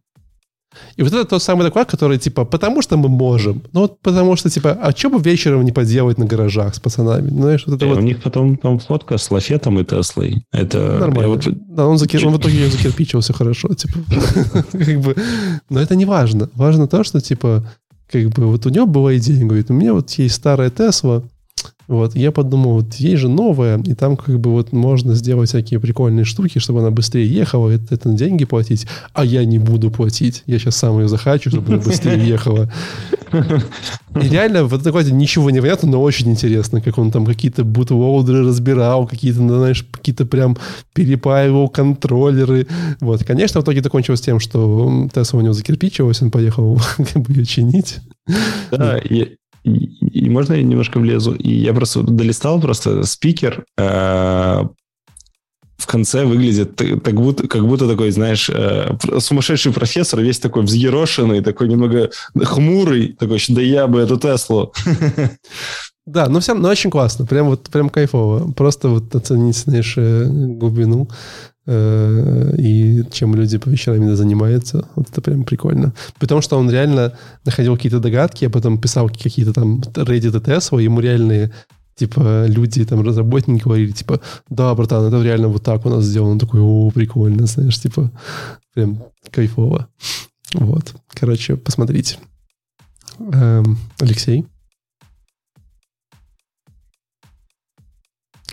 И 0.96 1.02
вот 1.02 1.12
это 1.12 1.24
тот 1.24 1.42
самый 1.42 1.64
доклад, 1.64 1.90
который, 1.90 2.18
типа, 2.18 2.44
потому 2.44 2.82
что 2.82 2.96
мы 2.96 3.08
можем. 3.08 3.62
Ну, 3.72 3.80
вот 3.80 4.00
потому 4.00 4.36
что, 4.36 4.50
типа, 4.50 4.72
а 4.72 4.92
что 4.92 5.10
бы 5.10 5.18
вечером 5.20 5.64
не 5.64 5.72
поделать 5.72 6.18
на 6.18 6.26
гаражах 6.26 6.74
с 6.74 6.80
пацанами? 6.80 7.30
Ну, 7.30 7.42
знаешь, 7.42 7.64
вот 7.66 7.76
это 7.76 7.86
э, 7.86 7.88
вот... 7.88 7.98
У 7.98 8.02
них 8.02 8.22
потом 8.22 8.56
там 8.56 8.78
фотка 8.78 9.18
с 9.18 9.30
лафетом 9.30 9.78
и 9.80 9.84
Теслой. 9.84 10.44
Это... 10.52 10.98
Нормально. 10.98 11.28
Вот... 11.28 11.48
Да, 11.74 11.86
он, 11.86 11.98
закир... 11.98 12.26
он 12.26 12.34
в 12.34 12.38
итоге 12.38 12.68
закирпичился 12.68 13.32
хорошо, 13.32 13.68
типа. 13.74 13.98
как 14.72 15.00
бы... 15.00 15.16
Но 15.70 15.80
это 15.80 15.96
не 15.96 16.04
важно. 16.04 16.50
Важно 16.54 16.86
то, 16.86 17.02
что, 17.02 17.20
типа, 17.20 17.64
как 18.10 18.28
бы, 18.30 18.46
вот 18.46 18.66
у 18.66 18.70
него 18.70 18.86
была 18.86 19.16
идея, 19.16 19.44
говорит, 19.44 19.70
у 19.70 19.74
меня 19.74 19.92
вот 19.92 20.10
есть 20.12 20.34
старая 20.34 20.70
Тесла, 20.70 21.22
вот, 21.88 22.14
я 22.14 22.32
подумал, 22.32 22.74
вот 22.74 22.94
ей 22.96 23.16
же 23.16 23.28
новая, 23.28 23.78
и 23.78 23.94
там 23.94 24.18
как 24.18 24.38
бы 24.38 24.50
вот 24.50 24.72
можно 24.72 25.14
сделать 25.14 25.48
всякие 25.48 25.80
прикольные 25.80 26.26
штуки, 26.26 26.58
чтобы 26.58 26.80
она 26.80 26.90
быстрее 26.90 27.26
ехала, 27.26 27.70
это, 27.70 27.94
это 27.94 28.10
деньги 28.10 28.44
платить, 28.44 28.86
а 29.14 29.24
я 29.24 29.42
не 29.46 29.58
буду 29.58 29.90
платить. 29.90 30.42
Я 30.44 30.58
сейчас 30.58 30.76
сам 30.76 31.00
ее 31.00 31.08
захачу, 31.08 31.48
чтобы 31.48 31.72
она 31.72 31.82
быстрее 31.82 32.18
ехала. 32.18 32.70
И 34.20 34.28
реально 34.28 34.64
в 34.64 34.74
этой 34.74 35.10
ничего 35.12 35.50
не 35.50 35.60
понятно, 35.60 35.88
но 35.88 36.02
очень 36.02 36.28
интересно, 36.30 36.82
как 36.82 36.98
он 36.98 37.10
там 37.10 37.24
какие-то 37.24 37.64
бутлоудеры 37.64 38.46
разбирал, 38.46 39.06
какие-то, 39.06 39.40
ну, 39.40 39.56
знаешь, 39.56 39.82
какие-то 39.90 40.26
прям 40.26 40.58
перепаивал 40.92 41.70
контроллеры. 41.70 42.66
Вот, 43.00 43.24
конечно, 43.24 43.62
в 43.62 43.64
итоге 43.64 43.82
закончилось 43.82 44.20
тем, 44.20 44.40
что 44.40 45.08
Тесла 45.14 45.38
у 45.38 45.42
него 45.42 45.54
закирпичилась, 45.54 46.20
он 46.20 46.30
поехал 46.30 46.78
как 46.96 47.22
бы 47.22 47.32
ее 47.32 47.46
чинить. 47.46 47.96
Да, 48.70 49.00
и, 49.64 49.70
и 50.06 50.30
можно 50.30 50.54
я 50.54 50.62
немножко 50.62 50.98
влезу? 50.98 51.34
И 51.34 51.50
я 51.50 51.72
просто 51.72 52.02
долистал 52.02 52.60
просто 52.60 53.04
спикер, 53.04 53.64
э, 53.76 54.64
в 55.78 55.86
конце 55.86 56.24
выглядит 56.24 56.74
так 56.76 57.14
будто, 57.14 57.46
как 57.46 57.64
будто 57.66 57.88
такой, 57.88 58.10
знаешь, 58.10 58.50
э, 58.50 58.96
сумасшедший 59.20 59.72
профессор, 59.72 60.20
весь 60.20 60.40
такой 60.40 60.64
взъерошенный, 60.64 61.40
такой 61.40 61.68
немного 61.68 62.10
хмурый, 62.36 63.14
такой, 63.18 63.40
да 63.48 63.62
я 63.62 63.86
бы 63.86 64.00
эту 64.00 64.18
Теслу. 64.18 64.74
Да, 66.08 66.26
ну 66.30 66.40
всем, 66.40 66.62
ну 66.62 66.68
очень 66.68 66.90
классно, 66.90 67.26
прям 67.26 67.48
вот 67.48 67.68
прям 67.68 67.90
кайфово. 67.90 68.50
Просто 68.52 68.88
вот 68.88 69.14
оценить, 69.14 69.58
знаешь, 69.58 69.92
э, 69.98 70.24
глубину 70.24 71.06
э, 71.66 72.54
и 72.56 73.04
чем 73.12 73.34
люди 73.34 73.58
по 73.58 73.68
вечерам 73.68 74.16
занимаются. 74.16 74.88
Вот 74.96 75.10
это 75.10 75.20
прям 75.20 75.44
прикольно. 75.44 75.92
Потому 76.18 76.40
что 76.40 76.58
он 76.58 76.70
реально 76.70 77.12
находил 77.44 77.76
какие-то 77.76 78.00
догадки, 78.00 78.46
а 78.46 78.50
потом 78.50 78.78
писал 78.78 79.10
какие-то 79.10 79.52
там 79.52 79.80
Reddit 79.80 80.34
и 80.34 80.40
Tesla, 80.40 80.82
ему 80.82 81.00
реальные 81.00 81.52
типа 81.94 82.46
люди, 82.46 82.86
там, 82.86 83.02
разработники 83.02 83.64
говорили, 83.64 83.90
типа, 83.90 84.20
да, 84.48 84.74
братан, 84.74 85.04
это 85.04 85.22
реально 85.22 85.48
вот 85.48 85.62
так 85.62 85.84
у 85.84 85.90
нас 85.90 86.04
сделано. 86.04 86.32
Он 86.32 86.38
такой, 86.38 86.60
о, 86.60 86.90
прикольно, 86.90 87.44
знаешь, 87.44 87.78
типа, 87.78 88.10
прям 88.72 89.02
кайфово. 89.30 89.88
Вот. 90.54 90.94
Короче, 91.12 91.56
посмотрите. 91.56 92.16
Эм, 93.18 93.76
Алексей? 94.00 94.46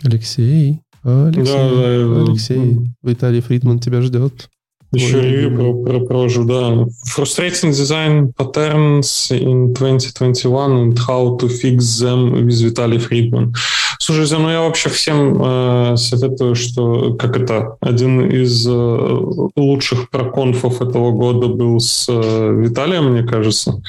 Алексей. 0.02 0.80
Алексей, 1.02 1.44
да, 1.44 1.68
да, 1.68 2.22
Алексей, 2.22 2.78
Виталий 3.02 3.40
Фридман 3.40 3.78
тебя 3.78 4.02
ждет. 4.02 4.48
Еще 4.92 5.20
ревью 5.20 5.56
про, 5.56 5.74
про, 5.74 6.00
провожу, 6.06 6.44
да. 6.44 6.86
Frustrating 7.16 7.70
design 7.70 8.32
patterns 8.36 9.30
in 9.30 9.74
2021 9.74 10.92
and 10.92 10.98
how 10.98 11.36
to 11.38 11.48
fix 11.48 12.00
them 12.00 12.32
with 12.32 12.62
Виталий 12.62 12.98
Фридман. 12.98 13.54
Слушайте, 13.98 14.38
ну 14.38 14.50
я 14.50 14.60
вообще 14.60 14.88
всем 14.88 15.42
э, 15.42 15.96
советую, 15.96 16.54
что 16.54 17.14
как 17.14 17.36
это 17.36 17.76
один 17.80 18.30
из 18.30 18.66
э, 18.66 18.70
лучших 19.56 20.10
проконфов 20.10 20.80
этого 20.80 21.12
года 21.12 21.48
был 21.48 21.80
с 21.80 22.06
э, 22.08 22.54
Виталием, 22.56 23.12
мне 23.12 23.22
кажется. 23.22 23.82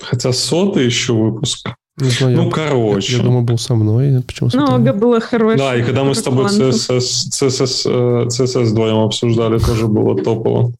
Хотя 0.00 0.32
сотый 0.32 0.84
еще 0.84 1.12
выпуск. 1.12 1.68
Не 1.98 2.10
знаю, 2.10 2.36
ну, 2.36 2.44
я, 2.44 2.50
короче. 2.50 3.12
Я, 3.12 3.18
я 3.18 3.24
думаю, 3.24 3.42
был 3.42 3.56
со 3.56 3.74
мной. 3.74 4.22
Почему 4.22 4.50
Много 4.52 4.92
было 4.92 5.18
хороших. 5.18 5.58
Да, 5.58 5.76
и 5.76 5.82
когда 5.82 6.04
мы 6.04 6.14
с 6.14 6.22
тобой 6.22 6.44
CSS, 6.46 6.98
CSS, 7.32 8.26
CSS 8.26 8.64
вдвоем 8.64 8.98
обсуждали, 8.98 9.58
тоже 9.58 9.86
было 9.86 10.14
топово. 10.22 10.72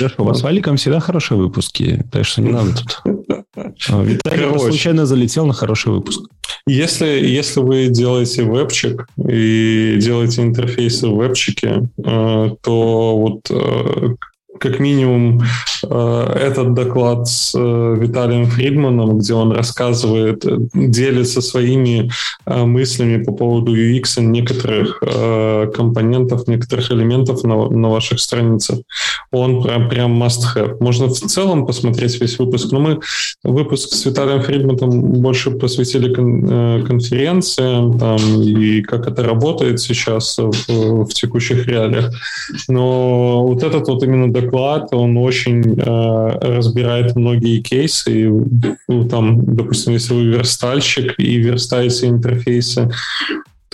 Леша, 0.00 0.14
у 0.18 0.24
вас 0.24 0.40
с 0.40 0.42
Валиком 0.42 0.76
всегда 0.76 0.98
хорошие 0.98 1.38
выпуски, 1.38 2.04
так 2.10 2.24
что 2.24 2.42
не 2.42 2.50
надо 2.50 2.74
тут. 2.74 3.02
А, 3.88 4.02
Виталий 4.02 4.58
случайно 4.58 5.06
залетел 5.06 5.46
на 5.46 5.52
хороший 5.52 5.92
выпуск. 5.92 6.22
Если, 6.66 7.06
если 7.06 7.60
вы 7.60 7.88
делаете 7.88 8.42
вебчик 8.42 9.06
и 9.16 9.96
делаете 10.00 10.42
интерфейсы 10.42 11.08
в 11.08 11.22
вебчике, 11.22 11.88
э, 11.98 12.50
то 12.62 13.18
вот 13.18 13.40
э, 13.50 14.14
как 14.58 14.78
минимум 14.78 15.42
э, 15.82 16.32
этот 16.40 16.74
доклад 16.74 17.26
с 17.28 17.54
э, 17.54 17.96
Виталием 17.98 18.46
Фридманом, 18.46 19.18
где 19.18 19.34
он 19.34 19.52
рассказывает, 19.52 20.44
э, 20.46 20.56
делится 20.74 21.40
своими 21.40 22.10
мыслями 22.46 23.22
по 23.22 23.32
поводу 23.32 23.74
UX 23.74 24.20
некоторых 24.20 25.00
компонентов, 25.74 26.46
некоторых 26.46 26.90
элементов 26.92 27.42
на, 27.42 27.70
на 27.70 27.88
ваших 27.88 28.20
страницах. 28.20 28.80
Он 29.32 29.62
прям, 29.62 29.88
прям 29.88 30.22
must-have. 30.22 30.76
Можно 30.78 31.08
в 31.08 31.14
целом 31.14 31.66
посмотреть 31.66 32.20
весь 32.20 32.38
выпуск, 32.38 32.70
но 32.70 32.80
мы 32.80 33.00
выпуск 33.44 33.94
с 33.94 34.04
Виталием 34.04 34.42
Фридманом 34.42 35.00
больше 35.22 35.52
посвятили 35.52 36.12
кон, 36.12 36.84
конференциям 36.84 37.98
там, 37.98 38.18
и 38.42 38.82
как 38.82 39.08
это 39.08 39.22
работает 39.22 39.80
сейчас 39.80 40.36
в, 40.38 41.04
в 41.04 41.14
текущих 41.14 41.66
реалиях. 41.66 42.10
Но 42.68 43.46
вот 43.46 43.62
этот 43.62 43.88
вот 43.88 44.02
именно 44.02 44.30
доклад 44.30 44.43
доклад, 44.44 44.88
он 44.92 45.16
очень 45.16 45.78
э, 45.78 46.56
разбирает 46.56 47.16
многие 47.16 47.60
кейсы. 47.60 48.22
И, 48.22 48.28
ну, 48.88 49.08
там, 49.08 49.44
допустим, 49.54 49.94
если 49.94 50.14
вы 50.14 50.24
верстальщик 50.24 51.14
и 51.18 51.36
верстаете 51.36 52.06
интерфейсы, 52.06 52.90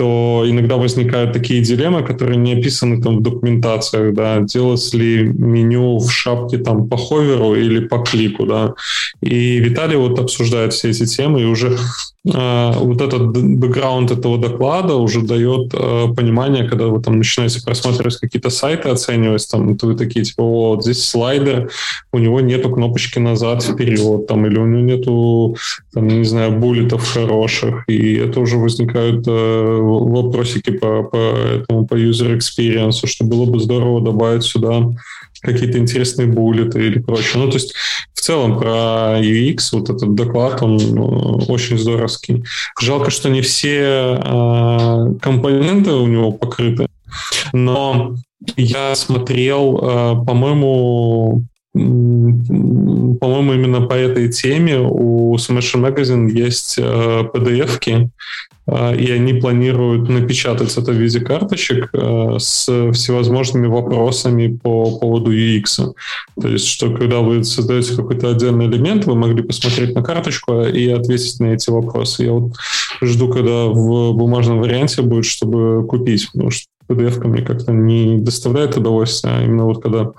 то 0.00 0.44
иногда 0.46 0.76
возникают 0.76 1.34
такие 1.34 1.62
дилеммы, 1.62 2.02
которые 2.02 2.38
не 2.38 2.54
описаны 2.54 3.02
там 3.02 3.18
в 3.18 3.22
документациях, 3.22 4.14
да, 4.14 4.40
делать 4.40 4.94
ли 4.94 5.24
меню 5.24 5.98
в 5.98 6.10
шапке 6.10 6.56
там 6.56 6.88
по 6.88 6.96
ховеру 6.96 7.54
или 7.54 7.86
по 7.86 7.98
клику, 7.98 8.46
да. 8.46 8.72
И 9.20 9.58
Виталий 9.58 9.96
вот 9.96 10.18
обсуждает 10.18 10.72
все 10.72 10.88
эти 10.88 11.04
темы, 11.04 11.42
и 11.42 11.44
уже 11.44 11.76
вот 12.24 13.00
этот 13.00 13.32
бэкграунд 13.32 14.10
этого 14.10 14.36
доклада 14.36 14.94
уже 14.96 15.22
дает 15.22 15.72
э, 15.72 16.08
понимание, 16.14 16.68
когда 16.68 16.86
вы 16.86 17.00
там 17.00 17.16
начинаете 17.16 17.62
просматривать 17.62 18.18
какие-то 18.18 18.50
сайты, 18.50 18.90
оценивать, 18.90 19.48
там, 19.50 19.76
то 19.78 19.86
вы 19.86 19.94
такие, 19.94 20.24
типа, 20.24 20.42
вот 20.42 20.82
здесь 20.82 21.02
слайдер, 21.02 21.70
у 22.12 22.18
него 22.18 22.40
нету 22.42 22.70
кнопочки 22.70 23.18
назад, 23.18 23.62
вперед, 23.62 24.26
там, 24.26 24.44
или 24.44 24.58
у 24.58 24.66
него 24.66 24.82
нету, 24.82 25.56
там, 25.94 26.08
не 26.08 26.24
знаю, 26.24 26.52
буллетов 26.52 27.08
хороших, 27.10 27.84
и 27.88 28.16
это 28.16 28.40
уже 28.40 28.58
возникают 28.58 29.26
э, 29.26 29.78
вопросики 29.80 30.70
по, 30.72 31.04
по 31.04 31.16
этому, 31.16 31.86
по 31.86 31.94
user 31.94 32.36
experience, 32.36 33.06
что 33.06 33.24
было 33.24 33.46
бы 33.46 33.60
здорово 33.60 34.02
добавить 34.02 34.42
сюда 34.42 34.90
какие-то 35.40 35.78
интересные 35.78 36.26
буллеты 36.26 36.86
или 36.86 36.98
прочее. 36.98 37.42
Ну, 37.42 37.48
то 37.48 37.56
есть 37.56 37.74
в 38.14 38.20
целом 38.20 38.58
про 38.58 39.18
UX 39.20 39.58
вот 39.72 39.90
этот 39.90 40.14
доклад, 40.14 40.62
он 40.62 40.76
ну, 40.76 41.44
очень 41.48 41.78
здоровский. 41.78 42.44
Жалко, 42.80 43.10
что 43.10 43.28
не 43.30 43.40
все 43.40 44.18
э, 44.22 45.14
компоненты 45.20 45.92
у 45.92 46.06
него 46.06 46.32
покрыты, 46.32 46.86
но 47.52 48.14
я 48.56 48.94
смотрел, 48.94 49.78
э, 49.78 50.24
по-моему, 50.26 51.44
по-моему, 51.72 53.52
именно 53.52 53.82
по 53.82 53.94
этой 53.94 54.28
теме 54.28 54.78
у 54.80 55.36
Smash 55.36 55.74
Magazine 55.74 56.28
есть 56.28 56.78
э, 56.78 56.82
PDF-ки, 57.32 58.10
э, 58.66 58.96
и 58.96 59.10
они 59.12 59.34
планируют 59.34 60.08
напечатать 60.08 60.76
это 60.76 60.90
в 60.90 60.96
виде 60.96 61.20
карточек 61.20 61.90
э, 61.92 62.36
с 62.40 62.64
всевозможными 62.92 63.68
вопросами 63.68 64.58
по 64.60 64.98
поводу 64.98 65.32
UX. 65.32 65.92
То 66.40 66.48
есть, 66.48 66.66
что 66.66 66.92
когда 66.92 67.20
вы 67.20 67.44
создаете 67.44 67.94
какой-то 67.94 68.30
отдельный 68.30 68.66
элемент, 68.66 69.04
вы 69.04 69.14
могли 69.14 69.44
посмотреть 69.44 69.94
на 69.94 70.02
карточку 70.02 70.62
и 70.62 70.88
ответить 70.88 71.38
на 71.38 71.52
эти 71.52 71.70
вопросы. 71.70 72.24
Я 72.24 72.32
вот 72.32 72.54
жду, 73.00 73.28
когда 73.28 73.66
в 73.66 74.12
бумажном 74.12 74.58
варианте 74.58 75.02
будет, 75.02 75.24
чтобы 75.24 75.86
купить, 75.86 76.28
потому 76.32 76.50
что 76.50 76.66
PDF 76.88 77.24
мне 77.28 77.42
как-то 77.42 77.70
не 77.70 78.18
доставляет 78.18 78.76
удовольствия, 78.76 79.30
а 79.36 79.44
именно 79.44 79.66
вот 79.66 79.80
когда 79.80 80.10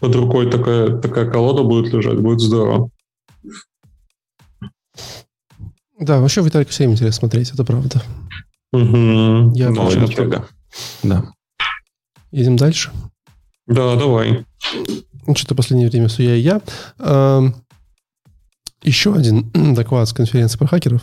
под 0.00 0.14
рукой 0.14 0.50
такая, 0.50 0.98
такая 0.98 1.30
колода 1.30 1.62
будет 1.62 1.92
лежать, 1.92 2.20
будет 2.20 2.40
здорово. 2.40 2.90
Да, 5.98 6.20
вообще 6.20 6.42
Виталик 6.42 6.68
всем 6.68 6.92
интересно 6.92 7.20
смотреть, 7.20 7.50
это 7.52 7.64
правда. 7.64 8.02
Угу. 8.72 9.52
Я 9.54 9.70
Новая 9.70 9.96
много. 9.96 10.48
Да. 11.02 11.32
Едем 12.30 12.56
дальше? 12.56 12.90
Да, 13.66 13.96
давай. 13.96 14.44
Ну, 15.26 15.34
что-то 15.34 15.54
в 15.54 15.56
последнее 15.56 15.88
время 15.88 16.08
все 16.08 16.24
я 16.24 16.36
и 16.36 16.40
я. 16.40 16.60
А, 16.98 17.42
еще 18.82 19.14
один 19.14 19.50
доклад 19.74 20.08
с 20.08 20.12
конференции 20.12 20.58
про 20.58 20.66
хакеров. 20.66 21.02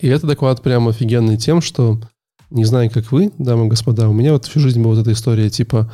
И 0.00 0.06
этот 0.06 0.28
доклад 0.28 0.62
прям 0.62 0.88
офигенный 0.88 1.36
тем, 1.36 1.60
что 1.60 2.00
не 2.50 2.64
знаю, 2.64 2.90
как 2.90 3.12
вы, 3.12 3.32
дамы 3.38 3.66
и 3.66 3.68
господа, 3.68 4.08
у 4.08 4.12
меня 4.12 4.32
вот 4.32 4.46
всю 4.46 4.60
жизнь 4.60 4.80
была 4.80 4.94
вот 4.94 5.02
эта 5.02 5.12
история, 5.12 5.50
типа, 5.50 5.92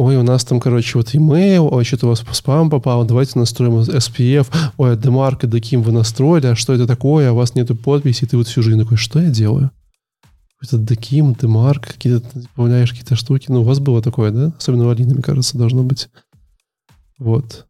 Ой, 0.00 0.16
у 0.16 0.22
нас 0.22 0.46
там, 0.46 0.60
короче, 0.60 0.96
вот 0.96 1.14
email, 1.14 1.68
ой, 1.70 1.84
что-то 1.84 2.06
у 2.06 2.08
вас 2.08 2.22
по 2.22 2.32
спам 2.32 2.70
попало, 2.70 3.04
давайте 3.04 3.38
настроим 3.38 3.80
SPF, 3.80 4.46
ой, 4.78 4.94
а 4.94 4.96
Демарк 4.96 5.44
и 5.44 5.46
Деким 5.46 5.82
вы 5.82 5.92
настроили, 5.92 6.46
а 6.46 6.54
что 6.56 6.72
это 6.72 6.86
такое, 6.86 7.28
а 7.28 7.32
у 7.32 7.36
вас 7.36 7.54
нету 7.54 7.76
подписи, 7.76 8.24
и 8.24 8.26
ты 8.26 8.38
вот 8.38 8.46
всю 8.46 8.62
жизнь 8.62 8.80
такой, 8.80 8.96
что 8.96 9.20
я 9.20 9.28
делаю? 9.28 9.70
Это 10.62 10.78
Деким, 10.78 11.34
Демарк, 11.34 11.88
какие-то, 11.88 12.26
добавляешь 12.32 12.92
какие-то 12.92 13.14
штуки, 13.14 13.50
ну, 13.50 13.60
у 13.60 13.64
вас 13.64 13.78
было 13.78 14.00
такое, 14.00 14.30
да? 14.30 14.54
Особенно 14.56 14.86
у 14.86 14.88
Алины, 14.88 15.12
мне 15.12 15.22
кажется, 15.22 15.58
должно 15.58 15.82
быть. 15.82 16.08
Вот. 17.18 17.66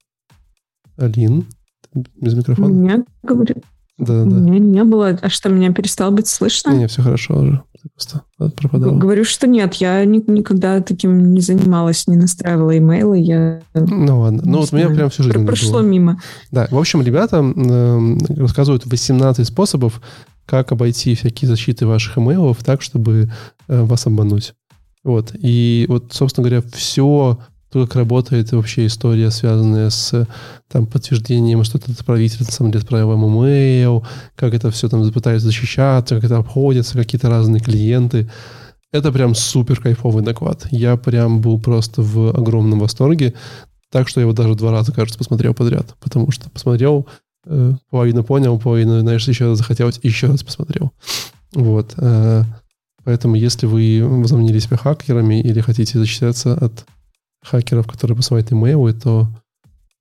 Алин, 0.96 1.46
без 1.92 2.34
микрофона? 2.34 2.72
Нет, 2.72 3.06
говорю. 3.24 3.56
Да, 3.98 4.24
да. 4.24 4.36
Меня 4.36 4.60
не 4.60 4.84
было. 4.84 5.18
А 5.20 5.28
что, 5.30 5.48
меня 5.48 5.72
перестало 5.72 6.12
быть 6.12 6.28
слышно? 6.28 6.70
Не, 6.70 6.86
все 6.86 7.02
хорошо 7.02 7.40
уже. 7.40 7.62
Ты 7.82 7.88
просто 7.88 8.24
пропадала. 8.36 8.98
Говорю, 8.98 9.24
что 9.24 9.46
нет. 9.46 9.74
Я 9.74 10.04
ни, 10.04 10.22
никогда 10.30 10.80
таким 10.80 11.32
не 11.32 11.40
занималась, 11.40 12.06
не 12.06 12.16
настраивала 12.16 12.76
имейлы. 12.76 13.18
Я 13.18 13.62
ну 13.74 14.20
ладно. 14.20 14.42
Ну 14.44 14.58
вот 14.58 14.72
у 14.72 14.76
меня 14.76 14.88
прям 14.88 15.08
всю 15.08 15.22
жизнь 15.22 15.46
Прошло 15.46 15.78
было. 15.78 15.82
мимо. 15.82 16.20
Да, 16.50 16.68
в 16.70 16.78
общем, 16.78 17.00
ребята 17.02 17.38
э, 17.38 18.18
рассказывают 18.36 18.84
18 18.84 19.46
способов, 19.46 20.02
как 20.44 20.72
обойти 20.72 21.14
всякие 21.14 21.48
защиты 21.48 21.86
ваших 21.86 22.18
имейлов 22.18 22.62
так, 22.62 22.82
чтобы 22.82 23.30
э, 23.68 23.82
вас 23.82 24.06
обмануть. 24.06 24.54
Вот. 25.02 25.34
И 25.38 25.86
вот, 25.88 26.12
собственно 26.12 26.48
говоря, 26.48 26.62
все 26.74 27.38
то, 27.70 27.86
как 27.86 27.96
работает 27.96 28.50
вообще 28.52 28.86
история, 28.86 29.30
связанная 29.30 29.90
с 29.90 30.26
там, 30.68 30.86
подтверждением, 30.86 31.62
что 31.62 31.78
этот 31.78 32.00
отправитель 32.00 32.44
на 32.44 32.50
самом 32.50 32.72
деле 32.72 32.82
отправил 32.82 33.08
вам 33.08 33.26
имейл, 33.26 34.04
как 34.34 34.54
это 34.54 34.70
все 34.70 34.88
там 34.88 35.08
пытается 35.12 35.46
защищаться, 35.46 36.16
как 36.16 36.24
это 36.24 36.38
обходится, 36.38 36.98
какие-то 36.98 37.30
разные 37.30 37.60
клиенты. 37.60 38.28
Это 38.92 39.12
прям 39.12 39.36
супер 39.36 39.80
кайфовый 39.80 40.24
доклад. 40.24 40.66
Я 40.72 40.96
прям 40.96 41.40
был 41.40 41.60
просто 41.60 42.02
в 42.02 42.30
огромном 42.30 42.80
восторге, 42.80 43.34
так 43.90 44.08
что 44.08 44.20
я 44.20 44.22
его 44.22 44.32
даже 44.32 44.54
два 44.56 44.72
раза, 44.72 44.92
кажется, 44.92 45.18
посмотрел 45.18 45.54
подряд, 45.54 45.94
потому 46.00 46.32
что 46.32 46.50
посмотрел, 46.50 47.06
э, 47.46 47.74
половину 47.88 48.24
понял, 48.24 48.58
половину, 48.58 48.98
знаешь, 49.00 49.26
еще 49.28 49.46
раз 49.46 49.58
захотелось, 49.58 50.00
еще 50.02 50.26
раз 50.26 50.42
посмотрел. 50.42 50.90
Вот. 51.52 51.94
Э, 51.98 52.42
поэтому, 53.04 53.36
если 53.36 53.66
вы 53.66 54.00
возомнили 54.04 54.58
себя 54.58 54.76
хакерами 54.76 55.40
или 55.40 55.60
хотите 55.60 56.00
защищаться 56.00 56.54
от 56.54 56.84
хакеров, 57.42 57.86
которые 57.86 58.16
посылают 58.16 58.52
имейлы, 58.52 58.92
то 58.92 59.28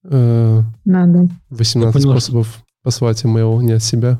э, 0.03 0.61
Надо. 0.85 1.29
18 1.49 2.01
способов 2.01 2.63
послать 2.83 3.25
имейл 3.25 3.61
не 3.61 3.73
от 3.73 3.83
себя. 3.83 4.19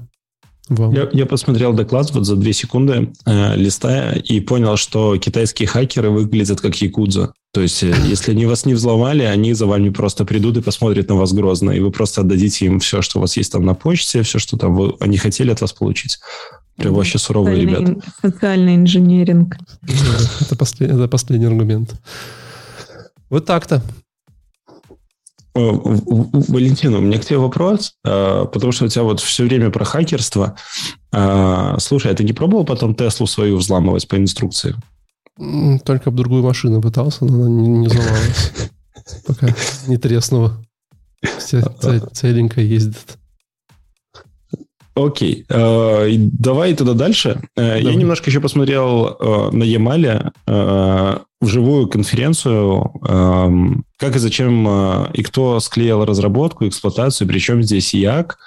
Вам. 0.69 0.93
Я, 0.93 1.09
я 1.11 1.25
посмотрел 1.25 1.73
доклад 1.73 2.11
вот 2.11 2.25
за 2.25 2.35
две 2.35 2.53
секунды, 2.53 3.11
э, 3.25 3.55
листая, 3.55 4.13
и 4.13 4.39
понял, 4.39 4.77
что 4.77 5.17
китайские 5.17 5.67
хакеры 5.67 6.11
выглядят 6.11 6.61
как 6.61 6.79
якудза. 6.79 7.33
То 7.53 7.61
есть, 7.61 7.81
э, 7.81 7.91
если 8.07 8.31
они 8.31 8.45
вас 8.45 8.65
не 8.65 8.75
взломали, 8.75 9.23
они 9.23 9.53
за 9.53 9.65
вами 9.65 9.89
просто 9.89 10.25
придут 10.25 10.57
и 10.57 10.61
посмотрят 10.61 11.09
на 11.09 11.15
вас 11.15 11.33
грозно, 11.33 11.71
и 11.71 11.79
вы 11.79 11.91
просто 11.91 12.21
отдадите 12.21 12.67
им 12.67 12.79
все, 12.79 13.01
что 13.01 13.17
у 13.17 13.21
вас 13.21 13.35
есть 13.35 13.51
там 13.51 13.65
на 13.65 13.73
почте, 13.73 14.21
все, 14.21 14.37
что 14.37 14.57
там 14.57 14.75
вы, 14.75 14.93
они 14.99 15.17
хотели 15.17 15.49
от 15.49 15.59
вас 15.59 15.73
получить. 15.73 16.19
Прям 16.75 16.93
вообще 16.93 17.17
суровые 17.17 17.61
социальный, 17.61 17.85
ребята. 17.85 18.11
Социальный 18.21 18.75
инженеринг. 18.75 19.57
Это 20.39 20.55
последний 20.55 21.47
аргумент. 21.47 21.95
Вот 23.29 23.45
так-то. 23.45 23.81
Э, 25.55 25.59
Валентина, 25.59 26.97
у 26.97 27.01
меня 27.01 27.19
к 27.19 27.25
тебе 27.25 27.37
вопрос, 27.37 27.93
э, 28.05 28.45
потому 28.51 28.71
что 28.71 28.85
у 28.85 28.87
тебя 28.87 29.03
вот 29.03 29.19
все 29.19 29.43
время 29.43 29.69
про 29.69 29.85
хакерство. 29.85 30.55
Э, 31.11 31.75
слушай, 31.79 32.11
а 32.11 32.15
ты 32.15 32.23
не 32.23 32.33
пробовал 32.33 32.65
потом 32.65 32.95
Теслу 32.95 33.27
свою 33.27 33.57
взламывать 33.57 34.07
по 34.07 34.17
инструкции? 34.17 34.75
Только 35.85 36.09
об 36.09 36.15
другую 36.15 36.43
машину 36.43 36.81
пытался, 36.81 37.25
но 37.25 37.45
она 37.45 37.49
не 37.49 37.87
взломалась. 37.87 38.51
Пока 39.27 39.47
не 39.87 39.97
треснула. 39.97 40.61
Целенько 41.39 42.61
ездит. 42.61 43.18
Окей, 45.05 45.45
давай 45.47 46.73
тогда 46.73 46.93
дальше. 46.93 47.41
Я 47.55 47.95
немножко 47.95 48.29
еще 48.29 48.41
посмотрел 48.41 49.17
на 49.51 49.63
Ямале 49.63 50.31
вживую 51.41 51.87
конференцию, 51.87 52.91
эм, 53.07 53.85
как 53.97 54.15
и 54.15 54.19
зачем 54.19 54.67
э, 54.67 55.11
и 55.13 55.23
кто 55.23 55.59
склеил 55.59 56.03
разработку, 56.03 56.67
эксплуатацию, 56.67 57.27
причем 57.27 57.63
здесь 57.63 57.93
як. 57.93 58.37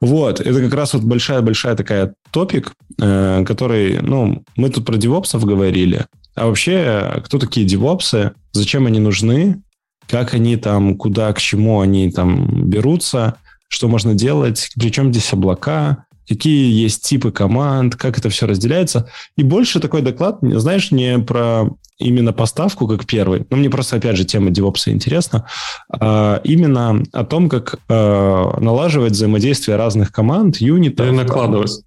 Вот, 0.00 0.40
это 0.40 0.60
как 0.62 0.74
раз 0.74 0.94
вот 0.94 1.02
большая-большая 1.02 1.76
такая 1.76 2.14
топик, 2.30 2.72
э, 3.00 3.44
который, 3.46 4.00
ну, 4.02 4.44
мы 4.56 4.70
тут 4.70 4.84
про 4.84 4.96
девопсов 4.96 5.44
говорили, 5.44 6.06
А 6.34 6.46
вообще, 6.46 7.22
кто 7.24 7.38
такие 7.38 7.66
девопсы, 7.66 8.32
зачем 8.52 8.86
они 8.86 8.98
нужны, 8.98 9.62
как 10.06 10.34
они 10.34 10.56
там, 10.56 10.96
куда, 10.96 11.32
к 11.32 11.38
чему 11.38 11.80
они 11.80 12.10
там 12.10 12.68
берутся, 12.68 13.36
что 13.70 13.88
можно 13.88 14.14
делать, 14.14 14.70
причем 14.76 15.12
здесь 15.12 15.32
облака, 15.32 16.04
какие 16.28 16.72
есть 16.72 17.06
типы 17.06 17.30
команд, 17.30 17.96
как 17.96 18.18
это 18.18 18.28
все 18.28 18.46
разделяется. 18.46 19.08
И 19.36 19.42
больше 19.42 19.80
такой 19.80 20.02
доклад, 20.02 20.38
знаешь, 20.42 20.90
не 20.90 21.18
про 21.18 21.70
именно 21.98 22.32
поставку 22.32 22.88
как 22.88 23.06
первый, 23.06 23.46
ну, 23.48 23.56
мне 23.56 23.70
просто, 23.70 23.96
опять 23.96 24.16
же, 24.16 24.24
тема 24.24 24.50
DevOps 24.50 24.90
интересна, 24.90 25.46
а 25.92 26.40
именно 26.44 27.02
о 27.12 27.24
том, 27.24 27.48
как 27.48 27.76
э, 27.88 28.60
налаживать 28.60 29.12
взаимодействие 29.12 29.76
разных 29.76 30.10
команд, 30.10 30.56
юнитов. 30.56 31.06
Или 31.06 31.14
накладывать. 31.14 31.82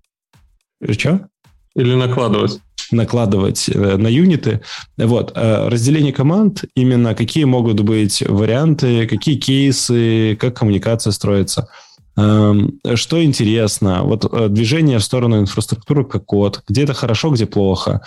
Что? 0.90 1.28
Или 1.76 1.96
накладывать 1.96 2.60
накладывать 2.94 3.70
э, 3.70 3.98
на 3.98 4.08
юниты. 4.08 4.62
Вот. 4.98 5.32
Э, 5.36 5.68
разделение 5.68 6.14
команд, 6.14 6.64
именно 6.76 7.16
какие 7.16 7.44
могут 7.44 7.82
быть 7.82 8.24
варианты, 8.28 9.08
какие 9.08 9.36
кейсы, 9.36 10.38
как 10.40 10.58
коммуникация 10.58 11.12
строится. 11.12 11.68
Эм, 12.16 12.80
что 12.94 13.24
интересно, 13.24 14.04
вот 14.04 14.32
э, 14.32 14.48
движение 14.48 15.00
в 15.00 15.04
сторону 15.04 15.40
инфраструктуры 15.40 16.06
как 16.06 16.26
код, 16.26 16.62
где 16.68 16.84
это 16.84 16.94
хорошо, 16.94 17.32
где 17.32 17.48
плохо, 17.48 18.02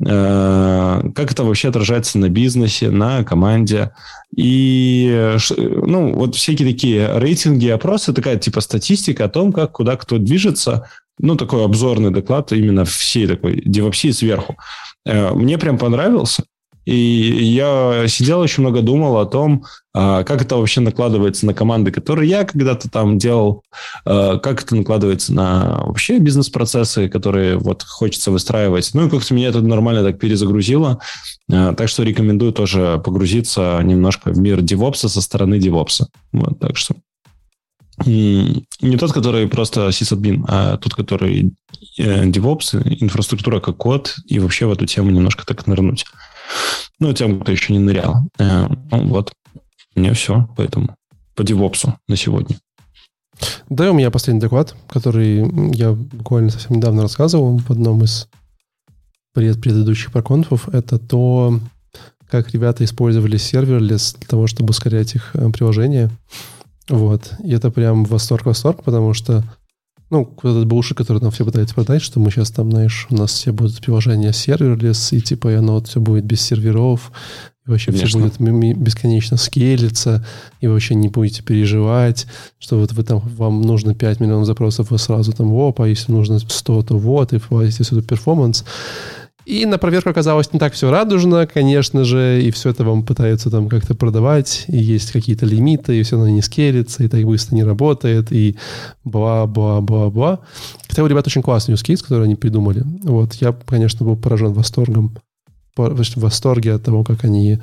как 0.00 1.32
это 1.32 1.42
вообще 1.42 1.68
отражается 1.68 2.18
на 2.18 2.28
бизнесе, 2.28 2.90
на 2.90 3.24
команде. 3.24 3.90
И 4.36 5.36
ну, 5.56 6.12
вот 6.14 6.36
всякие 6.36 6.70
такие 6.70 7.18
рейтинги, 7.18 7.66
опросы, 7.66 8.12
такая 8.12 8.36
типа 8.36 8.60
статистика 8.60 9.24
о 9.24 9.28
том, 9.28 9.52
как 9.52 9.72
куда 9.72 9.96
кто 9.96 10.18
движется. 10.18 10.88
Ну, 11.18 11.36
такой 11.36 11.64
обзорный 11.64 12.10
доклад 12.10 12.52
именно 12.52 12.84
всей 12.84 13.26
такой 13.26 13.62
девопсии 13.64 14.10
сверху. 14.10 14.56
Э, 15.04 15.32
мне 15.32 15.58
прям 15.58 15.78
понравился. 15.78 16.44
И 16.88 17.44
я 17.44 18.06
сидел 18.08 18.40
очень 18.40 18.62
много 18.62 18.80
думал 18.80 19.18
о 19.18 19.26
том, 19.26 19.66
а, 19.94 20.24
как 20.24 20.40
это 20.40 20.56
вообще 20.56 20.80
накладывается 20.80 21.44
на 21.44 21.52
команды, 21.52 21.90
которые 21.90 22.30
я 22.30 22.44
когда-то 22.44 22.88
там 22.88 23.18
делал, 23.18 23.62
а, 24.06 24.38
как 24.38 24.62
это 24.62 24.74
накладывается 24.74 25.34
на 25.34 25.82
вообще 25.84 26.18
бизнес-процессы, 26.18 27.10
которые 27.10 27.58
вот 27.58 27.82
хочется 27.82 28.30
выстраивать. 28.30 28.88
Ну 28.94 29.06
и 29.06 29.10
как-то 29.10 29.34
меня 29.34 29.48
это 29.48 29.60
нормально 29.60 30.02
так 30.02 30.18
перезагрузило. 30.18 30.98
А, 31.52 31.74
так 31.74 31.90
что 31.90 32.04
рекомендую 32.04 32.54
тоже 32.54 33.02
погрузиться 33.04 33.78
немножко 33.82 34.30
в 34.30 34.38
мир 34.38 34.62
девопса 34.62 35.10
со 35.10 35.20
стороны 35.20 35.58
девопса. 35.58 36.08
Вот, 36.32 36.58
так 36.58 36.78
что 36.78 36.94
не 38.04 38.96
тот, 38.98 39.12
который 39.12 39.48
просто 39.48 39.90
сисадмин, 39.92 40.44
а 40.48 40.76
тот, 40.76 40.94
который 40.94 41.54
э, 41.98 42.24
DevOps, 42.26 42.80
инфраструктура 43.00 43.60
как 43.60 43.76
код, 43.76 44.16
и 44.26 44.38
вообще 44.38 44.66
в 44.66 44.72
эту 44.72 44.86
тему 44.86 45.10
немножко 45.10 45.44
так 45.46 45.66
нырнуть. 45.66 46.04
Ну, 47.00 47.12
тем, 47.12 47.40
кто 47.40 47.52
еще 47.52 47.72
не 47.72 47.78
нырял. 47.78 48.24
Э, 48.38 48.66
ну, 48.90 49.08
вот. 49.08 49.32
У 49.94 50.00
меня 50.00 50.14
все, 50.14 50.48
поэтому 50.56 50.94
по 51.34 51.44
девопсу 51.44 51.98
на 52.08 52.16
сегодня. 52.16 52.56
Да, 53.68 53.90
у 53.90 53.94
меня 53.94 54.10
последний 54.10 54.40
доклад, 54.40 54.74
который 54.88 55.72
я 55.74 55.92
буквально 55.92 56.50
совсем 56.50 56.76
недавно 56.76 57.02
рассказывал 57.02 57.58
в 57.58 57.70
одном 57.70 58.02
из 58.02 58.28
пред 59.34 59.60
предыдущих 59.60 60.12
проконфов. 60.12 60.68
Это 60.68 60.98
то, 60.98 61.60
как 62.28 62.50
ребята 62.50 62.84
использовали 62.84 63.36
serverless 63.36 64.14
для 64.14 64.28
того, 64.28 64.46
чтобы 64.46 64.70
ускорять 64.70 65.14
их 65.14 65.30
э, 65.34 65.48
приложение. 65.50 66.10
Вот. 66.88 67.32
И 67.42 67.52
это 67.52 67.70
прям 67.70 68.04
восторг-восторг, 68.04 68.82
потому 68.82 69.14
что 69.14 69.44
ну, 70.10 70.34
вот 70.42 70.50
этот 70.50 70.66
bullshit, 70.66 70.96
который 70.96 71.20
нам 71.20 71.30
все 71.30 71.44
пытаются 71.44 71.74
продать, 71.74 72.00
что 72.00 72.18
мы 72.18 72.30
сейчас 72.30 72.50
там, 72.50 72.70
знаешь, 72.70 73.06
у 73.10 73.14
нас 73.14 73.32
все 73.32 73.52
будут 73.52 73.80
приложения 73.80 74.32
serverless, 74.32 75.12
и 75.12 75.20
типа 75.20 75.48
и 75.48 75.54
оно 75.54 75.74
вот 75.74 75.88
все 75.88 76.00
будет 76.00 76.24
без 76.24 76.40
серверов, 76.40 77.12
и 77.66 77.70
вообще 77.70 77.92
Конечно. 77.92 78.08
все 78.08 78.38
будет 78.38 78.78
бесконечно 78.78 79.36
скейлиться, 79.36 80.24
и 80.60 80.66
вы 80.66 80.74
вообще 80.74 80.94
не 80.94 81.08
будете 81.08 81.42
переживать, 81.42 82.26
что 82.58 82.78
вот 82.78 82.92
вы 82.92 83.04
там, 83.04 83.18
вам 83.18 83.60
нужно 83.60 83.94
5 83.94 84.20
миллионов 84.20 84.46
запросов, 84.46 84.90
вы 84.90 84.98
сразу 84.98 85.32
там, 85.32 85.52
оп, 85.52 85.82
а 85.82 85.88
если 85.88 86.10
нужно 86.10 86.38
100, 86.38 86.82
то 86.84 86.96
вот, 86.96 87.34
и 87.34 87.38
вводите 87.38 87.84
сюда 87.84 88.00
перформанс. 88.00 88.64
И 89.48 89.64
на 89.64 89.78
проверку 89.78 90.10
оказалось 90.10 90.52
не 90.52 90.58
так 90.58 90.74
все 90.74 90.90
радужно, 90.90 91.46
конечно 91.46 92.04
же, 92.04 92.42
и 92.42 92.50
все 92.50 92.68
это 92.68 92.84
вам 92.84 93.02
пытаются 93.02 93.50
там 93.50 93.70
как-то 93.70 93.94
продавать, 93.94 94.66
и 94.68 94.76
есть 94.76 95.10
какие-то 95.10 95.46
лимиты, 95.46 95.98
и 95.98 96.02
все 96.02 96.16
равно 96.16 96.30
не 96.30 96.42
скелится, 96.42 97.02
и 97.02 97.08
так 97.08 97.24
быстро 97.24 97.54
не 97.54 97.64
работает, 97.64 98.30
и 98.30 98.58
бла-бла-бла-бла. 99.04 100.40
Хотя 100.86 101.02
у 101.02 101.06
ребят 101.06 101.26
очень 101.26 101.40
классный 101.40 101.76
use 101.76 101.82
case, 101.82 102.02
который 102.02 102.24
они 102.24 102.34
придумали. 102.34 102.84
Вот, 103.04 103.36
я, 103.36 103.54
конечно, 103.64 104.04
был 104.04 104.16
поражен 104.16 104.52
восторгом, 104.52 105.16
в 105.78 106.16
восторге 106.16 106.74
от 106.74 106.82
того, 106.82 107.02
как 107.02 107.24
они, 107.24 107.52
э, 107.52 107.58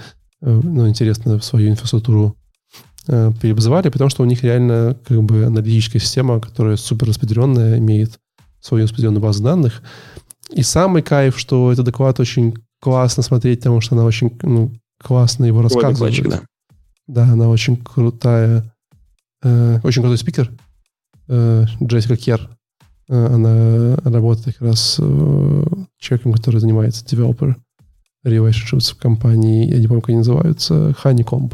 ну, 0.63 0.89
интересно, 0.89 1.39
свою 1.39 1.69
инфраструктуру 1.69 2.35
э, 3.07 3.31
перевзывали, 3.39 3.89
потому 3.89 4.09
что 4.09 4.23
у 4.23 4.25
них 4.25 4.41
реально 4.43 4.97
как 5.07 5.21
бы 5.21 5.43
аналитическая 5.45 5.99
система, 5.99 6.39
которая 6.39 6.77
супер 6.77 7.09
распределенная, 7.09 7.77
имеет 7.77 8.19
свою 8.59 8.85
распределенную 8.85 9.21
базу 9.21 9.43
данных, 9.43 9.83
и 10.51 10.63
самый 10.63 11.01
кайф, 11.01 11.37
что 11.39 11.71
этот 11.71 11.85
доклад 11.85 12.19
очень 12.19 12.55
классно 12.79 13.23
смотреть, 13.23 13.59
потому 13.59 13.81
что 13.81 13.95
она 13.95 14.05
очень 14.05 14.37
ну, 14.41 14.71
классно 15.01 15.45
его 15.45 15.61
рассказывает. 15.61 16.19
Ой, 16.19 16.29
да. 16.29 16.41
да, 17.07 17.23
она 17.23 17.49
очень 17.49 17.77
крутая. 17.77 18.71
Э, 19.43 19.79
очень 19.83 20.01
крутой 20.01 20.17
спикер. 20.17 20.51
Э, 21.27 21.65
Джессика 21.81 22.15
Кер. 22.15 22.49
Э, 23.09 23.25
она 23.33 23.95
работает 24.03 24.57
как 24.57 24.67
раз 24.67 24.97
э, 24.99 25.63
человеком, 25.97 26.33
который 26.33 26.59
занимается 26.59 27.03
developer 27.05 27.55
relationships 28.25 28.93
в 28.93 28.97
компании, 28.97 29.69
я 29.69 29.77
не 29.77 29.87
помню, 29.87 30.01
как 30.01 30.09
они 30.09 30.17
называются, 30.19 30.95
Honeycomb. 31.03 31.53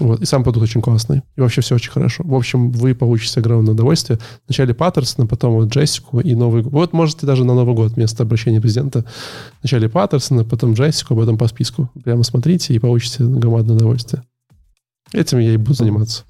Вот. 0.00 0.20
И 0.20 0.24
сам 0.24 0.42
продукт 0.42 0.64
очень 0.64 0.82
классный. 0.82 1.22
И 1.36 1.40
вообще 1.40 1.60
все 1.60 1.74
очень 1.74 1.90
хорошо. 1.90 2.24
В 2.24 2.34
общем, 2.34 2.70
вы 2.70 2.94
получите 2.94 3.40
огромное 3.40 3.74
удовольствие. 3.74 4.18
Вначале 4.46 4.74
Паттерсона, 4.74 5.26
потом 5.26 5.54
вот 5.54 5.68
Джессику 5.68 6.20
и 6.20 6.34
Новый 6.34 6.62
год. 6.62 6.72
Вот 6.72 6.92
можете 6.92 7.26
даже 7.26 7.44
на 7.44 7.54
Новый 7.54 7.74
год 7.74 7.92
вместо 7.92 8.22
обращения 8.22 8.60
президента 8.60 9.04
вначале 9.62 9.88
Паттерсона, 9.88 10.44
потом 10.44 10.74
Джессику, 10.74 11.14
а 11.14 11.16
потом 11.18 11.38
по 11.38 11.46
списку. 11.48 11.90
Прямо 12.02 12.22
смотрите 12.22 12.74
и 12.74 12.78
получите 12.78 13.24
громадное 13.24 13.76
удовольствие. 13.76 14.22
Этим 15.12 15.38
я 15.38 15.54
и 15.54 15.56
буду 15.56 15.74
заниматься. 15.74 16.24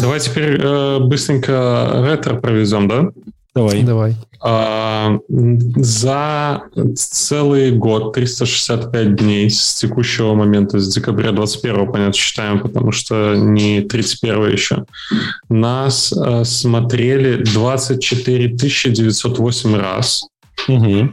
Давай 0.00 0.20
теперь 0.20 0.60
э, 0.60 0.98
быстренько 1.00 2.04
ретро 2.06 2.36
провезем, 2.36 2.88
да? 2.88 3.10
Давай. 3.58 3.82
Давай. 3.82 4.16
А, 4.40 5.18
за 5.28 6.62
целый 6.94 7.72
год, 7.72 8.12
365 8.12 9.16
дней 9.16 9.50
с 9.50 9.74
текущего 9.74 10.34
момента, 10.34 10.78
с 10.78 10.94
декабря 10.94 11.32
21 11.32 11.90
понятно, 11.90 12.12
считаем, 12.12 12.60
потому 12.60 12.92
что 12.92 13.34
не 13.34 13.80
31 13.80 14.52
еще, 14.52 14.84
нас 15.48 16.12
а, 16.12 16.44
смотрели 16.44 17.42
24 17.42 18.48
908 18.48 19.74
раз. 19.74 20.28
Угу. 20.68 21.12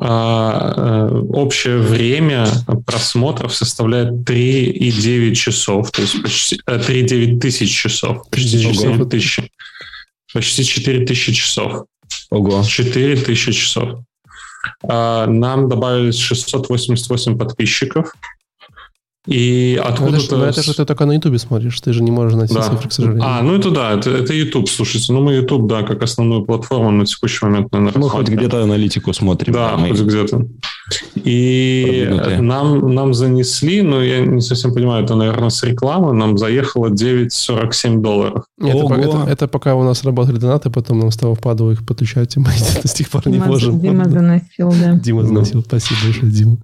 А, 0.00 1.08
общее 1.30 1.78
время 1.78 2.46
просмотров 2.86 3.54
составляет 3.54 4.12
3,9 4.28 5.34
часов, 5.34 5.90
то 5.90 6.02
есть 6.02 6.22
почти 6.22 6.60
3,9 6.66 7.40
тысяч 7.40 7.74
часов, 7.74 8.28
почти 8.28 8.60
4 8.60 9.04
тысячи. 9.06 9.50
Почти 10.32 10.64
4000 10.64 11.32
часов. 11.32 11.84
Ого. 12.30 12.62
4000 12.62 13.52
часов. 13.52 14.00
А, 14.82 15.26
нам 15.26 15.68
добавились 15.68 16.18
688 16.18 17.38
подписчиков. 17.38 18.14
И 19.26 19.80
откуда 19.82 20.16
это, 20.16 20.28
то 20.28 20.44
это 20.44 20.62
же 20.62 20.74
ты 20.74 20.84
только 20.84 21.06
на 21.06 21.12
Ютубе 21.12 21.38
смотришь, 21.38 21.80
ты 21.80 21.92
же 21.92 22.02
не 22.02 22.10
можешь 22.10 22.36
найти 22.36 22.54
да. 22.54 22.62
цифры, 22.62 22.88
к 22.88 22.92
сожалению. 22.92 23.24
А, 23.24 23.40
ну 23.42 23.54
это 23.54 23.70
да, 23.70 23.92
это, 23.92 24.10
это 24.10 24.34
YouTube, 24.34 24.68
слушайте. 24.68 25.12
Ну 25.12 25.22
мы 25.22 25.34
YouTube, 25.34 25.68
да, 25.68 25.82
как 25.82 26.02
основную 26.02 26.44
платформу 26.44 26.90
на 26.90 27.06
текущий 27.06 27.44
момент, 27.44 27.70
наверное, 27.70 28.02
Мы 28.02 28.10
хоть 28.10 28.28
где-то 28.28 28.64
аналитику 28.64 29.12
смотрим. 29.12 29.52
Да, 29.52 29.76
да 29.76 29.86
хоть 29.86 30.00
где-то. 30.00 30.44
И 31.14 32.08
нам, 32.40 32.94
нам 32.94 33.14
занесли, 33.14 33.82
ну 33.82 34.00
я 34.00 34.20
не 34.20 34.40
совсем 34.40 34.74
понимаю, 34.74 35.04
это, 35.04 35.14
наверное, 35.14 35.50
с 35.50 35.62
рекламы, 35.62 36.12
нам 36.12 36.38
заехало 36.38 36.88
9,47 36.88 38.00
долларов. 38.00 38.44
Нет, 38.58 38.76
это, 38.76 38.94
это, 38.94 39.24
это 39.28 39.48
пока 39.48 39.74
у 39.74 39.82
нас 39.82 40.04
работали 40.04 40.38
донаты, 40.38 40.70
потом 40.70 40.98
нам 40.98 41.10
стало 41.10 41.34
впаду 41.34 41.70
их 41.70 41.84
подключать, 41.86 42.36
и 42.36 42.40
мы 42.40 42.46
до 42.82 42.88
сих 42.88 43.08
пор 43.08 43.28
не 43.28 43.38
можем. 43.38 43.80
Дима 43.80 44.08
заносил, 44.08 44.72
да. 44.72 44.94
Дима 44.94 45.24
заносил, 45.24 45.62
спасибо 45.62 46.00
большое, 46.04 46.32
Дима. 46.32 46.58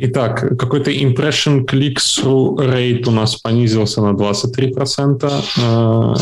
Итак, 0.00 0.58
какой-то 0.58 0.90
impression 0.90 1.64
click-through 1.66 2.56
rate 2.56 3.08
у 3.08 3.10
нас 3.10 3.36
понизился 3.36 4.02
на 4.02 4.14
23%, 4.14 5.32
э, 5.56 6.14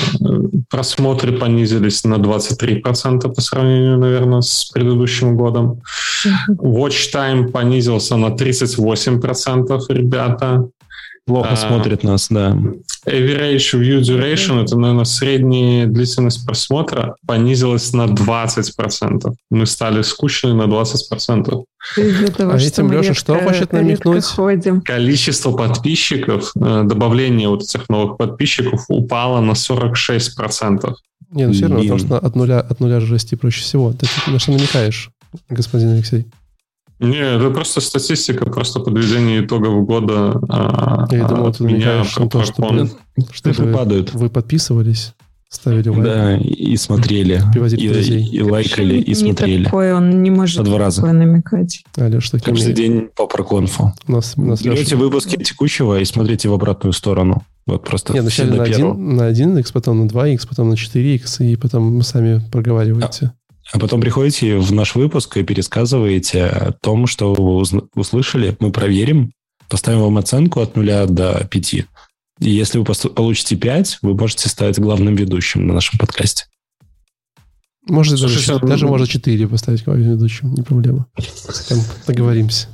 просмотры 0.71 1.33
понизились 1.33 2.05
на 2.05 2.19
23% 2.19 3.35
по 3.35 3.41
сравнению, 3.41 3.99
наверное, 3.99 4.41
с 4.41 4.71
предыдущим 4.73 5.37
годом. 5.37 5.83
Watch 6.49 7.13
time 7.15 7.51
понизился 7.51 8.17
на 8.17 8.31
38%, 8.31 9.81
ребята. 9.89 10.69
Плохо 11.27 11.51
А, 11.53 11.57
смотрит 11.57 12.03
нас, 12.03 12.27
да. 12.31 12.57
Average 13.07 13.75
view 13.75 14.01
duration, 14.01 14.63
это, 14.65 14.77
наверное, 14.77 15.05
средняя 15.05 15.87
длительность 15.87 16.45
просмотра, 16.45 17.15
понизилась 17.27 17.93
на 17.93 18.07
20%. 18.07 19.33
Мы 19.51 19.67
стали 19.67 20.03
скучными 20.03 20.55
на 20.55 20.65
20%. 20.65 21.65
Из-за 21.97 22.33
того, 22.33 22.53
А 22.53 22.59
что 22.59 22.69
этим, 22.69 22.93
Леша, 22.93 23.15
что 23.15 23.39
хочет 23.39 23.73
намекнуть? 23.73 24.25
ходим. 24.25 24.81
Количество 24.81 25.53
подписчиков, 25.53 26.53
э, 26.57 26.83
добавление 26.85 27.49
вот 27.49 27.63
этих 27.63 27.89
новых 27.89 28.17
подписчиков 28.19 28.85
упало 28.89 29.41
на 29.41 29.55
46%. 29.55 30.95
Не, 31.31 31.47
ну 31.47 31.53
все 31.53 31.63
равно, 31.69 31.81
потому 31.81 31.99
что 31.99 32.19
от 32.19 32.35
нуля, 32.35 32.61
от 32.61 32.81
нуля 32.81 32.99
же 33.01 33.13
расти 33.15 33.37
проще 33.37 33.63
всего. 33.63 33.93
Ты 33.93 34.07
на 34.27 34.39
что 34.39 34.53
намекаешь, 34.53 35.11
господин 35.49 35.91
Алексей? 35.91 36.27
Не, 37.01 37.17
это 37.37 37.51
просто 37.51 37.81
статистика, 37.81 38.45
просто 38.51 38.81
подведение 38.81 39.45
итогов 39.45 39.85
года. 39.87 40.39
а, 40.49 41.07
Я 41.11 41.25
а, 41.25 41.29
думал, 41.29 41.53
ты 41.53 41.65
намекаешь 41.65 42.17
на 42.17 42.29
то, 42.29 42.45
что, 42.45 42.69
блин, 42.69 42.91
что 43.33 43.51
вы, 43.53 43.73
падают. 43.73 44.13
вы 44.13 44.29
подписывались, 44.29 45.15
ставили 45.49 45.89
лайк. 45.89 46.03
Да, 46.05 46.37
и 46.37 46.77
смотрели. 46.77 47.41
Привозили 47.53 47.81
И, 47.81 47.89
друзей. 47.89 48.27
и 48.31 48.43
лайкали, 48.43 48.97
и 48.99 49.09
не 49.09 49.15
смотрели. 49.15 49.65
такой, 49.65 49.93
он 49.95 50.23
не 50.23 50.31
может 50.31 50.59
По 50.59 50.63
два 50.65 50.79
раза. 50.79 50.97
такое 51.01 51.15
намекать. 51.15 51.83
А, 51.97 52.07
Леш, 52.09 52.29
так 52.31 52.43
Каждый 52.45 52.75
день 52.75 53.09
по 53.17 53.27
проконфу. 53.27 53.93
У 54.07 54.13
нас, 54.13 54.35
у 54.37 54.43
нас 54.43 54.63
Берете 54.63 54.95
Леша- 54.95 54.99
выпуски 54.99 55.43
текущего 55.43 55.99
и 55.99 56.05
смотрите 56.05 56.49
в 56.51 56.53
обратную 56.53 56.93
сторону. 56.93 57.43
Вот 57.67 57.85
просто 57.85 58.13
Не, 58.13 58.19
все 58.29 58.45
вначале 58.45 58.51
на, 58.59 58.65
первого. 58.67 58.93
один, 58.95 59.17
на 59.17 59.59
1x, 59.59 59.71
потом 59.73 60.01
на 60.01 60.09
2x, 60.11 60.47
потом 60.49 60.69
на 60.71 60.75
4x, 60.75 61.47
и 61.47 61.57
потом 61.57 62.03
сами 62.03 62.43
проговариваете. 62.53 63.33
А 63.73 63.79
потом 63.79 64.01
приходите 64.01 64.59
в 64.59 64.73
наш 64.73 64.95
выпуск 64.95 65.37
и 65.37 65.45
пересказываете 65.45 66.45
о 66.47 66.73
том, 66.73 67.07
что 67.07 67.33
вы 67.35 67.63
услышали. 67.95 68.57
Мы 68.59 68.73
проверим, 68.73 69.33
поставим 69.69 70.01
вам 70.01 70.19
оценку 70.19 70.61
от 70.61 70.77
0 70.77 71.07
до 71.07 71.47
5. 71.49 71.75
И 71.75 71.85
если 72.51 72.79
вы 72.79 72.85
получите 72.85 73.57
5, 73.57 73.99
вы 74.03 74.15
можете 74.15 74.49
стать 74.49 74.79
главным 74.79 75.15
ведущим 75.15 75.67
на 75.67 75.75
нашем 75.75 75.99
подкасте. 75.99 76.47
Может, 77.87 78.21
даже, 78.21 78.35
Слушай, 78.35 78.47
чет- 78.47 78.63
а, 78.65 78.67
даже 78.67 78.85
ну- 78.85 78.91
можно 78.91 79.07
4 79.07 79.49
поставить 79.49 79.85
главным 79.85 80.11
ведущим, 80.11 80.55
не 80.55 80.63
проблема. 80.63 81.07
Там 81.69 81.79
договоримся. 82.07 82.69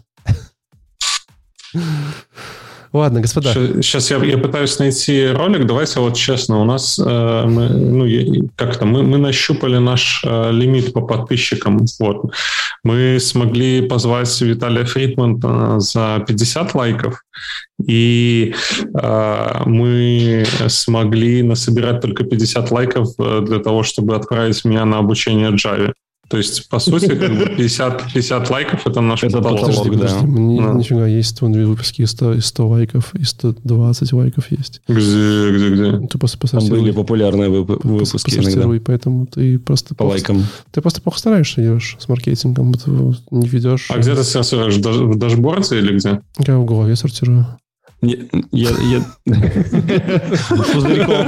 Ладно, 2.97 3.21
господа. 3.21 3.53
Сейчас 3.53 4.11
я, 4.11 4.17
я 4.25 4.39
пытаюсь 4.39 4.79
найти 4.79 5.27
ролик. 5.27 5.67
Давайте 5.67 6.01
вот 6.01 6.17
честно, 6.17 6.63
у 6.63 6.65
нас 6.65 6.99
э, 6.99 7.45
мы, 7.47 7.69
ну, 7.69 8.49
как-то 8.57 8.87
мы, 8.87 9.03
мы 9.03 9.19
нащупали 9.19 9.77
наш 9.77 10.23
э, 10.25 10.51
лимит 10.51 10.95
по 10.95 11.03
подписчикам. 11.03 11.85
Вот. 12.01 12.33
Мы 12.85 13.19
смогли 13.21 13.83
позвать 13.83 14.41
Виталия 14.41 14.87
Фридмана 14.87 15.79
за 15.79 16.25
50 16.27 16.75
лайков, 16.75 17.23
и 17.87 18.55
э, 18.95 19.63
мы 19.67 20.47
смогли 20.69 21.43
насобирать 21.43 22.01
только 22.01 22.25
50 22.25 22.71
лайков 22.71 23.09
э, 23.19 23.43
для 23.47 23.59
того, 23.59 23.83
чтобы 23.83 24.17
отправить 24.17 24.65
меня 24.65 24.87
на 24.87 24.99
обучение 24.99 25.51
Java. 25.51 25.93
То 26.29 26.39
есть, 26.39 26.69
по 26.69 26.79
сути, 26.81 27.07
как 27.07 27.31
бы 27.37 27.47
50, 27.57 28.13
50 28.13 28.51
лайков— 28.51 28.81
это 28.87 29.01
наш 29.01 29.23
Это 29.23 29.39
потолок. 29.39 29.61
Подожди, 29.61 29.91
да. 29.91 29.97
подожди, 29.97 30.17
Да. 30.27 30.73
нифига, 30.75 31.07
есть 31.07 31.41
вон 31.41 31.53
выпуски 31.53 32.03
и 32.03 32.07
100, 32.07 32.35
и 32.35 32.41
100 32.41 32.69
лайков, 32.69 33.15
и 33.15 33.25
120 33.25 34.13
лайков 34.13 34.51
есть. 34.51 34.81
Где, 34.89 35.51
где, 35.53 35.69
где? 35.71 36.07
Ты 36.09 36.19
просто 36.19 36.39
Там 36.49 36.67
были 36.69 36.91
популярные 36.91 37.49
вып- 37.49 37.81
выпуски 37.87 38.31
иногда 38.31 38.43
Посортируй, 38.43 38.81
поэтому 38.81 39.27
ты 39.27 39.59
просто 39.59 39.95
по 39.95 40.05
плохо- 40.05 40.13
лайкам. 40.15 40.45
Ты 40.73 40.81
просто 40.81 41.01
плохо 41.01 41.19
стараешься, 41.19 41.63
идешь 41.63 41.97
с 41.99 42.09
маркетингом, 42.09 42.75
ты 42.75 42.91
не 43.31 43.47
ведешь. 43.47 43.87
А 43.91 43.99
где 43.99 44.15
ты 44.15 44.25
сортируешь? 44.25 44.75
В 44.77 44.81
даш- 44.81 44.97
В 44.97 45.19
дашборде 45.19 45.79
или 45.79 45.97
где? 45.97 46.21
Я 46.47 46.59
в 46.59 46.65
голове 46.65 46.97
сортирую. 46.97 47.47
Не- 48.07 48.29
Я, 48.53 48.71
я... 48.71 49.05
Пузырьком. 50.73 51.27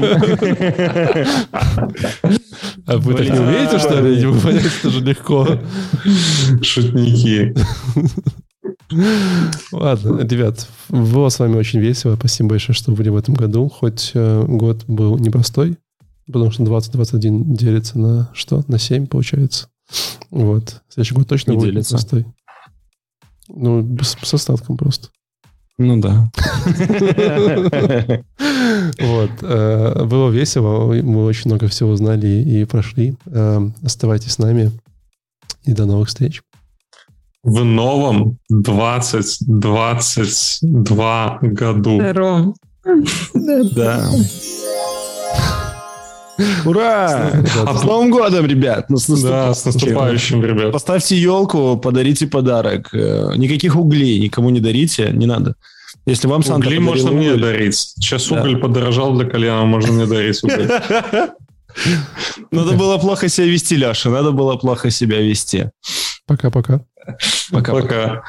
А 2.87 2.97
вы 2.99 3.15
так 3.15 3.27
не 3.29 3.39
умеете, 3.39 3.79
что 3.79 4.01
ли? 4.01 4.25
Вы 4.27 4.39
понимаете, 4.41 4.69
это 4.81 4.91
же 4.91 5.01
легко. 5.01 5.47
Шутники. 6.63 7.55
Ладно, 9.73 10.21
ребят, 10.27 10.67
было 10.89 11.29
с 11.29 11.39
вами 11.39 11.57
очень 11.57 11.81
весело. 11.81 12.17
Спасибо 12.17 12.51
большое, 12.51 12.75
что 12.77 12.93
были 12.93 13.09
в 13.11 13.17
этом 13.17 13.35
году. 13.35 13.69
Хоть 13.69 14.13
э, 14.15 14.45
год 14.47 14.85
был 14.87 15.19
непростой, 15.19 15.77
потому 16.27 16.51
что 16.51 16.65
2021 16.65 17.55
делится 17.55 17.99
на 17.99 18.31
что? 18.35 18.65
На 18.69 18.79
7, 18.79 19.07
получается. 19.07 19.69
Вот. 20.31 20.83
Следующий 20.89 21.15
год 21.15 21.29
точно 21.29 21.51
Не 21.53 21.57
будет 21.59 21.71
делится. 21.73 21.95
непростой. 21.95 22.27
Ну, 23.49 23.97
с, 24.03 24.17
с 24.23 24.35
остатком 24.35 24.77
просто. 24.77 25.09
Ну 25.79 26.01
да. 26.01 26.31
Вот. 29.01 29.31
э, 29.43 30.05
Было 30.05 30.31
весело. 30.31 30.93
Мы 30.93 31.25
очень 31.25 31.51
много 31.51 31.67
всего 31.69 31.91
узнали 31.91 32.27
и 32.27 32.65
прошли. 32.65 33.15
Э, 33.27 33.61
Оставайтесь 33.83 34.33
с 34.33 34.39
нами. 34.39 34.73
И 35.65 35.73
до 35.73 35.87
новых 35.87 36.09
встреч. 36.09 36.43
В 37.45 37.65
новом 37.65 38.39
2022 38.51 41.39
году. 41.43 41.99
Да. 43.75 44.09
Ура! 46.65 47.31
Ребята, 47.35 47.79
С 47.79 47.83
Новым 47.85 48.11
годом, 48.11 48.47
ребят! 48.47 48.89
Ну, 48.91 48.97
с 48.97 49.07
Да, 49.23 49.53
с 49.55 49.65
наступающим, 49.65 50.45
ребят. 50.45 50.73
Поставьте 50.73 51.17
елку, 51.17 51.77
подарите 51.77 52.27
подарок. 52.27 52.91
Э, 52.95 53.33
Никаких 53.37 53.77
углей 53.77 54.21
никому 54.21 54.51
не 54.51 54.61
дарите, 54.61 55.11
не 55.13 55.27
надо. 55.27 55.55
Если 56.07 56.29
вам 56.29 56.43
Санта 56.43 56.69
Угли 56.69 56.79
можно 56.79 57.11
мне 57.11 57.33
уголь- 57.33 57.41
дарить. 57.41 57.75
Сейчас 57.77 58.29
Да. 58.29 58.41
уголь 58.41 58.59
подорожал 58.59 59.15
для 59.17 59.29
кальяна, 59.29 59.65
можно 59.65 59.93
мне 59.93 60.07
дарить 60.07 60.43
уголь. 60.45 60.69
Надо 62.51 62.73
было 62.73 62.99
плохо 62.99 63.29
себя 63.29 63.47
вести, 63.47 63.77
Леша. 63.77 64.11
Надо 64.11 64.33
было 64.33 64.57
плохо 64.57 64.91
себя 64.91 65.21
вести. 65.21 65.71
Пока-пока. 66.27 66.81
Пока. 67.51 67.73
Пока. 67.73 68.23